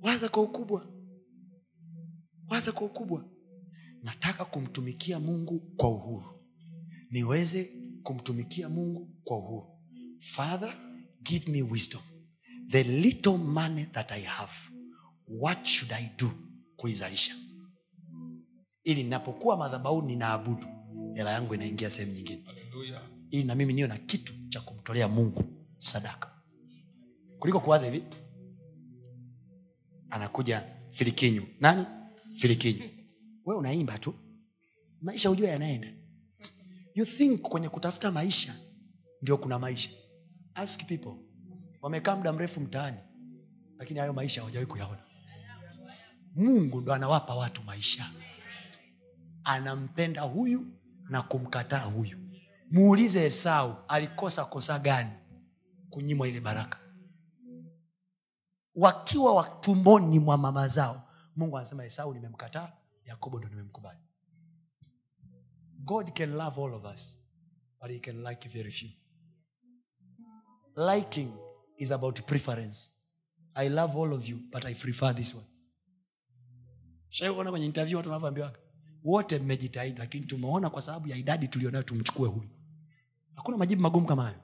Waza 0.02 0.28
kwa 0.28 0.42
ukubwa. 0.42 0.86
Waza 2.48 2.72
kwa 2.72 2.86
ukubwa 2.86 3.31
nataka 4.02 4.44
kumtumikia 4.44 5.20
mungu 5.20 5.60
kwa 5.76 5.90
uhuru. 5.90 6.40
Niweze 7.10 7.64
kumtumikia 8.02 8.68
mungu 8.68 9.10
kwa 9.24 9.38
uhuru. 9.38 9.78
Father 10.18 10.74
give 11.22 11.50
me 11.52 11.62
wisdom. 11.62 12.02
The 12.70 12.82
little 12.82 13.36
money 13.38 13.84
that 13.84 14.12
i 14.12 14.20
have 14.22 14.52
what 15.28 15.64
should 15.66 15.92
i 15.92 16.10
do 16.18 16.30
kuizalisha? 16.76 17.34
Ili 18.84 19.02
ninapokuwa 19.02 19.56
madhabau 19.56 20.02
ninaabudu. 20.02 20.66
Hela 21.14 21.30
yangu 21.32 21.54
inaingia 21.54 21.90
sehemu 21.90 22.12
nyingine. 22.12 22.44
Ili 23.30 23.44
na 23.44 23.54
mimi 23.54 23.72
niyo 23.72 23.86
na 23.88 23.96
kitu 23.98 24.32
cha 24.48 24.60
kumtolea 24.60 25.08
mungu 25.08 25.44
sadaka. 25.78 26.42
Kuliko 27.38 27.60
kuwaza 27.60 27.86
hivi 27.90 28.04
anakuja 30.10 30.64
filikinyu 30.90 31.46
nani? 31.60 31.84
Filikinyu 32.36 32.82
we 33.44 33.56
unaimba 33.56 33.98
tu. 33.98 34.14
Maisha 35.00 35.28
hujua 35.28 35.48
yanaenda. 35.48 35.88
You 36.94 37.06
think 37.06 37.40
kwenye 37.40 37.68
kutafuta 37.68 38.10
maisha 38.10 38.54
ndio 39.22 39.36
kuna 39.38 39.58
maisha. 39.58 39.90
Ask 40.54 40.84
people. 40.86 41.14
Wamekaa 41.82 42.16
muda 42.16 42.32
mrefu 42.32 42.60
mtaani 42.60 42.98
lakini 43.78 44.00
hayo 44.00 44.12
maisha 44.12 44.40
hawajawahi 44.40 44.66
kuyaona. 44.66 45.02
Mungu 46.34 46.80
ndo 46.80 46.94
anawapa 46.94 47.34
watu 47.34 47.62
maisha. 47.62 48.10
Anampenda 49.44 50.22
huyu 50.22 50.66
na 51.08 51.22
kumkataa 51.22 51.84
huyu. 51.84 52.18
Muulize 52.70 53.24
esau 53.26 53.76
alikosa 53.88 54.44
kosa 54.44 54.78
gani 54.78 55.10
kunyimwa 55.90 56.28
ile 56.28 56.40
baraka? 56.40 56.78
Wakiwa 58.74 59.34
watumboni 59.34 60.18
mwa 60.18 60.38
mama 60.38 60.68
zao 60.68 61.08
mungu 61.36 61.56
anasema 61.58 61.84
esau 61.84 62.14
nimemkataa 62.14 62.72
yakobo 63.04 63.38
ndo 63.38 63.48
nimemkubali. 63.48 63.98
God 65.78 66.12
can 66.12 66.34
love 66.36 66.60
all 66.60 66.74
of 66.74 66.84
us 66.94 67.20
but 67.80 67.90
he 67.90 67.98
can 67.98 68.22
like 68.22 68.48
very 68.48 68.70
few. 68.70 68.90
Liking 70.76 71.32
is 71.78 71.92
about 71.92 72.20
preference. 72.26 72.92
I 73.54 73.68
love 73.68 73.96
all 73.98 74.12
of 74.12 74.28
you 74.28 74.38
but 74.52 74.64
i 74.64 74.74
prefer 74.74 75.14
this 75.14 75.34
one. 75.34 75.46
Shaona 77.08 77.50
kwenye 77.50 77.66
interview 77.66 77.96
watu 77.96 78.08
wanavyoambiwaga? 78.08 78.58
Wote 79.04 79.38
mmejitahidi 79.38 79.98
lakini 79.98 80.26
tumeona 80.26 80.70
kwa 80.70 80.82
sababu 80.82 81.08
ya 81.08 81.16
idadi 81.16 81.48
tulionayo 81.48 81.82
tumchukue 81.82 82.28
huyu. 82.28 82.48
Hakuna 83.34 83.56
majibu 83.56 83.82
magumu 83.82 84.06
kama 84.06 84.22
hayo. 84.22 84.38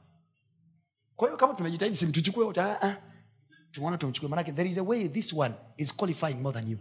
Kwa 1.17 1.29
hiyo 1.29 1.37
kama 1.39 1.55
tumejitahidi 1.55 1.97
simtuchukue 1.97 2.45
wote 2.45 2.61
ah, 2.61 2.83
ah. 2.83 2.97
tumeona 3.71 3.99
tumchukue. 3.99 4.29
Manake 4.29 4.53
there 4.53 4.71
is 4.71 4.79
a 4.79 4.83
way 4.83 5.09
this 5.09 5.33
one 5.33 5.55
is 5.77 5.97
qualifying 5.97 6.35
more 6.35 6.61
than 6.61 6.71
you 6.71 6.79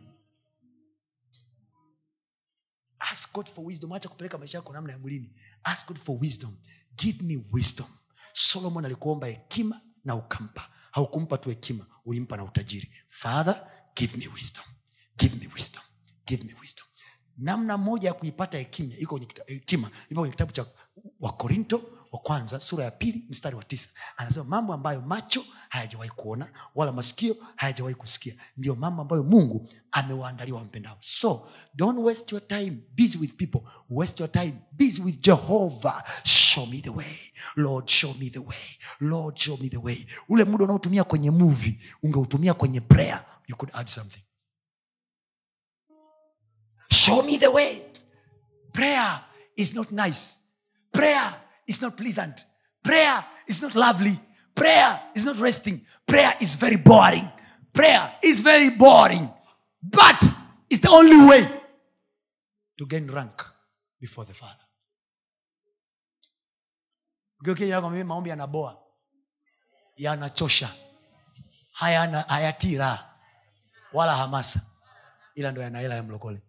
ask 3.00 3.34
god 3.34 3.50
for 3.50 3.66
wisdom. 3.66 3.92
Acha 3.94 4.10
kupeleka 4.10 4.38
maisha 4.38 4.58
yako 4.58 4.74
namna 4.74 4.94
ya 4.94 5.00
mwilini. 5.00 5.34
Ask 5.64 5.88
god 5.88 5.98
for 6.00 6.18
wisdom. 6.22 6.58
Give 6.98 7.24
me 7.24 7.44
wisdom. 7.52 7.88
Solomon 8.34 8.86
alikuomba 8.86 9.28
hekima 9.28 9.82
na 10.06 10.16
ukampa. 10.16 10.70
Haukumpa 10.92 11.38
tu 11.38 11.50
hekima 11.50 11.86
ulimpa 12.06 12.38
na 12.38 12.44
utajiri. 12.44 12.92
Father 13.08 13.68
give 13.96 14.18
me 14.18 14.28
wisdom. 14.28 14.64
Give 15.18 15.36
me 15.36 15.48
wisdom. 15.56 15.84
Give 16.28 16.44
me 16.44 16.54
wisdom. 16.62 16.88
Namna 17.38 17.78
moja 17.78 18.08
ya 18.08 18.14
kuipata 18.14 18.58
hekima 18.58 18.94
iko 18.98 19.20
kwenye 20.16 20.32
kitabu 20.32 20.52
cha 20.52 20.66
wakorinto 21.20 21.82
wa 22.12 22.20
kwanza 22.20 22.60
sura 22.60 22.84
ya 22.84 22.92
pili 22.92 23.26
mstari 23.30 23.56
wa 23.56 23.64
tisa. 23.64 23.90
Anasema 24.18 24.46
mambo 24.46 24.74
ambayo 24.74 25.02
macho 25.02 25.46
hayajawahi 25.70 26.10
kuona 26.12 26.50
wala 26.76 26.92
masikio 26.92 27.36
hayajawahi 27.56 27.96
kusikia. 27.96 28.36
Ndio 28.58 28.76
mambo 28.76 29.02
ambayo 29.02 29.24
mungu 29.24 29.70
amewaandalia 29.92 30.56
wampendao. 30.56 30.98
So 31.02 31.50
don't 31.76 32.00
waste 32.00 32.36
your 32.36 32.48
time 32.48 32.78
busy 32.98 33.18
with 33.18 33.34
people. 33.36 33.60
Waste 33.90 34.24
your 34.24 34.32
time 34.32 34.54
busy 34.72 35.02
with 35.02 35.20
jehovah 35.22 36.04
show 36.24 36.66
me 36.66 36.82
the 36.82 36.90
way. 36.90 37.18
Lord 37.56 37.88
show 37.90 38.14
me 38.14 38.30
the 38.30 38.40
way. 38.40 38.78
Lord 39.00 39.38
show 39.38 39.58
me 39.58 39.70
the 39.70 39.78
way. 39.78 40.06
Ule 40.30 40.44
muda 40.44 40.64
unaotumia 40.64 41.04
kwenye 41.04 41.32
movie 41.32 41.80
ungeutumia 42.04 42.54
kwenye 42.54 42.82
prayer 42.82 43.26
you 43.48 43.56
could 43.56 43.76
add 43.76 43.88
something. 43.88 44.22
Show 46.90 47.24
me 47.24 47.38
the 47.38 47.48
way. 47.48 47.86
Prayer 48.74 49.24
is 49.56 49.74
not 49.74 49.92
nice. 49.92 50.40
Prayer 50.92 51.42
is 51.68 51.82
not 51.82 51.98
pleasant. 51.98 52.46
Prayer 52.84 53.24
is 53.48 53.62
not 53.62 53.76
lovely. 53.76 54.18
Prayer 54.56 55.00
is 55.16 55.26
not 55.26 55.38
resting. 55.38 55.86
Prayer 56.06 56.36
is 56.42 56.56
very 56.56 56.78
boring. 56.78 57.30
Prayer 57.74 58.14
is 58.24 58.40
very 58.42 58.70
boring. 58.72 59.30
But 59.84 60.24
it's 60.70 60.82
the 60.82 60.90
only 60.90 61.28
way 61.30 61.62
to 62.78 62.86
gain 62.86 63.08
rank 63.08 63.44
before 64.00 64.26
the 64.26 64.34
father. 64.34 64.54
Maombi 67.46 68.30
yanaboa. 68.30 68.76
Yanachosha. 70.00 70.70
Hayatira. 71.80 73.00
Wala 73.94 74.16
hamasa. 74.16 74.62
Ila 75.36 75.52
ndo 75.52 75.62
yana 75.62 75.82
ya 75.82 76.04
mlokole 76.04 76.42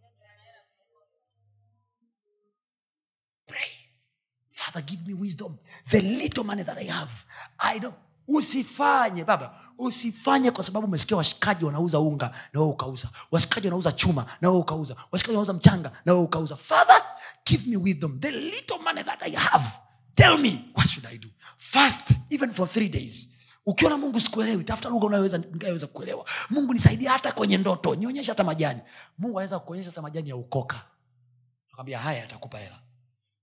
father 4.59 4.83
give 4.83 5.03
me 5.07 5.15
wisdom. 5.15 5.59
The 5.91 6.01
little 6.01 6.45
money 6.45 6.65
that 6.65 6.79
i 6.79 6.85
have 6.85 7.11
i 7.59 7.79
don't 7.81 7.95
usifanye 8.29 9.25
baba 9.25 9.61
usifanye 9.79 10.51
kwa 10.51 10.65
sababu 10.65 10.87
umesikia 10.87 11.17
washikaji 11.17 11.65
wanauza 11.65 12.01
unga 12.01 12.31
na 12.53 12.61
wewe 12.61 12.73
ukauza. 12.73 13.09
Washikaji 13.31 13.67
wanauza 13.67 13.93
chuma 13.93 14.27
na 14.41 14.49
wewe 14.49 14.61
ukauza. 14.61 14.97
Washikaji 15.13 15.37
wanauza 15.37 15.53
mchanga 15.53 15.93
na 16.05 16.13
wewe 16.13 16.25
ukauza. 16.25 16.57
Father 16.57 17.03
give 17.47 17.71
me 17.71 17.77
wisdom. 17.77 18.21
The 18.21 18.31
little 18.31 18.79
money 18.79 19.03
that 19.05 19.23
i 19.23 19.31
have 19.31 19.65
tell 20.15 20.39
me 20.39 20.65
what 20.75 20.89
should 20.89 21.07
i 21.07 21.19
do? 21.19 21.29
Fast 21.57 22.11
even 22.31 22.51
for 22.53 22.69
three 22.69 22.89
days. 22.89 23.29
Ukiona 23.67 23.97
mungu 23.97 24.21
sikuelewi 24.21 24.65
tafuta 24.65 24.89
lugha 24.89 25.07
unayoweza 25.07 25.87
kuelewa. 25.87 26.25
Mungu 26.51 26.75
nisaidia 26.75 27.11
hata 27.13 27.33
kwenye 27.33 27.57
ndoto 27.57 27.95
nionyesha 27.95 28.33
hata 28.33 28.45
majani. 28.45 28.81
Mungu 29.19 29.39
anaweza 29.39 29.59
kuonyesha 29.59 29.91
hata 29.91 30.03
majani 30.03 30.29
ya 30.29 30.37
ukoka. 30.37 30.81
Akwambia 31.73 31.99
haya 31.99 32.25
atakupa 32.25 32.59
hela. 32.59 32.79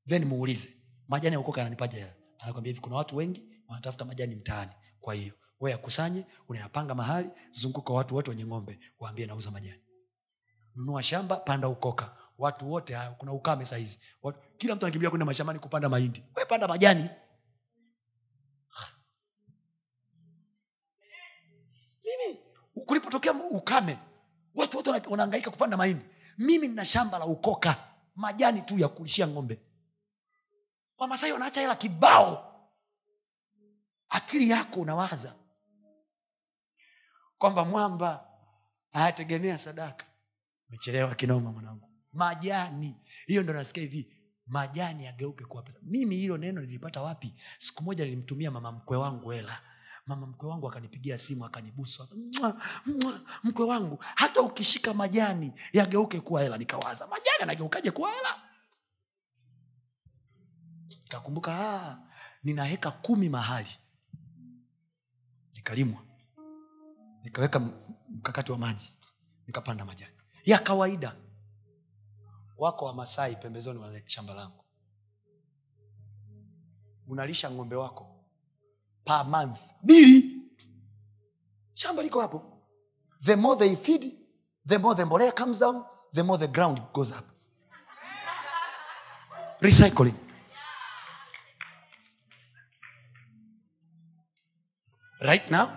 Then 0.08 0.26
muulize 0.26 0.70
majani 1.08 1.36
ya 1.36 1.44
yananipaja 1.58 1.98
hela 2.00 2.14
anakwambia 2.40 2.70
hivi 2.72 2.82
kuna 2.82 2.96
watu 2.96 3.16
wengi 3.18 3.46
wanatafuta 3.68 4.06
majani 4.06 4.36
mtaani. 4.36 4.72
Kwa 5.00 5.14
hiyo 5.14 5.34
we 5.60 5.72
yakusanye 5.72 6.26
unayapanga 6.50 6.96
mahali 6.96 7.30
zunguka 7.52 7.94
watu 7.94 8.16
wote 8.16 8.30
wenye 8.30 8.46
ng'ombe 8.46 8.80
waambie 9.00 9.26
nauza 9.26 9.52
majani. 9.52 9.80
Nunua 10.76 11.04
shamba 11.04 11.36
panda 11.36 11.68
ukoka. 11.68 12.18
Watu 12.38 12.72
wote 12.72 12.98
kuna 13.18 13.32
ukame 13.34 13.66
sahizi 13.66 14.00
watu, 14.24 14.40
kila 14.58 14.76
mtu 14.76 14.86
anakimbia 14.86 15.10
kwenda 15.10 15.26
mashambani 15.26 15.60
kupanda 15.60 15.90
mahindi. 15.90 16.24
We 16.36 16.46
panda 16.46 16.68
majani. 16.68 17.10
Mimi 22.06 22.40
kulipotokea 22.86 23.34
ukame 23.34 23.98
watu 24.56 24.78
wote 24.78 24.90
wanaangaika 25.10 25.52
kupanda 25.52 25.78
mahindi. 25.78 26.06
Mimi 26.38 26.68
nina 26.68 26.86
shamba 26.86 27.20
la 27.20 27.26
ukoka. 27.26 27.78
Majani 28.16 28.62
tu 28.62 28.80
ya 28.80 28.88
kulishia 28.88 29.28
ng'ombe 29.28 29.60
wamasai 30.98 31.32
wanaacha 31.32 31.62
hela 31.62 31.76
kibao. 31.76 32.52
Akili 34.10 34.50
yako 34.50 34.80
unawaza. 34.80 35.36
Kwamba 37.38 37.66
mwamba 37.66 38.28
ayategemea 38.92 39.58
sadaka. 39.58 40.06
Mechelewa 40.70 41.16
kinoma 41.16 41.52
mwanangu. 41.52 41.90
Majani. 42.14 42.96
Hiyo 43.26 43.44
ndo 43.44 43.54
nasikia 43.54 43.84
hivi 43.84 44.12
majani 44.48 45.08
ageuke 45.08 45.46
kuwa 45.46 45.64
pesa. 45.64 45.80
Mimi 45.82 46.16
hilo 46.16 46.38
neno 46.38 46.62
nilipata 46.62 47.02
wapi? 47.02 47.34
Siku 47.58 47.84
moja 47.84 48.06
nilimtumia 48.06 48.52
mama 48.52 48.72
mkwe 48.72 48.98
wangu 48.98 49.30
hela. 49.30 49.62
Mama 50.06 50.28
mkwe 50.28 50.50
wangu 50.50 50.68
akanipigia 50.68 51.18
simu 51.18 51.46
akanibusu. 51.46 52.04
Aka- 52.04 52.16
"Mwa, 52.16 52.62
mwa, 52.86 53.22
mkwe 53.44 53.66
wangu 53.66 53.98
hata 54.16 54.42
ukishika 54.42 54.94
majani 54.94 55.54
yageuke 55.74 56.20
kuwa 56.20 56.42
hela. 56.42 56.58
Nikawaza 56.58 57.08
majani 57.08 57.38
anageukaje 57.42 57.92
kuwa 57.92 58.12
hela 58.12 58.42
kakumbuka 61.10 61.52
ah, 61.54 61.98
nina 62.44 62.64
heka 62.66 62.92
kumi 62.92 63.30
mahali. 63.30 63.70
Nikalimwa. 65.54 66.02
Nikaweka 67.24 67.60
mkakati 68.10 68.52
wa 68.52 68.58
maji. 68.58 68.92
Nikapanda 69.48 69.86
majani. 69.86 70.14
Ya 70.46 70.60
kawaida. 70.60 71.16
Wako 72.58 72.86
wamasai 72.86 73.36
pembezoni 73.36 73.80
wa 73.80 74.02
shamba 74.06 74.34
langu. 74.34 74.64
Unalisha 77.08 77.52
ng'ombe 77.52 77.76
wako 77.76 78.26
per 79.06 79.26
month. 79.26 79.60
Bili! 79.84 80.42
Shamba 81.74 82.04
liko 82.04 82.22
hapo. 82.22 82.62
The 83.26 83.36
more 83.36 83.60
they 83.60 83.76
feed 83.76 84.14
the 84.66 84.78
more 84.78 84.96
the 84.96 85.06
mbolea 85.06 85.32
comes 85.32 85.60
down 85.60 85.84
the 86.14 86.24
more 86.24 86.38
the 86.40 86.48
ground 86.48 86.82
goes 86.94 87.12
up. 87.12 87.26
Recycling 89.62 90.25
right 95.20 95.52
now 95.52 95.68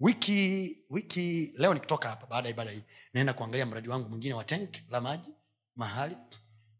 wiki 0.00 0.76
wiki 0.90 1.52
leo 1.56 1.74
nikitoka 1.74 2.08
hapa 2.08 2.26
baada 2.26 2.48
ya 2.48 2.54
ibada 2.54 2.70
hii 2.70 2.82
naenda 3.14 3.32
kuangalia 3.32 3.66
mradi 3.66 3.88
wangu 3.88 4.08
mwingine 4.08 4.34
wa 4.34 4.44
tank 4.44 4.74
la 4.90 5.00
maji 5.00 5.30
mahali 5.76 6.16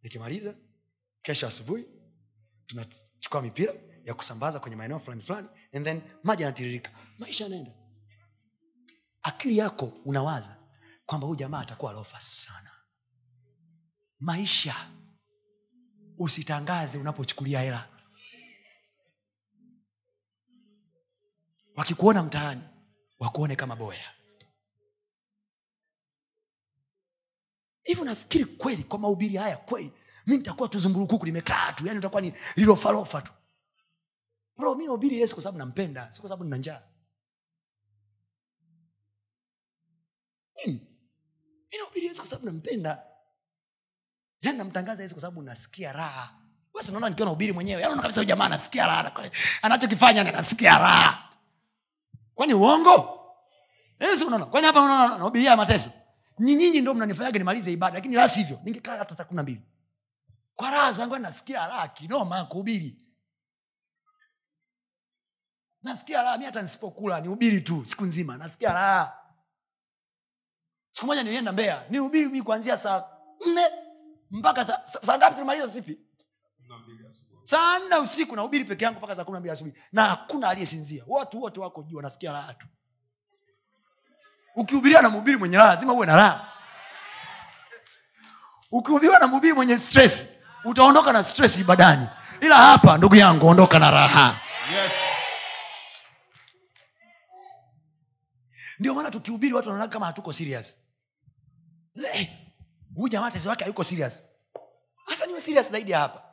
nikimaliza 0.02 0.56
kesho 1.22 1.46
asubuhi 1.46 1.84
tunachukua 2.66 3.42
mipira 3.42 3.74
ya 4.04 4.14
kusambaza 4.14 4.60
kwenye 4.60 4.76
maeneo 4.76 4.98
fulani 4.98 5.22
fulani 5.22 5.48
and 5.72 5.84
then 5.84 6.02
maji 6.22 6.42
yanatiririka 6.42 6.90
maisha 7.18 7.44
yanaenda. 7.44 7.72
Akili 9.22 9.58
yako 9.58 9.92
unawaza 10.04 10.56
kwamba 11.06 11.26
huyu 11.26 11.38
jamaa 11.38 11.60
atakuwa 11.60 11.92
lofa 11.92 12.20
sana. 12.20 12.70
Maisha 14.20 14.90
usitangaze 16.18 16.98
unapochukulia 16.98 17.60
hela 17.60 17.88
wakikuona 21.76 22.22
mtaani 22.22 22.62
wakuone 23.18 23.56
kama 23.56 23.76
boya. 23.76 24.14
Hivi 27.82 28.00
unafikiri 28.00 28.44
kweli 28.44 28.84
kwa 28.84 28.98
mahubiri 28.98 29.36
haya 29.36 29.56
kweli? 29.56 29.92
Mi 30.26 30.36
nitakuwa 30.36 30.68
tu 30.68 30.78
zumburukuku 30.78 31.24
limekaa 31.26 31.72
tu 31.72 31.86
yani 31.86 31.98
utakuwa 31.98 32.20
ni 32.20 32.34
lilofalofa 32.56 33.22
tu. 33.22 33.32
Bro 34.56 34.74
mi 34.74 34.84
nahubiri 34.84 35.20
yesu 35.20 35.34
kwa 35.34 35.42
sababu 35.42 35.58
nampenda 35.58 36.12
si 36.12 36.20
kwa 36.20 36.28
sababu 36.28 36.44
nina 36.44 36.56
njaa. 36.56 36.82
Mimi 40.66 40.80
mi 41.72 41.78
nahubiri 41.78 42.06
yesu 42.06 42.20
kwa 42.20 42.30
sababu 42.30 42.46
nampenda. 42.46 43.06
Yani 44.42 44.58
namtangaza 44.58 45.02
yesu 45.02 45.14
kwa 45.14 45.20
sababu 45.20 45.42
nasikia 45.42 45.92
raha. 45.92 46.34
Basi 46.74 46.92
naona 46.92 47.08
nikiwa 47.08 47.26
nahubiri 47.26 47.52
mwenyewe 47.52 47.82
yani 47.82 48.00
kabisa 48.02 48.24
jamaa 48.24 48.44
anasikia 48.44 48.86
raha 48.86 49.30
anachokifanya 49.62 50.20
anasikia 50.20 50.78
raha 50.78 51.33
kwani 52.34 52.54
uongo? 52.54 53.20
Yesu 54.00 54.26
unaona? 54.26 54.46
Kwani 54.46 54.66
hapa 54.66 54.82
unaona 54.82 55.18
nahubiria 55.18 55.56
mateso? 55.56 55.90
Nyinyinyi 56.38 56.80
ndo 56.80 56.94
mnanifanyaga 56.94 57.38
nimalize 57.38 57.72
ibada 57.72 57.94
lakini 57.94 58.14
la 58.16 58.28
sivyo 58.28 58.60
ningekaa 58.64 58.96
hata 58.96 59.16
saa 59.16 59.24
kumi 59.24 59.36
na 59.36 59.42
mbili. 59.42 59.62
Kwa 60.56 60.70
raha 60.70 60.92
zangu 60.92 61.16
nasikia 61.18 61.66
raha 61.66 61.88
kinoma 61.88 62.44
kuhubiri. 62.44 62.98
Nasikia 65.82 66.22
raha 66.22 66.38
mi 66.38 66.44
hata 66.44 66.62
nisipokula 66.62 67.20
nihubiri 67.20 67.60
tu 67.60 67.86
siku 67.86 68.04
nzima 68.04 68.36
nasikia 68.36 68.72
raha. 68.72 69.18
Siku 70.92 71.06
moja 71.06 71.22
nilienda 71.22 71.52
mbea 71.52 71.84
nihubiri 71.90 72.28
mi 72.28 72.42
kuanzia 72.42 72.76
saa 72.78 73.04
nne 73.46 73.62
mpaka 74.30 74.64
saa 74.64 74.86
sa, 74.86 75.18
ngapi 75.18 75.34
tulimaliza 75.34 75.68
sipi 75.68 75.98
saa 77.44 77.78
nne 77.78 77.96
usiku 77.96 78.36
nahubiri 78.36 78.64
peke 78.64 78.84
yangu 78.84 78.98
mpaka 78.98 79.16
saa 79.16 79.24
kumi 79.24 79.34
na 79.36 79.40
mbili 79.40 79.52
asubuhi. 79.52 79.76
Na 79.92 80.04
hakuna 80.04 80.48
aliyesinzia. 80.48 81.04
Watu 81.06 81.40
wote 81.42 81.60
wako 81.60 81.82
juu 81.82 81.96
wanasikia 81.96 82.32
raha 82.32 82.54
tu. 82.54 82.66
Ukihubiria 84.56 85.02
na 85.02 85.10
mhubiri 85.10 85.36
mwenye 85.36 85.56
raha 85.56 85.68
lazima 85.68 85.92
uwe 85.92 86.06
na 86.06 86.16
raha. 86.16 86.48
Ukihubiriwa 88.70 89.18
na 89.18 89.26
mhubiri 89.26 89.52
mwenye 89.52 89.78
stress 89.78 90.26
utaondoka 90.64 91.12
na 91.12 91.22
stress 91.24 91.58
ibadani. 91.58 92.06
Ila 92.40 92.56
hapa 92.56 92.98
ndugu 92.98 93.16
yangu 93.16 93.46
ondoka 93.46 93.78
na 93.78 93.90
raha. 93.90 94.40
Yes. 94.74 94.92
ndio 98.78 98.94
maana 98.94 99.10
tukihubiri 99.10 99.54
watu 99.54 99.68
wanaona 99.68 99.92
kama 99.92 100.06
hatuko 100.06 100.32
serious. 100.32 100.78
Eh, 102.12 102.30
huyu 102.94 103.08
jamaa 103.08 103.30
tezo 103.30 103.48
wake 103.48 103.64
hayuko 103.64 103.84
serious. 103.84 104.22
Hasa 105.06 105.26
niwe 105.26 105.40
serious 105.40 105.70
zaidi 105.70 105.90
ya 105.90 105.98
hapa 105.98 106.23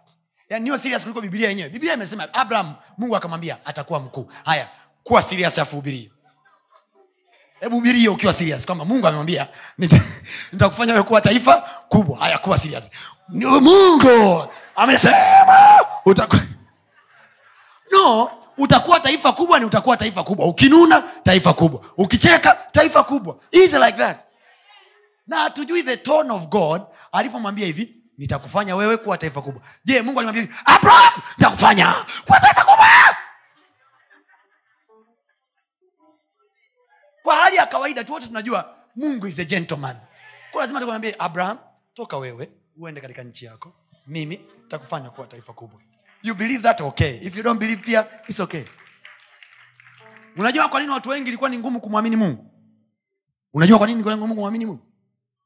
yaani 0.51 0.63
niwe 0.65 0.77
serious 0.77 1.03
kuliko 1.03 1.21
biblia 1.21 1.49
yenyewe. 1.49 1.69
Biblia 1.69 1.93
imesema 1.93 2.33
abraham 2.33 2.73
mungu 2.97 3.15
akamwambia 3.15 3.65
atakuwa 3.65 3.99
mkuu. 3.99 4.31
Haya 4.45 4.69
kuwa 5.03 5.21
serious 5.21 5.59
afu 5.59 5.75
hubirie 5.75 6.11
hebu 7.59 7.75
hubiri 7.75 8.07
ukiwa 8.07 8.33
serious 8.33 8.65
kwamba 8.65 8.85
mungu 8.85 9.07
amemwambia 9.07 9.47
nitakufanya 10.51 10.93
nita 10.93 11.03
kuwa 11.03 11.21
taifa 11.21 11.57
kubwa. 11.89 12.17
Haya 12.17 12.37
kuwa 12.37 12.57
serious. 12.57 12.89
Mungu 13.29 14.47
amesema 14.75 15.85
utaku... 16.05 16.37
no 17.91 18.31
utakuwa 18.57 18.99
taifa 18.99 19.33
kubwa 19.33 19.59
ni 19.59 19.65
utakuwa 19.65 19.97
taifa 19.97 20.23
kubwa. 20.23 20.45
Ukinuna 20.45 21.01
taifa 21.23 21.53
kubwa. 21.53 21.81
Ukicheka 21.97 22.57
taifa 22.71 23.03
kubwa. 23.03 23.37
Like 23.51 23.91
that. 23.97 24.19
Na 25.27 25.37
hatujui 25.39 25.83
the 25.83 25.97
tone 25.97 26.33
of 26.33 26.47
god 26.47 26.81
alipomwambia 27.11 27.65
hivi 27.65 28.00
nitakufanya 28.17 28.75
wewe 28.75 28.97
kuwa 28.97 29.17
taifa 29.17 29.41
kubwa. 29.41 29.61
Je 29.83 30.01
mungu 30.01 30.19
alimwambia 30.19 30.55
abraham 30.65 31.21
nitakufanya 31.37 31.93
kuwa 32.25 32.39
taifa 32.39 32.61
kubwa. 32.63 32.87
Kwa 37.23 37.35
hali 37.35 37.55
ya 37.55 37.65
kawaida 37.65 38.03
tu 38.03 38.13
wote 38.13 38.27
tunajua 38.27 38.75
mungu 38.95 39.27
is 39.27 39.39
a 39.39 39.43
gentleman. 39.45 39.97
Kwa 40.51 40.61
lazima 40.61 40.79
tukamwambie 40.79 41.15
abraham 41.19 41.57
toka 41.93 42.17
wewe 42.17 42.51
uende 42.77 43.01
katika 43.01 43.23
nchi 43.23 43.45
yako. 43.45 43.73
Mimi 44.07 44.45
takufanya 44.67 45.09
kuwa 45.09 45.27
taifa 45.27 45.53
kubwa. 45.53 45.81
You 46.23 46.35
believe 46.35 46.63
that? 46.63 46.81
Okay. 46.81 47.19
If 47.21 47.37
you 47.37 47.43
don't 47.43 47.59
believe 47.59 47.81
pia 47.81 48.07
it's 48.27 48.39
okay. 48.39 48.63
Unajua 50.37 50.69
kwa 50.69 50.79
nini 50.79 50.91
watu 50.91 51.09
wengi 51.09 51.27
ilikuwa 51.27 51.49
ni 51.49 51.57
ngumu 51.57 51.81
kumwamini 51.81 52.15
mungu? 52.15 52.51
Unajua 53.53 53.77
kwa 53.77 53.87
nini 53.87 53.99
ngumu 54.03 54.35
kumwamini 54.35 54.65
mungu? 54.65 54.85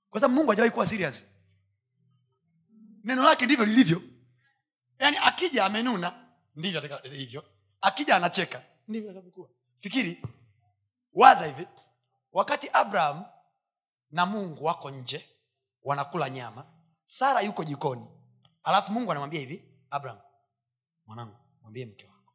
Kwa 0.09 0.21
sababu 0.21 0.35
mungu 0.35 0.49
hajawahi 0.51 0.71
kuwa 0.71 0.85
serious 0.87 1.25
neno 3.05 3.23
lake 3.23 3.45
ndivyo 3.45 3.65
lilivyo. 3.65 4.01
Yaani 4.99 5.17
akija 5.17 5.65
amenuna 5.65 6.27
ndivyo 6.55 6.81
hivyo 7.11 7.43
akija 7.81 8.15
anacheka 8.15 8.63
ndivyo 8.87 9.09
atakavyokuwa. 9.11 9.49
Fikiri 9.77 10.23
waza 11.13 11.45
hivi. 11.45 11.67
Wakati 12.31 12.69
abraham 12.73 13.25
na 14.11 14.25
mungu 14.25 14.63
wako 14.65 14.91
nje 14.91 15.29
wanakula 15.83 16.29
nyama 16.29 16.65
sara 17.07 17.41
yuko 17.41 17.63
jikoni. 17.63 18.05
Alafu 18.63 18.91
mungu 18.91 19.11
anamwambia 19.11 19.39
hivi 19.39 19.63
abraham 19.89 20.21
mwanangu 21.05 21.35
mwambie 21.61 21.85
mke 21.85 22.05
wako. 22.07 22.33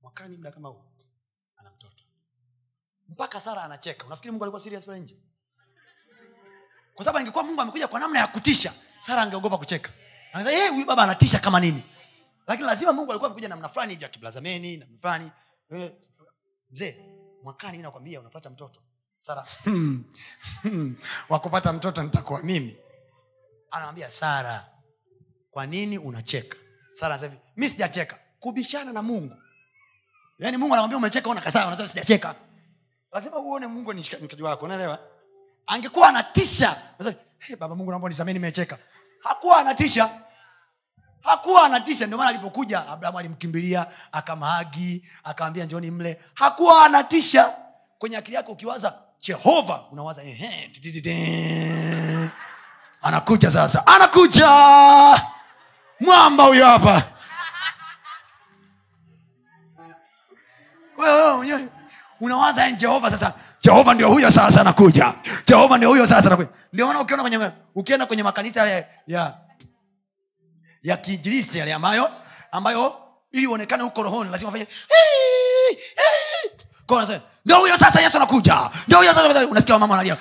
Mwakani 0.00 0.36
mda 0.36 0.52
kama 0.52 0.68
huu 0.68 0.84
ana 1.56 1.70
mtoto. 1.70 2.04
Mpaka 3.08 3.40
sara 3.40 3.62
anacheka. 3.62 4.06
Unafikiri 4.06 4.32
mungu 4.32 4.44
alikuwa 4.44 4.60
serious 4.60 4.86
pale 4.86 5.00
nje? 5.00 5.16
Kwa 6.94 7.04
sababu 7.04 7.18
angekuwa 7.18 7.44
mungu 7.44 7.60
amekuja 7.60 7.88
kwa 7.88 8.00
namna 8.00 8.18
ya 8.18 8.26
kutisha 8.26 8.74
sara 8.98 9.22
angeogopa 9.22 9.58
kucheka. 9.58 9.90
Angesema 10.32 10.62
hey, 10.62 10.68
huyu 10.70 10.86
baba 10.86 11.02
anatisha 11.02 11.38
kama 11.38 11.60
nini? 11.60 11.82
Lakini 12.46 12.66
lazima 12.66 12.92
mungu 12.92 13.10
alikuwa 13.10 13.30
amekuja 13.30 13.48
namna 13.48 13.68
fulani 13.68 13.92
hivi 13.92 14.04
akiblazameni 14.04 14.76
namna 14.76 14.98
fulani. 14.98 15.30
Eh, 15.70 15.92
mzee 16.70 16.96
mwakani 17.42 17.78
nakwambia 17.78 18.20
unapata 18.20 18.50
mtoto. 18.50 18.80
Sara 19.18 19.46
hmm, 19.64 20.04
hmm, 20.62 20.96
wakupata 21.28 21.72
mtoto 21.72 22.02
nitakuwa 22.02 22.42
mimi. 22.42 22.76
Anamwambia 23.70 24.10
sara 24.10 24.68
kwa 25.50 25.66
nini 25.66 25.98
unacheka? 25.98 26.56
Sara 26.92 27.14
anasema 27.14 27.34
mi 27.56 27.70
sijacheka. 27.70 28.18
Kubishana 28.38 28.92
na 28.92 29.02
mungu. 29.02 29.36
Yaani 30.38 30.56
mungu 30.56 30.74
anamwambia 30.74 30.98
umecheka? 30.98 31.30
Unakasaa 31.30 31.66
unasema 31.66 31.88
sijacheka. 31.88 32.34
Lazima 33.12 33.38
uone 33.38 33.66
mungu 33.66 33.92
ni 33.92 34.04
wako 34.40 34.64
unaelewa 34.64 34.98
angekuwa 35.66 36.08
anatisha 36.08 36.76
hey, 37.38 37.56
baba 37.56 37.74
mungu 37.74 37.90
naomba 37.90 38.08
nisamee 38.08 38.32
nimecheka. 38.32 38.78
Hakuwa 39.22 39.58
anatisha 39.58 40.10
hakuwa 41.22 41.64
anatisha 41.64 42.06
ndio 42.06 42.18
maana 42.18 42.30
alipokuja 42.30 42.88
abrahamu 42.88 43.18
alimkimbilia 43.18 43.86
akamhagi 44.12 45.08
akaambia 45.24 45.64
njoni 45.64 45.90
mle. 45.90 46.20
Hakuwa 46.34 46.84
anatisha 46.84 47.54
kwenye 47.98 48.16
akili 48.16 48.36
yako 48.36 48.52
ukiwaza 48.52 48.98
jehova 49.20 49.84
unawaza 49.92 50.22
ehe, 50.22 50.70
anakuja 53.02 53.50
sasa. 53.50 53.86
Anakuja. 53.86 54.48
Mwamba 56.00 56.44
huyo 56.44 56.66
hapa 56.66 57.02
unawaza 62.20 62.70
jehova 62.72 63.10
sasa. 63.10 63.32
Jehova 63.62 63.94
ndio 63.94 64.08
huyo 64.08 64.30
sasa 64.30 64.64
nakuja 64.64 65.14
jehova 65.46 65.76
ndio 65.76 65.88
huyo 65.88 66.06
sasa 66.06 66.26
anakuja. 66.26 66.48
Ndio 66.72 66.86
maana 66.86 67.00
ukiona 67.00 67.22
kwenye 67.22 67.50
ukienda 67.74 68.06
kwenye 68.06 68.22
makanisa 68.22 68.60
yale 68.60 68.86
ya 69.06 69.34
ya 70.82 70.96
kiinjilisti 70.96 71.58
yale 71.58 71.74
ambayo 71.74 72.10
ambayo 72.52 72.94
ili 73.32 73.46
uonekane 73.46 73.82
huko 73.82 74.02
rohoni 74.02 74.30
lazima 74.30 74.52
unasema, 76.88 77.20
ndio 77.44 77.58
huyo 77.58 77.78
sasa 77.78 78.00
yesu 78.00 78.16
anakuja. 78.16 78.70
Ndio 78.86 78.98
huyo 78.98 79.14
sasa. 79.14 79.46
Unasikia 79.46 79.78
mama 79.78 79.94
analia 79.94 80.16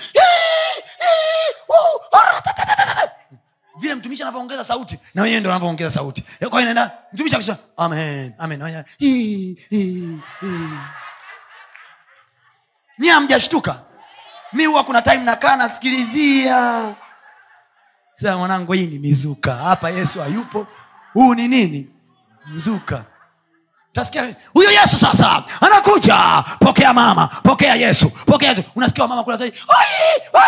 vile 3.80 3.96
mtumishi 3.96 4.22
anavyoongeza 4.24 4.64
sauti 4.64 5.00
na 5.14 5.22
wenyewe 5.24 5.40
ndo 5.40 5.50
anavyoongeza 5.50 5.92
sauti. 5.92 6.24
Kwa 6.50 6.62
inaenda 6.62 6.92
mtumishi 7.14 7.36
akisema 7.36 7.58
amen 7.78 8.34
amen. 8.40 8.84
"Hii, 8.98 9.58
hii, 9.70 10.20
hii." 10.42 10.70
Nyie 13.00 13.12
hamjashtuka. 13.12 13.80
Mi 14.54 14.66
huwa 14.66 14.84
kuna 14.84 15.02
time 15.02 15.18
nakaa 15.18 15.56
nasikilizia. 15.56 16.94
Sema 18.14 18.38
mwanangu 18.38 18.74
hii 18.74 18.88
ni 18.88 19.00
mizuka. 19.00 19.54
Hapa 19.56 19.90
yesu 19.90 20.22
hayupo. 20.22 20.68
Huu 21.14 21.36
ni 21.36 21.48
nini? 21.48 21.90
Mzuka. 22.46 23.04
Tasikia 23.94 24.36
huyo 24.54 24.72
yesu 24.72 24.98
sasa 24.98 25.44
anakuja. 25.62 26.44
Pokea 26.60 26.94
mama. 26.94 27.28
Pokea 27.28 27.76
yesu. 27.76 28.10
Pokea 28.10 28.50
yesu. 28.50 28.64
Unasikia 28.76 29.08
mama 29.08 29.24
kula 29.24 29.38
zaidi 29.38 29.58
"Oi, 29.68 30.22
oi, 30.34 30.42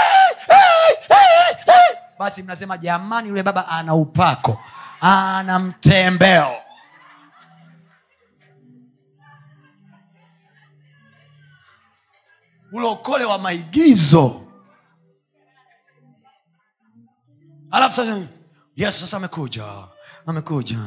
oi, 0.49 0.95
oi, 1.10 1.56
oi." 1.68 1.98
basi 2.19 2.44
mnasema 2.44 2.78
jamani 2.78 3.30
yule 3.30 3.44
baba 3.44 3.68
ana 3.68 3.95
upako. 3.95 4.60
Ana 5.02 5.60
mtembeo 5.60 6.52
ulokole 12.72 13.26
wa 13.26 13.38
maigizo. 13.39 14.41
Alafu 17.72 17.95
sasa 17.95 18.22
yesu 18.76 18.99
sasa 18.99 19.18
amekuja 19.18 19.64
amekuja. 20.26 20.77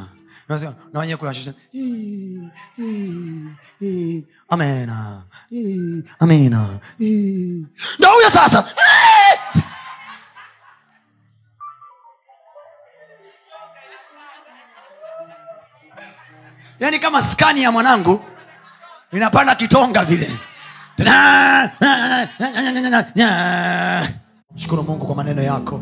Na 0.93 1.01
wenyewe 1.01 1.17
kuna 1.17 1.35
shusha, 1.35 1.55
"Hii, 1.73 2.49
hii, 2.77 3.49
hii, 3.81 4.27
amena 4.49 5.23
amena 6.19 6.81
ndo 7.99 8.09
huyo 8.15 8.31
sasa 8.31 8.61
"Hii." 8.63 9.61
yaani 16.81 16.99
kama 16.99 17.23
skani 17.23 17.63
ya 17.63 17.73
mwanangu 17.73 18.25
inapanda 19.13 19.55
kitonga 19.55 20.05
vile 20.05 20.39
shukuru 24.57 24.83
mungu 24.83 25.07
kwa 25.07 25.15
maneno 25.17 25.43
yako. 25.43 25.81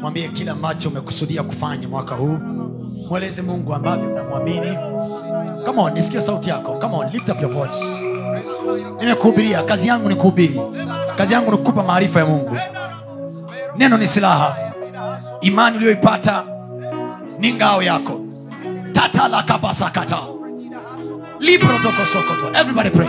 Mwambie 0.00 0.28
kila 0.28 0.52
ambacho 0.52 0.88
umekusudia 0.88 1.42
kufanya 1.42 1.88
mwaka 1.88 2.14
huu. 2.14 2.38
Mweleze 3.10 3.42
mungu 3.42 3.74
ambavyo 3.74 4.08
unamwamini. 4.10 4.78
Come 5.64 5.80
on 5.82 5.92
nisikie 5.92 6.20
sauti 6.20 6.50
yako. 6.50 6.78
Nimekuhubiria. 9.00 9.62
Kazi 9.62 9.88
yangu 9.88 10.08
ni 10.08 10.14
kuhubiri. 10.14 10.60
Kazi 11.16 11.32
yangu 11.32 11.50
ni 11.50 11.56
kukupa 11.56 11.82
maarifa 11.82 12.20
ya 12.20 12.26
mungu. 12.26 12.56
Neno 13.76 13.96
ni 13.98 14.06
silaha. 14.06 14.56
Imani 15.40 15.76
uliyoipata 15.76 16.44
ni 17.38 17.52
ngao 17.54 17.82
yako. 17.82 18.20
Tatalakabasakata. 18.92 20.18
Librotokosokoto 21.38 22.48
everybody 22.60 22.90
pray 22.90 23.08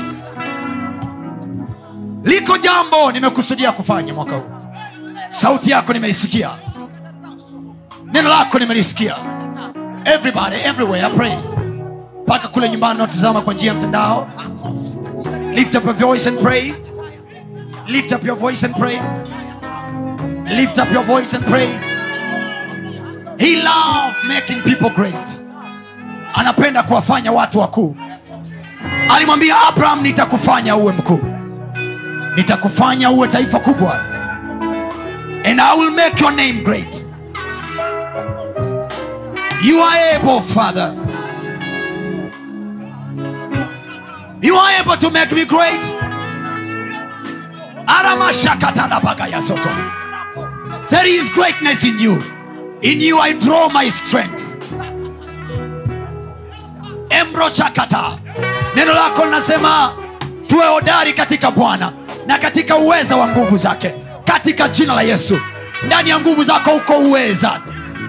liko 2.24 2.58
jambo 2.58 3.12
nimekusudia 3.12 3.72
kufanya 3.72 4.14
mwaka 4.14 4.36
huu. 4.36 4.52
Sauti 5.30 5.72
yako 5.72 5.94
nimeisikia. 5.94 6.50
Neno 8.14 8.30
lako 8.30 8.60
nimelisikia. 8.60 9.16
Everybody 10.06 10.56
everywhere 10.56 11.06
I 11.06 11.10
pray. 11.10 11.34
Mpaka 12.24 12.48
kule 12.48 12.70
nyumbani 12.70 12.98
naotizama 12.98 13.42
kwa 13.42 13.54
njia 13.54 13.68
ya 13.68 13.74
mtandao. 13.78 14.30
Lift 15.54 15.76
up 15.76 15.86
your 15.86 15.94
voice 15.96 16.30
and 16.30 16.40
pray. 16.42 16.74
Lift 17.88 18.12
up 18.12 18.26
your 18.26 18.38
voice 18.38 18.66
and 18.66 18.76
pray. 18.76 18.98
Lift 20.56 20.78
up 20.78 20.92
your 20.94 21.04
voice 21.06 21.38
and 21.38 21.46
pray. 21.46 21.68
He 23.38 23.56
love 23.56 24.16
making 24.28 24.62
people 24.64 24.90
great. 24.90 25.42
Anapenda 26.34 26.84
kuwafanya 26.84 27.32
watu 27.32 27.60
wakuu. 27.60 27.96
Alimwambia 29.16 29.56
abraham 29.68 30.02
nitakufanya 30.02 30.76
uwe 30.76 30.94
mkuu 30.94 31.20
nitakufanya 32.36 33.10
uwe 33.12 33.28
taifa 33.28 33.60
kubwa. 33.60 34.00
And 35.46 35.60
i 35.62 35.78
will 35.80 35.92
make 35.92 36.20
your 36.22 36.32
name 36.34 36.62
great. 36.64 37.06
You 39.64 39.82
are 39.84 40.16
able 40.16 40.42
father. 40.42 40.96
You 44.42 44.56
are 44.58 44.80
able 44.82 44.98
to 44.98 45.10
make 45.12 45.32
me 45.32 45.46
great. 45.46 45.82
There 50.90 51.06
is 51.08 51.30
greatness 51.32 51.84
in 51.84 52.00
you. 52.00 52.24
In 52.82 53.02
you 53.02 53.20
i 53.20 53.34
draw 53.34 53.70
my 53.70 53.90
strength. 53.90 54.58
Embroshakata 57.10 58.18
neno 58.76 58.94
lako 58.94 59.26
linasema 59.26 59.94
tuwe 60.48 60.68
hodari 60.68 61.14
katika 61.14 61.52
bwana 61.52 61.92
na 62.28 62.38
katika 62.38 62.76
uweza 62.78 63.16
wa 63.16 63.28
nguvu 63.28 63.58
zake 63.58 63.94
katika 64.26 64.68
jina 64.68 64.94
la 64.94 65.02
yesu. 65.02 65.40
Ndani 65.86 66.10
ya 66.10 66.20
nguvu 66.20 66.44
zako 66.44 66.72
uko 66.76 66.94
uweza. 66.94 67.60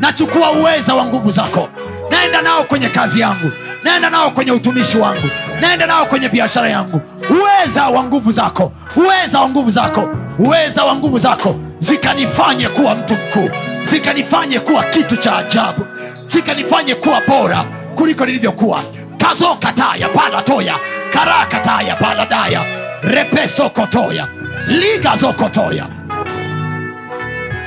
Nachukua 0.01 0.51
uweza 0.52 0.94
wa 0.94 1.05
nguvu 1.05 1.30
zako. 1.30 1.68
Naenda 2.10 2.43
nao 2.43 2.64
kwenye 2.64 2.89
kazi 2.89 3.20
yangu. 3.20 3.51
Naenda 3.84 4.10
nao 4.10 4.30
kwenye 4.30 4.52
utumishi 4.52 4.98
wangu. 4.98 5.28
Naenda 5.60 5.86
nao 5.86 6.06
kwenye 6.06 6.28
biashara 6.28 6.68
yangu. 6.68 7.01
Uweza 7.30 7.89
wa 7.89 8.05
nguvu 8.05 8.32
zako. 8.32 8.72
Uweza 8.97 9.40
wa 9.40 9.48
nguvu 9.48 9.70
zako. 9.70 10.09
Uweza 10.39 10.84
wa 10.84 10.94
nguvu 10.97 11.18
zako. 11.18 11.56
Zikanifanye 11.78 12.68
kuwa 12.68 12.94
mtu 12.94 13.14
mkuu. 13.14 13.51
Zikanifanye 13.84 14.60
kuwa 14.60 14.84
kitu 14.84 15.16
cha 15.16 15.36
ajabu. 15.36 15.86
Zikanifanye 16.24 16.94
kuwa 16.94 17.20
bora 17.28 17.64
kuliko 17.94 18.26
nilivyokuwa. 18.26 18.82
Kazo 19.18 19.55
kataya 19.55 20.09
palatoya 20.09 20.74
kara 21.12 21.47
kataya 21.47 21.97
paladaya 21.97 22.60
repesokotoya 23.03 24.29
ligazokotoya 24.69 25.87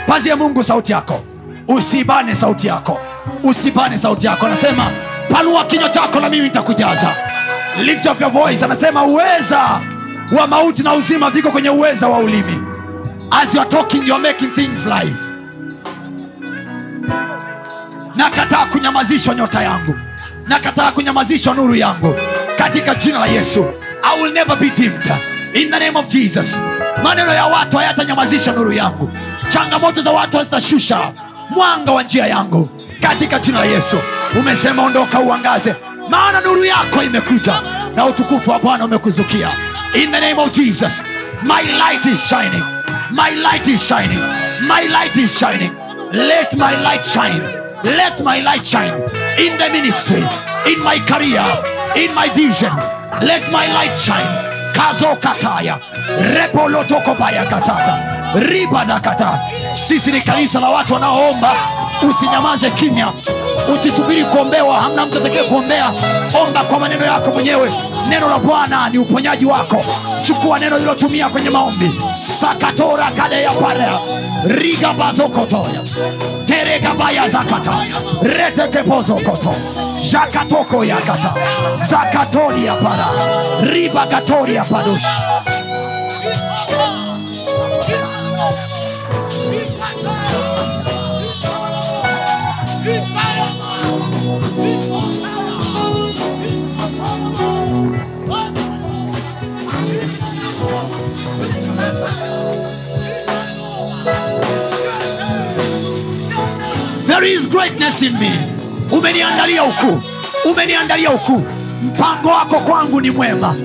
pazie 0.07 0.35
mungu 0.35 0.63
sauti 0.63 0.91
yako. 0.91 1.23
Usibane 1.67 2.35
sauti 2.35 2.67
yako. 2.67 2.99
Usibane 3.43 3.97
sauti 3.97 4.27
yako. 4.27 4.45
Anasema 4.45 4.91
panua 5.29 5.65
kinywa 5.65 5.89
chako 5.89 6.19
na 6.19 6.29
mimi 6.29 6.43
nitakujaza. 6.43 7.15
Lift 7.83 8.05
of 8.05 8.21
your 8.21 8.31
voice. 8.31 8.65
Anasema 8.65 9.03
uweza 9.03 9.81
wa 10.37 10.47
mauti 10.47 10.83
na 10.83 10.93
uzima 10.93 11.29
viko 11.31 11.51
kwenye 11.51 11.69
uweza 11.69 12.07
wa 12.07 12.17
ulimi. 12.17 12.59
As 13.31 13.55
you 13.55 13.61
are 13.61 13.69
talking 13.69 14.07
you 14.07 14.13
are 14.15 14.23
making 14.23 14.51
things 14.53 14.85
live. 14.85 15.15
Nakataa 18.15 18.65
kunyamazishwa 18.65 19.35
nyota 19.35 19.61
yangu. 19.63 19.95
Nakataa 20.47 20.91
kunyamazishwa 20.91 21.53
nuru 21.53 21.75
yangu. 21.75 22.15
Katika 22.55 22.95
jina 22.95 23.19
la 23.19 23.25
yesu 23.25 23.65
i 24.07 24.21
will 24.21 24.31
never 24.31 24.55
be 24.55 24.69
dimmed. 24.69 25.05
In 25.55 25.69
the 25.71 25.79
name 25.79 25.95
of 25.97 26.07
jesus. 26.07 26.57
Maneno 27.03 27.33
ya 27.33 27.45
watu 27.45 27.77
hayatanyamazisha 27.77 28.51
nuru 28.51 28.73
yangu. 28.73 29.11
Changamoto 29.49 30.01
za 30.01 30.11
watu 30.11 30.37
hazitashusha 30.37 31.13
mwanga 31.49 31.91
wa 31.91 32.03
njia 32.03 32.27
yangu. 32.27 32.69
Katika 32.99 33.39
jina 33.39 33.59
la 33.59 33.65
yesu. 33.65 33.97
Umesema 34.39 34.83
ondoka 34.83 35.19
uangaze. 35.19 35.75
Maana 36.09 36.41
nuru 36.41 36.65
yako 36.65 37.03
imekuja 37.03 37.61
na 37.95 38.05
utukufu 38.05 38.51
wa 38.51 38.59
bwana 38.59 38.85
umekuzukia. 38.85 39.49
In 39.93 40.11
the 40.11 40.19
name 40.19 40.41
of 40.41 40.51
jesus. 40.51 41.03
My 41.43 41.61
light 41.63 42.05
is 42.05 42.29
shining. 42.29 42.63
My 43.11 43.35
light 43.35 43.67
is 43.67 43.87
shining. 43.87 44.19
My 44.61 44.87
light 44.87 45.15
is 45.17 45.39
shining. 45.39 45.71
Let 46.11 46.53
my 46.53 46.75
light 46.83 47.05
shine. 47.05 47.41
Let 47.83 48.19
my 48.23 48.41
light 48.41 48.65
shine. 48.65 48.93
In 49.37 49.57
the 49.57 49.69
ministry. 49.69 50.23
In 50.71 50.83
my 50.83 50.99
career. 50.99 51.45
In 51.95 52.13
my 52.15 52.29
vision 52.29 52.94
let 53.21 53.51
my 53.51 53.67
light 53.67 53.95
shine. 53.95 54.27
Kazo 54.73 55.15
kataya. 55.15 55.79
Repolotokobaya 56.19 57.45
kasata 57.45 57.99
kata. 59.01 59.39
Sisi 59.73 60.11
ni 60.11 60.21
kanisa 60.21 60.59
la 60.59 60.69
watu 60.69 60.93
wanaoomba. 60.93 61.55
Usinyamaze 62.09 62.69
kimya. 62.71 63.07
Usisubiri 63.73 64.25
kuombewa. 64.25 64.81
Hamna 64.81 65.05
mtu 65.05 65.17
atakaye 65.17 65.43
kuombea. 65.43 65.91
Omba 66.41 66.63
kwa 66.63 66.79
maneno 66.79 67.05
yako 67.05 67.31
mwenyewe. 67.31 67.71
Neno 68.09 68.29
la 68.29 68.39
bwana 68.39 68.89
ni 68.89 68.97
uponyaji 68.97 69.45
wako. 69.45 69.85
Chukua 70.21 70.59
neno 70.59 70.77
lilotumia 70.79 71.29
kwenye 71.29 71.49
maombi. 71.49 71.91
Sakatora 72.27 73.11
kadeya 73.11 73.51
parea. 73.51 73.99
Rigabazokotoya 74.45 75.81
teregabaya 76.45 77.27
zakata. 77.27 77.73
Retekepozokoto. 78.21 79.55
Zakatoko 80.01 80.83
yakata. 80.85 81.33
Zakatoni 81.81 82.65
ya 82.65 82.75
para 82.75 83.07
ribagatori 83.61 84.55
ya 84.55 84.63
padoshi 84.65 85.07
there 107.25 107.33
is 107.33 107.47
greatness 107.47 108.01
in 108.03 108.13
me. 108.19 108.29
Umeniandalia 108.91 109.63
ukuu. 109.63 110.01
Umeniandalia 110.51 111.11
ukuu. 111.11 111.43
Mpango 111.83 112.29
wako 112.29 112.55
kwangu 112.59 113.01
ni 113.01 113.11
mwema. 113.11 113.55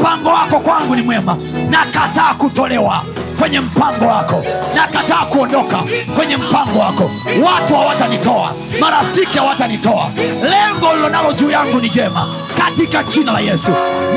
Mpango 0.00 0.28
wako 0.28 0.58
kwangu 0.60 0.96
ni 0.96 1.02
mwema. 1.02 1.36
Nakataa 1.70 2.34
kutolewa 2.34 3.02
kwenye 3.38 3.60
mpango 3.60 4.06
wako. 4.06 4.44
Nakataa 4.74 5.24
kuondoka 5.24 5.82
kwenye 6.16 6.36
mpango 6.36 6.78
wako. 6.78 7.10
Watu 7.46 7.74
hawatanitoa. 7.74 8.52
Marafiki 8.80 9.38
hawatanitoa. 9.38 10.10
Lengo 10.42 10.94
lilonalo 10.94 11.32
juu 11.32 11.50
yangu 11.50 11.80
ni 11.80 11.88
jema. 11.88 12.34
Katika 12.58 13.02
jina 13.02 13.32
la 13.32 13.40
yesu. 13.40 13.70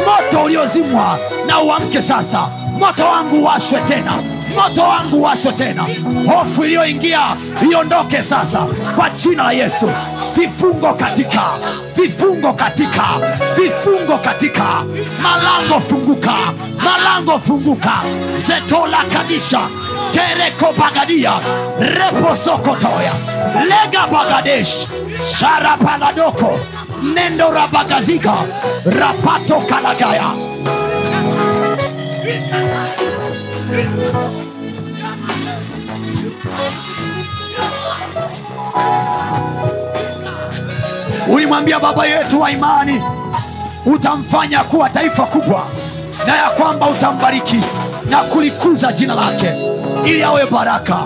Moto 0.05 0.43
uliozimwa 0.43 1.19
na 1.47 1.61
uamke 1.61 2.01
sasa. 2.01 2.47
Moto 2.79 3.05
wangu 3.05 3.45
washwe 3.45 3.79
tena 3.81 4.13
moto 4.61 4.81
wangu 4.83 5.23
washwe 5.23 5.51
tena. 5.53 5.85
Hofu 6.27 6.63
iliyoingia 6.65 7.19
iondoke 7.71 8.23
sasa. 8.23 8.67
Kwa 8.95 9.09
jina 9.09 9.43
la 9.43 9.51
yesu 9.51 9.91
vifungo 10.35 10.93
katika 10.93 11.41
vifungo 11.95 12.53
katika 12.53 13.03
vifungo 13.57 14.17
katika. 14.17 14.65
Malango 15.21 15.79
funguka 15.79 16.33
malango 16.83 17.39
funguka. 17.39 17.93
Zetola 18.35 18.97
kadisha 19.13 19.59
tereko 20.11 20.73
bagadia 20.79 21.31
repo 21.79 22.35
sokotoya 22.35 23.13
lega 23.63 24.07
bagadesh 24.11 24.87
sharapaladoko 25.39 26.59
nendo 27.13 27.51
rabagaziga 27.51 28.33
rapato 28.85 29.59
kalagaya 29.69 30.31
ulimwambia 41.27 41.79
baba 41.79 42.05
yetu 42.05 42.41
wa 42.41 42.51
imani 42.51 43.01
utamfanya 43.85 44.59
kuwa 44.63 44.89
taifa 44.89 45.25
kubwa 45.25 45.65
na 46.27 46.35
ya 46.37 46.49
kwamba 46.49 46.87
utambariki 46.89 47.59
na 48.09 48.17
kulikuza 48.17 48.91
jina 48.93 49.15
lake 49.15 49.51
ili 50.05 50.23
awe 50.23 50.45
baraka 50.45 50.97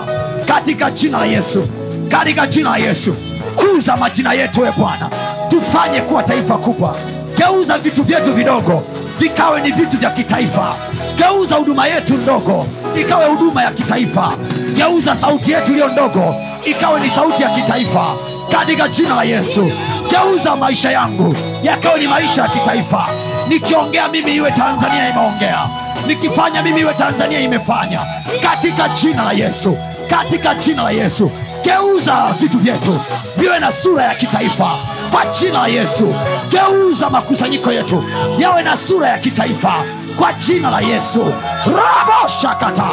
katika 0.44 0.90
jina 0.90 1.18
la 1.18 1.24
yesu 1.26 1.68
katika 2.08 2.46
jina 2.46 2.70
la 2.70 2.76
yesu. 2.76 3.16
Kuza 3.56 3.96
majina 3.96 4.32
yetu 4.32 4.66
e 4.66 4.72
bwana 4.78 5.10
tufanye 5.48 6.00
kuwa 6.00 6.22
taifa 6.22 6.56
kubwa. 6.58 6.96
Geuza 7.36 7.78
vitu 7.78 8.02
vyetu 8.02 8.32
vidogo 8.34 8.82
vikawe 9.18 9.60
ni 9.60 9.72
vitu 9.72 9.96
vya 9.98 10.10
kitaifa. 10.10 10.74
Geuza 11.16 11.54
huduma 11.56 11.86
yetu 11.86 12.14
ndogo 12.14 12.66
ikawe 13.00 13.26
huduma 13.26 13.62
ya 13.62 13.70
kitaifa. 13.70 14.32
Geuza 14.72 15.14
sauti 15.14 15.52
yetu 15.52 15.72
iliyo 15.72 15.88
ndogo 15.88 16.34
ikawe 16.64 17.00
ni 17.00 17.10
sauti 17.10 17.42
ya 17.42 17.50
kitaifa. 17.50 18.04
Katika 18.52 18.88
jina 18.88 19.14
la 19.14 19.24
yesu 19.24 19.70
geuza 20.10 20.56
maisha 20.56 20.90
yangu. 20.90 21.36
Yakawe 21.62 22.00
ni 22.00 22.06
maisha 22.08 22.42
ya 22.42 22.48
kitaifa. 22.48 23.06
Nikiongea 23.48 24.08
mimi 24.08 24.34
iwe 24.36 24.50
tanzania 24.50 25.08
imeongea. 25.08 25.58
Nikifanya 26.06 26.62
mimi 26.62 26.80
iwe 26.80 26.94
tanzania 26.94 27.40
imefanya. 27.40 28.00
Katika 28.42 28.88
jina 28.88 29.22
la 29.24 29.32
yesu 29.32 29.76
katika 30.10 30.54
jina 30.54 30.82
la 30.82 30.90
yesu 30.90 31.30
geuza 31.64 32.34
vitu 32.40 32.58
vyetu 32.58 33.00
viwe 33.36 33.58
na 33.58 33.72
sura 33.72 34.04
ya 34.04 34.14
kitaifa. 34.14 34.70
Kwa 35.10 35.26
jina 35.26 35.58
la 35.60 35.66
yesu 35.68 36.14
geuza 36.48 37.10
makusanyiko 37.10 37.72
yetu 37.72 38.04
yawe 38.38 38.62
na 38.62 38.76
sura 38.76 39.08
ya 39.08 39.18
kitaifa 39.18 39.84
kwa 40.18 40.32
jina 40.32 40.70
la 40.70 40.80
yesu. 40.80 41.24
Raboshakata 41.66 42.88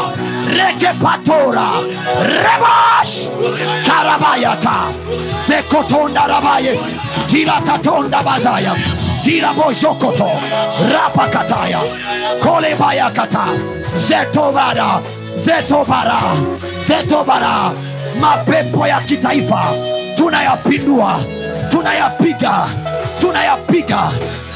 rekepatora 0.47 1.67
rebash. 2.23 3.27
Karabayata. 3.85 4.75
Sekotonda 5.39 6.27
rabaye. 6.27 6.79
Tilakatonda 7.27 8.23
bazaya. 8.23 8.75
Diraboshokoto 9.23 10.29
rapakataya 10.93 11.79
kolebayakata 12.41 13.45
zetobara 13.95 14.99
zetobara 15.35 16.19
zetobara 16.87 17.71
mapepo 18.19 18.87
ya 18.87 19.01
kitaifa. 19.01 19.73
Tunayapindua. 20.17 21.19
Tunayapiga. 21.69 22.67
Tunayapiga 23.19 24.11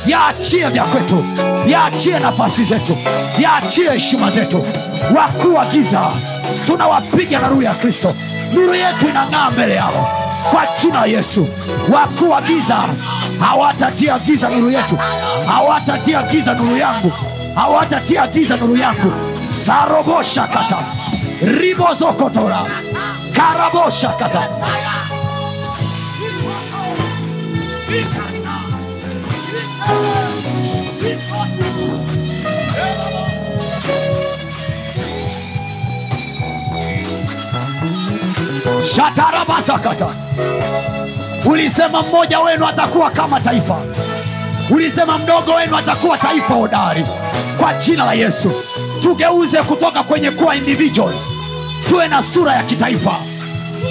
yaachie 0.07 0.69
vya 0.69 0.83
kwetu. 0.83 1.25
Yaachie 1.67 2.19
nafasi 2.19 2.63
zetu. 2.63 2.97
Yaachie 3.39 3.89
heshima 3.91 4.31
zetu. 4.31 4.65
Wakuu 5.15 5.53
wa 5.55 5.65
giza 5.65 6.01
tunawapiga 6.65 7.39
na 7.39 7.47
nuru 7.47 7.61
ya 7.61 7.73
kristo. 7.73 8.15
Nuru 8.53 8.75
yetu 8.75 9.07
inang'aa 9.09 9.51
mbele 9.51 9.75
yao. 9.75 10.09
Kwa 10.51 10.67
jina 10.81 11.05
yesu. 11.05 11.47
Wakuu 11.93 12.29
wa 12.29 12.41
giza 12.41 12.77
hawatatia 13.39 14.19
giza 14.19 14.49
nuru 14.49 14.71
yetu. 14.71 14.97
Hawatatia 15.47 16.23
giza 16.23 16.53
nuru 16.53 16.77
yangu. 16.77 17.11
Hawatatia 17.55 18.27
giza 18.27 18.57
nuru 18.57 18.77
yangu. 18.77 19.11
Saroboshakata 19.49 20.77
ribozokotora. 21.41 22.59
Karaboshakata 23.33 24.47
shatarabasakata 38.95 40.07
ulisema 41.45 42.01
mmoja 42.01 42.39
wenu 42.39 42.67
atakuwa 42.67 43.09
kama 43.11 43.39
taifa. 43.41 43.81
Ulisema 44.69 45.17
mdogo 45.17 45.53
wenu 45.53 45.77
atakuwa 45.77 46.17
taifa 46.17 46.53
hodari. 46.53 47.05
Kwa 47.57 47.73
jina 47.73 48.05
la 48.05 48.13
yesu 48.13 48.51
tugeuze 49.01 49.61
kutoka 49.63 50.03
kwenye 50.03 50.31
kuwa 50.31 50.55
individuals 50.55 51.15
tuwe 51.89 52.07
na 52.07 52.23
sura 52.23 52.53
ya 52.53 52.63
kitaifa. 52.63 53.15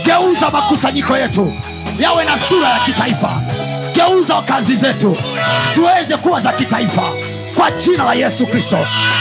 Geuza 0.04 0.50
makusanyiko 0.50 1.16
yetu 1.18 1.52
yawe 1.98 2.24
na 2.24 2.38
sura 2.38 2.68
ya 2.68 2.78
kitaifa 2.78 3.40
geuza 3.94 4.42
kazi 4.42 4.76
zetu. 4.76 5.16
Ziweze 5.74 6.16
kuwa 6.16 6.40
za 6.40 6.52
kitaifa. 6.52 7.02
Kwa 7.56 7.70
jina 7.70 8.04
la 8.04 8.14
yesu 8.14 8.46
kristo. 8.46 8.78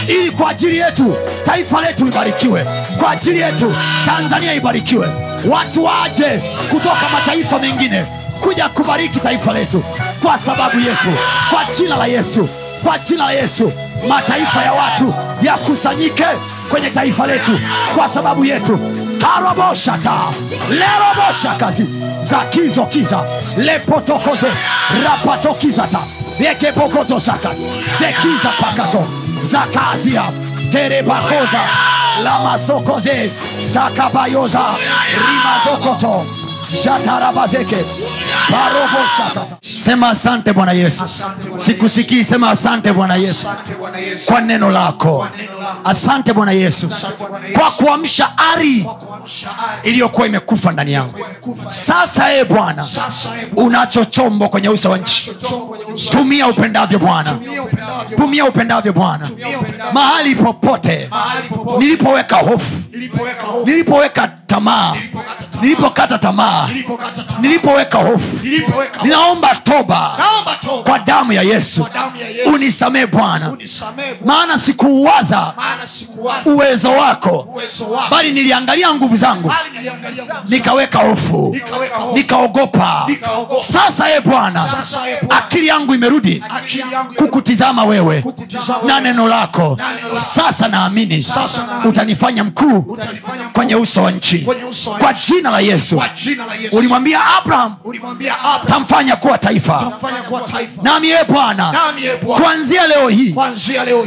Ili 0.07 0.31
kwa 0.31 0.49
ajili 0.49 0.77
yetu 0.77 1.15
taifa 1.45 1.81
letu 1.81 2.05
libarikiwe. 2.05 2.65
Kwa 2.99 3.11
ajili 3.11 3.39
yetu 3.39 3.75
tanzania 4.05 4.53
ibarikiwe. 4.53 5.07
Watu 5.49 5.83
waje 5.83 6.41
kutoka 6.69 7.09
mataifa 7.13 7.59
mengine 7.59 8.05
kuja 8.41 8.69
kubariki 8.69 9.19
taifa 9.19 9.53
letu 9.53 9.83
kwa 10.21 10.37
sababu 10.37 10.79
yetu. 10.79 11.09
Kwa 11.49 11.65
jina 11.77 11.95
la 11.97 12.05
yesu. 12.05 12.49
Kwa 12.83 12.99
jina 12.99 13.25
la 13.25 13.31
yesu. 13.31 13.71
Mataifa 14.07 14.63
ya 14.63 14.73
watu 14.73 15.13
yakusanyike 15.41 16.25
kwenye 16.69 16.89
taifa 16.89 17.27
letu 17.27 17.59
kwa 17.95 18.07
sababu 18.07 18.45
yetu 18.45 18.79
karoboshata 19.23 20.13
leroboshakazi 20.69 21.85
zakizokiza 22.21 23.23
lepotokoze. 23.57 24.47
Rapatokizata. 25.03 25.99
Ekepokotosaka. 26.39 27.49
Zekiza 27.99 28.49
pakato. 28.61 29.07
Zakazia. 29.43 30.23
Terebakoza. 30.71 31.61
Lamasokoze. 32.23 33.31
Takabayoza. 33.73 34.61
Rimazokoto 35.27 36.25
sema 39.61 40.09
asante 40.09 40.53
bwana 40.53 40.71
yesu. 40.71 41.03
Sikusikii 41.55 42.23
sema 42.23 42.49
asante 42.49 42.93
bwana 42.93 43.15
yesu. 43.15 43.47
Kwa 44.25 44.41
neno 44.41 44.69
lako. 44.69 45.27
Asante 45.83 46.33
bwana 46.33 46.51
yesu. 46.51 46.89
Kwa 47.53 47.71
kuamsha 47.71 48.29
ari 48.53 48.87
iliyokuwa 49.83 50.27
imekufa 50.27 50.71
ndani 50.71 50.93
yangu. 50.93 51.19
Sasa 51.67 52.33
e 52.33 52.45
bwana 52.45 52.85
unacho 53.55 54.05
chombo 54.05 54.49
kwenye 54.49 54.69
uso 54.69 54.89
wa 54.89 54.97
nchi. 54.97 55.31
Tumia 56.11 56.47
upendavyo 56.47 56.99
bwana. 56.99 57.37
Tumia 58.17 58.45
upendavyo 58.45 58.93
bwana. 58.93 59.29
mahali 59.93 60.35
popote 60.35 61.09
nilipoweka 61.79 62.35
hofu. 62.35 62.75
Nilipoweka 63.65 64.27
tamaa. 64.27 64.93
Nilipokata 65.61 66.17
tamaa 66.17 66.62
nilipoweka 67.41 67.97
hofu. 67.97 68.45
Ninaomba 69.03 69.55
toba. 69.55 70.17
Kwa 70.83 70.99
damu 70.99 71.31
ya 71.33 71.41
yesu. 71.41 71.87
Unisamee 72.53 73.05
bwana. 73.05 73.57
Maana 74.25 74.57
sikuuwaza 74.57 75.53
uwezo 76.45 76.91
wako. 76.91 77.61
Bali 78.11 78.31
niliangalia 78.31 78.93
nguvu 78.93 79.17
zangu. 79.17 79.53
Nikaweka 80.47 80.99
hofu. 80.99 81.57
Nikaogopa. 82.13 83.07
Sasa 83.59 84.11
e 84.15 84.21
bwana 84.21 84.65
akili 85.29 85.67
yangu 85.67 85.93
imerudi 85.93 86.43
kukutizama 87.17 87.85
wewe 87.85 88.23
na 88.85 88.99
neno 88.99 89.27
lako. 89.27 89.77
Sasa 90.13 90.67
naamini 90.67 91.25
utanifanya 91.85 92.43
mkuu 92.43 92.97
kwenye 93.53 93.75
uso 93.75 94.03
wa 94.03 94.11
nchi. 94.11 94.47
kwa 94.99 95.13
jina 95.13 95.51
la 95.51 95.59
yesu 95.59 96.01
ulimwambia 96.71 97.19
abraham 97.37 97.75
tamfanya 98.65 99.15
kuwa 99.15 99.37
taifa. 99.37 99.91
Nami 100.81 101.07
ye 101.09 101.23
bwana 101.23 101.73
kuanzia 102.37 102.87
leo 102.87 103.07
hii 103.09 103.35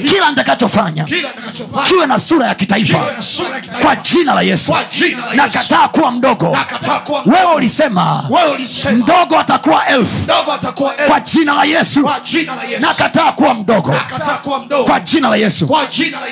kila 0.09 0.31
nitakachofanya 0.31 1.05
kiwe 1.85 2.07
na 2.07 2.19
sura 2.19 2.47
ya 2.47 2.55
kitaifa. 2.55 2.99
Kwa 3.83 3.97
jina 3.97 4.35
la 4.35 4.43
yesu. 4.43 4.75
Nakataa 5.35 5.89
kuwa 5.89 6.11
mdogo. 6.11 6.57
Wewe 7.27 7.55
ulisema 7.57 8.25
mdogo 8.93 9.39
atakuwa 9.39 9.87
elfu. 9.87 10.27
kwa 11.07 11.21
jina 11.21 11.55
la 11.55 11.65
yesu. 11.65 12.11
Nakataa 12.81 13.33
kuwa 13.33 13.55
mdogo. 13.55 13.95
Kwa 14.87 15.01
jina 15.01 15.29
la 15.29 15.37
yesu. 15.37 15.67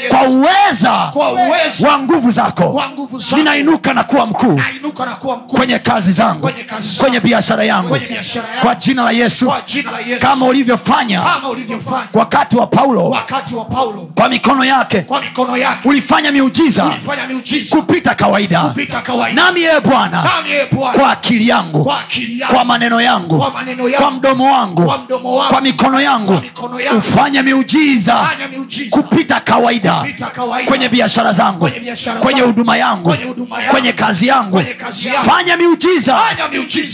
Kwa 0.09 0.23
uweza 0.28 0.91
wa 1.89 1.99
nguvu 1.99 2.31
zako. 2.31 2.82
ninainuka 3.36 3.95
na 3.95 4.05
kuwa 4.05 4.27
mkuu. 4.27 4.61
Kwenye 5.47 5.78
kazi 5.78 6.04
zangu 6.13 6.51
kwenye 7.01 7.21
biashara 7.21 7.65
yangu 7.65 7.99
kwa 8.63 8.75
jina 8.75 9.03
la 9.03 9.11
yesu 9.11 9.53
kama 10.21 10.47
ulivyofanya 10.47 11.23
wakati 12.13 12.57
wa 12.57 12.67
paulo 12.67 13.17
kwa 14.15 14.29
mikono 14.29 14.65
yake 14.65 15.07
ulifanya 15.85 16.33
miujiza 16.33 16.91
kupita 17.71 18.15
kawaida. 18.15 18.75
Nami 19.35 19.61
ee 19.65 19.81
bwana 19.81 20.25
kwa 20.97 21.11
akili 21.11 21.49
yangu 21.49 21.93
kwa 22.51 22.65
maneno 22.65 23.01
yangu 23.01 23.45
kwa 23.97 24.11
mdomo 24.11 24.53
wangu 24.53 24.93
kwa 25.49 25.61
mikono 25.61 26.01
yangu 26.01 26.41
ufanye 26.99 27.43
miujiza 27.43 28.29
kupita 28.91 29.41
kawaida 29.41 30.05
kwenye 30.67 30.89
biashara 30.89 31.33
zangu 31.33 31.71
kwenye 32.21 32.41
huduma 32.41 32.77
yangu. 32.77 33.15
kwenye 33.71 33.93
kazi 33.93 34.27
yangu. 34.27 34.63
Fanya 35.27 35.57
miujiza 35.57 35.84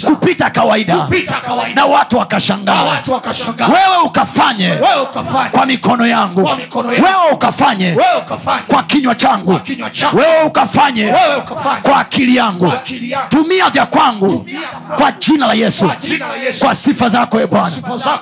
kupita 0.07 0.51
kawaida. 0.51 0.97
Na 1.75 1.87
watu 1.87 2.19
wakashangaa. 2.19 2.83
Wewe 3.69 4.03
ukafanye. 4.05 4.69
Kwa 5.51 5.67
mikono 5.67 6.07
yangu. 6.07 6.41
Wewe 7.03 7.33
ukafanye. 7.33 7.95
Kwa 8.67 8.83
kinywa 8.83 9.15
changu. 9.15 9.51
Wewe 10.17 10.45
ukafanye. 10.47 11.07
Kwa 11.83 12.01
akili 12.01 12.37
yangu. 12.37 12.73
Tumia 13.29 13.71
vya 13.71 13.87
kwangu. 13.87 14.47
Kwa 14.99 15.13
jina 15.13 15.47
la 15.47 15.55
yesu. 15.55 15.91
Kwa 16.61 16.75
sifa 16.75 17.09
zako 17.09 17.41
e 17.41 17.47
bwana. 17.47 17.71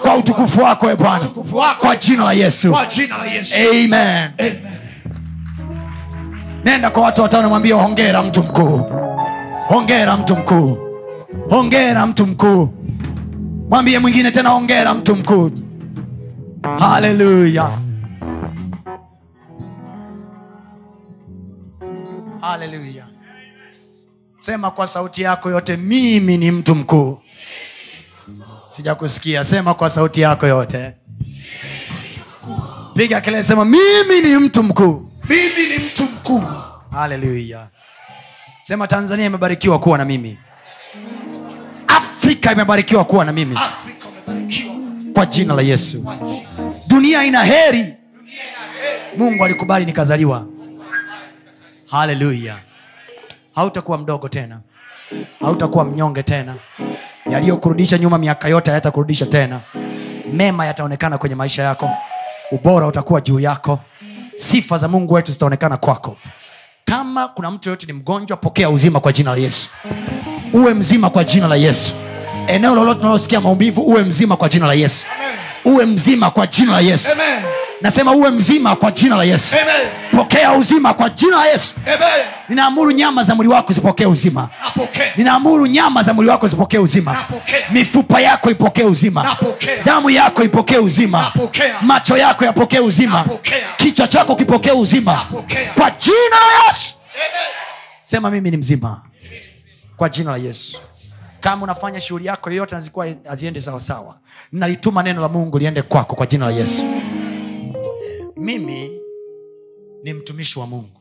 Kwa 0.02 0.14
utukufu 0.16 0.62
wako 0.62 0.90
e 0.90 0.96
bwana. 0.96 1.24
Kwa 1.80 1.96
jina 1.96 2.24
la 2.24 2.32
yesu. 2.32 2.68
Amen. 3.70 4.30
Nenda 6.64 6.90
kwa 6.90 7.02
watu 7.02 7.22
watano 7.22 7.48
mwambie 7.48 7.72
hongera 7.72 8.22
mtu 8.22 8.42
mkuu 8.42 8.86
hongera 9.68 10.16
mtu 10.16 10.36
mkuu. 10.36 10.78
Hongera 11.50 12.06
mtu 12.06 12.26
mkuu. 12.26 12.68
Mwambie 13.70 13.98
mwingine 13.98 14.30
tena 14.30 14.48
hongera 14.48 14.94
mtu 14.94 15.16
mkuu. 15.16 15.50
Haleluya. 16.78 17.78
Haleluya. 22.40 23.06
Sema 24.36 24.70
kwa 24.70 24.86
sauti 24.86 25.22
yako 25.22 25.50
yote 25.50 25.76
mimi 25.76 26.36
ni 26.36 26.50
mtu 26.50 26.74
mkuu. 26.74 27.18
Sijakusikia. 28.66 29.44
Sema 29.44 29.74
kwa 29.74 29.90
sauti 29.90 30.20
yako 30.20 30.46
yote. 30.46 30.94
Piga 32.94 33.20
kelele 33.20 33.42
sema 33.44 33.64
mimi 33.64 34.20
ni 34.24 34.36
mtu 34.38 34.62
mkuu. 34.62 35.10
Mimi 35.28 35.66
ni 35.68 35.84
mtu 35.84 36.04
mkuu. 36.04 36.42
Haleluya 36.90 37.68
sema 38.68 38.86
tanzania 38.86 39.26
imebarikiwa 39.26 39.78
kuwa 39.78 39.98
na 39.98 40.04
mimi. 40.04 40.38
Afrika 41.86 42.52
imebarikiwa 42.52 43.04
kuwa 43.04 43.24
na 43.24 43.32
mimi. 43.32 43.58
Kwa 45.14 45.26
jina 45.26 45.54
la 45.54 45.62
yesu. 45.62 46.04
Dunia 46.86 47.24
ina 47.24 47.44
heri. 47.44 47.96
Mungu 49.18 49.44
alikubali 49.44 49.84
nikazaliwa. 49.84 50.46
Haleluya 51.86 52.58
hautakuwa 53.54 53.98
mdogo 53.98 54.28
tena. 54.28 54.60
Hautakuwa 55.40 55.84
mnyonge 55.84 56.22
tena. 56.22 56.54
Yaliyokurudisha 57.30 57.98
nyuma 57.98 58.18
miaka 58.18 58.48
yote 58.48 58.70
hayatakurudisha 58.70 59.26
tena. 59.26 59.60
Mema 60.32 60.66
yataonekana 60.66 61.18
kwenye 61.18 61.34
maisha 61.34 61.62
yako. 61.62 61.90
Ubora 62.52 62.86
utakuwa 62.86 63.20
juu 63.20 63.40
yako. 63.40 63.80
Sifa 64.34 64.78
za 64.78 64.88
mungu 64.88 65.14
wetu 65.14 65.32
zitaonekana 65.32 65.76
kwako 65.76 66.16
kama 66.88 67.28
kuna 67.28 67.50
mtu 67.50 67.68
yoyote 67.68 67.86
ni 67.86 67.92
mgonjwa 67.92 68.36
pokea 68.36 68.70
uzima 68.70 69.00
kwa 69.00 69.12
jina 69.12 69.30
la 69.30 69.36
yesu. 69.36 69.68
Uwe 70.52 70.74
mzima 70.74 71.10
kwa 71.10 71.24
jina 71.24 71.48
la 71.48 71.56
yesu. 71.56 71.92
Eneo 72.46 72.74
lolote 72.74 73.00
unalosikia 73.00 73.40
maumivu 73.40 73.80
uwe 73.82 74.02
mzima 74.02 74.36
kwa 74.36 74.48
jina 74.48 74.66
la 74.66 74.74
yesu. 74.74 75.06
Uwe 75.64 75.86
mzima 75.86 76.30
kwa 76.30 76.46
jina 76.46 76.72
la 76.72 76.80
yesu 76.80 77.08
nasema 77.80 78.12
uwe 78.12 78.30
mzima 78.30 78.76
kwa 78.76 78.90
jina 78.90 79.16
la 79.16 79.24
yesu. 79.24 79.54
Pokea 80.12 80.52
uzima 80.52 80.94
kwa 80.94 81.08
jina 81.10 81.36
la 81.36 81.46
yesu. 81.46 81.74
Ninaamuru 82.48 82.90
nyama 82.90 83.22
za 83.22 83.34
mwili 83.34 83.52
wako 83.52 83.72
zipokee 83.72 84.06
uzima. 84.06 84.48
Ninaamuru 85.16 85.66
nyama 85.66 86.02
za 86.02 86.14
mwili 86.14 86.30
wako 86.30 86.48
zipokee 86.48 86.78
uzima. 86.78 87.12
Napokea. 87.12 87.58
mifupa 87.70 88.20
yako 88.20 88.50
ipokee 88.50 88.84
uzima. 88.84 89.22
Napokea. 89.22 89.82
damu 89.84 90.10
yako 90.10 90.42
ipokee 90.44 90.78
uzima. 90.78 91.22
Napokea. 91.22 91.74
macho 91.82 92.16
yako 92.16 92.44
yapokee 92.44 92.78
uzima. 92.78 93.18
Napokea. 93.18 93.58
kichwa 93.76 94.06
chako 94.06 94.36
kipokee 94.36 94.70
uzima. 94.72 95.12
Napokea. 95.12 95.72
kwa 95.74 95.90
jina 95.90 96.36
la 96.58 96.66
yesu. 96.66 96.94
Sema 98.02 98.30
mimi 98.30 98.50
ni 98.50 98.56
mzima. 98.56 99.02
Kwa 99.96 100.08
jina 100.08 100.30
la 100.30 100.36
yesu. 100.36 100.78
Kama 101.40 101.62
unafanya 101.64 102.00
shughuli 102.00 102.26
yako 102.26 102.50
yoyote 102.50 102.74
nazikuwa 102.74 103.06
haziende 103.28 103.60
sawasawa 103.60 104.16
nalituma 104.52 105.02
neno 105.02 105.20
la 105.22 105.28
mungu 105.28 105.58
liende 105.58 105.82
kwako 105.82 106.16
kwa 106.16 106.26
jina 106.26 106.46
la 106.46 106.52
yesu 106.52 106.82
mimi 108.38 108.90
ni 110.04 110.14
mtumishi 110.14 110.58
wa 110.58 110.66
mungu. 110.66 111.00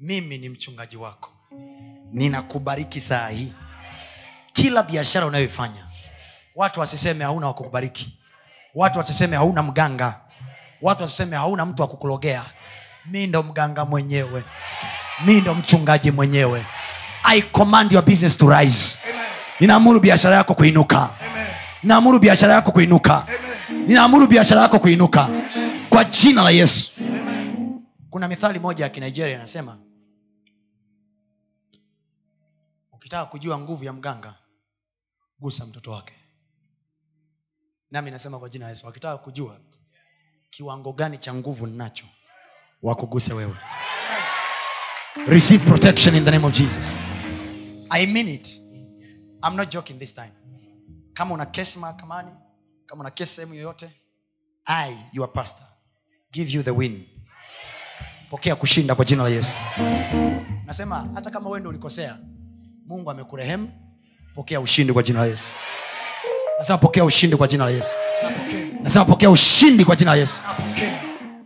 Mimi 0.00 0.38
ni 0.38 0.48
mchungaji 0.48 0.96
wako. 0.96 1.30
Ninakubariki 2.12 3.00
saa 3.00 3.28
hii. 3.28 3.52
Kila 4.52 4.82
biashara 4.82 5.26
unayoifanya 5.26 5.86
watu 6.56 6.80
wasiseme 6.80 7.24
hauna 7.24 7.46
wakukubariki 7.46 8.18
watu 8.74 8.98
wasiseme 8.98 9.36
hauna 9.36 9.62
mganga. 9.62 10.20
Watu 10.82 11.02
wasiseme 11.02 11.36
hauna 11.36 11.66
mtu 11.66 11.82
wa 11.82 11.88
kukulogea. 11.88 12.44
Mi 13.06 13.26
ndo 13.26 13.42
mganga 13.42 13.84
mwenyewe. 13.84 14.44
Mi 15.26 15.40
ndo 15.40 15.54
mchungaji 15.54 16.10
mwenyewe. 16.10 16.66
I 17.22 17.42
command 17.42 17.92
your 17.92 18.04
business 18.04 18.36
to 18.38 18.50
rise. 18.50 18.98
Ninaamuru 19.60 20.00
biashara 20.00 20.36
yako 20.36 20.54
kuinuka. 20.54 21.10
Ninaamuru 21.82 22.18
biashara 22.18 22.54
yako 22.54 22.72
kuinuka. 22.72 23.26
Ninaamuru 23.86 24.26
biashara 24.26 24.60
yako 24.62 24.78
kuinuka 24.78 25.28
kwa 25.88 26.04
jina 26.04 26.42
la 26.42 26.50
yesu. 26.50 26.92
Kuna 28.10 28.28
mithali 28.28 28.58
moja 28.58 28.84
ya 28.84 28.90
kinigeria 28.90 29.34
inasema 29.34 29.78
ukitaka 32.92 33.26
kujua 33.26 33.58
nguvu 33.58 33.84
ya 33.84 33.92
mganga 33.92 34.34
gusa 35.38 35.66
mtoto 35.66 35.90
wake. 35.90 36.14
Nami 37.90 38.10
nasema 38.10 38.38
kwa 38.38 38.48
jina 38.48 38.64
la 38.64 38.70
yesu 38.70 38.86
wakitaka 38.86 39.18
kujua 39.18 39.60
kiwango 40.50 40.92
gani 40.92 41.18
cha 41.18 41.34
nguvu 41.34 41.66
ninacho 41.66 42.06
wakuguse 42.82 43.32
wewe. 43.34 43.56
Receive 45.26 45.64
protection 45.66 46.14
in 46.14 46.24
the 46.24 46.30
name 46.30 46.46
of 46.46 46.52
jesus. 46.52 46.96
I 47.90 48.06
mean 48.06 48.28
it. 48.28 48.60
I'm 49.44 49.56
not 49.56 49.70
joking 49.72 49.98
this 49.98 50.14
time. 50.14 50.32
Kama 51.12 51.34
una 51.34 51.46
kesi 51.46 51.78
mahakamani 51.78 52.30
kama 52.86 53.00
una 53.00 53.10
kesi 53.10 53.34
sehemu 53.34 53.54
yoyote 53.54 53.90
i 54.64 54.96
your 55.12 55.32
pastor 55.32 55.66
give 56.32 56.50
you 56.50 56.62
the 56.62 56.70
win. 56.70 57.04
Pokea 58.30 58.56
kushinda 58.56 58.94
kwa 58.94 59.04
jina 59.04 59.22
la 59.22 59.28
yesu. 59.28 59.52
Nasema 60.66 61.08
hata 61.14 61.30
kama 61.30 61.50
wewe 61.50 61.66
ulikosea 61.68 62.18
mungu 62.86 63.10
amekurehemu. 63.10 63.72
Pokea 64.34 64.60
ushindi 64.60 64.92
kwa 64.92 65.02
jina 65.02 65.20
la 65.20 65.26
yesu. 65.26 65.44
Nasema 66.58 66.78
pokea 66.78 67.04
ushindi 67.04 67.36
kwa 67.36 67.48
jina 67.48 67.64
la 67.64 67.70
yesu. 67.70 67.96
Nasema 68.82 69.04
pokea 69.04 69.30
ushindi 69.30 69.84
kwa 69.84 69.96
jina 69.96 70.10
la 70.10 70.16
yesu. 70.16 70.40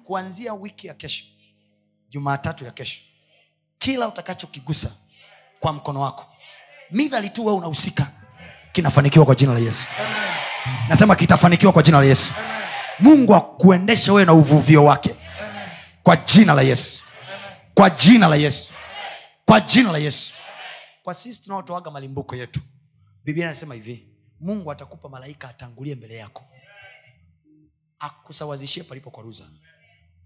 Kuanzia 0.05 0.55
wiki 0.55 0.87
ya 0.87 0.95
kesho 0.95 1.25
jumaatatu 2.11 2.65
ya 2.65 2.71
kesho 2.71 3.01
kila 3.79 4.09
utakachokigusa 4.09 4.91
kwa 5.61 5.73
mkono 5.73 6.01
wako 6.01 6.27
midhali 6.91 7.31
tu 7.31 7.47
wewe 7.47 7.59
unahusika 7.59 8.07
kinafanikiwa 8.73 9.25
kwa 9.25 9.35
jina 9.35 9.53
la 9.53 9.59
yesu. 9.59 9.85
Nasema 10.89 11.17
kitafanikiwa 11.17 11.73
kwa 11.73 11.83
jina 11.83 11.99
la 12.01 12.05
yesu 12.07 12.33
mungu 12.98 13.35
akuendeshe 13.35 14.10
wewe 14.10 14.24
na 14.24 14.32
uvuvio 14.32 14.85
wake. 14.85 15.16
Kwa 16.02 16.16
jina 16.16 16.55
la 16.55 16.62
yesu. 16.62 17.02
Kwa 17.74 17.90
jina 17.90 18.28
la 18.28 18.36
yesu. 18.36 18.73
Kwa 19.47 19.60
jina 19.60 19.93
la 19.93 19.98
yesu. 19.98 20.32
Kwa 21.02 21.14
sisi 21.14 21.43
tunaotoaga 21.43 21.90
malimbuko 21.90 22.36
yetu 22.36 22.60
biblia 23.24 23.47
anasema 23.47 23.74
hivi 23.74 24.09
mungu 24.40 24.73
atakupa 24.73 25.09
malaika 25.09 25.48
atangulie 25.48 25.94
mbele 25.94 26.16
yako. 26.16 26.44
Akusawazishie 27.98 28.82
palipo 28.82 29.10
kwaruza 29.10 29.44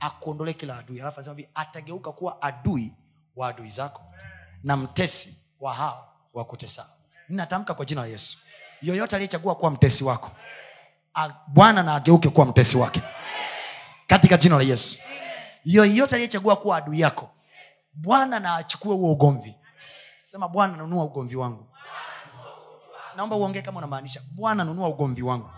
akuondolee 0.01 0.53
kila 0.53 0.79
adui. 0.79 1.01
Alafu 1.01 1.17
anasema 1.21 1.37
hivi 1.37 1.49
atageuka 1.55 2.13
kuwa 2.13 2.43
adui 2.43 2.93
wa 3.37 3.49
adui 3.49 3.71
zako 3.71 4.03
na 4.65 4.77
mtesi 4.77 5.37
wa 5.61 5.75
hao 5.75 6.13
wakutesao 6.35 6.87
ninatamka 7.29 7.75
kwa 7.75 7.85
jina 7.85 8.01
la 8.01 8.07
yesu. 8.07 8.39
Yoyote 8.83 9.17
aliyechagua 9.17 9.55
kuwa 9.55 9.71
mtesi 9.71 10.05
wako 10.05 10.31
bwana 11.47 11.83
na 11.83 11.95
ageuke 11.95 12.29
kuwa 12.29 12.47
mtesi 12.47 12.77
wake. 12.77 13.03
Katika 14.07 14.37
jina 14.37 14.57
la 14.57 14.63
yesu. 14.63 14.99
Yoyote 15.65 16.15
aliyechagua 16.15 16.57
kuwa 16.57 16.77
adui 16.77 17.01
yako 17.01 17.31
bwana 17.95 18.41
na 18.41 18.55
achukue 18.57 18.95
huo 18.95 19.13
ugomvi. 19.13 19.55
Sema 20.25 20.49
bwana 20.49 20.77
nunua 20.77 21.05
ugomvi 21.05 21.37
wangu. 21.37 21.69
Naomba 23.17 23.37
uongee 23.37 23.63
kama 23.63 23.79
unamaanisha 23.79 24.21
bwana 24.35 24.65
nunua 24.65 24.89
ugomvi 24.89 25.23
wangu. 25.23 25.51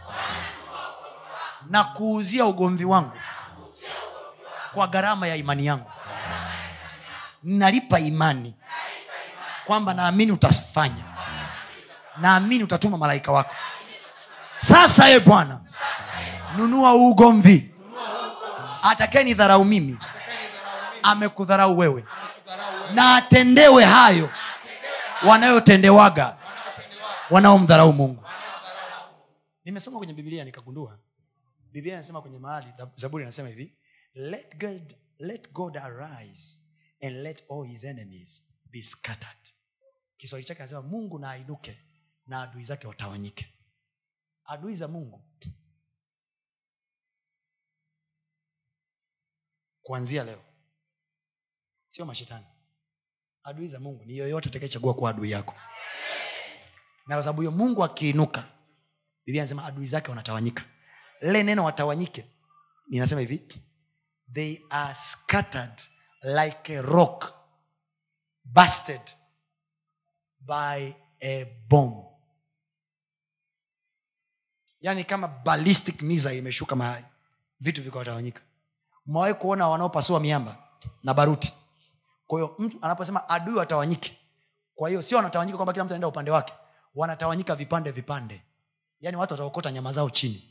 Na 1.71 1.85
kuuzia 1.85 2.47
ugomvi 2.47 2.85
wangu 2.85 3.13
kwa 4.73 4.87
gharama 4.87 5.27
ya 5.29 5.37
imani 5.37 5.67
yangu. 5.67 5.91
Nalipa 7.43 7.99
imani 8.01 8.55
kwamba 9.65 9.95
naamini 9.95 10.33
utafanya. 10.33 11.05
Naamini 12.17 12.65
utatuma 12.65 12.99
malaika 12.99 13.33
wako 13.33 13.55
sasa 14.61 15.11
e 15.11 15.21
bwana 15.21 15.61
nunua 16.57 16.95
ugomvi. 16.95 17.71
Atakaye 18.83 19.25
ni 19.25 19.35
dharau 19.35 19.65
mimi. 19.65 19.99
Amekudharau 21.03 21.79
wewe. 21.79 22.05
Na 22.95 23.17
atendewe 23.17 23.85
hayo 23.85 24.31
wanayotendewaga 25.27 26.39
wanaomdharau 27.31 27.93
mungu. 27.93 28.25
Nimesoma 29.65 29.99
kwenye 29.99 30.13
bibilia 30.15 30.45
nikagundua. 30.45 30.99
Biblia 31.73 31.95
inasema 31.95 32.23
kwenye 32.23 32.39
mahali 32.39 32.67
zaburi 32.95 33.25
inasema 33.25 33.49
hivi 33.49 33.75
let 34.15 34.57
god, 34.59 34.95
let 35.19 35.53
god 35.53 35.77
arise 35.77 36.63
and 37.03 37.17
let 37.17 37.43
all 37.51 37.67
his 37.67 37.85
enemies 37.85 38.45
be 38.71 38.83
scattered. 38.83 39.49
Kiswahili 40.17 40.49
chake 40.49 40.61
anasema 40.63 40.83
mungu 40.83 41.19
na 41.19 41.31
ainuke 41.31 41.79
na 42.27 42.43
adui 42.43 42.65
zake 42.65 42.87
watawanyike 42.87 43.49
adui 44.49 44.75
za 44.75 44.89
mungu. 44.89 45.25
Kuanzia 49.83 50.25
leo. 50.25 50.45
Sio 51.89 52.05
mashetani. 52.05 52.47
Adui 53.43 53.69
za 53.69 53.81
mungu 53.81 54.05
ni 54.05 54.17
yoyote 54.17 54.49
atakayechagua 54.49 54.95
kuwa 54.95 55.11
adui 55.11 55.31
yako. 55.31 55.55
Na 57.07 57.23
kwa 57.23 57.35
hiyo 57.35 57.51
mungu 57.51 57.85
akiinuka 57.85 58.45
biblia 59.27 59.43
anasema 59.43 59.65
adui 59.65 59.87
zake 59.87 60.11
wanatawanyika. 60.11 60.65
Lile 61.21 61.43
neno 61.43 61.65
watawanyike 61.65 62.25
ninasema 62.89 63.21
hivi 63.21 63.49
they 64.33 64.59
are 64.71 64.95
scattered 64.95 65.81
like 66.23 66.79
a 66.79 66.83
rock 66.83 67.35
busted 68.45 69.01
by 70.41 70.93
a 71.21 71.45
bomb 71.69 72.08
yaani 74.81 75.05
kama 75.05 75.29
ballistic 75.29 76.03
missile 76.03 76.39
imeshuka 76.39 76.77
mahali 76.77 77.05
vitu 77.61 77.83
vikawatawanyika 77.83 78.41
mwawahi 79.07 79.35
kuona 79.35 79.69
wanaopasua 79.69 80.21
miamba 80.21 80.57
na 81.05 81.15
baruti? 81.15 81.53
Kwa 82.27 82.51
mtu 82.59 82.79
anaposema 82.83 83.29
adui 83.29 83.55
watawanyike 83.55 84.19
kwa 84.75 84.89
hiyo 84.89 85.03
sio 85.03 85.17
wanatawanyika 85.17 85.57
kwamba 85.59 85.73
kila 85.73 85.85
mtu 85.85 85.95
anaenda 85.95 86.09
upande 86.09 86.31
wake 86.31 86.53
wanatawanyika 86.95 87.55
vipande 87.55 87.91
vipande. 87.91 88.43
Yaani 89.01 89.17
watu 89.17 89.35
wataokota 89.35 89.71
nyama 89.73 89.93
zao 89.93 90.11
chini. 90.11 90.43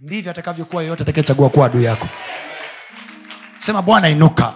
Ndivyo 0.00 0.30
atakavyokuwa 0.30 0.82
yeyote 0.82 1.02
atakayechagua 1.02 1.50
kuwa 1.50 1.66
adui 1.66 1.84
yako. 1.84 2.08
Sema 3.58 3.82
bwana 3.82 4.08
inuka. 4.08 4.54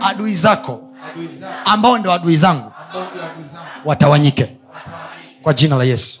Adui 0.00 0.34
zako 0.34 0.90
ambao 1.64 1.98
ndio 1.98 2.12
adui 2.12 2.36
zangu 2.36 2.72
watawanyike. 3.84 4.56
Kwa 5.42 5.54
jina 5.54 5.76
la 5.76 5.84
yesu 5.84 6.20